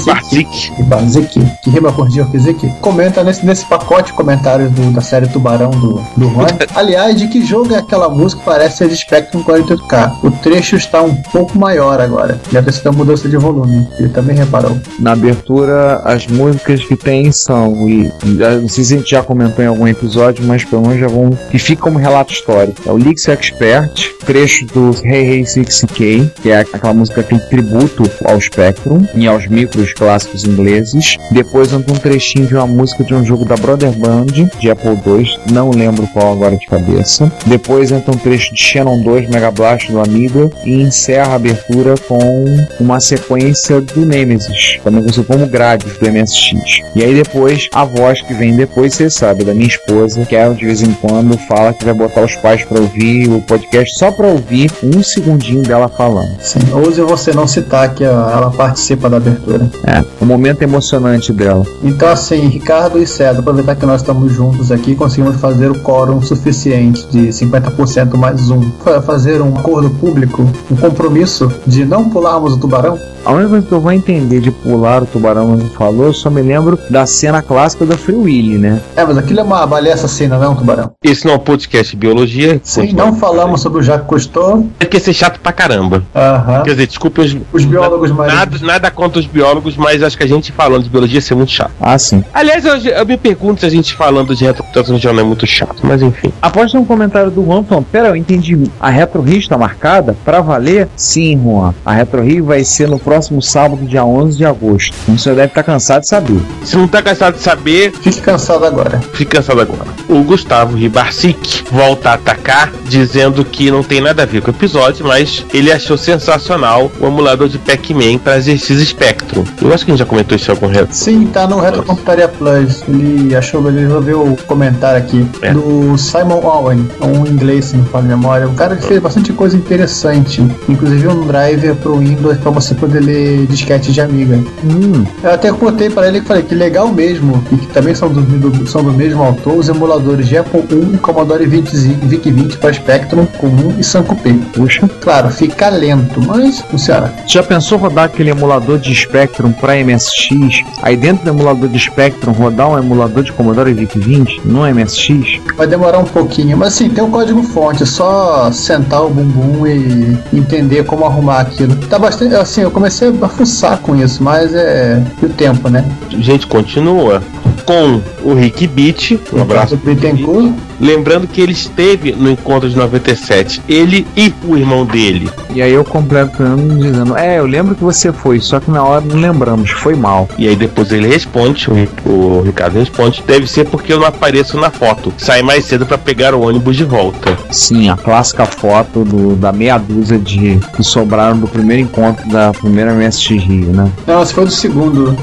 Ribazic, 0.77 1.39
que 1.63 1.69
rima 1.69 1.91
com 1.91 2.03
Ribazic, 2.03 2.69
comenta 2.81 3.23
nesse, 3.23 3.45
nesse 3.45 3.65
pacote 3.65 4.11
de 4.11 4.13
comentários 4.13 4.71
do- 4.71 4.91
da 4.91 5.01
série 5.01 5.27
Tubarão 5.27 5.69
do, 5.71 6.01
do 6.15 6.29
Juan. 6.29 6.47
Aliás, 6.75 7.15
de 7.17 7.27
que 7.27 7.45
jogo 7.45 7.73
é 7.73 7.77
aquela 7.77 8.09
música 8.09 8.39
que 8.39 8.45
parece 8.45 8.77
ser 8.77 8.89
de 8.89 8.95
Spectrum 8.97 9.43
48K? 9.43 10.13
O 10.23 10.31
trecho 10.31 10.75
está 10.75 11.01
um 11.01 11.15
pouco 11.15 11.57
maior 11.57 11.99
agora. 11.99 12.39
Deve 12.51 12.65
ter 12.71 12.77
sido 12.77 12.87
a 12.87 12.91
mudança 12.91 13.27
de 13.27 13.37
volume. 13.37 13.87
Ele 13.99 14.09
também 14.09 14.35
reparou. 14.35 14.77
Na 14.99 15.11
abertura, 15.11 16.01
as 16.05 16.25
músicas 16.27 16.83
que 16.85 16.95
tem 16.95 17.31
são 17.31 17.87
não 17.93 18.67
sei 18.67 18.83
se 18.83 18.93
a 18.93 18.97
gente 18.97 19.09
já 19.09 19.23
comentou 19.23 19.63
em 19.63 19.67
algum 19.67 19.87
episódio, 19.87 20.43
mas 20.45 20.63
pelo 20.63 20.83
menos 20.83 20.99
já 20.99 21.07
vão 21.07 21.29
que 21.51 21.59
fica 21.59 21.81
como 21.81 21.99
relato 21.99 22.33
histórico. 22.33 22.81
É 22.85 22.91
o 22.91 22.97
Lix 22.97 23.27
Expert, 23.27 24.09
trecho 24.25 24.65
do 24.67 24.95
Hey 25.03 25.29
Hey 25.29 25.43
60K, 25.43 26.31
que 26.41 26.49
é 26.49 26.59
aquela 26.59 26.93
música 26.93 27.21
que 27.23 27.29
tem 27.29 27.39
tributo 27.49 28.03
ao 28.25 28.39
Spectrum 28.39 29.05
e 29.15 29.27
aos 29.27 29.47
micros 29.47 29.93
clássicos 29.93 30.43
ingleses. 30.43 31.17
Depois 31.31 31.71
entra 31.73 31.93
um 31.93 31.97
trechinho 31.97 32.47
de 32.47 32.55
uma 32.55 32.67
música 32.67 33.03
de 33.03 33.13
um 33.13 33.23
jogo 33.23 33.45
da 33.45 33.55
Brother 33.55 33.91
Band 33.91 34.25
de 34.59 34.69
Apple 34.69 34.97
II, 35.05 35.51
não 35.51 35.71
lembro 35.71 36.07
qual 36.07 36.33
agora 36.33 36.55
de 36.55 36.65
cabeça. 36.65 37.31
Depois 37.45 37.91
entra 37.91 38.11
um 38.11 38.17
trecho 38.17 38.53
de 38.53 38.61
Shannon 38.61 39.01
2 39.01 39.29
Mega 39.29 39.51
Blast 39.51 39.91
do 39.91 39.99
Amiga 39.99 40.49
e 40.63 40.81
encerra 40.81 41.33
a 41.33 41.35
abertura 41.35 41.95
com 42.07 42.45
uma 42.79 42.99
sequência 42.99 43.81
do 43.81 44.05
Nemesis, 44.05 44.79
também 44.83 45.01
conhecido 45.01 45.25
como 45.25 45.47
grades 45.47 45.97
do 45.97 46.11
MSX. 46.11 46.81
E 46.95 47.03
aí 47.03 47.13
depois 47.13 47.67
a 47.73 47.82
voz 47.85 48.21
que 48.21 48.33
vem 48.33 48.55
depois, 48.55 48.93
você 48.93 49.09
sabe, 49.09 49.43
da 49.43 49.53
minha 49.53 49.67
esposa, 49.67 50.25
que 50.25 50.35
ela 50.35 50.53
de 50.53 50.65
vez 50.65 50.81
em 50.81 50.93
quando 50.93 51.37
fala 51.37 51.73
que 51.73 51.85
vai 51.85 51.93
botar 51.93 52.21
os 52.21 52.35
pais 52.35 52.63
para 52.63 52.79
ouvir 52.79 53.29
o 53.29 53.41
podcast 53.41 53.97
só 53.97 54.11
para 54.11 54.27
ouvir 54.27 54.71
um 54.83 55.01
segundinho 55.03 55.63
dela 55.63 55.87
falando. 55.87 56.37
Sim, 56.41 56.59
ouse 56.73 57.01
você 57.01 57.33
não 57.33 57.47
citar 57.47 57.93
que 57.93 58.03
ela 58.03 58.51
participa 58.51 59.09
da 59.09 59.17
abertura. 59.17 59.69
É, 59.85 60.03
o 60.21 60.25
momento 60.25 60.61
emocionante 60.61 61.31
dela. 61.31 61.65
Então 61.83 62.09
assim, 62.09 62.47
Ricardo 62.47 63.01
e 63.01 63.07
César, 63.07 63.39
aproveitar 63.39 63.75
que 63.75 63.85
nós 63.85 64.01
estamos 64.01 64.31
juntos 64.31 64.71
aqui, 64.71 64.95
conseguimos 64.95 65.39
fazer 65.39 65.69
o 65.69 65.79
quórum 65.79 66.21
suficiente 66.21 67.05
de 67.11 67.29
50% 67.29 68.15
mais 68.15 68.49
um. 68.49 68.71
Fazer 69.05 69.41
um 69.41 69.57
acordo 69.57 69.89
público, 69.89 70.49
um 70.71 70.75
compromisso 70.75 71.51
de 71.65 71.85
não 71.85 72.09
pularmos 72.09 72.53
o 72.53 72.57
tubarão? 72.57 72.97
A 73.25 73.31
única 73.31 73.49
coisa 73.49 73.67
que 73.67 73.71
eu 73.73 73.79
vou 73.79 73.91
entender 73.93 74.41
de 74.41 74.51
pular 74.51 75.01
o 75.01 75.05
tubarão 75.05 75.55
não 75.55 75.69
falou, 75.69 76.07
eu 76.07 76.13
só 76.13 76.29
me 76.29 76.41
lembro 76.41 76.77
da 76.89 77.05
cena 77.05 77.41
clássica 77.41 77.85
da 77.85 77.97
Free 77.97 78.15
Willy, 78.15 78.57
né? 78.57 78.81
É, 78.97 79.05
mas 79.05 79.17
aquilo 79.17 79.39
é 79.39 79.43
uma 79.43 79.65
baleia 79.65 79.93
assassina, 79.93 80.37
não 80.37 80.43
é 80.43 80.49
um 80.49 80.55
tubarão? 80.55 80.91
Esse 81.01 81.25
não 81.25 81.33
é 81.33 81.35
um 81.37 81.39
podcast 81.39 81.91
de 81.91 81.97
biologia. 81.97 82.59
Sim, 82.61 82.91
não 82.91 83.15
falamos 83.15 83.61
sobre 83.61 83.79
o 83.79 83.81
Jacques 83.83 84.07
Cousteau. 84.07 84.67
É 84.77 84.85
que 84.85 84.99
ser 84.99 85.13
chato 85.13 85.39
pra 85.39 85.53
caramba. 85.53 86.03
Aham. 86.13 86.63
Quer 86.63 86.71
dizer, 86.71 86.87
desculpe 86.87 87.21
os, 87.21 87.37
Os 87.53 87.63
biólogos 87.63 88.11
mais. 88.11 88.33
Nada, 88.33 88.57
nada 88.61 88.91
contra 88.91 89.19
os 89.19 89.25
biólogos, 89.25 89.77
mas 89.77 90.03
acho 90.03 90.17
que 90.17 90.23
a 90.23 90.27
gente 90.27 90.51
falando 90.51 90.83
de 90.83 90.89
biologia 90.89 91.15
ia 91.15 91.21
ser 91.21 91.35
muito 91.35 91.51
chato. 91.51 91.71
Ah, 91.79 91.97
sim. 91.97 92.25
Aliás, 92.33 92.65
eu, 92.65 92.75
eu 92.75 93.05
me 93.05 93.15
pergunto 93.15 93.61
se 93.61 93.65
a 93.65 93.69
gente 93.69 93.93
falando 93.93 94.35
de 94.35 94.43
retrocomputação 94.43 94.97
já 94.97 95.13
não 95.13 95.21
é 95.21 95.23
muito 95.23 95.47
chato, 95.47 95.77
mas 95.83 96.01
enfim. 96.01 96.31
Após 96.41 96.73
ter 96.73 96.77
um 96.77 96.85
comentário 96.85 97.31
do 97.31 97.43
Juan 97.45 97.63
falando, 97.63 97.85
pera, 97.85 98.09
eu 98.09 98.17
entendi. 98.17 98.69
A 98.81 98.89
Retro 98.89 99.21
Rio 99.21 99.39
está 99.39 99.57
marcada 99.57 100.13
pra 100.25 100.41
valer? 100.41 100.89
Sim, 100.97 101.39
Juan. 101.41 101.73
A 101.85 101.93
Retro 101.93 102.21
Rio 102.21 102.43
vai 102.43 102.65
ser 102.65 102.89
no 102.89 102.99
próximo 102.99 103.12
sábado, 103.41 103.85
dia 103.85 104.03
11 104.05 104.37
de 104.37 104.45
agosto. 104.45 104.95
Então 105.03 105.17
você 105.17 105.29
deve 105.33 105.47
estar 105.47 105.63
cansado 105.63 106.01
de 106.01 106.07
saber. 106.07 106.41
Se 106.63 106.75
não 106.77 106.87
tá 106.87 107.01
cansado 107.01 107.35
de 107.35 107.41
saber, 107.41 107.91
Fique 108.01 108.21
cansado 108.21 108.65
agora. 108.65 108.99
fique 109.13 109.25
cansado 109.35 109.61
agora. 109.61 109.85
O 110.09 110.23
Gustavo 110.23 110.75
Ribarcic 110.77 111.63
volta 111.71 112.09
a 112.11 112.13
atacar, 112.13 112.71
dizendo 112.85 113.43
que 113.45 113.69
não 113.71 113.83
tem 113.83 114.01
nada 114.01 114.23
a 114.23 114.25
ver 114.25 114.41
com 114.41 114.51
o 114.51 114.53
episódio, 114.53 115.05
mas 115.05 115.45
ele 115.53 115.71
achou 115.71 115.97
sensacional 115.97 116.91
o 116.99 117.07
emulador 117.07 117.47
de 117.47 117.57
Pac-Man 117.57 118.17
para 118.17 118.39
ZX 118.39 118.87
Spectrum. 118.87 119.43
Eu 119.61 119.73
acho 119.73 119.85
que 119.85 119.91
a 119.91 119.93
gente 119.93 119.99
já 119.99 120.05
comentou 120.05 120.35
isso 120.35 120.49
em 120.49 120.53
algum 120.53 120.67
reto. 120.67 120.95
Sim, 120.95 121.25
tá 121.27 121.47
no 121.47 121.59
Retrocomputaria 121.59 122.27
Plus. 122.27 122.83
Ele 122.87 123.35
achou, 123.35 123.67
ele 123.67 123.81
resolveu 123.81 124.37
comentar 124.47 124.95
aqui. 124.95 125.25
É. 125.41 125.51
Do 125.53 125.97
Simon 125.97 126.41
Owen, 126.43 126.89
um 127.01 127.25
inglês, 127.25 127.65
se 127.65 127.77
não 127.77 127.85
falo 127.85 128.05
memória. 128.05 128.47
Um 128.47 128.55
cara 128.55 128.75
que 128.75 128.85
fez 128.85 129.01
bastante 129.01 129.31
coisa 129.33 129.55
interessante. 129.57 130.41
Inclusive 130.69 131.07
um 131.07 131.25
driver 131.27 131.75
pro 131.75 131.97
Windows 131.97 132.37
pra 132.37 132.51
você 132.51 132.73
poder 132.75 133.01
ler 133.03 133.45
disquete 133.47 133.91
de 133.91 134.01
Amiga. 134.01 134.35
Hum, 134.63 135.03
Eu 135.23 135.31
até 135.31 135.51
contei 135.51 135.89
pra 135.89 136.07
ele 136.07 136.21
que 136.21 136.27
falei 136.27 136.43
que 136.43 136.55
legal 136.55 136.87
mesmo, 136.89 137.43
e 137.51 137.57
que 137.57 137.67
também 137.67 137.93
são 137.95 138.09
do, 138.09 138.21
do- 138.21 138.67
são 138.67 138.83
do 138.83 138.91
mesmo 138.91 139.21
autor, 139.23 139.55
os 139.57 139.69
emuladores 139.69 140.27
de 140.27 140.37
Apple 140.37 140.61
I 140.71 140.95
e 140.95 140.97
Commodore 140.97 141.45
20, 141.45 141.69
VIC-20 142.05 142.57
para 142.57 142.73
Spectrum 142.73 143.25
comum 143.37 143.73
e 143.77 143.83
Sancoupé. 143.83 144.33
puxa. 144.53 144.87
Claro, 145.01 145.29
fica 145.29 145.69
lento, 145.69 146.21
mas 146.25 146.61
funciona. 146.61 147.13
Já 147.27 147.43
pensou 147.43 147.77
rodar 147.77 148.05
aquele 148.05 148.29
emulador 148.31 148.77
de 148.79 148.93
Spectrum 148.95 149.51
para 149.51 149.75
MSX? 149.83 150.63
Aí 150.81 150.95
dentro 150.97 151.23
do 151.25 151.29
emulador 151.31 151.67
de 151.69 151.79
Spectrum 151.79 152.31
rodar 152.31 152.69
um 152.69 152.77
emulador 152.77 153.23
de 153.23 153.31
Commodore 153.31 153.73
VIC-20 153.73 154.41
no 154.45 154.61
MSX? 154.73 155.41
Vai 155.57 155.67
demorar 155.67 155.99
um 155.99 156.03
pouquinho, 156.05 156.57
mas 156.57 156.69
assim, 156.69 156.89
tem 156.89 157.03
um 157.03 157.11
código 157.11 157.41
fonte, 157.43 157.83
é 157.83 157.85
só 157.85 158.51
sentar 158.51 159.03
o 159.05 159.09
bumbum 159.09 159.65
e 159.67 160.17
entender 160.33 160.83
como 160.85 161.05
arrumar 161.05 161.39
aquilo. 161.41 161.75
Tá 161.87 161.97
bastante, 161.99 162.35
assim, 162.35 162.61
eu 162.61 162.71
comecei 162.71 162.92
a 163.01 163.29
fuçar 163.29 163.77
com 163.79 163.95
isso, 163.95 164.23
mas 164.23 164.53
é 164.53 165.01
o 165.21 165.29
tempo, 165.29 165.69
né? 165.69 165.85
A 166.11 166.21
gente 166.21 166.45
continua 166.47 167.21
com 167.65 168.01
o 168.23 168.33
Rick 168.33 168.67
Beat. 168.67 169.19
Um 169.33 169.41
abraço. 169.41 169.77
pro 169.77 169.93
Bittencourt. 169.93 170.51
Lembrando 170.79 171.27
que 171.27 171.39
ele 171.39 171.53
esteve 171.53 172.11
no 172.11 172.29
encontro 172.29 172.67
de 172.69 172.75
97, 172.75 173.61
ele 173.69 174.05
e 174.17 174.33
o 174.45 174.57
irmão 174.57 174.85
dele. 174.85 175.29
E 175.51 175.61
aí 175.61 175.71
eu 175.71 175.83
completando 175.85 176.75
dizendo, 176.77 177.15
é, 177.17 177.39
eu 177.39 177.45
lembro 177.45 177.73
que 177.75 177.83
você 177.83 178.11
foi, 178.11 178.39
só 178.41 178.59
que 178.59 178.69
na 178.69 178.83
hora 178.83 179.01
não 179.05 179.15
lembramos, 179.17 179.69
foi 179.69 179.95
mal. 179.95 180.27
E 180.37 180.47
aí 180.47 180.55
depois 180.55 180.91
ele 180.91 181.07
responde, 181.07 181.69
o, 181.69 181.73
Ri- 181.73 181.89
o 182.05 182.41
Ricardo 182.41 182.79
responde, 182.79 183.23
deve 183.25 183.47
ser 183.47 183.65
porque 183.65 183.93
eu 183.93 183.99
não 183.99 184.07
apareço 184.07 184.57
na 184.59 184.69
foto. 184.71 185.13
Sai 185.17 185.41
mais 185.41 185.63
cedo 185.65 185.85
para 185.85 185.97
pegar 185.97 186.33
o 186.33 186.41
ônibus 186.41 186.75
de 186.75 186.83
volta. 186.83 187.37
Sim, 187.51 187.87
a 187.89 187.95
clássica 187.95 188.45
foto 188.45 189.05
do- 189.05 189.35
da 189.35 189.53
meia 189.53 189.77
dúzia 189.77 190.17
de 190.19 190.59
que 190.75 190.83
sobraram 190.83 191.37
do 191.37 191.47
primeiro 191.47 191.83
encontro 191.83 192.27
da 192.29 192.51
primeira 192.51 192.91
MSX 192.93 193.29
Rio, 193.41 193.67
né? 193.71 193.89
Não, 194.05 194.21
esse 194.21 194.33
foi 194.33 194.45
do 194.45 194.51
segundo. 194.51 195.15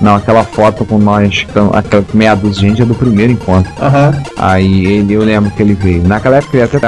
Não, 0.00 0.14
aquela 0.14 0.44
foto 0.44 0.84
com 0.84 0.98
nós, 0.98 1.44
então, 1.50 1.70
aquela 1.80 2.04
meia 2.14 2.34
dúzia 2.34 2.60
de 2.62 2.68
gente 2.68 2.82
é 2.82 2.84
do 2.84 2.94
primeiro 2.94 3.32
encontro. 3.32 3.72
Aham. 3.80 4.14
Aí 4.36 4.86
ele, 4.86 5.14
eu 5.14 5.22
lembro 5.22 5.50
que 5.50 5.62
ele 5.62 5.74
veio. 5.74 6.06
Naquela 6.06 6.36
época 6.36 6.56
ele 6.56 6.64
até 6.64 6.80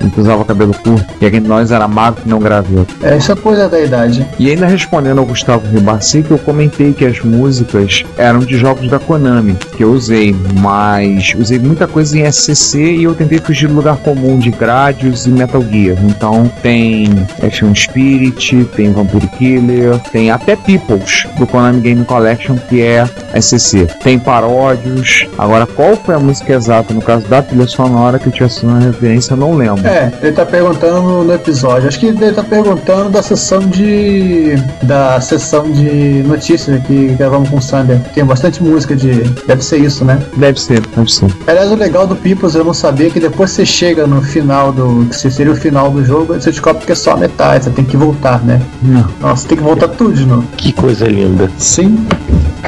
ele 0.00 0.12
usava 0.16 0.44
cabelo 0.44 0.74
curto, 0.74 1.04
e 1.20 1.26
aqui 1.26 1.40
nós 1.40 1.70
era 1.70 1.86
magro 1.86 2.22
e 2.24 2.28
não 2.28 2.38
graveto. 2.38 2.94
É, 3.02 3.16
isso 3.16 3.32
é 3.32 3.36
coisa 3.36 3.68
da 3.68 3.80
idade. 3.80 4.26
E 4.38 4.50
ainda 4.50 4.66
respondendo 4.66 5.18
ao 5.18 5.26
Gustavo 5.26 5.66
Ribarci, 5.68 6.22
que 6.22 6.30
eu 6.30 6.38
comentei 6.38 6.92
que 6.92 7.04
as 7.04 7.20
músicas 7.20 8.04
eram 8.16 8.40
de 8.40 8.56
jogos 8.56 8.88
da 8.88 8.98
Konami, 8.98 9.54
que 9.76 9.84
eu 9.84 9.92
usei, 9.92 10.34
mas 10.60 11.34
usei 11.38 11.58
muita 11.58 11.86
coisa 11.86 12.18
em 12.18 12.30
SCC 12.30 12.96
e 12.96 13.04
eu 13.04 13.14
tentei 13.14 13.38
fugir 13.38 13.68
do 13.68 13.74
lugar 13.74 13.96
comum 13.98 14.38
de 14.38 14.50
Gradius 14.50 15.26
e 15.26 15.30
Metal 15.30 15.62
Gear. 15.62 15.96
Então 16.04 16.50
tem 16.62 17.08
Action 17.42 17.74
Spirit, 17.74 18.64
tem 18.76 18.92
Vampire 18.92 19.26
Killer, 19.38 19.98
tem 20.10 20.30
até 20.30 20.56
Peoples 20.56 21.26
do 21.38 21.46
Konami 21.46 21.80
Game 21.80 22.04
Collection, 22.04 22.56
que 22.68 22.82
é 22.82 23.04
SCC. 23.38 23.86
Tem 24.02 24.18
paródios. 24.34 25.26
Agora, 25.38 25.64
qual 25.64 25.96
foi 25.96 26.14
a 26.16 26.18
música 26.18 26.52
exata 26.52 26.92
no 26.92 27.00
caso 27.00 27.26
da 27.28 27.40
trilha 27.40 27.66
sonora 27.68 28.18
que 28.18 28.26
eu 28.26 28.32
tinha 28.32 28.48
sido 28.48 28.68
uma 28.68 28.80
referência, 28.80 29.34
eu 29.34 29.36
não 29.36 29.54
lembro. 29.54 29.86
É, 29.86 30.12
ele 30.20 30.32
tá 30.32 30.44
perguntando 30.44 31.02
no, 31.02 31.24
no 31.24 31.32
episódio. 31.32 31.86
Acho 31.86 32.00
que 32.00 32.06
ele 32.06 32.32
tá 32.32 32.42
perguntando 32.42 33.10
da 33.10 33.22
sessão 33.22 33.60
de. 33.60 34.56
da 34.82 35.20
sessão 35.20 35.70
de 35.70 36.24
notícias 36.26 36.82
que 36.84 37.14
gravamos 37.16 37.48
com 37.48 37.58
o 37.58 37.62
Sander. 37.62 38.00
Tem 38.12 38.24
bastante 38.24 38.62
música 38.62 38.96
de. 38.96 39.22
Deve 39.46 39.64
ser 39.64 39.78
isso, 39.78 40.04
né? 40.04 40.20
Deve 40.36 40.60
ser, 40.60 40.80
deve 40.80 41.12
ser. 41.12 41.30
Aliás, 41.46 41.70
o 41.70 41.76
legal 41.76 42.06
do 42.06 42.16
Peoples 42.16 42.56
eu 42.56 42.64
não 42.64 42.74
sabia 42.74 43.10
que 43.10 43.20
depois 43.20 43.52
você 43.52 43.64
chega 43.64 44.06
no 44.06 44.20
final 44.20 44.72
do. 44.72 45.06
que 45.06 45.30
seria 45.30 45.52
o 45.52 45.56
final 45.56 45.90
do 45.90 46.04
jogo, 46.04 46.34
você 46.34 46.50
descobre 46.50 46.84
que 46.84 46.92
é 46.92 46.96
só 46.96 47.12
a 47.12 47.16
metade, 47.16 47.64
você 47.64 47.70
tem 47.70 47.84
que 47.84 47.96
voltar, 47.96 48.42
né? 48.42 48.60
Não. 48.82 49.08
Nossa, 49.20 49.46
tem 49.46 49.56
que 49.56 49.62
voltar 49.62 49.88
tudo 49.88 50.12
de 50.12 50.26
novo. 50.26 50.44
Que 50.56 50.72
coisa 50.72 51.06
linda. 51.06 51.48
Sim. 51.56 52.04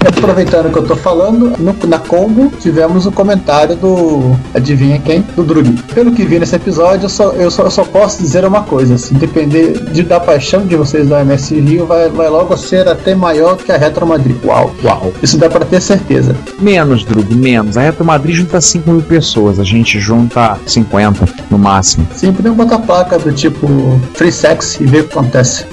Aproveitando 0.16 0.72
que 0.72 0.78
eu 0.78 0.86
tô 0.86 0.96
falando, 0.96 1.52
no- 1.58 1.76
na 1.88 1.98
combo 1.98 2.50
tivemos 2.60 3.06
o 3.06 3.12
comentário 3.12 3.76
do. 3.76 4.36
Adivinha 4.54 4.98
quem? 4.98 5.20
Do 5.34 5.42
Drug. 5.44 5.70
Pelo 5.94 6.12
que 6.12 6.24
vi 6.24 6.38
nesse 6.38 6.54
episódio, 6.56 7.04
eu 7.06 7.08
só, 7.08 7.30
eu 7.32 7.50
só, 7.50 7.64
eu 7.64 7.70
só 7.70 7.84
posso 7.84 8.18
dizer 8.22 8.44
uma 8.44 8.62
coisa: 8.62 8.96
se 8.98 9.14
depender 9.14 9.72
de, 9.92 10.02
da 10.02 10.18
paixão 10.20 10.66
de 10.66 10.76
vocês 10.76 11.08
da 11.08 11.20
MS 11.22 11.58
Rio, 11.60 11.86
vai, 11.86 12.08
vai 12.08 12.28
logo 12.28 12.56
ser 12.56 12.88
até 12.88 13.14
maior 13.14 13.56
que 13.56 13.70
a 13.72 13.76
Retro 13.76 14.06
Madrid. 14.06 14.36
Uau, 14.44 14.72
Uau. 14.84 15.12
isso 15.22 15.36
dá 15.38 15.48
pra 15.48 15.64
ter 15.64 15.80
certeza. 15.80 16.36
Menos, 16.58 17.04
Drug, 17.04 17.34
menos. 17.34 17.76
A 17.76 17.82
Retro 17.82 18.04
Madrid 18.04 18.34
junta 18.36 18.60
5 18.60 18.90
mil 18.90 19.02
pessoas, 19.02 19.58
a 19.60 19.64
gente 19.64 19.98
junta 20.00 20.58
50 20.66 21.26
no 21.50 21.58
máximo. 21.58 22.06
Sim, 22.14 22.32
podemos 22.32 22.56
botar 22.56 22.78
placa 22.78 23.18
do 23.18 23.32
tipo 23.32 23.66
free 24.14 24.32
sex 24.32 24.80
e 24.80 24.84
ver 24.84 25.00
o 25.02 25.04
que 25.08 25.12
acontece. 25.18 25.64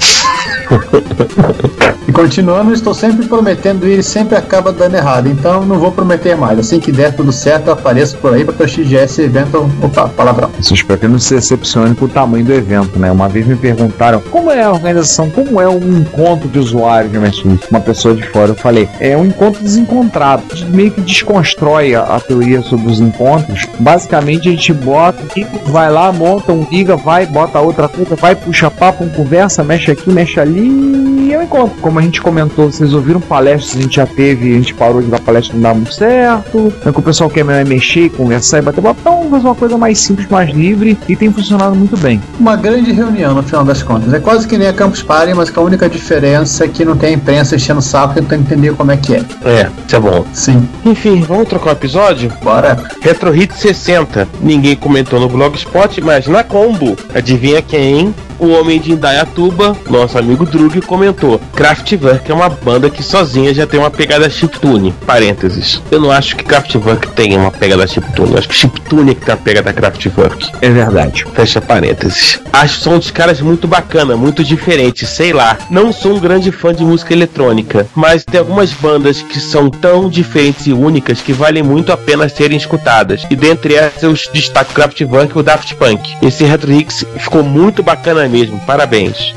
E 2.08 2.12
continuando, 2.12 2.74
estou 2.74 2.94
sempre 2.94 3.26
prometendo 3.28 3.88
ir 3.88 4.00
e 4.00 4.04
sempre 4.04 4.36
acaba 4.36 4.72
dando 4.72 4.96
errado. 4.96 5.28
Então 5.30 5.66
não 5.66 5.80
vou 5.80 5.92
prometer 5.92 6.36
mais. 6.36 6.60
Assim 6.60 6.80
que 6.80 6.92
der 6.92 7.16
tudo 7.16 7.32
certo, 7.32 7.68
eu 7.68 7.74
apareço 7.74 8.18
por 8.18 8.34
aí 8.34 8.44
para 8.44 8.66
o 8.66 8.68
XGS 8.68 9.22
evento. 9.22 9.70
Opa, 9.82 10.08
palavrão. 10.10 10.50
Espero 10.60 11.00
que 11.00 11.08
não 11.08 11.20
se 11.20 11.36
decepcione 11.36 11.96
com 11.96 12.06
o 12.06 12.10
tamanho 12.10 12.46
do 12.46 12.54
evento, 12.54 13.00
né? 13.00 13.12
Uma 13.12 13.30
vez 13.30 13.46
me 13.46 13.56
perguntaram 13.56 14.22
como 14.32 14.52
é 14.52 14.64
a 14.64 14.72
organização, 14.72 15.30
como 15.30 15.60
é 15.60 15.68
um 15.68 16.00
encontro 16.00 16.48
de 16.50 16.60
usuários 16.60 17.12
de 17.12 17.20
MSX. 17.20 17.70
Uma 17.70 17.82
pessoa 17.82 18.16
de 18.16 18.24
fora, 18.24 18.52
eu 18.52 18.56
falei, 18.56 18.90
é 19.00 19.16
um 19.16 19.26
encontro 19.26 19.64
desencontrado. 19.64 20.44
Meio 20.70 20.92
que 20.92 21.02
desconstrói 21.02 21.96
a, 21.96 22.02
a 22.04 22.20
teoria 22.20 22.62
sobre 22.62 22.92
os 22.92 23.00
encontros. 23.00 23.66
Basicamente, 23.80 24.50
a 24.50 24.52
gente 24.52 24.74
bota, 24.74 25.20
vai 25.66 25.92
lá, 25.92 26.12
monta 26.12 26.52
um 26.52 26.66
liga, 26.70 26.96
vai, 26.96 27.26
bota 27.26 27.60
outra 27.60 27.88
coisa, 27.88 28.16
vai, 28.16 28.36
puxa 28.36 28.70
papo, 28.70 29.04
um 29.04 29.10
conversa, 29.10 29.64
mexe 29.64 29.92
aqui, 29.92 30.12
mexe 30.12 30.40
ali. 30.40 30.53
E 30.58 31.34
é 31.34 31.40
um 31.40 31.44
levam 31.44 31.44
em 31.44 31.48
conta. 31.48 31.76
Como 31.82 32.00
a 32.00 32.02
gente 32.02 32.22
comentou, 32.22 32.72
vocês 32.72 32.94
ouviram 32.94 33.20
palestras, 33.20 33.78
a 33.78 33.82
gente 33.82 33.96
já 33.96 34.06
teve, 34.06 34.54
a 34.54 34.58
gente 34.58 34.74
parou 34.74 35.02
de 35.02 35.08
dar 35.08 35.20
palestra, 35.20 35.54
não 35.56 35.62
dá 35.62 35.74
muito 35.74 35.94
certo. 35.94 36.74
É 36.86 36.92
que 36.92 37.00
o 37.00 37.02
pessoal 37.02 37.30
quer 37.30 37.44
mexer, 37.44 38.10
conversar 38.10 38.60
e 38.60 38.62
bater 38.62 38.82
papo. 38.82 39.00
Então, 39.02 39.16
vamos 39.16 39.32
fazer 39.32 39.48
uma 39.48 39.56
coisa 39.56 39.78
mais 39.78 40.00
simples, 40.00 40.28
mais 40.30 40.50
livre 40.50 40.98
e 41.08 41.16
tem 41.16 41.32
funcionado 41.32 41.76
muito 41.76 41.98
bem. 41.98 42.22
Uma 42.40 42.56
grande 42.56 42.92
reunião, 42.92 43.34
no 43.34 43.44
final 43.44 43.64
das 43.64 43.84
contas. 43.84 44.14
É 44.14 44.20
quase 44.20 44.48
que 44.48 44.58
nem 44.58 44.68
a 44.68 44.74
Campus 44.74 45.04
Party, 45.04 45.34
mas 45.34 45.50
com 45.50 45.62
a 45.62 45.64
única 45.64 45.90
diferença 45.90 46.66
é 46.66 46.68
que 46.68 46.86
não 46.86 46.96
tem 46.96 47.10
a 47.10 47.14
imprensa 47.14 47.56
enchendo 47.56 47.80
o 47.80 47.84
saco 47.84 48.14
tentando 48.14 48.42
entender 48.42 48.74
como 48.76 48.92
é 48.92 48.98
que 48.98 49.16
é. 49.16 49.24
É, 49.44 49.70
isso 49.86 49.96
é 49.96 50.00
bom. 50.00 50.26
Sim. 50.34 50.68
Enfim, 50.86 51.22
vamos 51.22 51.48
trocar 51.48 51.70
o 51.70 51.74
episódio? 51.74 52.32
Bora. 52.42 52.78
Retro 53.02 53.32
Hit 53.32 53.54
60. 53.56 54.28
Ninguém 54.42 54.76
comentou 54.76 55.20
no 55.20 55.28
Blogspot, 55.28 56.02
mas 56.02 56.28
na 56.28 56.44
combo. 56.44 56.96
Adivinha 57.14 57.62
quem? 57.62 58.14
O 58.40 58.48
Homem 58.50 58.80
de 58.80 58.92
Indaiatuba, 58.92 59.76
nosso 59.90 60.18
amigo 60.18 60.46
Drug, 60.46 60.82
comentou: 60.82 61.40
Kraftwerk 61.56 62.30
é 62.32 62.34
uma 62.34 62.50
banda 62.50 62.90
que 62.90 63.04
sozinha 63.04 63.54
já 63.54 63.66
tem 63.66 63.80
uma 63.80 63.92
pegada 63.92 64.30
chiptune. 64.30 64.94
Parênteses. 65.06 65.82
Eu 65.92 66.00
não 66.00 66.12
acho 66.12 66.36
que 66.36 66.44
Kraftwerk 66.44 67.08
tenha 67.10 67.38
uma 67.38 67.52
pegada 67.52 67.86
chiptune. 67.88 68.32
Eu 68.32 68.38
acho 68.38 68.50
que 68.50 68.56
chiptune 68.56 69.12
é 69.12 69.16
que 69.16 69.26
tem 69.26 69.34
a 69.34 69.38
pegada 69.38 69.74
Kraftwerk. 69.74 70.52
É 70.62 70.70
verdade. 70.70 71.26
Fecha 71.34 71.62
parênteses. 71.62 72.40
Acho 72.52 72.78
que 72.78 72.84
são 72.84 73.00
dos 73.00 73.12
caras 73.12 73.42
muito 73.42 73.68
bacana, 73.68 74.16
muito 74.16 74.44
diferentes, 74.44 75.10
sei 75.10 75.34
lá. 75.34 75.58
Não 75.70 75.92
sou 75.92 76.16
um 76.16 76.20
grande 76.20 76.52
fã 76.52 76.74
de 76.74 76.84
música 76.84 77.14
eletrônica, 77.14 77.88
mas 77.96 78.24
tem 78.24 78.40
algumas 78.40 78.72
bandas 78.74 79.22
que 79.22 79.40
são 79.40 79.70
tão 79.70 80.10
diferentes 80.10 80.68
e 80.68 80.74
únicas 80.74 81.22
que 81.22 81.34
valem 81.34 81.64
muito 81.64 81.92
a 81.92 81.98
pena 81.98 82.30
serem 82.30 82.58
escutadas. 82.58 83.24
E 83.30 83.36
dentre 83.36 83.76
essas 83.76 84.04
eu 84.04 84.14
destaco 84.34 84.74
Kraftwerk 84.74 85.36
e 85.36 85.40
o 85.40 85.44
Daft 85.44 85.76
Punk. 85.76 86.16
Esse 86.22 86.44
Retro 86.44 86.72
Hicks 86.72 87.06
ficou 87.18 87.44
muito 87.44 87.82
bacana 87.82 88.23
mesmo, 88.28 88.60
parabéns. 88.62 89.34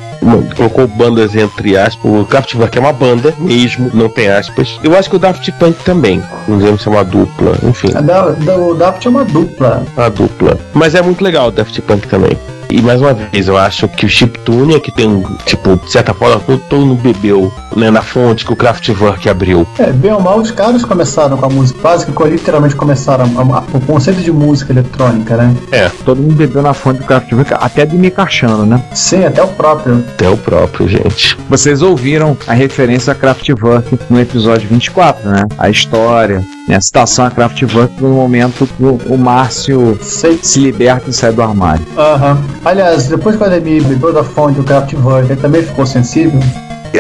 Colocou 0.57 0.89
bandas 0.89 1.35
entre 1.37 1.77
aspas. 1.77 2.05
O 2.05 2.25
Kraftwerk 2.25 2.77
é 2.77 2.81
uma 2.81 2.93
banda 2.93 3.35
mesmo, 3.39 3.91
não 3.95 4.09
tem 4.09 4.29
aspas. 4.29 4.79
Eu 4.83 4.97
acho 4.97 5.11
que 5.11 5.17
o 5.17 5.19
Daft 5.19 5.51
Punk 5.53 5.85
também. 5.85 6.23
Não 6.49 6.59
dizemos 6.59 6.83
se 6.83 6.89
é 6.89 6.91
uma 6.91 7.05
dupla, 7.05 7.53
enfim. 7.63 7.93
A 7.95 8.01
da, 8.01 8.31
da, 8.31 8.57
o 8.57 8.75
Daft 8.75 9.07
é 9.07 9.11
uma 9.11 9.25
dupla. 9.25 9.85
Uma 9.97 10.11
dupla. 10.11 10.59
Mas 10.73 10.95
é 10.95 11.03
muito 11.03 11.23
legal 11.23 11.49
o 11.49 11.51
Daft 11.51 11.81
Punk 11.83 12.09
também. 12.09 12.37
E 12.71 12.81
mais 12.83 13.01
uma 13.01 13.15
vez, 13.15 13.49
eu 13.49 13.57
acho 13.57 13.89
que 13.89 14.07
o 14.07 14.09
chiptune 14.09 14.75
é 14.75 14.81
que 14.81 14.91
tem, 14.91 15.25
tipo, 15.45 15.77
de 15.77 15.91
certa 15.91 16.13
forma, 16.13 16.41
todo 16.69 16.85
mundo 16.85 17.01
bebeu 17.01 17.53
né, 17.75 17.91
na 17.91 18.03
fonte 18.03 18.45
que 18.45 18.53
o 18.53 18.57
Kraftwerk 18.57 19.29
abriu. 19.29 19.67
É, 19.79 19.93
bem 19.93 20.13
ou 20.13 20.21
mal, 20.21 20.39
os 20.39 20.51
caras 20.51 20.85
começaram 20.85 21.37
com 21.37 21.47
a 21.47 21.49
música 21.49 21.81
básica, 21.81 22.13
que 22.13 22.29
literalmente 22.29 22.75
começaram 22.75 23.25
a, 23.37 23.59
a, 23.59 23.61
o 23.61 23.81
conceito 23.81 24.21
de 24.21 24.33
música 24.33 24.73
eletrônica, 24.73 25.37
né? 25.37 25.55
É. 25.71 25.91
Todo 26.05 26.21
mundo 26.21 26.35
bebeu 26.35 26.63
na 26.63 26.75
fonte 26.75 27.01
do 27.01 27.07
Kraftwerk, 27.07 27.55
até 27.55 27.87
de 27.87 27.97
Mikachano, 27.97 28.67
né? 28.67 28.83
Sim, 28.93 29.25
até 29.25 29.43
o 29.43 29.49
próprio. 29.49 30.05
Até 30.15 30.29
o 30.29 30.37
próprio, 30.37 30.89
gente. 30.89 31.39
Vocês 31.49 31.83
ouviram 31.83 32.37
a 32.47 32.53
referência 32.53 33.13
a 33.13 33.15
Kraftwerk 33.15 33.99
no 34.11 34.21
episódio 34.21 34.69
24, 34.69 35.29
né? 35.29 35.45
A 35.59 35.71
história, 35.71 36.45
né? 36.67 36.81
citação 36.81 37.27
a 37.27 37.31
Kraftwerk 37.31 38.01
no 38.01 38.11
momento 38.11 38.67
que 38.67 38.83
o, 38.83 38.99
o 39.07 39.19
Márcio 39.19 39.99
Sei. 40.03 40.39
se 40.43 40.61
liberta 40.61 41.11
e 41.11 41.13
sai 41.13 41.33
do 41.33 41.43
armário. 41.43 41.85
Aham. 41.97 42.39
Aliás, 42.65 43.09
depois 43.09 43.37
que 43.37 43.43
o 43.43 43.47
Ademir 43.47 43.85
bebeu 43.85 44.13
da 44.13 44.25
fonte 44.25 44.57
do 44.57 44.65
Kraftwerk, 44.65 45.31
ele 45.31 45.41
também 45.41 45.63
ficou 45.63 45.87
sensível. 45.87 46.41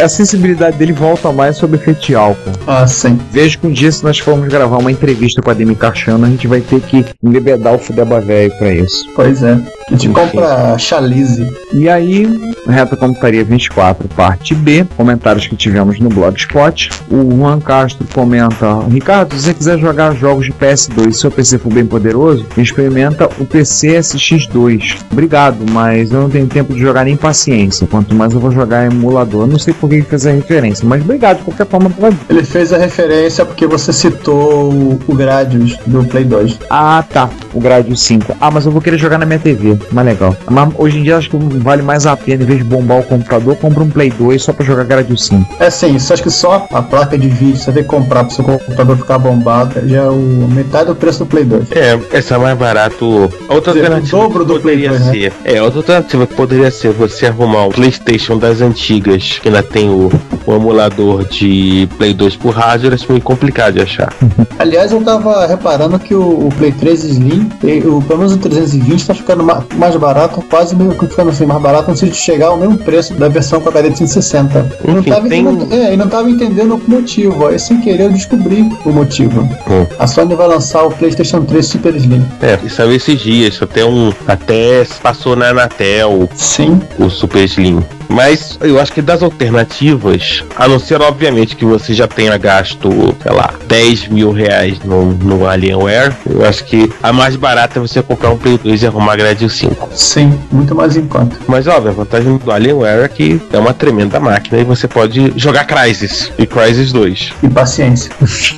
A 0.00 0.08
sensibilidade 0.08 0.76
dele 0.76 0.92
volta 0.92 1.32
mais 1.32 1.56
sobre 1.56 1.76
efeito 1.76 2.00
de 2.00 2.14
álcool. 2.14 2.52
Ah, 2.66 2.86
sim. 2.86 3.18
Vejo 3.30 3.58
que 3.58 3.66
um 3.66 3.72
dia, 3.72 3.90
se 3.90 4.04
nós 4.04 4.18
formos 4.18 4.48
gravar 4.48 4.78
uma 4.78 4.90
entrevista 4.90 5.42
com 5.42 5.50
a 5.50 5.54
Demi 5.54 5.74
Cachano, 5.74 6.26
a 6.26 6.28
gente 6.28 6.46
vai 6.46 6.60
ter 6.60 6.80
que 6.80 7.04
embebedar 7.22 7.74
o 7.74 7.78
Fudeba 7.78 8.20
velho 8.20 8.52
pra 8.58 8.72
isso. 8.72 9.04
Pois 9.14 9.42
é. 9.42 9.58
A 9.88 9.92
gente 9.92 10.08
compra 10.08 10.76
chalice. 10.78 11.48
E 11.72 11.88
aí, 11.88 12.26
Reta 12.66 12.96
Computaria 12.96 13.44
24, 13.44 14.08
parte 14.08 14.54
B, 14.54 14.84
comentários 14.96 15.46
que 15.46 15.54
tivemos 15.54 16.00
no 16.00 16.08
Blogspot. 16.08 16.90
O 17.08 17.36
Juan 17.36 17.60
Castro 17.60 18.06
comenta: 18.12 18.80
Ricardo, 18.90 19.34
se 19.36 19.42
você 19.42 19.54
quiser 19.54 19.78
jogar 19.78 20.14
jogos 20.16 20.46
de 20.46 20.52
PS2 20.52 21.08
e 21.08 21.12
seu 21.12 21.30
PC 21.30 21.58
for 21.58 21.72
bem 21.72 21.86
poderoso, 21.86 22.44
experimenta 22.56 23.28
o 23.38 23.44
PC 23.44 23.98
SX2. 23.98 24.96
Obrigado, 25.12 25.58
mas 25.70 26.10
eu 26.10 26.20
não 26.20 26.30
tenho 26.30 26.48
tempo 26.48 26.74
de 26.74 26.80
jogar 26.80 27.04
nem 27.04 27.16
paciência. 27.16 27.86
Quanto 27.86 28.14
mais 28.14 28.32
eu 28.32 28.40
vou 28.40 28.50
jogar 28.50 28.86
emulador, 28.86 29.46
não 29.46 29.58
sei 29.58 29.72
por 29.72 29.85
que 29.88 29.94
ele 29.96 30.02
fez 30.04 30.26
a 30.26 30.30
referência, 30.32 30.86
mas 30.86 31.02
obrigado 31.02 31.38
de 31.38 31.44
qualquer 31.44 31.66
forma 31.66 31.90
pela 31.90 32.12
Ele 32.28 32.42
fez 32.44 32.72
a 32.72 32.78
referência 32.78 33.44
porque 33.44 33.66
você 33.66 33.92
citou 33.92 34.72
o- 34.72 35.00
o 35.06 35.14
Gradius 35.14 35.76
do 35.86 36.04
Play 36.04 36.24
2. 36.24 36.58
Ah, 36.70 37.04
tá. 37.08 37.28
O 37.52 37.60
Gradius 37.60 38.00
5. 38.02 38.36
Ah, 38.40 38.50
mas 38.50 38.66
eu 38.66 38.72
vou 38.72 38.80
querer 38.80 38.98
jogar 38.98 39.18
na 39.18 39.26
minha 39.26 39.38
TV. 39.38 39.76
Mais 39.92 40.06
legal. 40.06 40.36
Mas 40.50 40.68
hoje 40.76 40.98
em 40.98 41.02
dia 41.02 41.16
acho 41.16 41.30
que 41.30 41.36
vale 41.36 41.82
mais 41.82 42.06
a 42.06 42.16
pena, 42.16 42.42
em 42.42 42.46
vez 42.46 42.58
de 42.58 42.64
bombar 42.64 42.98
o 42.98 43.02
computador, 43.02 43.56
compra 43.56 43.82
um 43.82 43.88
Play 43.90 44.10
2 44.10 44.42
só 44.42 44.52
pra 44.52 44.64
jogar 44.64 44.84
Gradius 44.84 45.26
5. 45.26 45.54
É 45.60 45.70
sim, 45.70 45.98
só 45.98 46.14
acho 46.14 46.22
que 46.22 46.30
só 46.30 46.66
a 46.72 46.82
placa 46.82 47.16
de 47.18 47.28
vídeo 47.28 47.56
você 47.56 47.72
tem 47.72 47.82
que 47.82 47.88
comprar 47.88 48.24
pro 48.24 48.34
seu 48.34 48.44
computador 48.44 48.96
ficar 48.96 49.18
bombado 49.18 49.74
já 49.88 49.98
é 50.02 50.08
o 50.08 50.48
metade 50.50 50.86
do 50.86 50.96
preço 50.96 51.20
do 51.20 51.26
Play 51.26 51.44
2. 51.44 51.70
É, 51.72 51.98
essa 52.12 52.34
é 52.34 52.38
mais 52.38 52.56
barato. 52.58 53.04
Outra 53.48 53.72
dizer, 53.72 53.86
alternativa 53.86 54.16
o 54.18 54.20
dobro 54.22 54.44
do 54.44 54.54
poderia 54.60 54.88
Play 54.90 54.98
2, 55.00 55.00
né? 55.06 55.12
ser. 55.12 55.32
É, 55.44 55.62
outra 55.62 55.78
alternativa 55.80 56.26
que 56.26 56.34
poderia 56.34 56.70
ser 56.70 56.92
você 56.92 57.26
arrumar 57.26 57.66
um 57.66 57.70
PlayStation 57.70 58.38
das 58.38 58.60
antigas, 58.60 59.38
que 59.42 59.48
ainda 59.48 59.62
tem 59.72 59.88
o, 59.88 60.10
o 60.46 60.52
emulador 60.54 61.24
de 61.24 61.88
Play 61.98 62.14
2 62.14 62.36
por 62.36 62.50
hardware, 62.54 62.94
é 62.94 63.06
meio 63.12 63.22
complicado 63.22 63.74
de 63.74 63.82
achar. 63.82 64.12
Aliás, 64.58 64.92
eu 64.92 65.02
tava 65.02 65.46
reparando 65.46 65.98
que 65.98 66.14
o, 66.14 66.46
o 66.46 66.48
Play 66.56 66.72
3 66.72 67.04
Slim, 67.04 67.50
e 67.62 67.78
o, 67.80 68.00
pelo 68.02 68.20
menos 68.20 68.32
o 68.34 68.38
320 68.38 69.06
tá 69.06 69.14
ficando 69.14 69.42
ma- 69.44 69.62
mais 69.74 69.94
barato, 69.96 70.42
quase 70.48 70.74
meio 70.74 70.92
que 70.92 71.06
ficando 71.06 71.30
assim, 71.30 71.46
mais 71.46 71.60
barato, 71.60 71.90
sentido 71.90 72.12
de 72.12 72.16
chegar 72.18 72.48
ao 72.48 72.56
mesmo 72.56 72.78
preço 72.78 73.14
da 73.14 73.28
versão 73.28 73.60
com 73.60 73.68
HD 73.68 73.90
de 73.90 73.98
160. 73.98 74.76
Eu 74.84 74.92
não 74.92 75.00
Enfim, 75.00 75.10
tava 75.10 75.28
tem- 75.28 75.40
entendendo, 75.46 75.74
é, 75.74 75.94
e 75.94 75.96
não 75.96 76.08
tava 76.08 76.30
entendendo 76.30 76.74
o 76.74 76.90
motivo, 76.90 77.46
aí 77.46 77.58
sem 77.58 77.80
querer 77.80 78.04
eu 78.04 78.10
descobri 78.12 78.62
o 78.84 78.90
motivo. 78.90 79.40
Hum. 79.68 79.86
A 79.98 80.06
Sony 80.06 80.34
vai 80.34 80.46
lançar 80.48 80.84
o 80.84 80.90
PlayStation 80.90 81.42
3 81.44 81.66
Super 81.66 81.94
Slim. 81.96 82.24
É, 82.40 82.58
isso 82.64 82.76
saiu 82.76 82.92
esses 82.94 83.20
dias, 83.20 83.58
até 83.62 83.84
um. 83.84 84.12
Até 84.26 84.86
passou 85.02 85.34
na 85.36 85.48
Anatel 85.48 86.28
Sim, 86.34 86.80
o 86.98 87.08
Super 87.10 87.44
Slim. 87.44 87.80
Mas 88.08 88.58
eu 88.60 88.80
acho 88.80 88.92
que 88.92 89.02
das 89.02 89.22
alternativas, 89.22 90.44
a 90.56 90.68
não 90.68 90.78
ser 90.78 91.00
obviamente 91.00 91.56
que 91.56 91.64
você 91.64 91.94
já 91.94 92.06
tenha 92.06 92.36
gasto, 92.36 92.88
sei 93.22 93.32
lá, 93.32 93.54
10 93.66 94.08
mil 94.08 94.32
reais 94.32 94.78
no, 94.84 95.12
no 95.12 95.46
Alienware, 95.46 96.14
eu 96.28 96.44
acho 96.44 96.64
que 96.64 96.90
a 97.02 97.12
mais 97.12 97.36
barata 97.36 97.78
é 97.78 97.82
você 97.82 98.02
comprar 98.02 98.30
um 98.30 98.38
Play 98.38 98.58
2 98.58 98.82
e 98.82 98.86
arrumar 98.86 99.12
a 99.12 99.16
Grade 99.16 99.48
5. 99.48 99.88
sim, 99.92 100.38
muito 100.50 100.74
mais 100.74 100.96
em 100.96 101.06
conta. 101.06 101.36
Mas 101.46 101.66
óbvio, 101.66 101.90
a 101.90 101.94
vantagem 101.94 102.36
do 102.36 102.52
Alienware 102.52 103.04
é 103.04 103.08
que 103.08 103.40
é 103.52 103.58
uma 103.58 103.74
tremenda 103.74 104.18
máquina 104.20 104.60
e 104.60 104.64
você 104.64 104.88
pode 104.88 105.32
jogar 105.36 105.64
Crysis 105.64 106.30
e 106.38 106.46
Crysis 106.46 106.92
2. 106.92 107.32
E 107.42 107.48
paciência. 107.48 108.10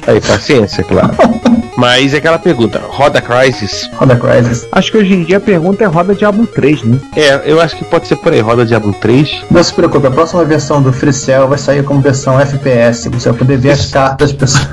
Aí, 0.06 0.20
paciência, 0.20 0.84
claro. 0.84 1.14
Mas 1.78 2.12
é 2.12 2.16
aquela 2.16 2.40
pergunta, 2.40 2.82
roda 2.88 3.22
Crysis? 3.22 3.88
Roda 3.94 4.16
Crysis. 4.16 4.66
Acho 4.72 4.90
que 4.90 4.98
hoje 4.98 5.14
em 5.14 5.22
dia 5.22 5.36
a 5.36 5.40
pergunta 5.40 5.84
é 5.84 5.86
roda 5.86 6.12
Diablo 6.12 6.44
3, 6.44 6.82
né? 6.82 6.98
É, 7.14 7.40
eu 7.44 7.60
acho 7.60 7.76
que 7.76 7.84
pode 7.84 8.08
ser 8.08 8.16
por 8.16 8.32
aí, 8.32 8.40
roda 8.40 8.66
Diablo 8.66 8.92
3. 8.94 9.44
Não 9.48 9.62
se 9.62 9.72
preocupe, 9.72 10.04
a 10.08 10.10
próxima 10.10 10.44
versão 10.44 10.82
do 10.82 10.92
FreeCell 10.92 11.46
vai 11.46 11.56
sair 11.56 11.84
como 11.84 12.00
versão 12.00 12.40
FPS. 12.40 13.08
Você 13.08 13.28
vai 13.28 13.38
poder 13.38 13.58
ver 13.58 13.70
as 13.70 13.86
cartas 13.86 14.32
das 14.32 14.56
pessoas. 14.56 14.66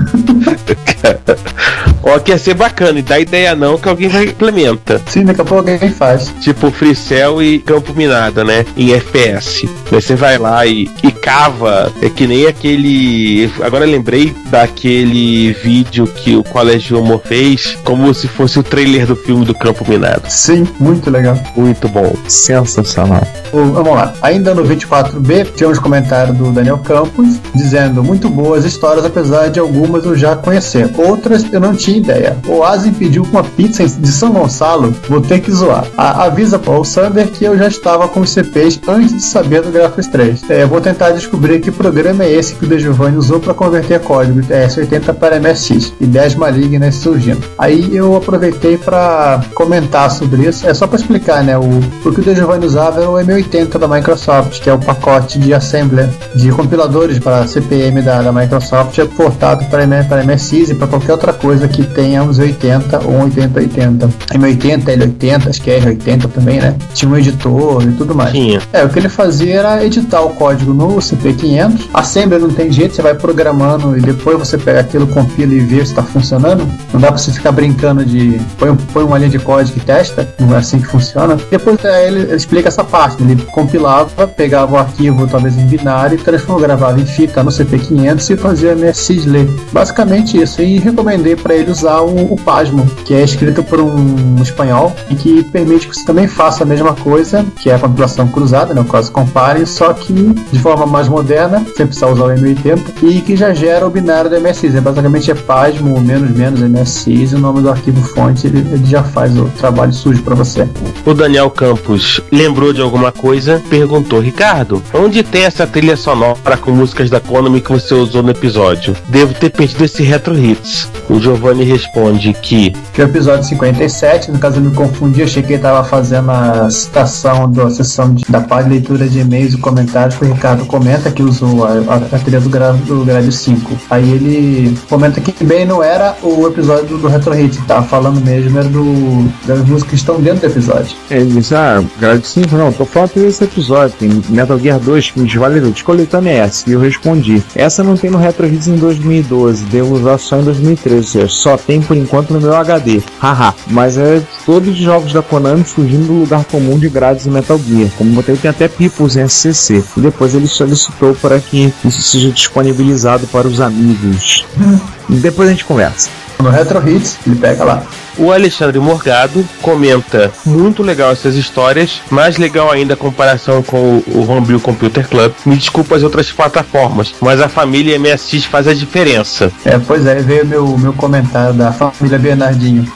Ó, 2.06 2.18
que 2.20 2.30
ia 2.30 2.38
ser 2.38 2.54
bacana, 2.54 2.98
e 3.00 3.02
dá 3.02 3.18
ideia 3.18 3.54
não 3.56 3.76
que 3.78 3.88
alguém 3.88 4.08
vai 4.08 4.24
implementa. 4.24 5.02
Sim, 5.06 5.24
daqui 5.24 5.40
a 5.40 5.44
pouco 5.44 5.68
alguém 5.70 5.90
faz. 5.90 6.32
Tipo 6.40 6.70
Free 6.70 6.94
Cell 6.94 7.42
e 7.42 7.58
Campo 7.58 7.92
Minado, 7.94 8.44
né? 8.44 8.64
Em 8.76 8.92
FPS. 8.92 9.68
Você 9.90 10.14
vai 10.14 10.38
lá 10.38 10.64
e, 10.66 10.88
e 11.02 11.10
cava. 11.10 11.92
É 12.00 12.08
que 12.08 12.26
nem 12.26 12.46
aquele. 12.46 13.50
Agora 13.62 13.84
eu 13.84 13.90
lembrei 13.90 14.32
daquele 14.50 15.52
vídeo 15.52 16.06
que 16.06 16.36
o 16.36 16.44
Colégio 16.44 16.98
Homo 17.00 17.20
fez, 17.24 17.76
como 17.84 18.12
se 18.14 18.28
fosse 18.28 18.58
o 18.58 18.62
trailer 18.62 19.06
do 19.06 19.16
filme 19.16 19.44
do 19.44 19.54
Campo 19.54 19.84
Minado. 19.88 20.22
Sim, 20.28 20.66
muito 20.78 21.10
legal. 21.10 21.36
Muito 21.56 21.88
bom. 21.88 22.14
Sensacional. 22.28 23.22
O- 23.52 23.72
vamos 23.72 23.94
lá. 23.94 24.12
Ainda 24.22 24.54
no 24.54 24.62
24B, 24.64 25.46
temos 25.56 25.78
comentário 25.78 26.32
do 26.34 26.52
Daniel 26.52 26.78
Campos 26.78 27.26
dizendo 27.54 28.02
muito 28.02 28.28
boas 28.28 28.64
histórias, 28.64 29.04
apesar 29.04 29.48
de 29.48 29.58
algumas 29.58 30.04
eu 30.04 30.14
já 30.16 30.36
conhecer. 30.36 30.88
Outras 30.96 31.44
eu 31.52 31.60
não 31.60 31.74
tinha 31.74 31.95
ideia. 31.98 32.36
O 32.46 32.62
Asim 32.62 32.92
pediu 32.92 33.22
uma 33.24 33.42
pizza 33.44 33.86
de 33.86 34.08
São 34.12 34.30
Gonçalo, 34.32 34.94
vou 35.08 35.20
ter 35.20 35.40
que 35.40 35.50
zoar. 35.50 35.84
A- 35.96 36.24
avisa 36.24 36.58
Paul 36.58 36.84
Sander 36.84 37.28
que 37.28 37.44
eu 37.44 37.56
já 37.56 37.68
estava 37.68 38.08
com 38.08 38.20
os 38.20 38.30
CPs 38.30 38.80
antes 38.88 39.12
de 39.14 39.22
saber 39.22 39.62
do 39.62 39.70
Graphics 39.70 40.06
3. 40.08 40.50
É, 40.50 40.64
vou 40.66 40.80
tentar 40.80 41.10
descobrir 41.10 41.60
que 41.60 41.70
programa 41.70 42.24
é 42.24 42.32
esse 42.32 42.54
que 42.54 42.64
o 42.64 42.68
De 42.68 42.78
Giovanni 42.78 43.16
usou 43.16 43.40
para 43.40 43.54
converter 43.54 44.00
código 44.00 44.40
de 44.40 44.48
TS80 44.48 45.14
para 45.14 45.40
MSX. 45.40 45.92
Ideias 46.00 46.34
malignas 46.34 46.94
surgindo. 46.96 47.40
Aí 47.58 47.94
eu 47.94 48.16
aproveitei 48.16 48.76
para 48.78 49.40
comentar 49.54 50.10
sobre 50.10 50.42
isso. 50.48 50.66
É 50.66 50.74
só 50.74 50.86
para 50.86 50.96
explicar, 50.98 51.42
né? 51.44 51.56
O, 51.58 51.62
o 52.04 52.12
que 52.12 52.20
o 52.20 52.22
De 52.22 52.34
Giovanni 52.34 52.66
usava 52.66 53.00
era 53.00 53.10
o 53.10 53.14
M80 53.14 53.78
da 53.78 53.88
Microsoft, 53.88 54.60
que 54.60 54.68
é 54.70 54.72
o 54.72 54.78
pacote 54.78 55.38
de 55.38 55.52
assembler 55.54 56.08
de 56.34 56.50
compiladores 56.50 57.18
para 57.18 57.46
CPM 57.46 58.02
da, 58.02 58.22
da 58.22 58.32
Microsoft, 58.32 58.98
é 58.98 59.04
portado 59.04 59.64
para, 59.66 59.86
para 60.04 60.24
MSX 60.24 60.70
e 60.70 60.74
para 60.74 60.86
qualquer 60.86 61.12
outra 61.12 61.32
coisa 61.32 61.68
que 61.68 61.85
tenha 61.86 62.22
um 62.22 62.28
Z80 62.30 63.04
ou 63.04 63.12
um 63.12 63.22
8080. 63.24 64.08
M80, 64.34 64.84
L80, 64.84 65.48
acho 65.48 65.62
que 65.62 65.70
é 65.70 65.80
R80 65.80 66.28
também, 66.28 66.60
né? 66.60 66.74
Tinha 66.94 67.10
um 67.10 67.16
editor 67.16 67.82
e 67.82 67.92
tudo 67.92 68.14
mais. 68.14 68.32
Tinha. 68.32 68.60
É, 68.72 68.84
o 68.84 68.88
que 68.88 68.98
ele 68.98 69.08
fazia 69.08 69.54
era 69.56 69.84
editar 69.84 70.20
o 70.22 70.30
código 70.30 70.72
no 70.74 70.96
CP500. 70.96 71.88
Assembly 71.94 72.38
não 72.38 72.50
tem 72.50 72.70
jeito, 72.72 72.94
você 72.94 73.02
vai 73.02 73.14
programando 73.14 73.96
e 73.96 74.00
depois 74.00 74.38
você 74.38 74.58
pega 74.58 74.80
aquilo, 74.80 75.06
compila 75.06 75.52
e 75.54 75.60
vê 75.60 75.76
se 75.76 75.92
está 75.92 76.02
funcionando. 76.02 76.66
Não 76.92 77.00
dá 77.00 77.08
pra 77.08 77.18
você 77.18 77.32
ficar 77.32 77.52
brincando 77.52 78.04
de 78.04 78.40
põe, 78.58 78.70
um- 78.70 78.76
põe 78.76 79.04
uma 79.04 79.18
linha 79.18 79.30
de 79.30 79.38
código 79.38 79.78
e 79.78 79.80
testa, 79.80 80.28
não 80.38 80.54
é 80.54 80.58
assim 80.58 80.78
que 80.78 80.86
funciona. 80.86 81.36
Depois 81.50 81.82
é, 81.84 82.06
ele, 82.08 82.20
ele 82.20 82.34
explica 82.36 82.68
essa 82.68 82.84
parte, 82.84 83.22
ele 83.22 83.36
compilava, 83.52 84.26
pegava 84.26 84.74
o 84.74 84.78
arquivo 84.78 85.26
talvez 85.26 85.56
em 85.56 85.66
binário, 85.66 86.18
transformava, 86.18 86.60
gravava 86.66 87.00
em 87.00 87.06
fita 87.06 87.42
no 87.42 87.50
CP500 87.50 88.30
e 88.30 88.36
fazia 88.36 88.74
MSX 88.74 89.24
ler. 89.26 89.48
Basicamente 89.72 90.40
isso. 90.40 90.60
E 90.62 90.78
recomendei 90.78 91.36
para 91.36 91.54
ele 91.54 91.65
usar 91.70 92.00
o, 92.00 92.32
o 92.32 92.36
Pasmo, 92.36 92.86
que 93.04 93.14
é 93.14 93.22
escrito 93.22 93.62
por 93.62 93.80
um 93.80 94.40
espanhol 94.42 94.94
e 95.10 95.14
que 95.14 95.44
permite 95.44 95.88
que 95.88 95.94
você 95.94 96.04
também 96.04 96.26
faça 96.28 96.62
a 96.64 96.66
mesma 96.66 96.94
coisa, 96.94 97.44
que 97.60 97.70
é 97.70 97.74
a 97.74 97.78
compilação 97.78 98.28
cruzada, 98.28 98.74
né, 98.74 98.80
o 98.80 98.84
cross 98.84 99.08
compare, 99.08 99.66
só 99.66 99.92
que 99.92 100.12
de 100.12 100.58
forma 100.58 100.86
mais 100.86 101.08
moderna, 101.08 101.64
sem 101.76 101.86
precisar 101.86 102.08
usar 102.08 102.24
o 102.24 102.28
M80, 102.28 102.80
e 103.02 103.20
que 103.20 103.36
já 103.36 103.52
gera 103.52 103.86
o 103.86 103.90
binário 103.90 104.30
do 104.30 104.40
MSX. 104.40 104.74
É, 104.74 104.80
basicamente 104.80 105.30
é 105.30 105.34
Pasmo 105.34 106.00
menos 106.00 106.30
menos 106.30 106.60
MSX, 106.60 107.32
e 107.32 107.34
o 107.34 107.38
nome 107.38 107.62
do 107.62 107.70
arquivo 107.70 108.02
fonte 108.02 108.46
ele, 108.46 108.58
ele 108.58 108.86
já 108.86 109.02
faz 109.02 109.36
o 109.36 109.46
trabalho 109.56 109.92
sujo 109.92 110.22
para 110.22 110.34
você. 110.34 110.68
O 111.04 111.14
Daniel 111.14 111.50
Campos 111.50 112.20
lembrou 112.30 112.72
de 112.72 112.80
alguma 112.80 113.12
coisa, 113.12 113.62
perguntou: 113.68 114.20
Ricardo, 114.20 114.82
onde 114.92 115.22
tem 115.22 115.44
essa 115.44 115.66
trilha 115.66 115.96
sonora 115.96 116.56
com 116.60 116.70
músicas 116.70 117.10
da 117.10 117.20
Konami 117.20 117.60
que 117.60 117.72
você 117.72 117.94
usou 117.94 118.22
no 118.22 118.30
episódio? 118.30 118.96
Devo 119.08 119.34
ter 119.34 119.50
perdido 119.50 119.84
esse 119.84 120.02
Retro 120.02 120.38
Hits. 120.38 120.90
O 121.08 121.20
Giovanni 121.20 121.55
responde 121.64 122.32
que 122.42 122.70
que 122.92 123.02
é 123.02 123.04
o 123.04 123.08
episódio 123.08 123.44
57. 123.44 124.30
No 124.30 124.38
caso, 124.38 124.56
eu 124.56 124.62
me 124.62 124.74
confundi, 124.74 125.22
achei 125.22 125.42
que 125.42 125.48
ele 125.48 125.56
estava 125.56 125.84
fazendo 125.84 126.30
a 126.30 126.68
citação 126.70 127.50
da 127.50 127.68
sessão 127.70 128.12
de- 128.14 128.24
da 128.28 128.40
parte 128.40 128.64
de 128.64 128.70
leitura 128.74 129.06
de 129.08 129.18
e-mails 129.20 129.54
e 129.54 129.58
comentários 129.58 130.16
que 130.16 130.24
o 130.24 130.32
Ricardo 130.32 130.64
comenta 130.66 131.10
que 131.10 131.22
usou 131.22 131.64
a, 131.64 131.70
a, 131.70 131.96
a 132.16 132.18
trilha 132.18 132.40
do, 132.40 132.48
gra, 132.48 132.72
do 132.72 133.04
grade 133.04 133.30
5. 133.32 133.76
Aí 133.90 134.10
ele 134.10 134.76
comenta 134.88 135.20
que 135.20 135.44
bem 135.44 135.64
não 135.66 135.82
era 135.82 136.16
o 136.22 136.46
episódio 136.46 136.86
do, 136.86 136.98
do 136.98 137.08
Retro 137.08 137.32
Hit, 137.34 137.58
tá 137.66 137.82
falando 137.82 138.20
mesmo, 138.24 138.58
era 138.58 138.68
do, 138.68 139.28
das 139.46 139.58
músicas 139.60 139.90
que 139.90 139.94
estão 139.96 140.20
dentro 140.20 140.40
do 140.40 140.46
episódio. 140.46 140.96
Ele 141.10 141.26
disse, 141.32 141.54
ah, 141.54 141.82
grade 142.00 142.26
5, 142.26 142.56
não, 142.56 142.72
tô 142.72 142.84
falando 142.84 143.12
desse 143.14 143.44
episódio, 143.44 143.94
tem 143.98 144.22
Metal 144.28 144.58
Gear 144.58 144.78
2 144.80 145.10
que 145.10 145.20
me 145.20 145.26
desvalidou, 145.26 145.72
te 145.72 145.84
coletando 145.84 146.28
é 146.28 146.36
essa. 146.38 146.68
E 146.68 146.72
eu 146.72 146.80
respondi, 146.80 147.42
essa 147.54 147.82
não 147.84 147.96
tem 147.96 148.10
no 148.10 148.18
Retro 148.18 148.46
Hits 148.46 148.68
em 148.68 148.76
2012, 148.76 149.64
devo 149.64 149.94
usar 149.96 150.18
só 150.18 150.38
em 150.38 150.44
2013, 150.44 150.96
ou 150.96 151.02
seja, 151.04 151.28
só 151.46 151.56
tem 151.56 151.80
por 151.80 151.96
enquanto 151.96 152.32
no 152.32 152.40
meu 152.40 152.56
HD. 152.56 153.00
Haha, 153.20 153.54
mas 153.68 153.96
é 153.96 154.20
todos 154.44 154.70
os 154.70 154.76
jogos 154.78 155.12
da 155.12 155.22
Konami 155.22 155.62
fugindo 155.62 156.08
do 156.08 156.12
lugar 156.14 156.44
comum 156.44 156.76
de 156.76 156.88
grades 156.88 157.24
em 157.24 157.30
Metal 157.30 157.56
Gear. 157.56 157.88
Como 157.96 158.10
botei, 158.10 158.36
tem 158.36 158.50
até 158.50 158.66
Peoples 158.66 159.14
em 159.14 159.28
SCC. 159.28 159.84
E 159.96 160.00
depois 160.00 160.34
ele 160.34 160.48
solicitou 160.48 161.14
para 161.14 161.38
que 161.38 161.72
isso 161.84 162.02
seja 162.02 162.32
disponibilizado 162.32 163.28
para 163.28 163.46
os 163.46 163.60
amigos. 163.60 164.44
Depois 165.08 165.48
a 165.48 165.52
gente 165.52 165.64
conversa. 165.64 166.08
No 166.42 166.50
Retro 166.50 166.86
Hits, 166.86 167.16
ele 167.26 167.36
pega 167.36 167.64
lá. 167.64 167.82
O 168.18 168.30
Alexandre 168.30 168.78
Morgado 168.78 169.42
comenta: 169.62 170.30
muito 170.44 170.82
legal 170.82 171.10
essas 171.12 171.34
histórias, 171.34 172.02
mais 172.10 172.36
legal 172.36 172.70
ainda 172.70 172.92
a 172.92 172.96
comparação 172.96 173.62
com 173.62 173.76
o, 173.78 174.04
o 174.06 174.30
Homebrew 174.30 174.60
Computer 174.60 175.06
Club. 175.08 175.32
Me 175.46 175.56
desculpa 175.56 175.96
as 175.96 176.02
outras 176.02 176.30
plataformas, 176.30 177.14
mas 177.22 177.40
a 177.40 177.48
família 177.48 177.98
MSX 177.98 178.44
faz 178.44 178.68
a 178.68 178.74
diferença. 178.74 179.50
É, 179.64 179.78
pois 179.78 180.06
é, 180.06 180.16
veio 180.16 180.46
meu, 180.46 180.76
meu 180.78 180.92
comentário 180.92 181.54
da 181.54 181.72
família 181.72 182.18
Bernardinho. 182.18 182.86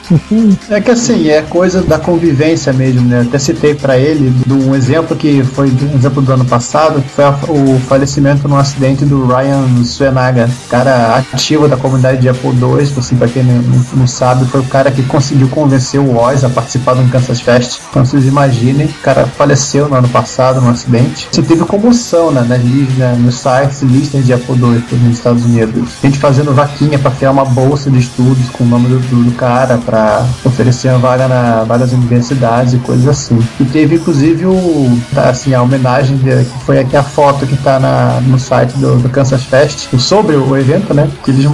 é 0.69 0.79
que 0.79 0.91
assim, 0.91 1.29
é 1.29 1.41
coisa 1.41 1.81
da 1.81 1.97
convivência 1.97 2.71
mesmo, 2.73 3.01
né? 3.07 3.25
Até 3.27 3.39
citei 3.39 3.73
pra 3.73 3.97
ele 3.97 4.31
de 4.45 4.53
um 4.53 4.75
exemplo 4.75 5.15
que 5.15 5.43
foi 5.43 5.67
um 5.67 5.95
exemplo 5.97 6.21
do 6.21 6.31
ano 6.31 6.45
passado, 6.45 7.01
que 7.01 7.09
foi 7.09 7.23
a- 7.25 7.37
o 7.49 7.79
falecimento 7.87 8.47
num 8.47 8.57
acidente 8.57 9.03
do 9.03 9.25
Ryan 9.25 9.83
Suenaga, 9.83 10.47
cara 10.69 11.23
ativo 11.33 11.67
da 11.67 11.75
comunidade 11.77 12.00
de 12.19 12.29
Apple 12.29 12.49
II, 12.51 12.93
assim, 12.97 13.15
pra 13.15 13.27
quem 13.27 13.43
não, 13.43 13.61
não 13.93 14.07
sabe, 14.07 14.45
foi 14.45 14.59
o 14.61 14.65
cara 14.65 14.91
que 14.91 15.03
conseguiu 15.03 15.47
convencer 15.49 15.99
o 15.99 16.17
Oz 16.17 16.43
a 16.43 16.49
participar 16.49 16.93
do 16.95 17.09
Kansas 17.09 17.39
Fest. 17.41 17.79
Então 17.89 18.05
vocês 18.05 18.25
imaginem, 18.25 18.87
o 18.87 18.93
cara 19.03 19.25
faleceu 19.25 19.87
no 19.87 19.95
ano 19.95 20.09
passado 20.09 20.59
num 20.61 20.69
acidente. 20.69 21.27
Você 21.31 21.41
teve 21.41 21.63
comoção 21.65 22.31
né, 22.31 22.45
nas 22.47 22.61
listas, 22.63 22.95
né, 22.97 23.15
nos 23.19 23.35
sites 23.35 23.81
listas 23.81 24.25
de 24.25 24.33
Apple 24.33 24.55
II 24.55 24.83
nos 25.03 25.17
Estados 25.17 25.45
Unidos. 25.45 25.89
Gente 26.01 26.17
fazendo 26.19 26.53
vaquinha 26.53 26.97
para 26.99 27.11
criar 27.11 27.31
uma 27.31 27.45
bolsa 27.45 27.89
de 27.89 27.99
estudos 27.99 28.49
com 28.49 28.63
o 28.63 28.67
nome 28.67 28.87
do, 28.87 28.99
do- 28.99 29.31
cara, 29.35 29.77
para 29.77 30.25
oferecer 30.43 30.89
uma 30.89 30.99
vaga 30.99 31.27
na 31.27 31.63
várias 31.63 31.91
universidades 31.93 32.73
e 32.73 32.77
coisas 32.77 33.07
assim. 33.07 33.39
E 33.59 33.65
teve 33.65 33.95
inclusive 33.95 34.45
o, 34.45 34.99
tá, 35.13 35.29
assim, 35.29 35.53
a 35.53 35.61
homenagem, 35.61 36.17
de, 36.17 36.43
que 36.43 36.65
foi 36.65 36.79
aqui 36.79 36.95
a 36.97 37.03
foto 37.03 37.45
que 37.47 37.55
tá 37.57 37.79
na, 37.79 38.19
no 38.21 38.37
site 38.39 38.73
do, 38.77 38.97
do 38.97 39.09
Kansas 39.09 39.43
Fest, 39.43 39.87
sobre 39.97 40.35
o 40.35 40.55
evento, 40.57 40.93
né? 40.93 41.09
Que 41.23 41.31
eles, 41.31 41.45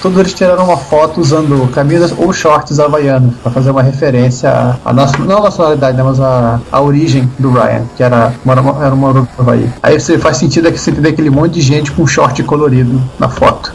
todos 0.00 0.18
eles 0.18 0.32
tiraram 0.32 0.64
uma 0.64 0.76
foto 0.76 1.20
usando 1.20 1.70
camisas 1.72 2.12
ou 2.16 2.32
shorts 2.32 2.78
havaianos, 2.78 3.34
para 3.42 3.52
fazer 3.52 3.70
uma 3.70 3.82
referência 3.82 4.50
à, 4.50 4.76
à 4.84 4.92
nossa, 4.92 5.18
não 5.18 5.38
a 5.38 5.42
nacionalidade, 5.42 5.96
né, 5.96 6.02
mas 6.02 6.20
a, 6.20 6.60
a 6.70 6.80
origem 6.80 7.28
do 7.38 7.50
Ryan, 7.50 7.82
que 7.96 8.02
era, 8.02 8.32
mora, 8.44 8.62
era 8.84 8.94
uma 8.94 9.12
do 9.12 9.28
Havaí. 9.38 9.68
Aí 9.82 9.98
você 9.98 10.18
faz 10.18 10.36
sentido 10.36 10.68
é 10.68 10.72
que 10.72 10.78
você 10.78 10.92
ter 10.92 11.08
aquele 11.08 11.30
monte 11.30 11.54
de 11.54 11.60
gente 11.60 11.90
com 11.92 12.06
short 12.06 12.42
colorido 12.44 13.02
na 13.18 13.28
foto. 13.28 13.72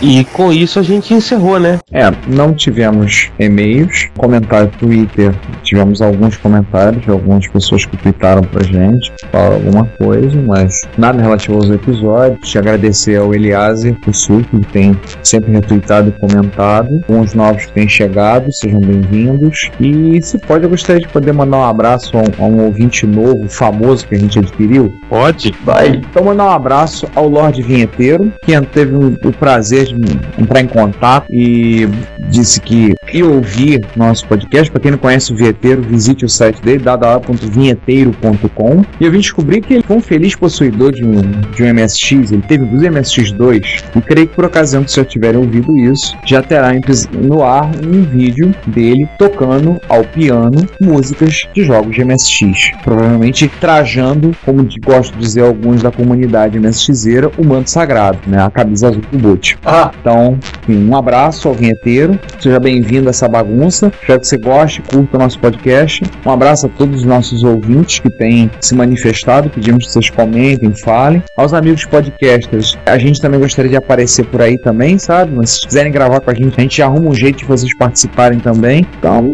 E 0.00 0.24
com 0.24 0.52
isso 0.52 0.78
a 0.78 0.82
gente 0.82 1.14
encerrou, 1.14 1.58
né? 1.58 1.78
É, 1.90 2.10
não 2.26 2.54
tivemos 2.54 3.30
e-mails, 3.38 4.08
comentário 4.16 4.70
Twitter, 4.78 5.34
tivemos 5.62 6.00
alguns 6.00 6.36
comentários 6.36 7.02
de 7.02 7.10
algumas 7.10 7.46
pessoas 7.48 7.84
que 7.84 7.96
tweetaram 7.96 8.42
pra 8.42 8.62
gente, 8.62 9.12
falaram 9.30 9.54
alguma 9.54 9.84
coisa, 9.98 10.42
mas 10.46 10.80
nada 10.96 11.22
relativo 11.22 11.56
aos 11.56 11.70
episódios. 11.70 12.48
Te 12.48 12.58
agradecer 12.58 13.16
ao 13.16 13.34
Eliaser, 13.34 13.96
o 14.06 14.12
Sul, 14.12 14.42
que 14.50 14.60
tem 14.72 14.98
sempre 15.22 15.51
retweetado 15.52 16.08
e 16.08 16.12
comentado, 16.12 17.02
com 17.06 17.20
os 17.20 17.34
novos 17.34 17.66
que 17.66 17.72
têm 17.72 17.88
chegado, 17.88 18.52
sejam 18.52 18.80
bem-vindos. 18.80 19.70
E 19.80 20.20
se 20.22 20.38
pode, 20.38 20.64
eu 20.64 20.70
gostaria 20.70 21.00
de 21.00 21.08
poder 21.08 21.32
mandar 21.32 21.58
um 21.58 21.64
abraço 21.64 22.16
a 22.16 22.20
um, 22.20 22.24
a 22.38 22.48
um 22.48 22.64
ouvinte 22.64 23.06
novo, 23.06 23.48
famoso 23.48 24.06
que 24.06 24.14
a 24.14 24.18
gente 24.18 24.38
adquiriu. 24.38 24.92
Pode? 25.08 25.52
Vai. 25.64 25.96
Então, 25.96 26.24
mandar 26.24 26.46
um 26.46 26.50
abraço 26.50 27.06
ao 27.14 27.28
Lorde 27.28 27.62
Vinheteiro, 27.62 28.32
que 28.44 28.52
teve 28.72 28.94
o, 28.94 29.32
prazer 29.32 29.86
de 29.86 29.94
entrar 30.38 30.60
em 30.60 30.66
contato 30.66 31.26
e 31.30 31.88
disse 32.28 32.60
que 32.60 32.92
ia 33.12 33.26
ouvir 33.26 33.84
nosso 33.96 34.26
podcast. 34.26 34.70
Para 34.70 34.80
quem 34.80 34.90
não 34.92 34.98
conhece 34.98 35.32
o 35.32 35.36
Vinheteiro, 35.36 35.82
visite 35.82 36.24
o 36.24 36.28
site 36.28 36.62
dele, 36.62 36.82
www.vinheteiro.com. 36.82 38.84
E 39.00 39.04
eu 39.04 39.10
vim 39.10 39.18
descobrir 39.18 39.60
que 39.60 39.74
ele 39.74 39.82
foi 39.82 39.96
um 39.96 40.00
feliz 40.00 40.36
possuidor 40.36 40.92
de 40.92 41.04
um, 41.04 41.20
de 41.54 41.62
um 41.62 41.74
MSX. 41.74 42.32
Ele 42.32 42.42
teve 42.42 42.64
inclusive 42.64 42.94
MSX2. 42.94 43.84
E 43.96 44.00
creio 44.00 44.28
que 44.28 44.34
por 44.34 44.44
ocasião 44.44 44.84
que 44.84 44.90
vocês 44.90 45.06
tiverem 45.06 45.40
ouvido 45.42 45.76
isso, 45.76 46.16
já 46.24 46.42
terá 46.42 46.72
no 47.12 47.42
ar 47.42 47.70
um 47.84 48.02
vídeo 48.02 48.54
dele 48.66 49.08
tocando 49.18 49.80
ao 49.88 50.04
piano 50.04 50.66
músicas 50.80 51.42
de 51.54 51.64
jogos 51.64 51.94
de 51.94 52.04
MSX. 52.04 52.72
Provavelmente 52.82 53.48
trajando, 53.60 54.34
como 54.44 54.66
gosto 54.84 55.12
de 55.14 55.20
dizer 55.20 55.42
alguns 55.42 55.82
da 55.82 55.90
comunidade 55.90 56.58
MSXeira, 56.58 57.30
o 57.38 57.44
manto 57.44 57.70
sagrado, 57.70 58.18
né? 58.26 58.42
A 58.42 58.50
camisa 58.50 58.88
azul 58.88 59.02
do 59.10 59.18
boot. 59.18 59.58
Ah, 59.64 59.90
Então, 60.00 60.38
enfim, 60.68 60.88
um 60.88 60.96
abraço 60.96 61.48
ao 61.48 61.54
vinheteiro. 61.54 62.18
Seja 62.40 62.58
bem-vindo 62.58 63.08
a 63.08 63.10
essa 63.10 63.28
bagunça. 63.28 63.92
Espero 64.00 64.20
que 64.20 64.26
você 64.26 64.38
goste, 64.38 64.82
curta 64.82 65.16
o 65.16 65.20
nosso 65.20 65.38
podcast. 65.38 66.02
Um 66.24 66.30
abraço 66.30 66.66
a 66.66 66.68
todos 66.68 67.00
os 67.00 67.04
nossos 67.04 67.44
ouvintes 67.44 67.98
que 67.98 68.10
têm 68.10 68.50
se 68.60 68.74
manifestado. 68.74 69.50
Pedimos 69.50 69.86
que 69.86 69.92
vocês 69.92 70.10
comentem, 70.10 70.74
falem. 70.74 71.22
Aos 71.36 71.52
amigos 71.52 71.84
podcasters, 71.84 72.78
a 72.86 72.98
gente 72.98 73.20
também 73.20 73.40
gostaria 73.40 73.70
de 73.70 73.76
aparecer 73.76 74.24
por 74.26 74.40
aí 74.40 74.58
também, 74.58 74.98
sabe? 74.98 75.31
Mas 75.32 75.50
se 75.50 75.66
quiserem 75.66 75.92
gravar 75.92 76.20
com 76.20 76.30
a 76.30 76.34
gente, 76.34 76.54
a 76.56 76.60
gente 76.60 76.82
arruma 76.82 77.10
um 77.10 77.14
jeito 77.14 77.38
de 77.38 77.44
vocês 77.44 77.74
participarem 77.76 78.38
também. 78.38 78.86
Então, 78.98 79.26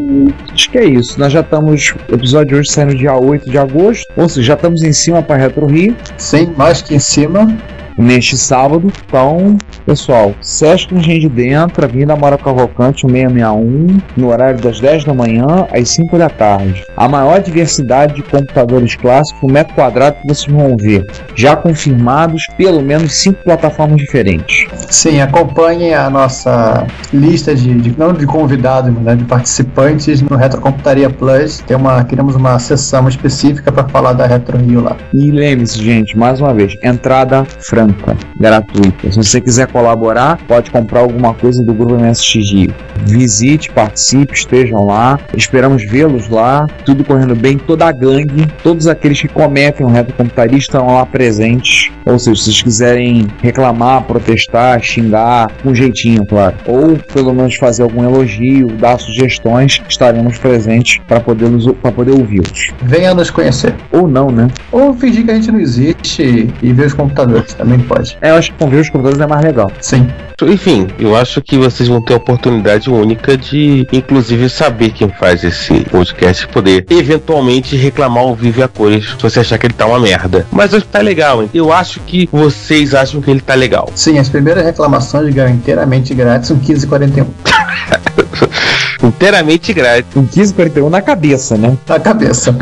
acho 0.52 0.70
que 0.70 0.78
é 0.78 0.84
isso. 0.84 1.18
Nós 1.18 1.32
já 1.32 1.40
estamos. 1.40 1.94
O 2.10 2.14
episódio 2.14 2.48
de 2.48 2.54
hoje 2.56 2.70
sai 2.70 2.84
no 2.86 2.94
dia 2.94 3.14
8 3.14 3.50
de 3.50 3.58
agosto. 3.58 4.06
Ou 4.16 4.28
seja, 4.28 4.48
já 4.48 4.54
estamos 4.54 4.82
em 4.82 4.92
cima 4.92 5.22
para 5.22 5.36
Retro 5.36 5.66
Rio 5.66 5.94
sim, 6.16 6.52
mais 6.56 6.82
que 6.82 6.94
em 6.94 6.98
cima. 6.98 7.46
neste 7.98 8.38
sábado. 8.38 8.92
Então, 9.06 9.58
pessoal, 9.92 10.34
Sesc 10.42 10.94
Engenho 10.94 11.20
de 11.20 11.28
Dentro, 11.30 11.82
Avenida 11.82 12.14
Mora 12.14 12.36
Cavalcante 12.36 13.06
661, 13.06 13.98
no 14.18 14.28
horário 14.28 14.60
das 14.60 14.80
10 14.80 15.04
da 15.04 15.14
manhã 15.14 15.66
às 15.72 15.88
5 15.88 16.18
da 16.18 16.28
tarde. 16.28 16.84
A 16.94 17.08
maior 17.08 17.40
diversidade 17.40 18.14
de 18.14 18.22
computadores 18.22 18.94
clássicos 18.96 19.40
por 19.40 19.50
metro 19.50 19.74
quadrado 19.74 20.16
que 20.20 20.28
vocês 20.28 20.46
vão 20.54 20.76
ver. 20.76 21.06
Já 21.34 21.56
confirmados 21.56 22.46
pelo 22.58 22.82
menos 22.82 23.14
5 23.14 23.42
plataformas 23.44 23.96
diferentes. 23.96 24.66
Sim, 24.90 25.22
acompanhem 25.22 25.94
a 25.94 26.10
nossa 26.10 26.86
lista 27.12 27.54
de, 27.54 27.72
de- 27.74 27.98
não 27.98 28.12
de 28.12 28.26
convidados, 28.26 28.92
mas 28.92 29.02
né, 29.02 29.16
de 29.16 29.24
participantes 29.24 30.20
no 30.20 30.36
Retrocomputaria 30.36 31.08
Plus. 31.08 31.62
Tem 31.66 31.76
uma, 31.78 32.04
queremos 32.04 32.34
uma 32.34 32.58
sessão 32.58 33.08
específica 33.08 33.72
para 33.72 33.88
falar 33.88 34.12
da 34.12 34.26
Retro 34.26 34.58
Rio 34.58 34.82
lá. 34.82 34.96
E 35.14 35.30
lembre-se, 35.30 35.82
gente, 35.82 36.14
mais 36.18 36.40
uma 36.42 36.52
vez, 36.52 36.74
entrada 36.82 37.46
franca, 37.60 38.14
gratuita. 38.38 39.10
Se 39.10 39.16
você 39.16 39.40
quiser 39.40 39.66
colaborar, 39.78 40.38
pode 40.48 40.70
comprar 40.72 41.00
alguma 41.00 41.32
coisa 41.32 41.62
do 41.62 41.72
Grupo 41.72 41.94
MSX. 41.94 42.68
Visite, 43.06 43.70
participe, 43.70 44.34
estejam 44.34 44.84
lá. 44.84 45.20
Esperamos 45.36 45.84
vê-los 45.84 46.28
lá. 46.28 46.66
Tudo 46.84 47.04
correndo 47.04 47.36
bem, 47.36 47.56
toda 47.56 47.86
a 47.86 47.92
gangue, 47.92 48.46
todos 48.62 48.88
aqueles 48.88 49.20
que 49.20 49.28
cometem 49.28 49.86
um 49.86 49.90
retrocomputaria 49.90 50.58
estão 50.58 50.86
lá 50.86 51.06
presentes. 51.06 51.92
Ou 52.04 52.18
seja, 52.18 52.36
se 52.36 52.44
vocês 52.44 52.62
quiserem 52.62 53.28
reclamar, 53.40 54.02
protestar, 54.02 54.80
xingar, 54.82 55.50
com 55.62 55.72
jeitinho, 55.72 56.26
claro. 56.26 56.56
Ou 56.66 56.96
pelo 57.12 57.32
menos 57.32 57.54
fazer 57.54 57.84
algum 57.84 58.02
elogio, 58.02 58.66
dar 58.68 58.98
sugestões, 58.98 59.80
estaremos 59.88 60.38
presentes 60.38 61.00
para 61.06 61.20
poder, 61.20 61.50
poder 61.94 62.12
ouvi-los. 62.12 62.72
Venha 62.82 63.14
nos 63.14 63.30
conhecer. 63.30 63.74
Ou 63.92 64.08
não, 64.08 64.30
né? 64.30 64.48
Ou 64.72 64.92
fingir 64.94 65.24
que 65.24 65.30
a 65.30 65.34
gente 65.34 65.52
não 65.52 65.60
existe 65.60 66.48
e 66.62 66.72
ver 66.72 66.86
os 66.86 66.94
computadores, 66.94 67.54
também 67.54 67.78
pode. 67.78 68.18
É, 68.20 68.30
eu 68.30 68.34
acho 68.34 68.52
que 68.52 68.58
com 68.58 68.68
ver 68.68 68.80
os 68.80 68.90
computadores 68.90 69.20
é 69.20 69.26
mais 69.26 69.44
legal. 69.44 69.67
Sim. 69.80 70.08
Enfim, 70.46 70.86
eu 71.00 71.16
acho 71.16 71.42
que 71.42 71.58
vocês 71.58 71.88
vão 71.88 72.00
ter 72.00 72.14
a 72.14 72.16
oportunidade 72.16 72.88
única 72.88 73.36
de, 73.36 73.86
inclusive, 73.92 74.48
saber 74.48 74.90
quem 74.90 75.08
faz 75.08 75.42
esse 75.42 75.80
podcast 75.84 76.44
e 76.44 76.48
poder 76.48 76.86
eventualmente 76.90 77.76
reclamar 77.76 78.22
ao 78.22 78.36
vivo 78.36 78.62
a 78.62 78.68
cores 78.68 79.04
se 79.04 79.22
você 79.22 79.40
achar 79.40 79.58
que 79.58 79.66
ele 79.66 79.74
tá 79.74 79.86
uma 79.86 79.98
merda. 79.98 80.46
Mas 80.52 80.72
acho 80.72 80.86
que 80.86 80.92
tá 80.92 81.00
legal, 81.00 81.42
hein? 81.42 81.50
Eu 81.52 81.72
acho 81.72 81.98
que 82.00 82.28
vocês 82.30 82.94
acham 82.94 83.20
que 83.20 83.30
ele 83.30 83.40
tá 83.40 83.54
legal. 83.54 83.90
Sim, 83.96 84.18
as 84.18 84.28
primeiras 84.28 84.64
reclamações 84.64 85.34
ganham 85.34 85.54
inteiramente 85.54 86.14
grátis, 86.14 86.50
um 86.52 86.56
1541. 86.56 87.26
inteiramente 89.02 89.72
grátis. 89.72 90.16
Um 90.16 90.22
1541 90.22 90.90
na 90.90 91.02
cabeça, 91.02 91.56
né? 91.56 91.76
Na 91.88 91.98
cabeça. 91.98 92.54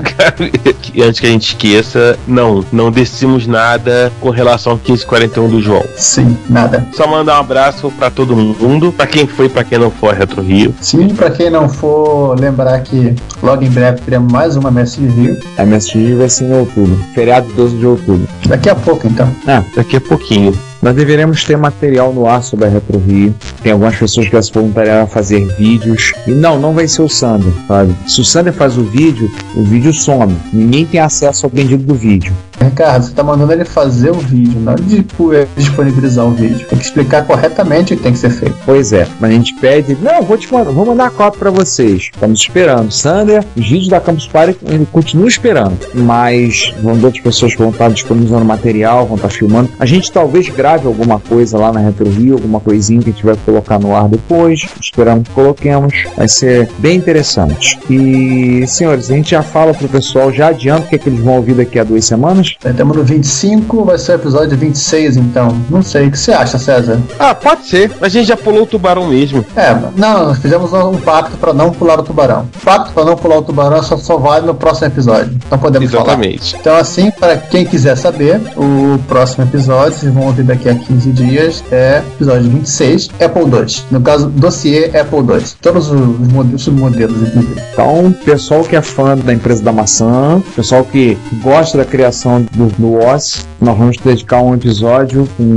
e 0.94 1.03
antes 1.03 1.20
que 1.20 1.27
a 1.27 1.31
gente 1.31 1.48
esqueça, 1.48 2.19
não, 2.27 2.65
não 2.73 2.90
decidimos 2.90 3.47
nada 3.47 4.12
com 4.20 4.31
relação 4.31 4.73
ao 4.73 4.78
1541 4.78 5.48
do 5.48 5.61
João. 5.61 5.85
Sim, 5.97 6.36
nada. 6.48 6.86
Só 6.94 7.07
mandar 7.07 7.36
um 7.36 7.40
abraço 7.40 7.90
para 7.93 8.11
todo 8.11 8.36
mundo, 8.36 8.93
para 8.93 9.07
quem 9.07 9.27
foi, 9.27 9.48
para 9.48 9.65
quem 9.65 9.78
não 9.78 9.90
foi 9.90 10.15
Retro 10.15 10.43
Rio. 10.43 10.74
Sim, 10.81 11.09
para 11.15 11.31
quem 11.31 11.51
não 11.51 11.69
for, 11.69 12.39
lembrar 12.39 12.81
que 12.81 13.15
logo 13.43 13.62
em 13.62 13.70
breve 13.70 14.01
teremos 14.01 14.31
mais 14.32 14.57
uma 14.57 14.69
MSG 14.70 15.07
Rio. 15.07 15.36
A 15.57 15.62
MSG 15.62 15.98
Rio 15.98 16.19
vai 16.19 16.28
ser 16.28 16.44
em 16.44 16.55
outubro, 16.55 16.98
feriado 17.15 17.53
12 17.55 17.77
de 17.77 17.86
outubro. 17.86 18.28
Daqui 18.47 18.69
a 18.69 18.74
pouco 18.74 19.07
então. 19.07 19.31
Ah, 19.47 19.62
daqui 19.74 19.97
a 19.97 20.01
pouquinho. 20.01 20.57
Nós 20.82 20.94
deveremos 20.94 21.44
ter 21.44 21.57
material 21.57 22.12
no 22.12 22.27
ar 22.27 22.43
sobre 22.43 22.66
a 22.66 22.69
Retro 22.69 22.98
Rio. 22.98 23.35
Tem 23.62 23.73
algumas 23.73 23.97
pessoas 23.97 24.27
que 24.27 24.32
já 24.32 24.43
se 24.43 24.53
voluntariaram 24.53 25.05
a 25.05 25.07
fazer 25.07 25.44
vídeos. 25.57 26.12
E 26.27 26.31
não, 26.31 26.59
não 26.59 26.73
vai 26.73 26.86
ser 26.86 27.03
o 27.03 27.09
Sander, 27.09 27.53
sabe? 27.66 27.94
Se 28.07 28.20
o 28.20 28.24
Sander 28.24 28.53
faz 28.53 28.77
o 28.77 28.85
vídeo, 28.85 29.31
o 29.55 29.62
vídeo 29.62 29.93
some. 29.93 30.36
Ninguém 30.53 30.85
tem 30.85 31.01
acesso 31.01 31.47
ao 31.47 31.51
bendito 31.51 31.82
do 31.82 31.94
vídeo. 31.94 32.32
Ricardo, 32.62 33.05
você 33.05 33.12
tá 33.12 33.23
mandando 33.23 33.53
ele 33.53 33.65
fazer 33.65 34.11
o 34.11 34.19
vídeo, 34.19 34.61
não 34.61 34.74
tipo, 34.77 35.31
disponibilizar 35.57 36.27
o 36.27 36.31
vídeo. 36.31 36.66
Tem 36.69 36.78
que 36.78 36.85
explicar 36.85 37.27
corretamente 37.27 37.95
o 37.95 37.97
que 37.97 38.03
tem 38.03 38.12
que 38.12 38.19
ser 38.19 38.31
feito. 38.31 38.57
Pois 38.65 38.93
é, 38.93 39.07
mas 39.20 39.31
a 39.31 39.35
gente 39.35 39.55
pede, 39.55 39.97
não, 40.01 40.23
vou 40.23 40.37
te 40.37 40.53
mandar, 40.53 40.70
vou 40.70 40.87
mandar 40.87 41.07
a 41.07 41.11
cópia 41.11 41.39
para 41.39 41.51
vocês. 41.51 42.11
Estamos 42.12 42.41
esperando. 42.41 42.91
Sander, 42.91 43.45
os 43.57 43.69
vídeos 43.69 43.89
da 43.89 44.01
Campus 44.01 44.27
Party 44.27 44.57
ele 44.66 44.87
continua 44.87 45.28
esperando. 45.28 45.78
Mas 45.95 46.74
vão 46.83 46.93
outras 46.95 47.20
pessoas 47.20 47.53
que 47.53 47.59
vão 47.59 47.70
estar 47.70 47.89
disponibilizando 47.91 48.45
material, 48.45 49.07
vão 49.07 49.16
estar 49.16 49.31
filmando. 49.31 49.70
A 49.78 49.87
gente 49.87 50.12
talvez 50.12 50.49
grave 50.49 50.66
grave 50.66 50.87
alguma 50.87 51.20
coisa 51.20 51.57
lá 51.57 51.73
na 51.73 51.81
Retro 51.81 52.09
Rio, 52.09 52.35
alguma 52.35 52.59
coisinha 52.59 53.01
que 53.01 53.11
a 53.11 53.12
gente 53.12 53.24
vai 53.24 53.37
colocar 53.45 53.78
no 53.78 53.95
ar 53.95 54.09
depois. 54.09 54.66
Esperamos 54.81 55.28
que 55.28 55.35
coloquemos. 55.35 55.95
Vai 56.16 56.28
ser 56.28 56.69
bem 56.78 56.97
interessante. 56.97 57.78
E, 57.89 58.66
senhores, 58.66 59.11
a 59.11 59.15
gente 59.15 59.31
já 59.31 59.43
fala 59.43 59.73
pro 59.73 59.89
pessoal, 59.89 60.33
já 60.33 60.49
adianta 60.49 60.83
o 60.83 60.89
que, 60.89 60.97
é 60.97 60.99
que 60.99 61.09
eles 61.09 61.20
vão 61.20 61.37
ouvir 61.37 61.55
daqui 61.55 61.78
a 61.78 61.85
duas 61.85 62.05
semanas. 62.05 62.45
Estamos 62.64 62.97
no 62.97 63.05
25, 63.05 63.85
vai 63.85 63.98
ser 63.98 64.12
o 64.12 64.14
episódio 64.16 64.59
26, 64.59 65.16
então. 65.16 65.56
Não 65.70 65.82
sei. 65.82 66.09
O 66.09 66.10
que 66.10 66.18
você 66.18 66.32
acha, 66.32 66.59
César? 66.59 67.01
Ah, 67.18 67.35
pode 67.35 67.66
ser. 67.66 67.93
A 68.01 68.09
gente 68.09 68.27
já 68.27 68.36
pulou 68.36 68.62
o 68.62 68.66
tubarão 68.66 69.09
mesmo. 69.09 69.44
É, 69.56 69.74
não, 69.97 70.27
nós 70.27 70.39
fizemos 70.39 70.73
um 70.73 70.98
pacto 70.98 71.36
para 71.36 71.52
não 71.52 71.70
pular 71.70 71.98
o 71.98 72.02
tubarão. 72.02 72.48
O 72.60 72.64
pacto 72.64 72.93
para 72.93 73.05
não 73.05 73.16
pular 73.16 73.39
o 73.39 73.43
tubarão 73.43 73.82
só, 73.82 73.97
só 73.97 74.16
vale 74.16 74.47
no 74.47 74.55
próximo 74.55 74.89
episódio. 74.89 75.39
Então 75.47 75.59
podemos 75.59 75.93
Exatamente. 75.93 76.51
falar. 76.51 76.60
Então, 76.60 76.77
assim, 76.77 77.10
para 77.10 77.36
quem 77.36 77.64
quiser 77.64 77.97
saber, 77.97 78.40
o 78.56 78.98
próximo 79.06 79.44
episódio, 79.44 79.98
vocês 79.98 80.12
vão 80.12 80.24
ouvir 80.24 80.43
daqui 80.43 80.66
daqui 80.66 80.68
a 80.68 80.74
15 80.74 81.12
dias 81.12 81.64
é 81.70 82.02
episódio 82.14 82.51
26, 82.51 83.10
Apple 83.20 83.43
II. 83.43 83.85
No 83.90 84.01
caso, 84.01 84.28
dossiê 84.28 84.86
Apple 84.98 85.18
II. 85.18 85.44
Todos 85.60 85.90
os 85.90 86.28
modelos, 86.28 86.62
submodelos, 86.62 87.23
inclusive. 87.23 87.62
Então, 87.73 88.14
pessoal 88.24 88.62
que 88.64 88.74
é 88.74 88.82
fã 88.82 89.16
da 89.16 89.32
empresa 89.32 89.62
da 89.62 89.73
maçã, 89.73 90.43
pessoal 90.55 90.85
que 90.85 91.16
gosta 91.43 91.78
da 91.78 91.85
criação 91.85 92.36
do, 92.41 92.67
do 92.77 92.95
OS, 92.95 93.47
nós 93.61 93.77
vamos 93.77 93.97
dedicar 93.99 94.43
um 94.43 94.55
episódio 94.55 95.29
com 95.37 95.57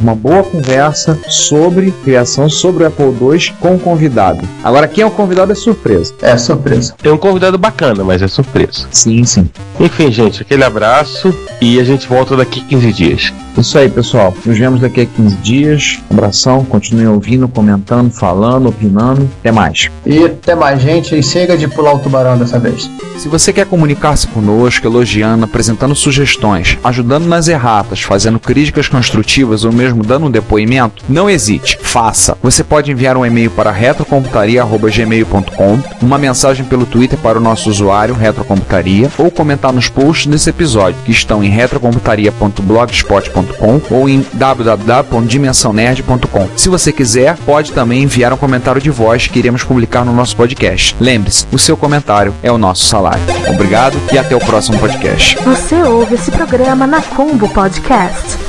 uma 0.00 0.14
boa 0.14 0.42
conversa 0.42 1.18
sobre 1.28 1.90
criação, 2.04 2.48
sobre 2.48 2.84
o 2.84 2.86
Apple 2.86 3.06
II 3.06 3.54
com 3.60 3.74
o 3.74 3.78
convidado. 3.78 4.46
Agora, 4.62 4.88
quem 4.88 5.02
é 5.02 5.06
o 5.06 5.10
convidado 5.10 5.52
é 5.52 5.54
surpresa. 5.54 6.14
É 6.20 6.36
surpresa. 6.36 6.94
Tem 7.02 7.12
um 7.12 7.18
convidado 7.18 7.58
bacana, 7.58 8.04
mas 8.04 8.22
é 8.22 8.28
surpresa. 8.28 8.86
Sim, 8.90 9.24
sim. 9.24 9.48
Enfim, 9.80 10.10
gente, 10.10 10.42
aquele 10.42 10.64
abraço 10.64 11.34
e 11.60 11.78
a 11.80 11.84
gente 11.84 12.06
volta 12.08 12.36
daqui 12.36 12.60
15 12.60 12.92
dias. 12.92 13.32
Isso 13.56 13.76
aí, 13.76 13.88
pessoal. 13.88 14.32
Nos 14.46 14.56
vemos 14.56 14.80
daqui 14.80 15.00
a 15.00 15.06
15 15.06 15.36
dias. 15.36 15.98
Um 16.08 16.14
abração, 16.14 16.64
continuem 16.64 17.08
ouvindo, 17.08 17.48
comentando, 17.48 18.10
falando, 18.10 18.68
opinando. 18.68 19.28
Até 19.40 19.50
mais. 19.50 19.90
E 20.06 20.24
até 20.24 20.54
mais, 20.54 20.80
gente. 20.80 21.16
E 21.16 21.22
chega 21.22 21.56
de 21.56 21.66
pular 21.66 21.94
o 21.94 21.98
tubarão 21.98 22.38
dessa 22.38 22.58
vez. 22.58 22.88
Se 23.16 23.28
você 23.28 23.52
quer 23.52 23.66
comunicar-se 23.66 24.28
conosco, 24.28 24.86
elogiando, 24.86 25.44
apresentando 25.68 25.94
sugestões, 25.94 26.78
ajudando 26.82 27.26
nas 27.26 27.46
erratas, 27.46 28.00
fazendo 28.00 28.40
críticas 28.40 28.88
construtivas 28.88 29.64
ou 29.64 29.72
mesmo 29.72 30.02
dando 30.02 30.24
um 30.26 30.30
depoimento, 30.30 31.04
não 31.08 31.28
hesite, 31.28 31.78
faça. 31.82 32.38
Você 32.42 32.64
pode 32.64 32.90
enviar 32.90 33.18
um 33.18 33.26
e-mail 33.26 33.50
para 33.50 33.70
retrocomputaria.gmail.com, 33.70 35.78
uma 36.00 36.16
mensagem 36.16 36.64
pelo 36.64 36.86
Twitter 36.86 37.18
para 37.18 37.36
o 37.38 37.40
nosso 37.40 37.68
usuário 37.68 38.14
Retrocomputaria 38.14 39.10
ou 39.18 39.30
comentar 39.30 39.70
nos 39.72 39.90
posts 39.90 40.26
desse 40.26 40.50
episódio, 40.50 41.00
que 41.04 41.12
estão 41.12 41.44
em 41.44 41.50
retrocomputaria.blogspot.com 41.50 43.80
ou 43.90 44.08
em 44.08 44.24
www.dimensãonerd.com. 44.32 46.48
Se 46.56 46.70
você 46.70 46.90
quiser, 46.92 47.36
pode 47.44 47.72
também 47.72 48.04
enviar 48.04 48.32
um 48.32 48.38
comentário 48.38 48.80
de 48.80 48.88
voz 48.90 49.26
que 49.26 49.38
iremos 49.38 49.64
publicar 49.64 50.02
no 50.04 50.14
nosso 50.14 50.34
podcast. 50.34 50.96
Lembre-se, 50.98 51.46
o 51.52 51.58
seu 51.58 51.76
comentário 51.76 52.34
é 52.42 52.50
o 52.50 52.56
nosso 52.56 52.86
salário. 52.86 53.20
Obrigado 53.48 53.98
e 54.12 54.18
até 54.18 54.34
o 54.34 54.40
próximo 54.40 54.78
podcast. 54.78 55.36
Você 55.58 55.82
ouve 55.82 56.14
esse 56.14 56.30
programa 56.30 56.86
na 56.86 57.02
Combo 57.02 57.48
Podcast. 57.48 58.47